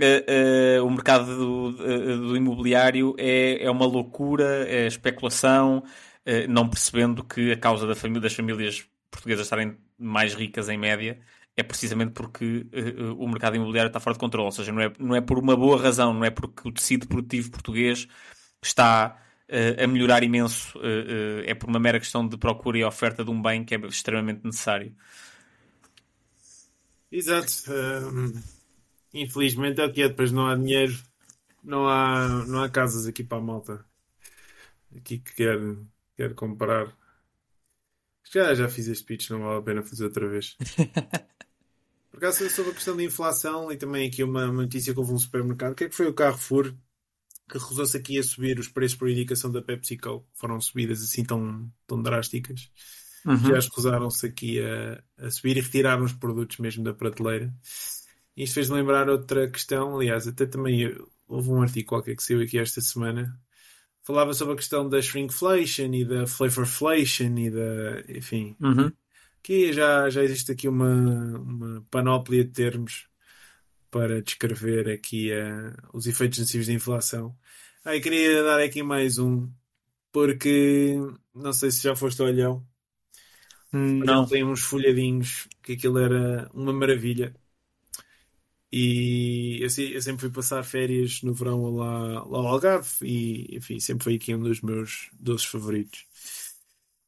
Uh, 0.00 0.80
uh, 0.80 0.86
o 0.86 0.90
mercado 0.90 1.36
do, 1.36 1.68
uh, 1.70 2.18
do, 2.28 2.36
imobiliário 2.36 3.16
é, 3.18 3.64
é 3.64 3.70
uma 3.70 3.84
loucura, 3.84 4.64
é 4.68 4.86
especulação, 4.86 5.82
não 6.48 6.68
percebendo 6.68 7.24
que 7.24 7.50
a 7.52 7.56
causa 7.56 7.86
da 7.86 7.94
família, 7.94 8.20
das 8.20 8.34
famílias 8.34 8.86
portuguesas 9.10 9.46
estarem 9.46 9.78
mais 9.98 10.34
ricas 10.34 10.68
em 10.68 10.76
média 10.76 11.18
é 11.58 11.62
precisamente 11.64 12.12
porque 12.12 12.64
uh, 12.72 13.14
o 13.18 13.28
mercado 13.28 13.56
imobiliário 13.56 13.88
está 13.88 13.98
fora 13.98 14.14
de 14.14 14.20
controle. 14.20 14.46
Ou 14.46 14.52
seja, 14.52 14.70
não 14.70 14.80
é, 14.80 14.92
não 14.96 15.16
é 15.16 15.20
por 15.20 15.40
uma 15.40 15.56
boa 15.56 15.76
razão, 15.82 16.14
não 16.14 16.24
é 16.24 16.30
porque 16.30 16.68
o 16.68 16.70
tecido 16.70 17.08
produtivo 17.08 17.50
português 17.50 18.06
está 18.62 19.20
uh, 19.48 19.82
a 19.82 19.86
melhorar 19.88 20.22
imenso. 20.22 20.78
Uh, 20.78 21.42
é 21.44 21.54
por 21.54 21.68
uma 21.68 21.80
mera 21.80 21.98
questão 21.98 22.26
de 22.26 22.38
procura 22.38 22.78
e 22.78 22.84
oferta 22.84 23.24
de 23.24 23.30
um 23.32 23.42
bem 23.42 23.64
que 23.64 23.74
é 23.74 23.78
extremamente 23.88 24.44
necessário. 24.44 24.94
Exato. 27.10 27.72
Infelizmente 29.22 29.80
é 29.80 29.84
o 29.84 29.92
que 29.92 30.02
é. 30.02 30.08
Depois 30.08 30.32
não 30.32 30.46
há 30.46 30.54
dinheiro, 30.54 30.96
não 31.62 31.88
há, 31.88 32.44
não 32.46 32.62
há 32.62 32.68
casas 32.68 33.06
aqui 33.06 33.24
para 33.24 33.38
a 33.38 33.42
malta. 33.42 33.84
Aqui 34.96 35.18
que 35.18 35.34
quer, 35.34 35.58
quer 36.16 36.34
comprar 36.34 36.92
já, 38.32 38.54
já 38.54 38.68
fiz 38.68 38.86
este 38.88 39.04
pitch, 39.04 39.30
não 39.30 39.40
vale 39.40 39.58
a 39.58 39.62
pena 39.62 39.82
fazer 39.82 40.04
outra 40.04 40.28
vez. 40.28 40.56
Por 42.10 42.18
acaso, 42.18 42.48
sobre 42.50 42.72
a 42.72 42.74
questão 42.74 42.96
da 42.96 43.02
inflação 43.02 43.70
e 43.70 43.76
também 43.76 44.08
aqui 44.08 44.22
uma, 44.22 44.46
notícia 44.48 44.92
que 44.92 44.98
houve 44.98 45.12
um 45.12 45.18
supermercado, 45.18 45.72
o 45.72 45.74
que 45.74 45.84
é 45.84 45.88
que 45.88 45.94
foi 45.94 46.08
o 46.08 46.14
Carrefour 46.14 46.74
que 47.48 47.56
recusou-se 47.56 47.96
aqui 47.96 48.18
a 48.18 48.22
subir 48.22 48.58
os 48.58 48.68
preços 48.68 48.98
por 48.98 49.08
indicação 49.08 49.50
da 49.50 49.62
PepsiCo, 49.62 50.26
foram 50.34 50.60
subidas 50.60 51.02
assim 51.02 51.24
tão, 51.24 51.72
tão 51.86 52.02
drásticas. 52.02 52.70
Uhum. 53.24 53.38
Já 53.38 53.60
recusaram-se 53.60 54.26
aqui 54.26 54.60
a, 54.60 55.02
a 55.16 55.30
subir 55.30 55.56
e 55.56 55.60
retiraram 55.60 56.04
os 56.04 56.12
produtos 56.12 56.58
mesmo 56.58 56.84
da 56.84 56.92
prateleira. 56.92 57.54
Isto 58.42 58.54
fez-me 58.54 58.76
lembrar 58.76 59.08
outra 59.08 59.50
questão, 59.50 59.96
aliás, 59.96 60.26
até 60.26 60.46
também 60.46 60.96
houve 61.26 61.50
um 61.50 61.60
artigo 61.60 61.88
qualquer 61.88 62.16
que 62.16 62.22
saiu 62.22 62.40
aqui 62.40 62.58
esta 62.58 62.80
semana 62.80 63.38
falava 64.08 64.32
sobre 64.32 64.54
a 64.54 64.56
questão 64.56 64.88
da 64.88 65.02
shrinkflation 65.02 65.92
e 65.92 66.02
da 66.02 66.26
flavorflation 66.26 67.36
e 67.36 67.50
da. 67.50 68.02
Enfim. 68.08 68.56
Uhum. 68.58 68.90
Que 69.42 69.70
já, 69.70 70.08
já 70.08 70.24
existe 70.24 70.50
aqui 70.50 70.66
uma, 70.66 71.38
uma 71.38 71.84
panóplia 71.90 72.42
de 72.42 72.50
termos 72.50 73.06
para 73.90 74.22
descrever 74.22 74.88
aqui 74.88 75.30
uh, 75.30 75.76
os 75.92 76.06
efeitos 76.06 76.38
nocivos 76.38 76.66
da 76.66 76.72
inflação. 76.72 77.36
Ah, 77.84 77.94
eu 77.94 78.00
queria 78.00 78.42
dar 78.42 78.60
aqui 78.60 78.82
mais 78.82 79.18
um, 79.18 79.50
porque 80.10 80.96
não 81.34 81.52
sei 81.52 81.70
se 81.70 81.82
já 81.82 81.94
foste 81.94 82.20
ao 82.22 82.28
olhão. 82.28 82.66
Não. 83.70 84.26
Tem 84.26 84.42
uns 84.42 84.60
folhadinhos 84.60 85.46
que 85.62 85.74
aquilo 85.74 85.98
era 85.98 86.50
uma 86.54 86.72
maravilha. 86.72 87.34
E 88.70 89.60
eu, 89.60 89.68
eu, 89.84 90.02
sempre 90.02 90.20
fui 90.20 90.30
passar 90.30 90.62
férias 90.62 91.22
no 91.22 91.32
verão 91.32 91.74
lá, 91.74 92.22
lá 92.24 92.38
ao 92.38 92.46
Algarve 92.46 92.88
e, 93.02 93.56
enfim, 93.56 93.80
sempre 93.80 94.04
foi 94.04 94.14
aqui 94.16 94.34
um 94.34 94.40
dos 94.40 94.60
meus 94.60 95.10
doces 95.18 95.46
favoritos. 95.46 96.06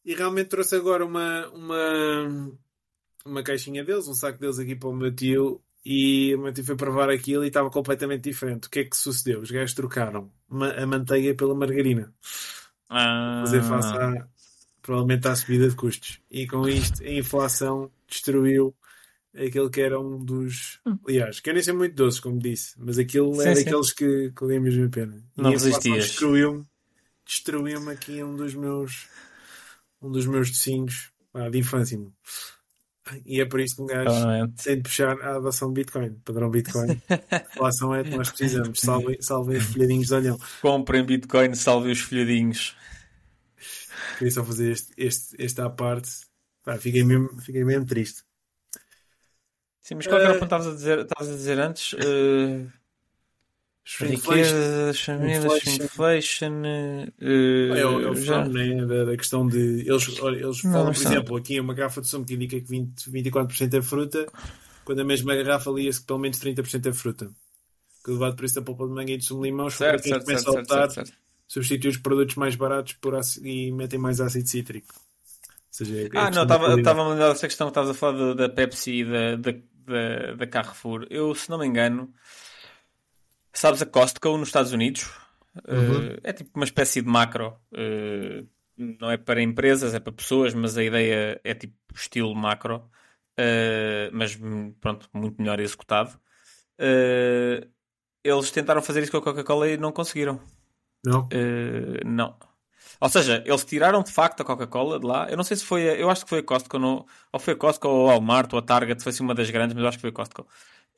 E 0.05 0.15
realmente 0.15 0.49
trouxe 0.49 0.75
agora 0.75 1.05
uma, 1.05 1.49
uma, 1.49 2.53
uma 3.25 3.43
caixinha 3.43 3.85
deles, 3.85 4.09
um 4.09 4.15
saco 4.15 4.39
deles 4.39 4.59
aqui 4.59 4.75
para 4.75 4.89
o 4.89 4.97
meu 4.97 5.15
tio. 5.15 5.63
E 5.85 6.35
o 6.35 6.39
meu 6.39 6.53
tio 6.53 6.65
foi 6.65 6.77
provar 6.77 7.11
aquilo 7.11 7.45
e 7.45 7.49
estava 7.49 7.71
completamente 7.71 8.23
diferente. 8.23 8.67
O 8.67 8.71
que 8.71 8.81
é 8.81 8.85
que 8.85 8.97
sucedeu? 8.97 9.41
Os 9.41 9.51
gajos 9.51 9.75
trocaram 9.75 10.31
a 10.51 10.87
manteiga 10.87 11.35
pela 11.35 11.55
margarina. 11.55 12.13
Ah. 12.89 13.43
Fazer 13.45 13.63
face 13.63 13.89
à, 13.89 14.29
provavelmente 14.83 15.29
à 15.29 15.37
subida 15.37 15.69
de 15.69 15.77
custos. 15.77 16.21
E 16.31 16.47
com 16.47 16.69
isto, 16.69 17.03
a 17.03 17.11
inflação 17.11 17.91
destruiu 18.09 18.75
aquele 19.35 19.71
que 19.71 19.81
era 19.81 20.01
um 20.01 20.25
dos. 20.25 20.81
Hum. 20.87 20.99
Aliás, 21.07 21.41
querem 21.41 21.63
ser 21.63 21.73
muito 21.73 21.95
doces, 21.95 22.21
como 22.21 22.39
disse, 22.39 22.75
mas 22.79 22.99
aquilo 22.99 23.35
sim, 23.35 23.49
é 23.49 23.55
sim. 23.55 23.65
daqueles 23.65 23.93
que, 23.93 24.33
que 24.37 24.45
a 24.45 24.61
mesma 24.61 24.89
pena. 24.89 25.25
Não 25.37 25.51
resistias. 25.51 26.05
Destruiu-me 26.07 26.67
destruiu-me 27.31 27.93
aqui 27.93 28.23
um 28.25 28.35
dos 28.35 28.55
meus 28.55 29.09
um 30.03 30.11
dos 30.11 30.27
meus 30.27 30.51
docinhos 30.51 31.13
ah, 31.33 31.49
de 31.49 31.59
infância. 31.59 31.99
E 33.25 33.41
é 33.41 33.45
por 33.45 33.61
isso 33.61 33.77
que 33.77 33.83
um 33.83 33.87
gajo 33.87 34.11
tem 34.63 34.77
de 34.77 34.83
puxar 34.83 35.21
a 35.21 35.37
adoção 35.37 35.69
de 35.69 35.81
Bitcoin. 35.81 36.15
Padrão 36.25 36.51
Bitcoin. 36.51 37.01
a 37.09 37.37
inflação 37.37 37.95
é 37.95 38.05
que 38.05 38.11
nós 38.11 38.31
precisamos. 38.31 38.81
Salvem, 38.81 39.21
salvem 39.21 39.59
os 39.59 39.65
folhadinhos 39.65 40.07
de 40.09 40.15
olhão. 40.15 40.41
Comprem 40.63 41.05
Bitcoin, 41.05 41.55
salvem 41.55 41.93
os 41.93 42.01
folhadinhos. 42.01 42.77
Queria 44.17 44.31
só 44.33 44.45
fazer 44.45 44.73
este, 44.73 44.93
este, 44.97 45.37
este 45.39 45.61
à 45.61 45.69
parte. 45.69 46.11
Pá, 46.65 46.79
fiquei, 46.79 47.03
mesmo, 47.03 47.37
fiquei 47.41 47.65
mesmo 47.65 47.87
triste. 47.87 48.23
Sim, 49.81 49.97
mas 49.97 50.07
qual 50.07 50.21
era 50.21 50.33
o 50.33 50.39
ponto 50.39 50.41
que 50.41 50.45
estavas 50.45 50.67
a 50.67 50.73
dizer, 50.73 50.99
estavas 51.01 51.29
a 51.29 51.37
dizer 51.37 51.59
antes? 51.59 51.95
Uh... 52.01 52.81
Riqueza 53.99 54.93
famílias, 54.95 55.67
inflation. 55.67 56.63
Uh, 56.63 57.75
é, 57.75 57.87
o, 57.87 58.01
é 58.01 58.11
o 58.11 58.15
já... 58.15 58.47
né? 58.47 58.87
da, 58.87 59.05
da, 59.05 59.17
questão 59.17 59.47
de. 59.47 59.59
Eles, 59.59 60.07
eles 60.07 60.61
falam, 60.61 60.85
não, 60.85 60.93
por 60.93 61.03
exemplo, 61.03 61.37
aqui 61.37 61.59
uma 61.59 61.75
garrafa 61.75 62.01
de 62.01 62.07
sumo 62.07 62.25
que 62.25 62.35
indica 62.35 62.61
que 62.61 62.69
20, 62.69 63.11
24% 63.11 63.79
é 63.79 63.83
fruta, 63.83 64.27
quando 64.85 65.01
a 65.01 65.05
mesma 65.05 65.35
garrafa 65.35 65.71
lia-se 65.71 66.01
que 66.01 66.07
pelo 66.07 66.21
menos 66.21 66.39
30% 66.39 66.87
é 66.87 66.93
fruta. 66.93 67.31
Que 68.05 68.13
levado 68.13 68.37
por 68.37 68.45
isso 68.45 68.55
da 68.55 68.63
polpa 68.63 68.87
de 68.87 68.93
manga 68.93 69.13
e 69.13 69.17
de 69.17 69.25
sumo 69.25 69.43
de 69.43 69.49
limão, 69.49 69.69
certo, 69.69 70.07
certo, 70.07 70.25
começa 70.25 70.45
certo, 70.45 70.57
a 70.57 70.61
optar, 70.61 70.91
certo, 70.91 71.13
substitui 71.49 71.91
os 71.91 71.97
produtos 71.97 72.37
mais 72.37 72.55
baratos 72.55 72.93
por 72.93 73.15
ácido, 73.15 73.47
e 73.47 73.73
metem 73.73 73.99
mais 73.99 74.21
ácido 74.21 74.49
cítrico. 74.49 74.95
Seja, 75.71 76.03
é 76.03 76.09
ah, 76.15 76.31
não, 76.31 76.43
estava 76.43 76.67
a 76.67 77.09
lembrar 77.09 77.29
dessa 77.29 77.47
questão 77.47 77.67
que 77.67 77.71
estavas 77.71 77.91
a 77.91 77.95
falar 77.95 78.19
da, 78.19 78.35
da 78.35 78.49
Pepsi 78.49 79.01
e 79.01 79.05
da, 79.05 79.37
da, 79.37 79.59
da, 79.91 80.35
da 80.35 80.47
Carrefour. 80.47 81.07
Eu, 81.11 81.35
se 81.35 81.51
não 81.51 81.59
me 81.59 81.67
engano 81.67 82.13
Sabes 83.53 83.83
a 83.83 83.87
Costco 83.87 84.37
nos 84.37 84.49
Estados 84.49 84.73
Unidos? 84.73 85.11
Uhum. 85.69 86.15
Uh, 86.15 86.21
é 86.23 86.33
tipo 86.33 86.51
uma 86.55 86.65
espécie 86.65 87.03
de 87.03 87.09
macro. 87.09 87.57
Uh, 87.73 88.47
não 88.77 89.11
é 89.11 89.17
para 89.17 89.43
empresas, 89.43 89.95
é 89.95 90.01
para 90.01 90.13
pessoas, 90.13 90.55
mas 90.55 90.79
a 90.79 90.85
ideia 90.85 91.41
é 91.43 91.55
tipo 91.55 91.75
estilo 91.95 92.35
macro. 92.35 92.89
Uh, 93.39 94.11
mas 94.13 94.39
pronto, 94.81 95.09
muito 95.13 95.41
melhor 95.41 95.61
executado. 95.61 96.19
eles 98.25 98.51
tentaram 98.51 98.83
fazer 98.83 99.03
isso 99.03 99.11
com 99.11 99.19
a 99.19 99.23
Coca-Cola 99.23 99.69
e 99.69 99.77
não 99.77 99.93
conseguiram. 99.93 100.41
Não. 101.05 101.29
não. 102.05 102.37
Ou 103.01 103.09
seja, 103.09 103.43
eles 103.47 103.65
tiraram 103.65 104.03
de 104.03 104.13
facto 104.13 104.43
a 104.43 104.45
Coca-Cola 104.45 105.01
de 105.01 105.07
lá. 105.07 105.27
Eu 105.31 105.37
não 105.37 105.45
sei 105.45 105.57
se 105.57 105.65
foi, 105.65 105.89
a, 105.89 105.95
eu 105.95 106.11
acho 106.11 106.25
que 106.25 106.29
foi 106.29 106.41
a 106.41 106.43
Costco, 106.43 106.79
não, 106.79 107.07
ou 107.33 107.41
foi 107.41 107.55
a 107.55 107.57
Costco 107.57 107.89
ou 107.89 108.11
a 108.11 108.13
Walmart 108.13 108.53
ou 108.53 108.59
a 108.59 108.63
Target, 108.63 109.03
foi 109.03 109.11
assim 109.11 109.23
uma 109.23 109.35
das 109.35 109.51
grandes, 109.51 109.75
mas 109.75 109.83
eu 109.83 109.89
acho 109.89 109.99
que 109.99 110.03
foi 110.03 110.11
a 110.11 110.13
Costco 110.13 110.47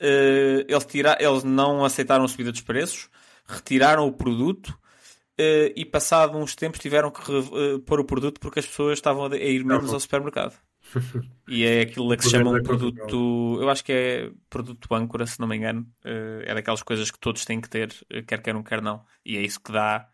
uh, 0.02 0.64
eles, 0.68 0.84
tira, 0.84 1.16
eles 1.20 1.44
não 1.44 1.84
aceitaram 1.84 2.24
a 2.24 2.28
subida 2.28 2.52
dos 2.52 2.60
preços, 2.60 3.08
retiraram 3.46 4.06
o 4.06 4.12
produto 4.12 4.68
uh, 4.68 5.72
e, 5.74 5.84
passado 5.84 6.36
uns 6.36 6.54
tempos, 6.54 6.80
tiveram 6.80 7.10
que 7.10 7.30
uh, 7.30 7.80
pôr 7.80 8.00
o 8.00 8.04
produto 8.04 8.40
porque 8.40 8.58
as 8.58 8.66
pessoas 8.66 8.98
estavam 8.98 9.26
a 9.26 9.36
ir 9.36 9.64
menos 9.64 9.92
ao 9.92 10.00
supermercado. 10.00 10.54
e 11.48 11.64
é 11.64 11.82
aquilo 11.82 12.14
que 12.16 12.24
se 12.24 12.30
chama 12.30 12.50
um 12.50 12.62
produto, 12.62 13.58
eu 13.60 13.70
acho 13.70 13.84
que 13.84 13.92
é 13.92 14.30
produto 14.50 14.94
âncora, 14.94 15.26
se 15.26 15.40
não 15.40 15.46
me 15.46 15.56
engano. 15.56 15.86
é 16.04 16.52
daquelas 16.52 16.82
coisas 16.82 17.10
que 17.10 17.18
todos 17.18 17.44
têm 17.44 17.60
que 17.60 17.70
ter, 17.70 17.94
quer 18.26 18.42
queiram, 18.42 18.62
quer 18.62 18.82
não. 18.82 19.02
E 19.24 19.36
é 19.36 19.40
isso 19.40 19.60
que 19.60 19.72
dá 19.72 20.08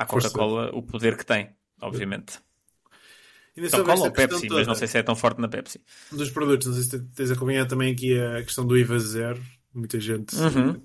à 0.00 0.06
Coca-Cola 0.06 0.70
o 0.72 0.82
poder 0.82 1.16
que 1.16 1.26
tem, 1.26 1.50
obviamente. 1.80 2.38
Então 3.54 3.84
cola 3.84 4.06
ou 4.06 4.12
Pepsi, 4.12 4.46
toda. 4.46 4.60
mas 4.60 4.66
não 4.66 4.74
sei 4.74 4.88
se 4.88 4.96
é 4.96 5.02
tão 5.02 5.14
forte 5.14 5.40
na 5.40 5.48
Pepsi. 5.48 5.80
Um 6.10 6.16
dos 6.16 6.30
produtos, 6.30 6.66
não 6.66 6.74
sei 6.74 6.84
se 6.84 6.98
tens 7.14 7.30
acompanhado 7.30 7.68
também 7.68 7.92
aqui 7.92 8.18
a 8.18 8.42
questão 8.42 8.66
do 8.66 8.78
IVA 8.78 8.98
zero. 8.98 9.42
Muita 9.74 10.00
gente, 10.00 10.34
uhum. 10.36 10.80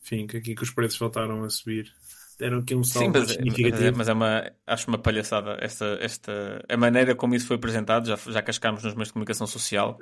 enfim, 0.00 0.26
que 0.26 0.36
aqui 0.36 0.54
que 0.54 0.62
os 0.62 0.70
preços 0.70 0.98
voltaram 0.98 1.42
a 1.42 1.50
subir. 1.50 1.92
Deram 2.38 2.58
aqui 2.58 2.74
um 2.74 2.84
salto 2.84 3.04
Sim, 3.04 3.10
mas, 3.12 3.30
é, 3.30 3.34
significativo. 3.34 3.84
É, 3.84 3.90
mas 3.90 4.08
é 4.08 4.12
uma, 4.12 4.50
acho 4.66 4.88
uma 4.88 4.96
palhaçada 4.96 5.58
esta, 5.60 5.98
esta, 6.00 6.64
a 6.66 6.76
maneira 6.76 7.14
como 7.14 7.34
isso 7.34 7.46
foi 7.46 7.56
apresentado. 7.56 8.06
Já, 8.06 8.16
já 8.16 8.40
cascámos 8.40 8.82
nos 8.84 8.94
meios 8.94 9.08
de 9.08 9.12
comunicação 9.12 9.46
social. 9.46 9.98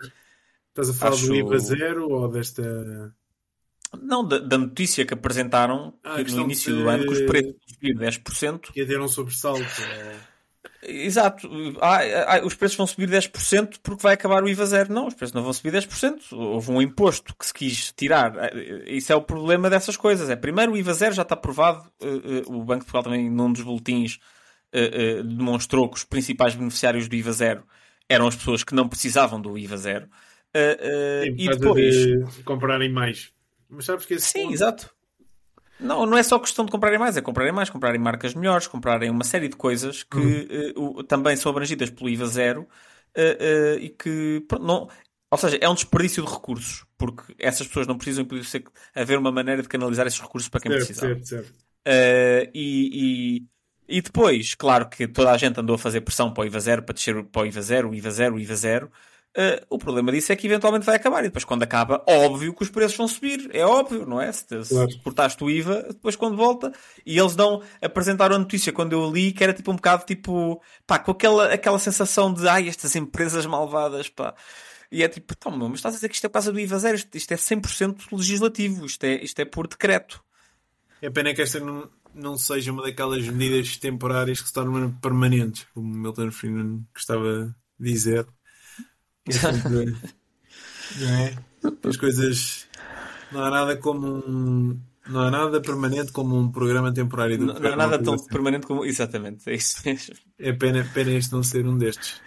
Estás 0.69 0.91
a 0.91 0.95
falar 0.95 1.15
acho... 1.15 1.27
do 1.27 1.35
IVA 1.35 1.59
zero 1.59 2.09
ou 2.09 2.29
desta. 2.29 2.63
Não, 4.03 4.27
da, 4.27 4.39
da, 4.39 4.59
notícia 4.59 5.05
que 5.07 5.15
apresentaram 5.15 5.95
ah, 6.05 6.23
que 6.23 6.33
no 6.33 6.43
início 6.43 6.75
de... 6.75 6.83
do 6.83 6.89
ano 6.89 7.05
que 7.05 7.13
os 7.13 7.23
preços 7.23 7.55
subiram 7.67 8.01
10%. 8.01 8.73
Que 8.73 8.85
ter 8.85 9.01
um 9.01 9.09
sobressalto. 9.09 9.65
Exato. 10.83 11.49
Ah, 11.81 11.99
ah, 12.37 12.47
os 12.47 12.55
preços 12.55 12.77
vão 12.77 12.87
subir 12.87 13.09
10% 13.09 13.79
porque 13.83 14.03
vai 14.03 14.15
acabar 14.15 14.43
o 14.43 14.49
IVA 14.49 14.67
zero. 14.67 14.93
Não, 14.93 15.07
os 15.07 15.15
preços 15.15 15.35
não 15.35 15.43
vão 15.43 15.53
subir 15.53 15.73
10%. 15.73 16.33
Houve 16.33 16.71
um 16.71 16.81
imposto 16.81 17.35
que 17.37 17.47
se 17.47 17.55
quis 17.55 17.93
tirar. 17.93 18.39
Ah, 18.39 18.51
isso 18.87 19.13
é 19.13 19.17
o 19.17 19.23
problema 19.23 19.69
dessas 19.69 19.97
coisas. 19.97 20.31
É 20.31 20.37
primeiro 20.37 20.73
o 20.73 20.77
IVA 20.77 20.93
zero 20.95 21.15
já 21.15 21.23
está 21.23 21.35
aprovado. 21.35 21.91
Eh, 22.01 22.43
o 22.47 22.63
Banco 22.63 22.85
de 22.85 22.91
Portugal 22.91 23.03
também, 23.03 23.31
num 23.31 23.53
dos 23.53 23.63
boletins, 23.63 24.19
demonstrou 25.25 25.89
que 25.89 25.97
os 25.97 26.05
principais 26.05 26.55
beneficiários 26.55 27.09
do 27.09 27.17
IVA 27.17 27.33
zero 27.33 27.65
eram 28.09 28.27
as 28.27 28.37
pessoas 28.37 28.63
que 28.63 28.75
não 28.75 28.89
precisavam 28.89 29.41
do 29.41 29.59
IVA 29.59 29.77
zero. 29.77 30.09
E 31.37 31.49
depois. 31.49 31.95
De 32.37 32.43
comprarem 32.45 32.93
mais. 32.93 33.33
Mas 33.69 33.85
sabes 33.85 34.07
que 34.07 34.15
esse 34.15 34.27
Sim, 34.27 34.45
ponto... 34.45 34.55
exato. 34.55 34.99
Não, 35.79 36.05
não 36.05 36.19
é 36.19 36.23
só 36.23 36.39
questão 36.39 36.65
de 36.65 36.73
comprarem 36.73 36.99
mais, 36.99 37.17
é 37.17 37.21
comprarem 37.21 37.53
mais, 37.53 37.71
comprarem 37.71 38.01
marcas 38.01 38.35
melhores, 38.35 38.67
comprarem 38.67 39.11
uma 39.11 39.23
série 39.23 39.49
de 39.49 39.57
coisas 39.57 40.03
que 40.03 40.75
uh, 40.77 41.03
também 41.05 41.37
são 41.37 41.51
abrangidas 41.51 41.89
pelo 41.91 42.09
IVA 42.09 42.27
zero 42.27 42.63
uh, 42.63 42.67
uh, 42.67 43.79
e 43.79 43.89
que 43.91 44.45
pronto, 44.49 44.65
não, 44.65 44.89
ou 45.31 45.39
seja, 45.39 45.57
é 45.61 45.69
um 45.69 45.75
desperdício 45.75 46.25
de 46.25 46.33
recursos, 46.33 46.85
porque 46.97 47.35
essas 47.39 47.67
pessoas 47.67 47.87
não 47.87 47.97
precisam 47.97 48.25
poder 48.25 48.45
ser, 48.45 48.65
haver 48.93 49.19
uma 49.19 49.31
maneira 49.31 49.63
de 49.63 49.69
canalizar 49.69 50.07
esses 50.07 50.21
recursos 50.21 50.49
para 50.49 50.61
quem 50.61 50.73
certo, 50.73 50.87
precisa. 50.87 51.01
Certo, 51.07 51.27
certo. 51.27 51.55
e, 52.55 53.47
e, 53.87 53.99
e, 53.99 54.03
depois, 54.03 54.57
claro 54.57 54.89
que 54.89 55.07
toda 55.07 55.31
a 55.31 55.37
gente 55.39 55.61
andou 55.61 55.77
a 55.77 55.79
fazer 55.79 56.01
pressão 56.01 56.33
para 56.33 56.43
o 56.43 56.47
IVA 56.47 56.61
zero, 56.61 56.83
para 56.83 56.95
descer 56.95 57.23
para 57.25 57.43
o 57.43 57.47
IVA 57.47 57.63
zero, 57.63 57.91
o 57.91 57.95
IVA 57.95 58.11
zero, 58.11 58.35
o 58.35 58.41
IVA 58.41 58.57
zero. 58.57 58.91
Uh, 59.37 59.65
o 59.71 59.79
problema 59.79 60.11
disso 60.11 60.33
é 60.33 60.37
que 60.37 60.47
eventualmente 60.47 60.87
vai 60.87 60.97
acabar 60.97 61.21
e 61.21 61.29
depois 61.29 61.45
quando 61.45 61.63
acaba, 61.63 62.03
óbvio 62.09 62.53
que 62.53 62.63
os 62.63 62.71
preços 62.71 62.97
vão 62.97 63.07
subir, 63.07 63.49
é 63.53 63.65
óbvio, 63.65 64.05
não 64.05 64.21
é? 64.21 64.33
Se, 64.33 64.47
claro. 64.47 64.91
se 64.91 64.99
cortaste 64.99 65.45
o 65.45 65.51
IVA, 65.51 65.85
depois 65.89 66.17
quando 66.17 66.37
volta, 66.37 66.73
e 67.07 67.19
eles 67.19 67.37
dão, 67.37 67.63
apresentaram 67.81 68.35
a 68.35 68.39
notícia 68.39 68.73
quando 68.73 68.95
eu 68.95 69.09
li 69.09 69.31
que 69.31 69.45
era 69.45 69.53
tipo 69.53 69.71
um 69.71 69.77
bocado 69.77 70.05
tipo, 70.07 70.61
pá, 70.87 70.99
com 70.99 71.13
aquela, 71.13 71.53
aquela 71.53 71.79
sensação 71.79 72.33
de 72.33 72.49
ai, 72.49 72.69
estas 72.69 72.97
empresas 72.97 73.47
malvadas, 73.47 74.09
pá. 74.09 74.35
E 74.91 75.05
é 75.05 75.09
tipo, 75.09 75.37
toma, 75.37 75.69
mas 75.69 75.79
estás 75.79 75.95
a 75.95 75.99
dizer 75.99 76.09
que 76.09 76.15
isto 76.15 76.25
é 76.25 76.29
por 76.29 76.33
causa 76.33 76.51
do 76.51 76.59
IVA 76.59 76.79
zero, 76.79 76.97
isto, 76.97 77.15
isto 77.15 77.33
é 77.33 77.37
100% 77.37 78.07
legislativo, 78.11 78.87
isto 78.87 79.05
é, 79.05 79.23
isto 79.23 79.39
é 79.39 79.45
por 79.45 79.69
decreto. 79.69 80.25
É 81.03 81.11
pena 81.11 81.35
que 81.35 81.43
esta 81.43 81.61
não, 81.61 81.89
não 82.15 82.37
seja 82.37 82.73
uma 82.73 82.83
daquelas 82.83 83.29
medidas 83.29 83.77
temporárias 83.77 84.41
que 84.41 84.49
se 84.49 84.55
tornam 84.55 84.91
permanentes, 84.95 85.67
como 85.75 85.95
Milton 85.95 86.33
Friedman 86.33 86.87
gostava 86.95 87.55
de 87.79 87.93
dizer 87.93 88.27
é? 91.03 91.35
As 91.89 91.97
coisas. 91.97 92.67
Não 93.33 93.45
há 93.45 93.51
nada 93.51 93.77
como 93.77 94.07
um. 94.07 94.81
Não 95.09 95.21
há 95.21 95.31
nada 95.31 95.61
permanente 95.61 96.13
como 96.13 96.37
um 96.37 96.51
programa 96.51 96.93
temporário 96.93 97.39
do 97.39 97.47
Não, 97.47 97.55
não 97.55 97.73
há 97.73 97.77
nada 97.77 97.99
tão 97.99 98.15
assim. 98.15 98.29
permanente 98.29 98.67
como. 98.67 98.85
Exatamente, 98.85 99.49
é 99.49 99.55
isso 99.55 99.81
mesmo. 99.85 100.15
É 100.39 100.53
pena, 100.53 100.89
pena 100.93 101.13
este 101.13 101.33
não 101.33 101.43
ser 101.43 101.67
um 101.67 101.79
destes. 101.79 102.21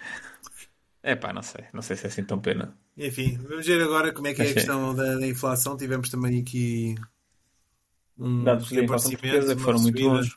É 1.02 1.16
pá, 1.16 1.32
não 1.32 1.42
sei. 1.42 1.64
Não 1.72 1.82
sei 1.82 1.96
se 1.96 2.04
é 2.04 2.08
assim 2.08 2.24
tão 2.24 2.40
pena. 2.40 2.76
Enfim, 2.96 3.38
vamos 3.48 3.66
ver 3.66 3.82
agora 3.82 4.12
como 4.12 4.28
é 4.28 4.34
que 4.34 4.42
é 4.42 4.50
a 4.50 4.54
questão 4.54 4.94
da, 4.94 5.16
da 5.16 5.26
inflação. 5.26 5.76
Tivemos 5.76 6.08
também 6.08 6.40
aqui 6.40 6.94
um 8.18 8.44
dados 8.44 8.68
de 8.68 8.82
inflação 8.82 9.10
portuguesa 9.10 9.56
que 9.56 9.62
foram 9.62 9.80
muito 9.80 10.00
bons. 10.00 10.36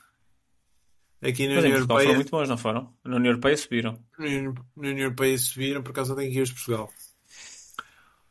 Aqui 1.27 1.47
na 1.47 1.59
União 1.59 1.73
Europeia. 1.73 1.99
foram 2.01 2.15
muito 2.15 2.31
bons, 2.31 2.49
não 2.49 2.57
foram? 2.57 2.93
Na 3.03 3.15
União 3.15 3.31
Europeia 3.31 3.57
subiram. 3.57 3.99
Na 4.17 4.25
União 4.75 5.05
Europeia 5.05 5.37
subiram, 5.37 5.81
por 5.81 5.93
causa 5.93 6.15
tem 6.15 6.29
aqui 6.29 6.41
os 6.41 6.51
Portugal. 6.51 6.91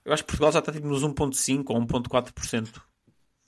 Eu 0.04 0.12
acho 0.12 0.22
que 0.22 0.28
Portugal 0.28 0.52
já 0.52 0.58
está 0.60 0.72
tipo 0.72 0.86
nos 0.86 1.02
1,5% 1.02 1.64
ou 1.68 1.80
1,4%. 1.80 2.82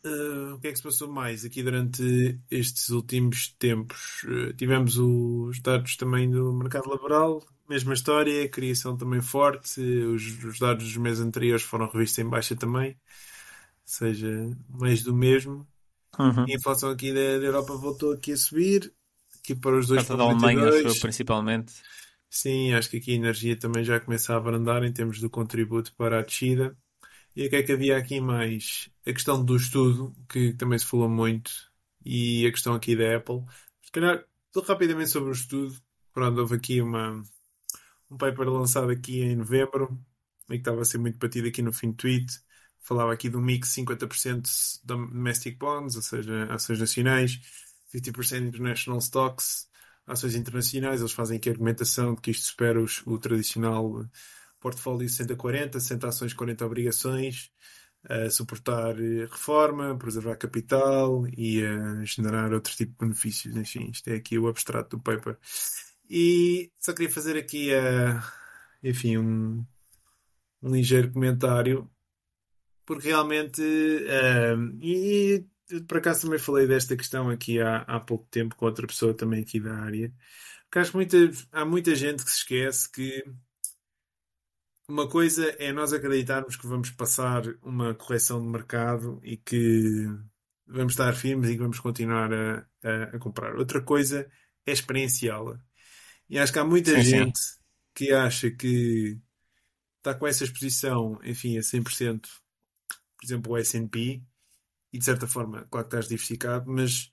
Uh, 0.05 0.55
o 0.55 0.61
que 0.61 0.69
é 0.69 0.71
que 0.71 0.77
se 0.77 0.83
passou 0.83 1.09
mais 1.09 1.45
aqui 1.45 1.63
durante 1.63 2.41
estes 2.51 2.91
últimos 2.91 3.55
tempos? 3.59 4.23
Uh, 4.25 4.53
tivemos 4.55 4.97
os 4.99 5.61
dados 5.61 5.97
também 5.97 6.31
do 6.31 6.53
mercado 6.53 6.89
laboral, 6.89 7.43
mesma 7.69 7.95
história, 7.95 8.49
criação 8.49 8.97
também 8.97 9.21
forte, 9.21 9.81
os, 9.81 10.45
os 10.45 10.59
dados 10.59 10.85
dos 10.85 10.97
meses 10.97 11.25
anteriores 11.25 11.63
foram 11.65 11.89
revistos 11.89 12.19
em 12.19 12.29
baixa 12.29 12.55
também, 12.55 12.91
ou 12.91 12.97
seja, 13.85 14.57
mais 14.69 15.03
do 15.03 15.15
mesmo. 15.15 15.67
Uhum. 16.19 16.45
a 16.49 16.51
inflação 16.51 16.91
aqui 16.91 17.13
da, 17.13 17.39
da 17.39 17.45
Europa 17.45 17.77
voltou 17.77 18.13
aqui 18.13 18.33
a 18.33 18.37
subir, 18.39 18.91
aqui 19.47 19.55
para 19.55 19.79
os 19.79 19.87
dois 19.87 20.07
da 20.09 20.15
Alemanha, 20.15 20.61
principalmente. 21.01 21.73
Sim, 22.29 22.75
acho 22.75 22.91
que 22.91 22.97
aqui 22.97 23.13
a 23.13 23.15
energia 23.15 23.57
também 23.57 23.85
já 23.85 24.01
começa 24.01 24.35
a 24.35 24.37
abrandar 24.37 24.83
em 24.83 24.93
termos 24.93 25.21
do 25.21 25.31
contributo 25.31 25.95
para 25.95 26.19
a 26.19 26.23
descida. 26.23 26.77
E 27.35 27.47
o 27.47 27.51
que 27.51 27.57
é 27.57 27.63
que 27.63 27.73
havia 27.73 27.97
aqui 27.97 28.21
mais? 28.21 28.91
A 29.07 29.13
questão 29.13 29.43
do 29.45 29.57
estudo, 29.57 30.15
que 30.29 30.53
também 30.55 30.79
se 30.79 30.87
falou 30.87 31.09
muito, 31.09 31.51
e 32.05 32.45
a 32.47 32.51
questão 32.51 32.75
aqui 32.75 32.97
da 32.97 33.17
Apple. 33.17 33.45
Se 33.83 33.93
calhar, 33.93 34.25
rapidamente 34.67 35.11
sobre 35.11 35.31
o 35.31 35.33
estudo. 35.33 35.77
Pronto, 36.13 36.41
houve 36.41 36.57
aqui 36.57 36.81
uma, 36.81 37.23
um 38.11 38.17
paper 38.17 38.49
lançado 38.49 38.91
aqui 38.91 39.21
em 39.21 39.37
novembro, 39.37 39.97
e 40.49 40.55
que 40.55 40.57
estava 40.57 40.81
a 40.81 40.85
ser 40.85 40.99
muito 40.99 41.19
batido 41.19 41.47
aqui 41.47 41.63
no 41.63 41.73
fim 41.73 41.91
do 41.91 41.97
tweet. 41.97 42.27
Falava 42.81 43.13
aqui 43.13 43.29
do 43.29 43.41
mix 43.41 43.75
50% 43.75 44.81
domestic 44.85 45.59
bonds, 45.59 45.97
ou 45.97 46.03
seja, 46.03 46.45
ações 46.47 46.79
nacionais, 46.81 47.41
50% 47.97 48.49
International 48.49 48.99
Stocks, 49.01 49.69
ações 50.07 50.35
internacionais, 50.35 51.01
eles 51.01 51.13
fazem 51.13 51.37
aqui 51.39 51.49
a 51.49 51.53
argumentação 51.53 52.15
de 52.15 52.21
que 52.21 52.31
isto 52.31 52.47
supera 52.47 52.81
os, 52.81 53.03
o 53.07 53.19
tradicional 53.19 54.07
portfólio 54.61 55.09
60-40, 55.09 55.75
60 55.81 56.09
ações, 56.09 56.35
40 56.35 56.67
obrigações, 56.67 57.51
a 58.09 58.31
suportar 58.31 58.99
eh, 59.01 59.27
reforma, 59.27 59.97
preservar 59.97 60.37
capital 60.37 61.27
e 61.37 61.65
a 61.65 62.05
generar 62.05 62.53
outro 62.53 62.75
tipo 62.75 62.93
de 62.93 62.99
benefícios. 62.99 63.57
Enfim, 63.57 63.91
isto 63.91 64.09
é 64.09 64.15
aqui 64.15 64.39
o 64.39 64.49
abstrato 64.49 64.97
do 64.97 65.03
paper. 65.03 65.37
E 66.09 66.71
só 66.79 66.93
queria 66.93 67.13
fazer 67.13 67.37
aqui, 67.37 67.71
uh, 67.73 68.23
enfim, 68.83 69.17
um, 69.19 69.67
um 70.63 70.71
ligeiro 70.73 71.11
comentário, 71.13 71.91
porque 72.85 73.09
realmente, 73.09 73.61
uh, 73.61 74.79
e, 74.81 75.45
e 75.71 75.81
por 75.81 75.99
acaso 75.99 76.23
também 76.23 76.39
falei 76.39 76.67
desta 76.67 76.97
questão 76.97 77.29
aqui 77.29 77.61
há, 77.61 77.79
há 77.83 78.01
pouco 78.01 78.27
tempo 78.31 78.55
com 78.57 78.67
outra 78.67 78.87
pessoa 78.87 79.15
também 79.15 79.43
aqui 79.43 79.61
da 79.61 79.75
área, 79.77 80.13
porque 80.65 80.79
acho 80.79 80.91
que 80.91 80.97
muita, 80.97 81.17
há 81.53 81.65
muita 81.65 81.95
gente 81.95 82.25
que 82.25 82.31
se 82.31 82.39
esquece 82.39 82.91
que 82.91 83.25
uma 84.89 85.09
coisa 85.09 85.45
é 85.59 85.73
nós 85.73 85.93
acreditarmos 85.93 86.57
que 86.57 86.67
vamos 86.67 86.91
passar 86.91 87.43
uma 87.63 87.95
correção 87.95 88.41
de 88.41 88.49
mercado 88.49 89.21
e 89.23 89.37
que 89.37 90.07
vamos 90.67 90.93
estar 90.93 91.13
firmes 91.15 91.51
e 91.51 91.55
que 91.55 91.63
vamos 91.63 91.81
continuar 91.81 92.33
a, 92.33 92.67
a, 92.85 93.03
a 93.15 93.19
comprar. 93.19 93.57
Outra 93.57 93.81
coisa 93.81 94.31
é 94.65 94.73
experienciá-la. 94.73 95.61
E 96.29 96.39
acho 96.39 96.53
que 96.53 96.59
há 96.59 96.65
muita 96.65 96.95
sim, 96.97 97.03
gente 97.03 97.39
sim. 97.39 97.57
que 97.95 98.13
acha 98.13 98.51
que 98.51 99.19
está 99.99 100.15
com 100.15 100.27
essa 100.27 100.45
exposição, 100.45 101.19
enfim, 101.25 101.59
a 101.59 101.61
100%, 101.61 102.21
por 102.21 103.25
exemplo, 103.25 103.53
o 103.53 103.57
S&P, 103.57 104.23
e 104.97 104.99
de 104.99 105.05
certa 105.05 105.27
forma, 105.27 105.67
claro 105.71 105.87
que 105.87 105.95
estás 105.95 106.09
diversificado, 106.09 106.73
mas 106.73 107.13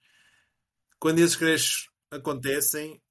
quando 0.98 1.20
esses 1.20 1.36
cresces 1.36 1.90
acontecem, 2.10 3.02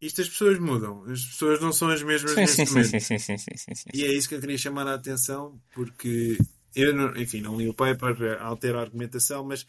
isto 0.00 0.20
as 0.20 0.28
pessoas 0.28 0.60
mudam. 0.60 1.04
As 1.10 1.24
pessoas 1.24 1.60
não 1.60 1.72
são 1.72 1.88
as 1.88 2.02
mesmas 2.02 2.32
sim, 2.32 2.40
neste 2.40 2.66
sim, 2.66 2.72
momento. 2.72 2.90
Sim, 2.90 3.00
sim, 3.00 3.18
sim, 3.18 3.38
sim, 3.38 3.74
sim, 3.74 3.90
E 3.92 4.04
é 4.04 4.12
isso 4.12 4.28
que 4.28 4.36
eu 4.36 4.40
queria 4.40 4.56
chamar 4.56 4.86
a 4.86 4.94
atenção, 4.94 5.60
porque 5.74 6.38
eu, 6.74 6.94
não, 6.94 7.16
enfim, 7.16 7.40
não 7.40 7.56
li 7.56 7.68
o 7.68 7.74
paper, 7.74 8.40
altera 8.40 8.78
a 8.78 8.82
argumentação, 8.82 9.44
mas 9.44 9.66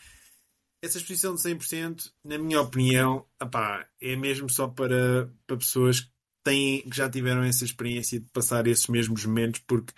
essa 0.84 1.00
exposição 1.00 1.34
de 1.34 1.42
100%, 1.42 2.12
na 2.24 2.38
minha 2.38 2.62
opinião, 2.62 3.26
apá, 3.40 3.88
é 4.00 4.16
mesmo 4.16 4.48
só 4.52 4.68
para, 4.68 5.28
para 5.48 5.58
pessoas 5.58 6.02
que, 6.02 6.12
têm, 6.44 6.88
que 6.88 6.96
já 6.96 7.10
tiveram 7.10 7.44
essa 7.44 7.66
experiência 7.66 8.20
de 8.20 8.28
passar 8.28 8.68
esses 8.68 8.86
mesmos 8.86 9.26
momentos, 9.26 9.62
porque 9.66 9.92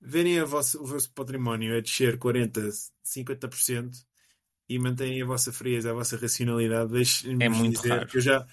verem 0.00 0.40
o 0.40 0.46
vosso 0.46 1.12
património 1.14 1.76
a 1.76 1.80
descer 1.80 2.18
40%, 2.18 2.90
50% 3.04 4.04
e 4.68 4.78
manterem 4.78 5.22
a 5.22 5.26
vossa 5.26 5.52
frieza, 5.52 5.90
a 5.90 5.94
vossa 5.94 6.16
racionalidade, 6.16 6.92
deixe-me 6.92 7.44
é 7.44 7.48
muito 7.48 7.76
dizer 7.76 7.90
raro. 7.90 8.06
que 8.06 8.16
eu 8.16 8.20
já 8.20 8.46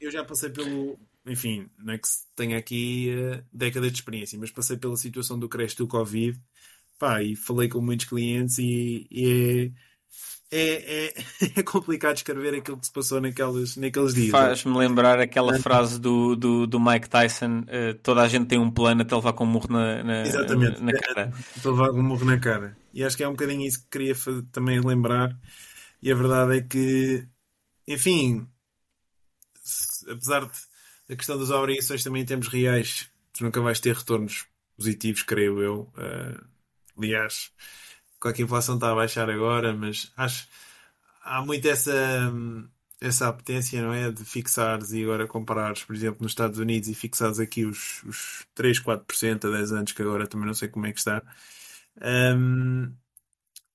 eu 0.00 0.10
já 0.10 0.24
passei 0.24 0.50
pelo. 0.50 0.98
Enfim, 1.26 1.68
não 1.78 1.92
é 1.92 1.98
que 1.98 2.08
tenha 2.34 2.56
aqui 2.56 3.10
uh, 3.10 3.44
décadas 3.52 3.92
de 3.92 3.98
experiência, 3.98 4.38
mas 4.38 4.50
passei 4.50 4.76
pela 4.78 4.96
situação 4.96 5.38
do 5.38 5.48
creche 5.48 5.76
do 5.76 5.86
Covid 5.86 6.40
pá, 6.98 7.22
e 7.22 7.36
falei 7.36 7.68
com 7.68 7.80
muitos 7.80 8.06
clientes 8.06 8.58
e, 8.58 9.06
e 9.10 9.72
é, 9.72 9.72
é, 10.50 11.06
é, 11.06 11.14
é, 11.60 11.62
complicado 11.62 12.16
escrever 12.16 12.54
aquilo 12.54 12.78
que 12.78 12.86
se 12.86 12.92
passou 12.92 13.20
naqueles, 13.20 13.76
naqueles 13.76 14.14
dias. 14.14 14.30
Faz-me 14.30 14.76
lembrar 14.76 15.20
aquela 15.20 15.58
frase 15.58 16.00
do, 16.00 16.34
do, 16.34 16.66
do 16.66 16.80
Mike 16.80 17.08
Tyson: 17.08 17.60
uh, 17.60 17.94
toda 18.02 18.22
a 18.22 18.28
gente 18.28 18.46
tem 18.46 18.58
um 18.58 18.70
plano 18.70 19.02
até 19.02 19.14
levar 19.14 19.34
com 19.34 19.44
um 19.44 19.48
murro 19.48 19.68
na, 19.70 20.02
na, 20.02 20.22
Exatamente, 20.22 20.82
na 20.82 20.92
cara. 20.92 21.32
Até 21.56 21.68
levar 21.68 21.90
com 21.90 22.00
um 22.00 22.02
murro 22.02 22.24
na 22.24 22.38
cara. 22.38 22.76
E 22.94 23.04
acho 23.04 23.16
que 23.16 23.22
é 23.22 23.28
um 23.28 23.32
bocadinho 23.32 23.66
isso 23.66 23.82
que 23.82 23.90
queria 23.90 24.14
também 24.50 24.80
lembrar. 24.80 25.36
E 26.00 26.10
a 26.10 26.14
verdade 26.14 26.58
é 26.58 26.62
que, 26.62 27.26
enfim, 27.86 28.46
apesar 30.08 30.46
de 30.46 30.68
a 31.10 31.16
questão 31.16 31.38
das 31.38 31.50
obrigações 31.50 32.02
também 32.02 32.22
em 32.22 32.26
termos 32.26 32.48
reais, 32.48 33.10
tu 33.32 33.44
nunca 33.44 33.60
vais 33.60 33.80
ter 33.80 33.94
retornos 33.94 34.46
positivos, 34.76 35.22
creio 35.22 35.60
eu. 35.60 35.92
Uh, 35.96 36.44
aliás, 36.96 37.50
com 38.20 38.32
que 38.32 38.42
a 38.42 38.44
inflação 38.44 38.74
está 38.76 38.90
a 38.90 38.94
baixar 38.94 39.30
agora, 39.30 39.74
mas 39.74 40.12
acho 40.16 40.48
há 41.22 41.44
muito 41.44 41.66
essa, 41.68 42.32
essa 43.00 43.28
apetência, 43.28 43.82
não 43.82 43.92
é? 43.92 44.10
De 44.10 44.24
fixares 44.24 44.92
e 44.92 45.04
agora 45.04 45.26
comparares, 45.26 45.84
por 45.84 45.94
exemplo, 45.94 46.22
nos 46.22 46.32
Estados 46.32 46.58
Unidos 46.58 46.88
e 46.88 46.94
fixares 46.94 47.38
aqui 47.38 47.64
os, 47.64 48.02
os 48.04 48.46
3, 48.54 48.80
4% 48.80 49.44
a 49.44 49.50
10 49.50 49.72
anos, 49.72 49.92
que 49.92 50.02
agora 50.02 50.26
também 50.26 50.46
não 50.46 50.54
sei 50.54 50.68
como 50.68 50.86
é 50.86 50.92
que 50.92 50.98
está. 50.98 51.22
Um, 52.00 52.92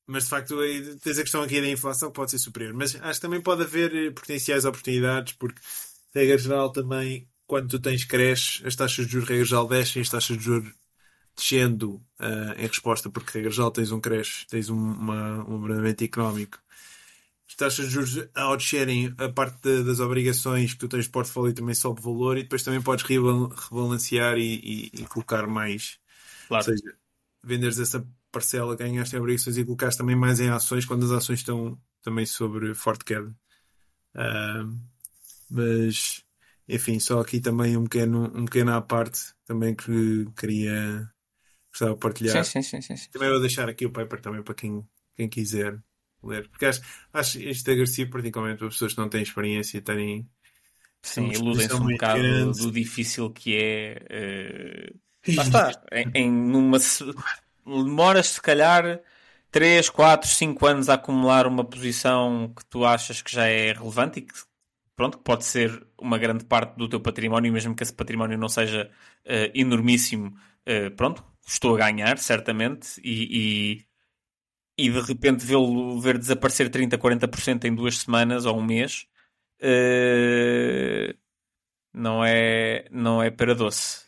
mas 0.06 0.26
de 0.26 0.30
facto 0.30 0.58
tens 1.02 1.18
a 1.18 1.22
questão 1.22 1.42
aqui 1.44 1.62
da 1.62 1.70
inflação 1.70 2.10
que 2.10 2.16
pode 2.16 2.32
ser 2.32 2.40
superior. 2.40 2.74
Mas 2.74 2.96
acho 2.96 3.20
que 3.20 3.22
também 3.22 3.42
pode 3.42 3.64
haver 3.64 4.14
potenciais 4.14 4.66
oportunidades, 4.66 5.34
porque 5.34 5.62
regra 6.14 6.38
geral 6.38 6.72
também, 6.72 7.28
quando 7.48 7.70
tu 7.70 7.80
tens 7.80 8.04
creche, 8.04 8.66
as 8.68 8.76
taxas 8.76 9.06
de 9.06 9.14
juros 9.14 9.30
regra 9.30 9.46
geral 9.46 9.68
descem, 9.68 10.02
as 10.02 10.10
taxas 10.10 10.38
de 10.38 10.44
juros 10.44 10.74
descendo 11.36 11.96
uh, 12.20 12.54
em 12.58 12.68
resposta, 12.68 13.10
porque 13.10 13.32
regra 13.38 13.52
geral 13.52 13.72
tens 13.72 13.92
um 13.92 14.00
creche, 14.00 14.46
tens 14.48 14.70
um, 14.70 14.78
uma, 14.78 15.50
um 15.50 15.56
abrandamento 15.58 16.04
económico. 16.04 16.60
As 17.48 17.56
taxas 17.56 17.86
de 17.86 17.92
juros 17.92 18.28
ao 18.34 18.58
descerem, 18.58 19.14
a 19.18 19.30
parte 19.30 19.62
de, 19.62 19.84
das 19.84 20.00
obrigações 20.00 20.74
que 20.74 20.80
tu 20.80 20.88
tens 20.88 21.06
de 21.06 21.12
portfólio 21.12 21.54
também 21.54 21.76
sobe 21.76 22.02
valor 22.02 22.38
e 22.38 22.44
depois 22.44 22.64
também 22.64 22.82
podes 22.82 23.06
rebalancear 23.06 24.38
e, 24.38 24.90
e, 24.94 25.02
e 25.02 25.06
colocar 25.06 25.46
mais. 25.48 26.00
Claro. 26.48 26.66
Ou 26.66 26.78
seja, 26.78 26.96
venderes 27.44 27.80
essa 27.80 28.08
parcela, 28.32 28.76
ganhaste 28.76 29.16
em 29.16 29.20
obrigações 29.20 29.58
e 29.58 29.66
colocaste 29.66 30.00
também 30.00 30.16
mais 30.16 30.40
em 30.40 30.50
ações 30.50 30.86
quando 30.86 31.06
as 31.06 31.12
ações 31.12 31.40
estão 31.40 31.80
também 32.02 32.26
sobre 32.26 32.74
forte 32.74 33.06
queda. 33.06 33.36
Uh, 34.16 34.76
mas, 35.50 36.24
enfim, 36.68 37.00
só 37.00 37.20
aqui 37.20 37.40
também 37.40 37.78
um 37.78 37.84
pequeno, 37.84 38.32
um 38.36 38.46
pequeno 38.46 38.74
à 38.74 38.82
parte 38.82 39.34
também 39.46 39.76
que 39.76 40.26
queria 40.36 41.13
gostava 41.74 41.94
de 41.94 42.00
partilhar. 42.00 42.46
Sim, 42.46 42.62
sim, 42.62 42.82
sim, 42.82 42.96
sim, 42.96 43.10
Também 43.12 43.30
vou 43.30 43.42
deixar 43.42 43.68
aqui 43.68 43.86
o 43.86 43.92
paper 43.92 44.22
também 44.22 44.44
para 44.44 44.54
quem, 44.54 44.88
quem 45.16 45.28
quiser 45.28 45.78
ler. 46.24 46.48
Porque 46.48 46.66
acho, 46.66 46.82
acho 47.12 47.40
isto 47.40 47.70
agressivo, 47.70 48.12
particularmente 48.12 48.60
para 48.60 48.70
pessoas 48.70 48.94
que 48.94 49.00
não 49.00 49.10
têm 49.10 49.24
experiência 49.24 49.78
e 49.78 49.82
terem. 49.82 50.30
Sim, 51.02 51.32
iludem-se 51.32 51.74
um 51.74 51.88
bocado 51.88 52.22
grande. 52.22 52.60
do 52.60 52.72
difícil 52.72 53.30
que 53.32 53.58
é. 53.58 54.92
Uh... 55.28 55.36
Lá 55.36 55.44
está. 55.44 55.84
em, 55.92 56.12
em 56.14 56.32
numa. 56.32 56.78
Demoras, 57.66 58.28
se 58.28 58.42
calhar. 58.42 59.02
3, 59.52 59.88
4, 59.88 60.28
5 60.28 60.66
anos 60.66 60.90
a 60.90 60.96
acumular 60.96 61.46
uma 61.46 61.64
posição 61.64 62.52
que 62.58 62.66
tu 62.66 62.84
achas 62.84 63.22
que 63.22 63.32
já 63.32 63.46
é 63.46 63.72
relevante 63.72 64.18
e 64.18 64.24
que 64.24 64.34
pronto, 64.96 65.20
que 65.20 65.24
pode 65.24 65.46
ser 65.46 65.86
uma 65.96 66.18
grande 66.18 66.44
parte 66.44 66.76
do 66.76 66.90
teu 66.90 67.00
património, 67.00 67.54
mesmo 67.54 67.76
que 67.76 67.84
esse 67.84 67.94
património 67.94 68.36
não 68.36 68.50
seja 68.50 68.90
uh, 69.26 69.52
enormíssimo, 69.54 70.36
uh, 70.68 70.90
pronto, 70.96 71.24
estou 71.46 71.76
a 71.76 71.80
ganhar, 71.80 72.18
certamente, 72.18 73.00
e, 73.04 73.86
e, 74.78 74.86
e 74.88 74.90
de 74.92 75.02
repente 75.02 75.46
vê-lo 75.46 76.00
ver 76.00 76.18
desaparecer 76.18 76.70
30, 76.70 76.98
40% 76.98 77.66
em 77.66 77.76
duas 77.76 77.98
semanas 77.98 78.46
ou 78.46 78.58
um 78.58 78.64
mês, 78.64 79.08
uh, 79.62 81.14
não, 81.94 82.24
é, 82.24 82.88
não 82.92 83.22
é 83.22 83.30
para 83.32 83.56
doce. 83.56 84.04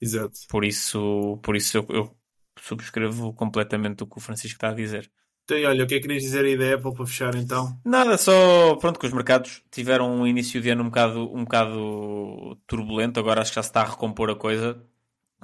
Exato. 0.00 0.38
Por 0.48 0.64
isso, 0.64 1.38
por 1.42 1.54
isso 1.54 1.76
eu, 1.76 1.86
eu 1.90 2.16
subscrevo 2.58 3.32
completamente 3.34 4.02
o 4.02 4.06
que 4.06 4.18
o 4.18 4.20
Francisco 4.20 4.56
está 4.56 4.70
a 4.70 4.74
dizer. 4.74 5.10
Então, 5.44 5.58
e 5.58 5.66
olha, 5.66 5.84
o 5.84 5.86
que 5.86 5.94
é 5.94 5.96
que 5.98 6.02
querias 6.06 6.22
dizer 6.22 6.44
aí 6.44 6.56
da 6.56 6.74
Apple 6.74 6.94
para 6.94 7.06
fechar 7.06 7.34
então? 7.34 7.78
Nada, 7.84 8.16
só 8.16 8.76
pronto 8.76 8.98
que 8.98 9.06
os 9.06 9.12
mercados 9.12 9.62
tiveram 9.70 10.20
um 10.20 10.26
início 10.26 10.60
de 10.60 10.70
ano 10.70 10.82
um 10.82 10.86
bocado, 10.86 11.34
um 11.34 11.44
bocado 11.44 12.56
turbulento, 12.66 13.18
agora 13.18 13.40
acho 13.40 13.50
que 13.50 13.56
já 13.56 13.62
se 13.62 13.68
está 13.68 13.82
a 13.82 13.90
recompor 13.90 14.30
a 14.30 14.36
coisa, 14.36 14.80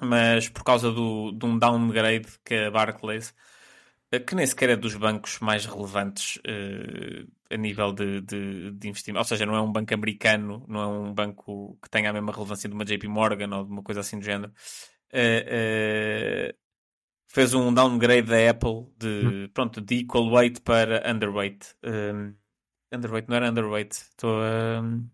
mas 0.00 0.48
por 0.48 0.64
causa 0.64 0.90
do, 0.92 1.32
de 1.32 1.46
um 1.46 1.58
downgrade 1.58 2.28
que 2.44 2.54
a 2.54 2.70
Barclays, 2.70 3.34
eh, 4.10 4.20
que 4.20 4.34
nem 4.34 4.46
sequer 4.46 4.70
é 4.70 4.76
dos 4.76 4.94
bancos 4.94 5.38
mais 5.40 5.66
relevantes 5.66 6.36
uh, 6.38 7.30
a 7.50 7.56
nível 7.56 7.92
de, 7.92 8.20
de, 8.20 8.70
de, 8.72 8.88
investimento, 8.88 9.20
ou 9.20 9.24
seja, 9.24 9.46
não 9.46 9.56
é 9.56 9.60
um 9.60 9.72
banco 9.72 9.94
americano, 9.94 10.64
não 10.68 10.80
é 10.80 10.86
um 10.86 11.14
banco 11.14 11.78
que 11.82 11.90
tenha 11.90 12.10
a 12.10 12.12
mesma 12.12 12.32
relevância 12.32 12.68
de 12.68 12.74
uma 12.74 12.84
JP 12.84 13.08
Morgan 13.08 13.56
ou 13.56 13.64
de 13.64 13.72
uma 13.72 13.82
coisa 13.82 14.00
assim 14.00 14.18
do 14.18 14.24
género. 14.24 14.52
Uh, 15.12 16.52
uh, 16.52 16.66
fez 17.28 17.54
um 17.54 17.72
downgrade 17.72 18.28
da 18.28 18.50
Apple 18.50 18.86
de, 18.98 19.06
hum. 19.46 19.48
pronto, 19.52 19.80
de 19.80 19.96
equal 19.96 20.30
weight 20.30 20.60
para 20.62 21.02
underweight. 21.10 21.74
Um, 21.84 22.34
underweight, 22.92 23.28
não 23.28 23.36
era 23.36 23.50
underweight. 23.50 23.94
Estou 23.94 24.40
a. 24.42 24.80
Um... 24.80 25.08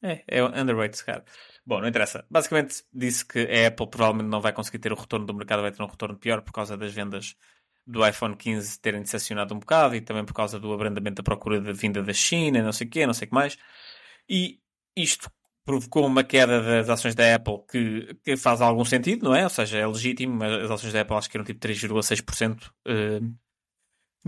É, 0.00 0.22
é 0.28 0.42
underweight, 0.44 1.04
cara. 1.04 1.24
Bom, 1.68 1.82
não 1.82 1.88
interessa. 1.88 2.24
Basicamente 2.30 2.82
disse 2.90 3.22
que 3.26 3.40
a 3.40 3.68
Apple 3.68 3.88
provavelmente 3.88 4.30
não 4.30 4.40
vai 4.40 4.54
conseguir 4.54 4.78
ter 4.78 4.90
o 4.90 4.96
retorno 4.96 5.26
do 5.26 5.34
mercado, 5.34 5.60
vai 5.60 5.70
ter 5.70 5.82
um 5.82 5.86
retorno 5.86 6.16
pior 6.16 6.40
por 6.40 6.50
causa 6.50 6.78
das 6.78 6.94
vendas 6.94 7.36
do 7.86 8.06
iPhone 8.06 8.34
15 8.34 8.80
terem 8.80 9.02
decepcionado 9.02 9.54
um 9.54 9.58
bocado 9.58 9.94
e 9.94 10.00
também 10.00 10.24
por 10.24 10.32
causa 10.32 10.58
do 10.58 10.72
abrandamento 10.72 11.16
da 11.16 11.22
procura 11.22 11.60
da 11.60 11.72
vinda 11.72 12.02
da 12.02 12.12
China, 12.14 12.62
não 12.62 12.72
sei 12.72 12.86
o 12.86 12.90
quê, 12.90 13.06
não 13.06 13.12
sei 13.12 13.26
o 13.26 13.28
que 13.28 13.34
mais. 13.34 13.58
E 14.26 14.58
isto 14.96 15.30
provocou 15.62 16.06
uma 16.06 16.24
queda 16.24 16.62
das 16.62 16.88
ações 16.88 17.14
da 17.14 17.34
Apple 17.34 17.58
que, 17.70 18.16
que, 18.24 18.34
faz 18.38 18.62
algum 18.62 18.86
sentido, 18.86 19.24
não 19.24 19.34
é? 19.34 19.44
Ou 19.44 19.50
seja, 19.50 19.76
é 19.76 19.86
legítimo, 19.86 20.36
mas 20.36 20.64
as 20.64 20.70
ações 20.70 20.94
da 20.94 21.02
Apple 21.02 21.16
acho 21.16 21.28
que 21.28 21.36
eram 21.36 21.44
tipo 21.44 21.60
3,6%. 21.60 22.72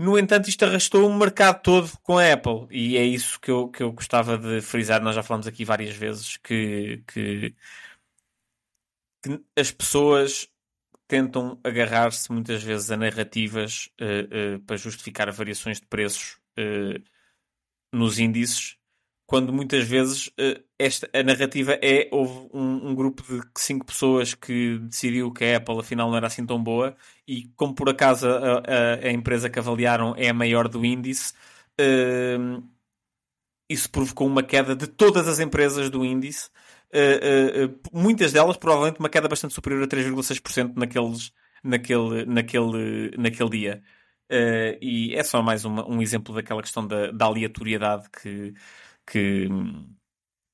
No 0.01 0.17
entanto, 0.17 0.49
isto 0.49 0.65
arrastou 0.65 1.07
o 1.07 1.15
mercado 1.15 1.61
todo 1.61 1.91
com 2.01 2.17
a 2.17 2.33
Apple 2.33 2.65
e 2.71 2.97
é 2.97 3.03
isso 3.05 3.39
que 3.39 3.51
eu, 3.51 3.69
que 3.69 3.83
eu 3.83 3.91
gostava 3.91 4.35
de 4.35 4.59
frisar. 4.59 4.99
Nós 4.99 5.15
já 5.15 5.21
falamos 5.21 5.45
aqui 5.45 5.63
várias 5.63 5.95
vezes 5.95 6.37
que, 6.37 7.03
que 7.07 7.55
que 9.21 9.39
as 9.55 9.71
pessoas 9.71 10.49
tentam 11.07 11.59
agarrar-se 11.63 12.31
muitas 12.31 12.63
vezes 12.63 12.89
a 12.89 12.97
narrativas 12.97 13.89
uh, 14.01 14.55
uh, 14.55 14.59
para 14.61 14.75
justificar 14.77 15.31
variações 15.31 15.79
de 15.79 15.85
preços 15.85 16.39
uh, 16.57 17.03
nos 17.93 18.17
índices, 18.17 18.77
quando 19.31 19.53
muitas 19.53 19.87
vezes 19.87 20.29
esta, 20.77 21.09
a 21.13 21.23
narrativa 21.23 21.79
é 21.81 22.09
houve 22.11 22.49
um, 22.53 22.89
um, 22.89 22.95
grupo 22.95 23.23
de 23.23 23.41
cinco 23.57 23.85
pessoas 23.85 24.33
que 24.33 24.77
decidiu 24.79 25.31
que 25.31 25.45
a 25.45 25.55
Apple 25.57 25.79
afinal 25.79 26.09
não 26.09 26.17
era 26.17 26.27
assim 26.27 26.45
tão 26.45 26.61
boa 26.61 26.95
e 27.25 27.45
como 27.55 27.73
por 27.73 27.87
acaso 27.87 28.27
a, 28.27 28.57
a, 28.59 29.07
a 29.07 29.11
empresa 29.11 29.49
que 29.49 29.57
avaliaram 29.57 30.13
é 30.17 30.27
a 30.27 30.33
maior 30.33 30.67
do 30.67 30.83
índice, 30.83 31.33
isso 33.69 33.89
provocou 33.89 34.27
uma 34.27 34.43
queda 34.43 34.75
de 34.75 34.85
todas 34.85 35.27
as 35.29 35.39
empresas 35.39 35.89
do 35.89 36.03
índice 36.03 36.49
uh, 36.93 37.65
uh, 37.65 37.79
muitas 37.93 38.31
delas 38.31 38.57
provavelmente 38.57 38.99
uma 38.99 39.09
queda 39.09 39.27
bastante 39.27 39.53
superior 39.53 39.83
a 39.83 39.87
3,6% 39.87 40.73
naqueles, 40.75 41.31
naquele, 41.63 42.25
naquele, 42.25 43.11
naquele 43.17 43.49
dia. 43.49 43.83
Uh, 44.31 44.77
e 44.81 45.13
é 45.15 45.23
só 45.23 45.41
mais 45.41 45.65
uma, 45.65 45.87
um 45.89 46.01
exemplo 46.01 46.33
daquela 46.33 46.61
questão 46.61 46.87
da, 46.87 47.11
da 47.11 47.25
aleatoriedade 47.25 48.09
que, 48.09 48.53
que, 49.05 49.47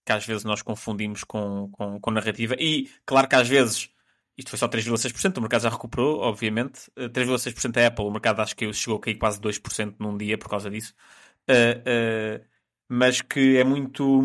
que, 0.05 0.11
às 0.11 0.25
vezes 0.25 0.43
nós 0.43 0.61
confundimos 0.61 1.23
com, 1.23 1.69
com, 1.71 1.99
com, 1.99 2.11
narrativa. 2.11 2.55
E 2.59 2.89
claro 3.05 3.27
que 3.27 3.35
às 3.35 3.47
vezes 3.47 3.89
isto 4.37 4.49
foi 4.49 4.59
só 4.59 4.67
3,6%, 4.67 5.37
o 5.37 5.41
mercado 5.41 5.63
já 5.63 5.69
recuperou, 5.69 6.19
obviamente. 6.19 6.91
3,6% 6.95 7.77
é 7.77 7.87
Apple, 7.87 8.05
o 8.05 8.11
mercado 8.11 8.41
acho 8.41 8.55
que 8.55 8.71
chegou 8.73 8.97
a 8.97 9.01
cair 9.01 9.15
quase 9.15 9.39
2% 9.41 9.95
num 9.99 10.17
dia 10.17 10.37
por 10.37 10.49
causa 10.49 10.69
disso. 10.69 10.93
Uh, 11.49 12.41
uh, 12.41 12.45
mas 12.89 13.21
que 13.21 13.57
é 13.57 13.63
muito. 13.63 14.21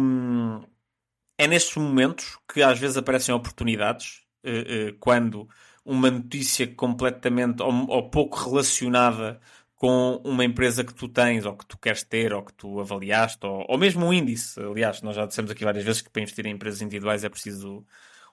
É 1.38 1.46
nestes 1.46 1.76
momentos 1.76 2.38
que 2.52 2.62
às 2.62 2.78
vezes 2.78 2.96
aparecem 2.96 3.34
oportunidades, 3.34 4.22
uh, 4.44 4.96
quando 5.00 5.48
uma 5.84 6.10
notícia 6.10 6.66
completamente 6.66 7.62
ou, 7.62 7.72
ou, 7.88 8.10
pouco 8.10 8.38
relacionada 8.38 9.40
com 9.82 10.22
uma 10.24 10.44
empresa 10.44 10.84
que 10.84 10.94
tu 10.94 11.08
tens, 11.08 11.44
ou 11.44 11.56
que 11.56 11.66
tu 11.66 11.76
queres 11.76 12.04
ter, 12.04 12.32
ou 12.32 12.44
que 12.44 12.52
tu 12.52 12.78
avaliaste, 12.78 13.44
ou, 13.44 13.66
ou 13.68 13.76
mesmo 13.76 14.06
um 14.06 14.12
índice. 14.12 14.60
Aliás, 14.60 15.02
nós 15.02 15.16
já 15.16 15.26
dissemos 15.26 15.50
aqui 15.50 15.64
várias 15.64 15.84
vezes 15.84 16.00
que 16.00 16.08
para 16.08 16.22
investir 16.22 16.46
em 16.46 16.52
empresas 16.52 16.80
individuais 16.80 17.24
é 17.24 17.28
preciso 17.28 17.84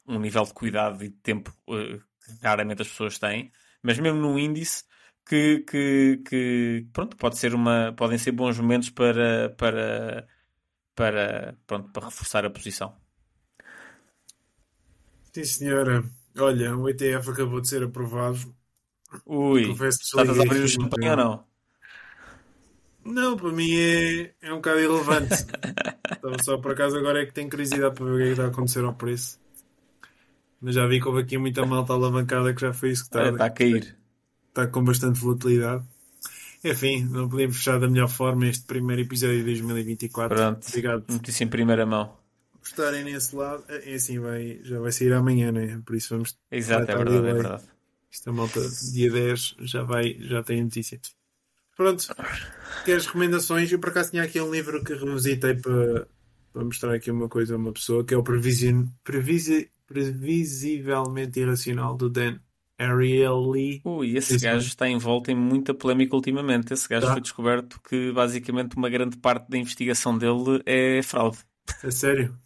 um 0.07 0.19
nível 0.19 0.43
de 0.43 0.53
cuidado 0.53 1.03
e 1.03 1.09
de 1.09 1.15
tempo 1.15 1.51
uh, 1.67 1.97
que 1.97 2.43
raramente 2.43 2.83
as 2.83 2.87
pessoas 2.87 3.17
têm, 3.17 3.51
mas 3.81 3.97
mesmo 3.97 4.19
num 4.19 4.37
índice 4.37 4.83
que, 5.27 5.61
que, 5.61 6.21
que 6.29 6.87
pronto, 6.93 7.17
pode 7.17 7.39
ser 7.39 7.55
uma, 7.55 7.93
podem 7.97 8.19
ser 8.19 8.31
bons 8.31 8.59
momentos 8.59 8.91
para, 8.91 9.49
para 9.57 10.27
para, 10.93 11.57
pronto, 11.65 11.89
para 11.93 12.05
reforçar 12.05 12.45
a 12.45 12.49
posição. 12.49 12.93
Sim, 15.33 15.45
senhora. 15.45 16.03
Olha, 16.37 16.75
o 16.75 16.89
ETF 16.89 17.31
acabou 17.31 17.59
de 17.59 17.69
ser 17.69 17.81
aprovado. 17.83 18.53
Ui, 19.25 19.71
estás 19.71 20.39
a 20.39 20.43
abrir 20.43 20.63
o 20.63 20.67
champanhe 20.67 21.09
ou 21.09 21.17
não? 21.17 21.49
Não, 23.03 23.37
para 23.37 23.51
mim 23.51 23.73
é, 23.75 24.33
é 24.41 24.53
um 24.53 24.57
bocado 24.57 24.79
irrelevante. 24.79 25.33
Estava 26.11 26.43
só 26.43 26.57
por 26.57 26.71
acaso 26.71 26.97
agora 26.97 27.21
é 27.21 27.25
que 27.25 27.33
tenho 27.33 27.49
curiosidade 27.49 27.95
para 27.95 28.05
ver 28.05 28.11
o 28.11 28.17
que 28.17 28.21
é 28.21 28.25
que 28.25 28.31
está 28.31 28.43
a 28.43 28.47
acontecer 28.47 28.83
ao 28.83 28.93
preço. 28.93 29.39
Mas 30.61 30.75
já 30.75 30.85
vi 30.85 30.99
que 30.99 31.07
houve 31.07 31.21
aqui 31.21 31.37
muita 31.37 31.65
malta 31.65 31.93
alavancada 31.93 32.53
que 32.53 32.61
já 32.61 32.73
foi 32.73 32.91
isso 32.91 33.03
que 33.03 33.07
está, 33.17 33.29
está 33.29 33.45
a 33.45 33.49
cair. 33.49 33.97
Está 34.49 34.67
com 34.67 34.83
bastante 34.83 35.19
volatilidade. 35.19 35.83
Enfim, 36.63 37.05
não 37.05 37.29
podíamos 37.29 37.55
fechar 37.57 37.79
da 37.79 37.87
melhor 37.87 38.09
forma 38.09 38.47
este 38.47 38.65
primeiro 38.65 39.01
episódio 39.01 39.37
de 39.37 39.45
2024. 39.45 40.35
Pronto. 40.35 40.67
Obrigado. 40.67 41.05
Notícia 41.09 41.43
em 41.45 41.47
primeira 41.47 41.85
mão. 41.85 42.17
Por 42.59 42.67
estarem 42.67 43.05
nesse 43.05 43.33
lado. 43.35 43.63
É, 43.69 43.93
é 43.93 43.95
assim, 43.95 44.19
vai, 44.19 44.59
já 44.63 44.79
vai 44.79 44.91
sair 44.91 45.13
amanhã, 45.13 45.51
né? 45.51 45.81
Por 45.85 45.95
isso 45.95 46.13
vamos. 46.13 46.37
Exato, 46.51 46.91
é 46.91 46.95
verdade, 46.95 47.17
é 47.17 47.33
verdade. 47.33 47.63
Esta 48.11 48.31
malta, 48.31 48.59
dia 48.91 49.11
10, 49.11 49.55
já, 49.59 49.83
vai, 49.83 50.17
já 50.19 50.43
tem 50.43 50.63
notícia. 50.63 50.99
Pronto. 51.75 52.07
Queres 52.83 53.05
recomendações? 53.05 53.71
Eu 53.71 53.79
por 53.79 53.89
acaso 53.89 54.11
tinha 54.11 54.23
aqui 54.23 54.41
um 54.41 54.51
livro 54.51 54.83
que 54.83 54.93
revisitei 54.93 55.55
para, 55.55 56.07
para 56.51 56.65
mostrar 56.65 56.93
aqui 56.93 57.09
uma 57.11 57.29
coisa 57.29 57.53
a 57.53 57.57
uma 57.57 57.71
pessoa, 57.71 58.03
que 58.03 58.13
é 58.13 58.17
o 58.17 58.23
Prevision, 58.23 58.87
Previsi, 59.03 59.71
Previsivelmente 59.87 61.39
Irracional 61.39 61.95
do 61.95 62.09
Dan 62.09 62.39
Ariel 62.79 63.49
Lee. 63.49 63.81
Ui, 63.83 64.15
esse 64.15 64.35
Isso 64.35 64.45
gajo 64.45 64.67
está 64.67 64.89
envolto 64.89 65.29
em 65.29 65.35
muita 65.35 65.73
polémica 65.73 66.15
ultimamente. 66.15 66.73
Esse 66.73 66.87
gajo 66.87 67.07
tá. 67.07 67.13
foi 67.13 67.21
descoberto 67.21 67.79
que 67.81 68.11
basicamente 68.11 68.77
uma 68.77 68.89
grande 68.89 69.17
parte 69.17 69.49
da 69.49 69.57
investigação 69.57 70.17
dele 70.17 70.61
é 70.65 71.01
fraude. 71.03 71.37
É 71.83 71.91
sério? 71.91 72.37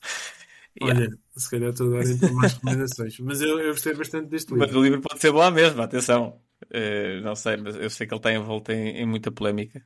yeah. 0.80 1.00
Olha, 1.00 1.18
se 1.40 1.50
calhar 1.50 1.70
estou 1.70 1.94
a 1.94 1.98
dar 1.98 2.10
então 2.10 2.32
mais 2.34 2.52
recomendações. 2.54 3.18
Mas 3.20 3.40
eu, 3.40 3.58
eu 3.58 3.72
gostei 3.72 3.94
bastante 3.94 4.28
deste 4.28 4.52
livro. 4.52 4.66
Mas 4.66 4.76
o 4.76 4.82
livro 4.82 5.00
pode 5.00 5.20
ser 5.20 5.32
bom 5.32 5.50
mesmo, 5.50 5.82
atenção. 5.82 6.40
Uh, 6.66 7.22
não 7.22 7.34
sei, 7.34 7.56
mas 7.56 7.74
eu 7.76 7.90
sei 7.90 8.06
que 8.06 8.14
ele 8.14 8.18
está 8.18 8.32
envolto 8.32 8.70
em, 8.72 8.98
em 8.98 9.06
muita 9.06 9.30
polémica. 9.30 9.82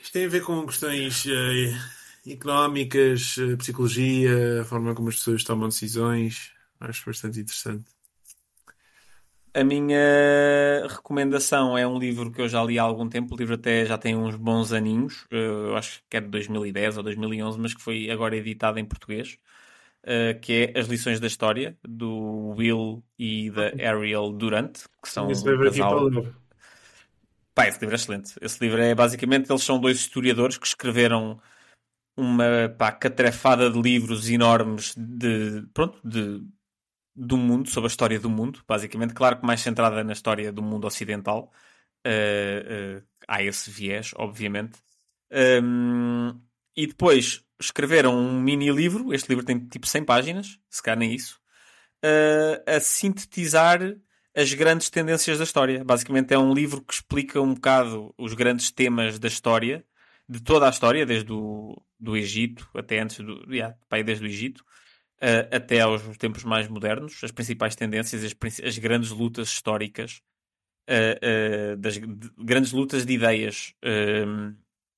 Isto 0.00 0.12
tem 0.12 0.26
a 0.26 0.28
ver 0.28 0.42
com 0.42 0.66
questões 0.66 1.24
uh, 1.24 2.30
económicas, 2.30 3.36
uh, 3.38 3.56
psicologia, 3.56 4.62
a 4.62 4.64
forma 4.64 4.94
como 4.94 5.08
as 5.08 5.16
pessoas 5.16 5.42
tomam 5.42 5.68
decisões. 5.68 6.52
Acho 6.80 7.06
bastante 7.06 7.40
interessante. 7.40 7.98
A 9.54 9.64
minha 9.64 10.86
recomendação 10.88 11.76
é 11.76 11.86
um 11.86 11.98
livro 11.98 12.30
que 12.30 12.40
eu 12.40 12.48
já 12.48 12.62
li 12.62 12.78
há 12.78 12.82
algum 12.82 13.08
tempo. 13.08 13.34
O 13.34 13.36
livro 13.36 13.54
até 13.54 13.84
já 13.84 13.98
tem 13.98 14.14
uns 14.14 14.36
bons 14.36 14.72
aninhos. 14.72 15.26
Eh, 15.30 15.36
eu 15.36 15.76
acho 15.76 16.00
que 16.08 16.16
é 16.16 16.20
de 16.20 16.28
2010 16.28 16.98
ou 16.98 17.02
2011, 17.02 17.58
mas 17.58 17.74
que 17.74 17.82
foi 17.82 18.10
agora 18.10 18.36
editado 18.36 18.78
em 18.78 18.84
português. 18.84 19.38
Eh, 20.10 20.32
que 20.32 20.72
é 20.74 20.80
As 20.80 20.86
Lições 20.86 21.20
da 21.20 21.26
História, 21.26 21.76
do 21.86 22.54
Will 22.56 23.04
e 23.18 23.50
da 23.50 23.66
Ariel 23.90 24.32
Durant, 24.32 24.86
que 25.02 25.08
são 25.10 25.30
esse 25.30 25.46
livro 25.46 25.68
aqui 25.68 25.80
casal... 25.80 26.10
para 26.10 26.32
Pá, 27.54 27.68
esse 27.68 27.78
livro 27.80 27.94
é 27.94 27.96
excelente. 27.96 28.32
Esse 28.40 28.58
livro 28.64 28.80
é 28.80 28.94
basicamente, 28.94 29.50
eles 29.50 29.62
são 29.62 29.78
dois 29.78 29.98
historiadores 29.98 30.56
que 30.56 30.66
escreveram 30.66 31.38
uma 32.16 32.70
pá, 32.78 32.90
catrefada 32.90 33.70
de 33.70 33.78
livros 33.78 34.30
enormes 34.30 34.94
de, 34.96 35.66
pronto, 35.74 36.00
de 36.02 36.42
do 37.14 37.36
mundo, 37.36 37.68
sobre 37.68 37.88
a 37.88 37.92
história 37.92 38.18
do 38.18 38.30
mundo, 38.30 38.62
basicamente. 38.66 39.12
Claro 39.12 39.38
que 39.38 39.44
mais 39.44 39.60
centrada 39.60 40.02
na 40.02 40.14
história 40.14 40.50
do 40.50 40.62
mundo 40.62 40.86
ocidental. 40.86 41.52
Uh, 42.06 43.00
uh, 43.00 43.06
há 43.26 43.42
esse 43.42 43.70
viés, 43.70 44.12
obviamente. 44.16 44.78
Um, 45.62 46.40
e 46.74 46.86
depois 46.86 47.44
escreveram 47.60 48.16
um 48.16 48.40
mini 48.40 48.70
livro, 48.70 49.12
este 49.12 49.28
livro 49.28 49.44
tem 49.44 49.58
tipo 49.58 49.86
100 49.86 50.04
páginas, 50.04 50.58
se 50.70 50.82
calhar 50.82 50.98
nem 50.98 51.14
isso, 51.14 51.40
uh, 52.04 52.62
a 52.66 52.80
sintetizar 52.80 53.80
as 54.34 54.54
grandes 54.54 54.88
tendências 54.90 55.38
da 55.38 55.44
história. 55.44 55.84
Basicamente 55.84 56.32
é 56.32 56.38
um 56.38 56.54
livro 56.54 56.80
que 56.82 56.94
explica 56.94 57.40
um 57.40 57.54
bocado 57.54 58.14
os 58.16 58.34
grandes 58.34 58.70
temas 58.70 59.18
da 59.18 59.28
história, 59.28 59.84
de 60.28 60.40
toda 60.40 60.66
a 60.66 60.70
história, 60.70 61.04
desde 61.04 61.32
o 61.32 61.80
do 61.98 62.16
Egito 62.16 62.68
até 62.74 63.00
antes 63.00 63.18
do. 63.18 63.44
Yeah, 63.52 63.76
desde 64.04 64.24
o 64.24 64.28
Egito 64.28 64.60
uh, 65.20 65.56
até 65.56 65.80
aos 65.80 66.02
tempos 66.18 66.44
mais 66.44 66.68
modernos, 66.68 67.18
as 67.24 67.32
principais 67.32 67.74
tendências, 67.74 68.22
as, 68.22 68.60
as 68.60 68.78
grandes 68.78 69.10
lutas 69.10 69.48
históricas, 69.48 70.20
uh, 70.88 71.76
das 71.76 71.94
de, 71.94 72.30
grandes 72.38 72.72
lutas 72.72 73.04
de 73.04 73.14
ideias. 73.14 73.74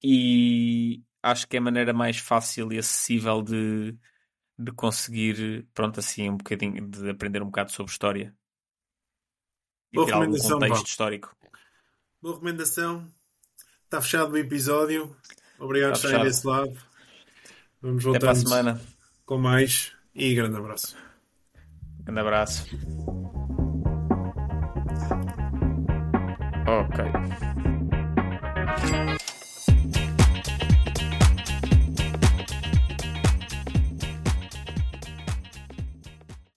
E 0.03 1.03
acho 1.22 1.47
que 1.47 1.56
é 1.56 1.59
a 1.59 1.62
maneira 1.62 1.92
mais 1.92 2.18
fácil 2.18 2.72
e 2.72 2.78
acessível 2.78 3.42
de, 3.42 3.97
de 4.59 4.72
conseguir, 4.72 5.66
pronto, 5.74 6.01
assim, 6.01 6.28
um 6.30 6.36
bocadinho, 6.36 6.86
de 6.88 7.10
aprender 7.10 7.42
um 7.42 7.47
bocado 7.47 7.72
sobre 7.72 7.92
história. 7.92 8.34
E 9.92 9.97
Boa 9.97 10.06
ter 10.06 10.14
algum 10.14 10.38
contexto 10.38 10.86
histórico. 10.86 11.36
Boa 12.22 12.34
recomendação. 12.34 13.06
Está 13.84 14.01
fechado 14.01 14.32
o 14.32 14.38
episódio. 14.38 15.16
Obrigado 15.59 15.92
por 15.92 15.97
estarem 15.97 16.22
desse 16.22 16.47
lado. 16.47 16.76
Vamos 17.82 18.05
voltar 18.05 18.18
Até 18.18 18.26
para 18.26 18.32
a 18.32 18.34
semana. 18.34 18.80
com 19.24 19.38
mais. 19.38 19.92
E 20.14 20.34
grande 20.34 20.56
abraço. 20.56 20.97
Grande 22.05 22.20
abraço. 22.20 22.66
Ok. 26.66 27.60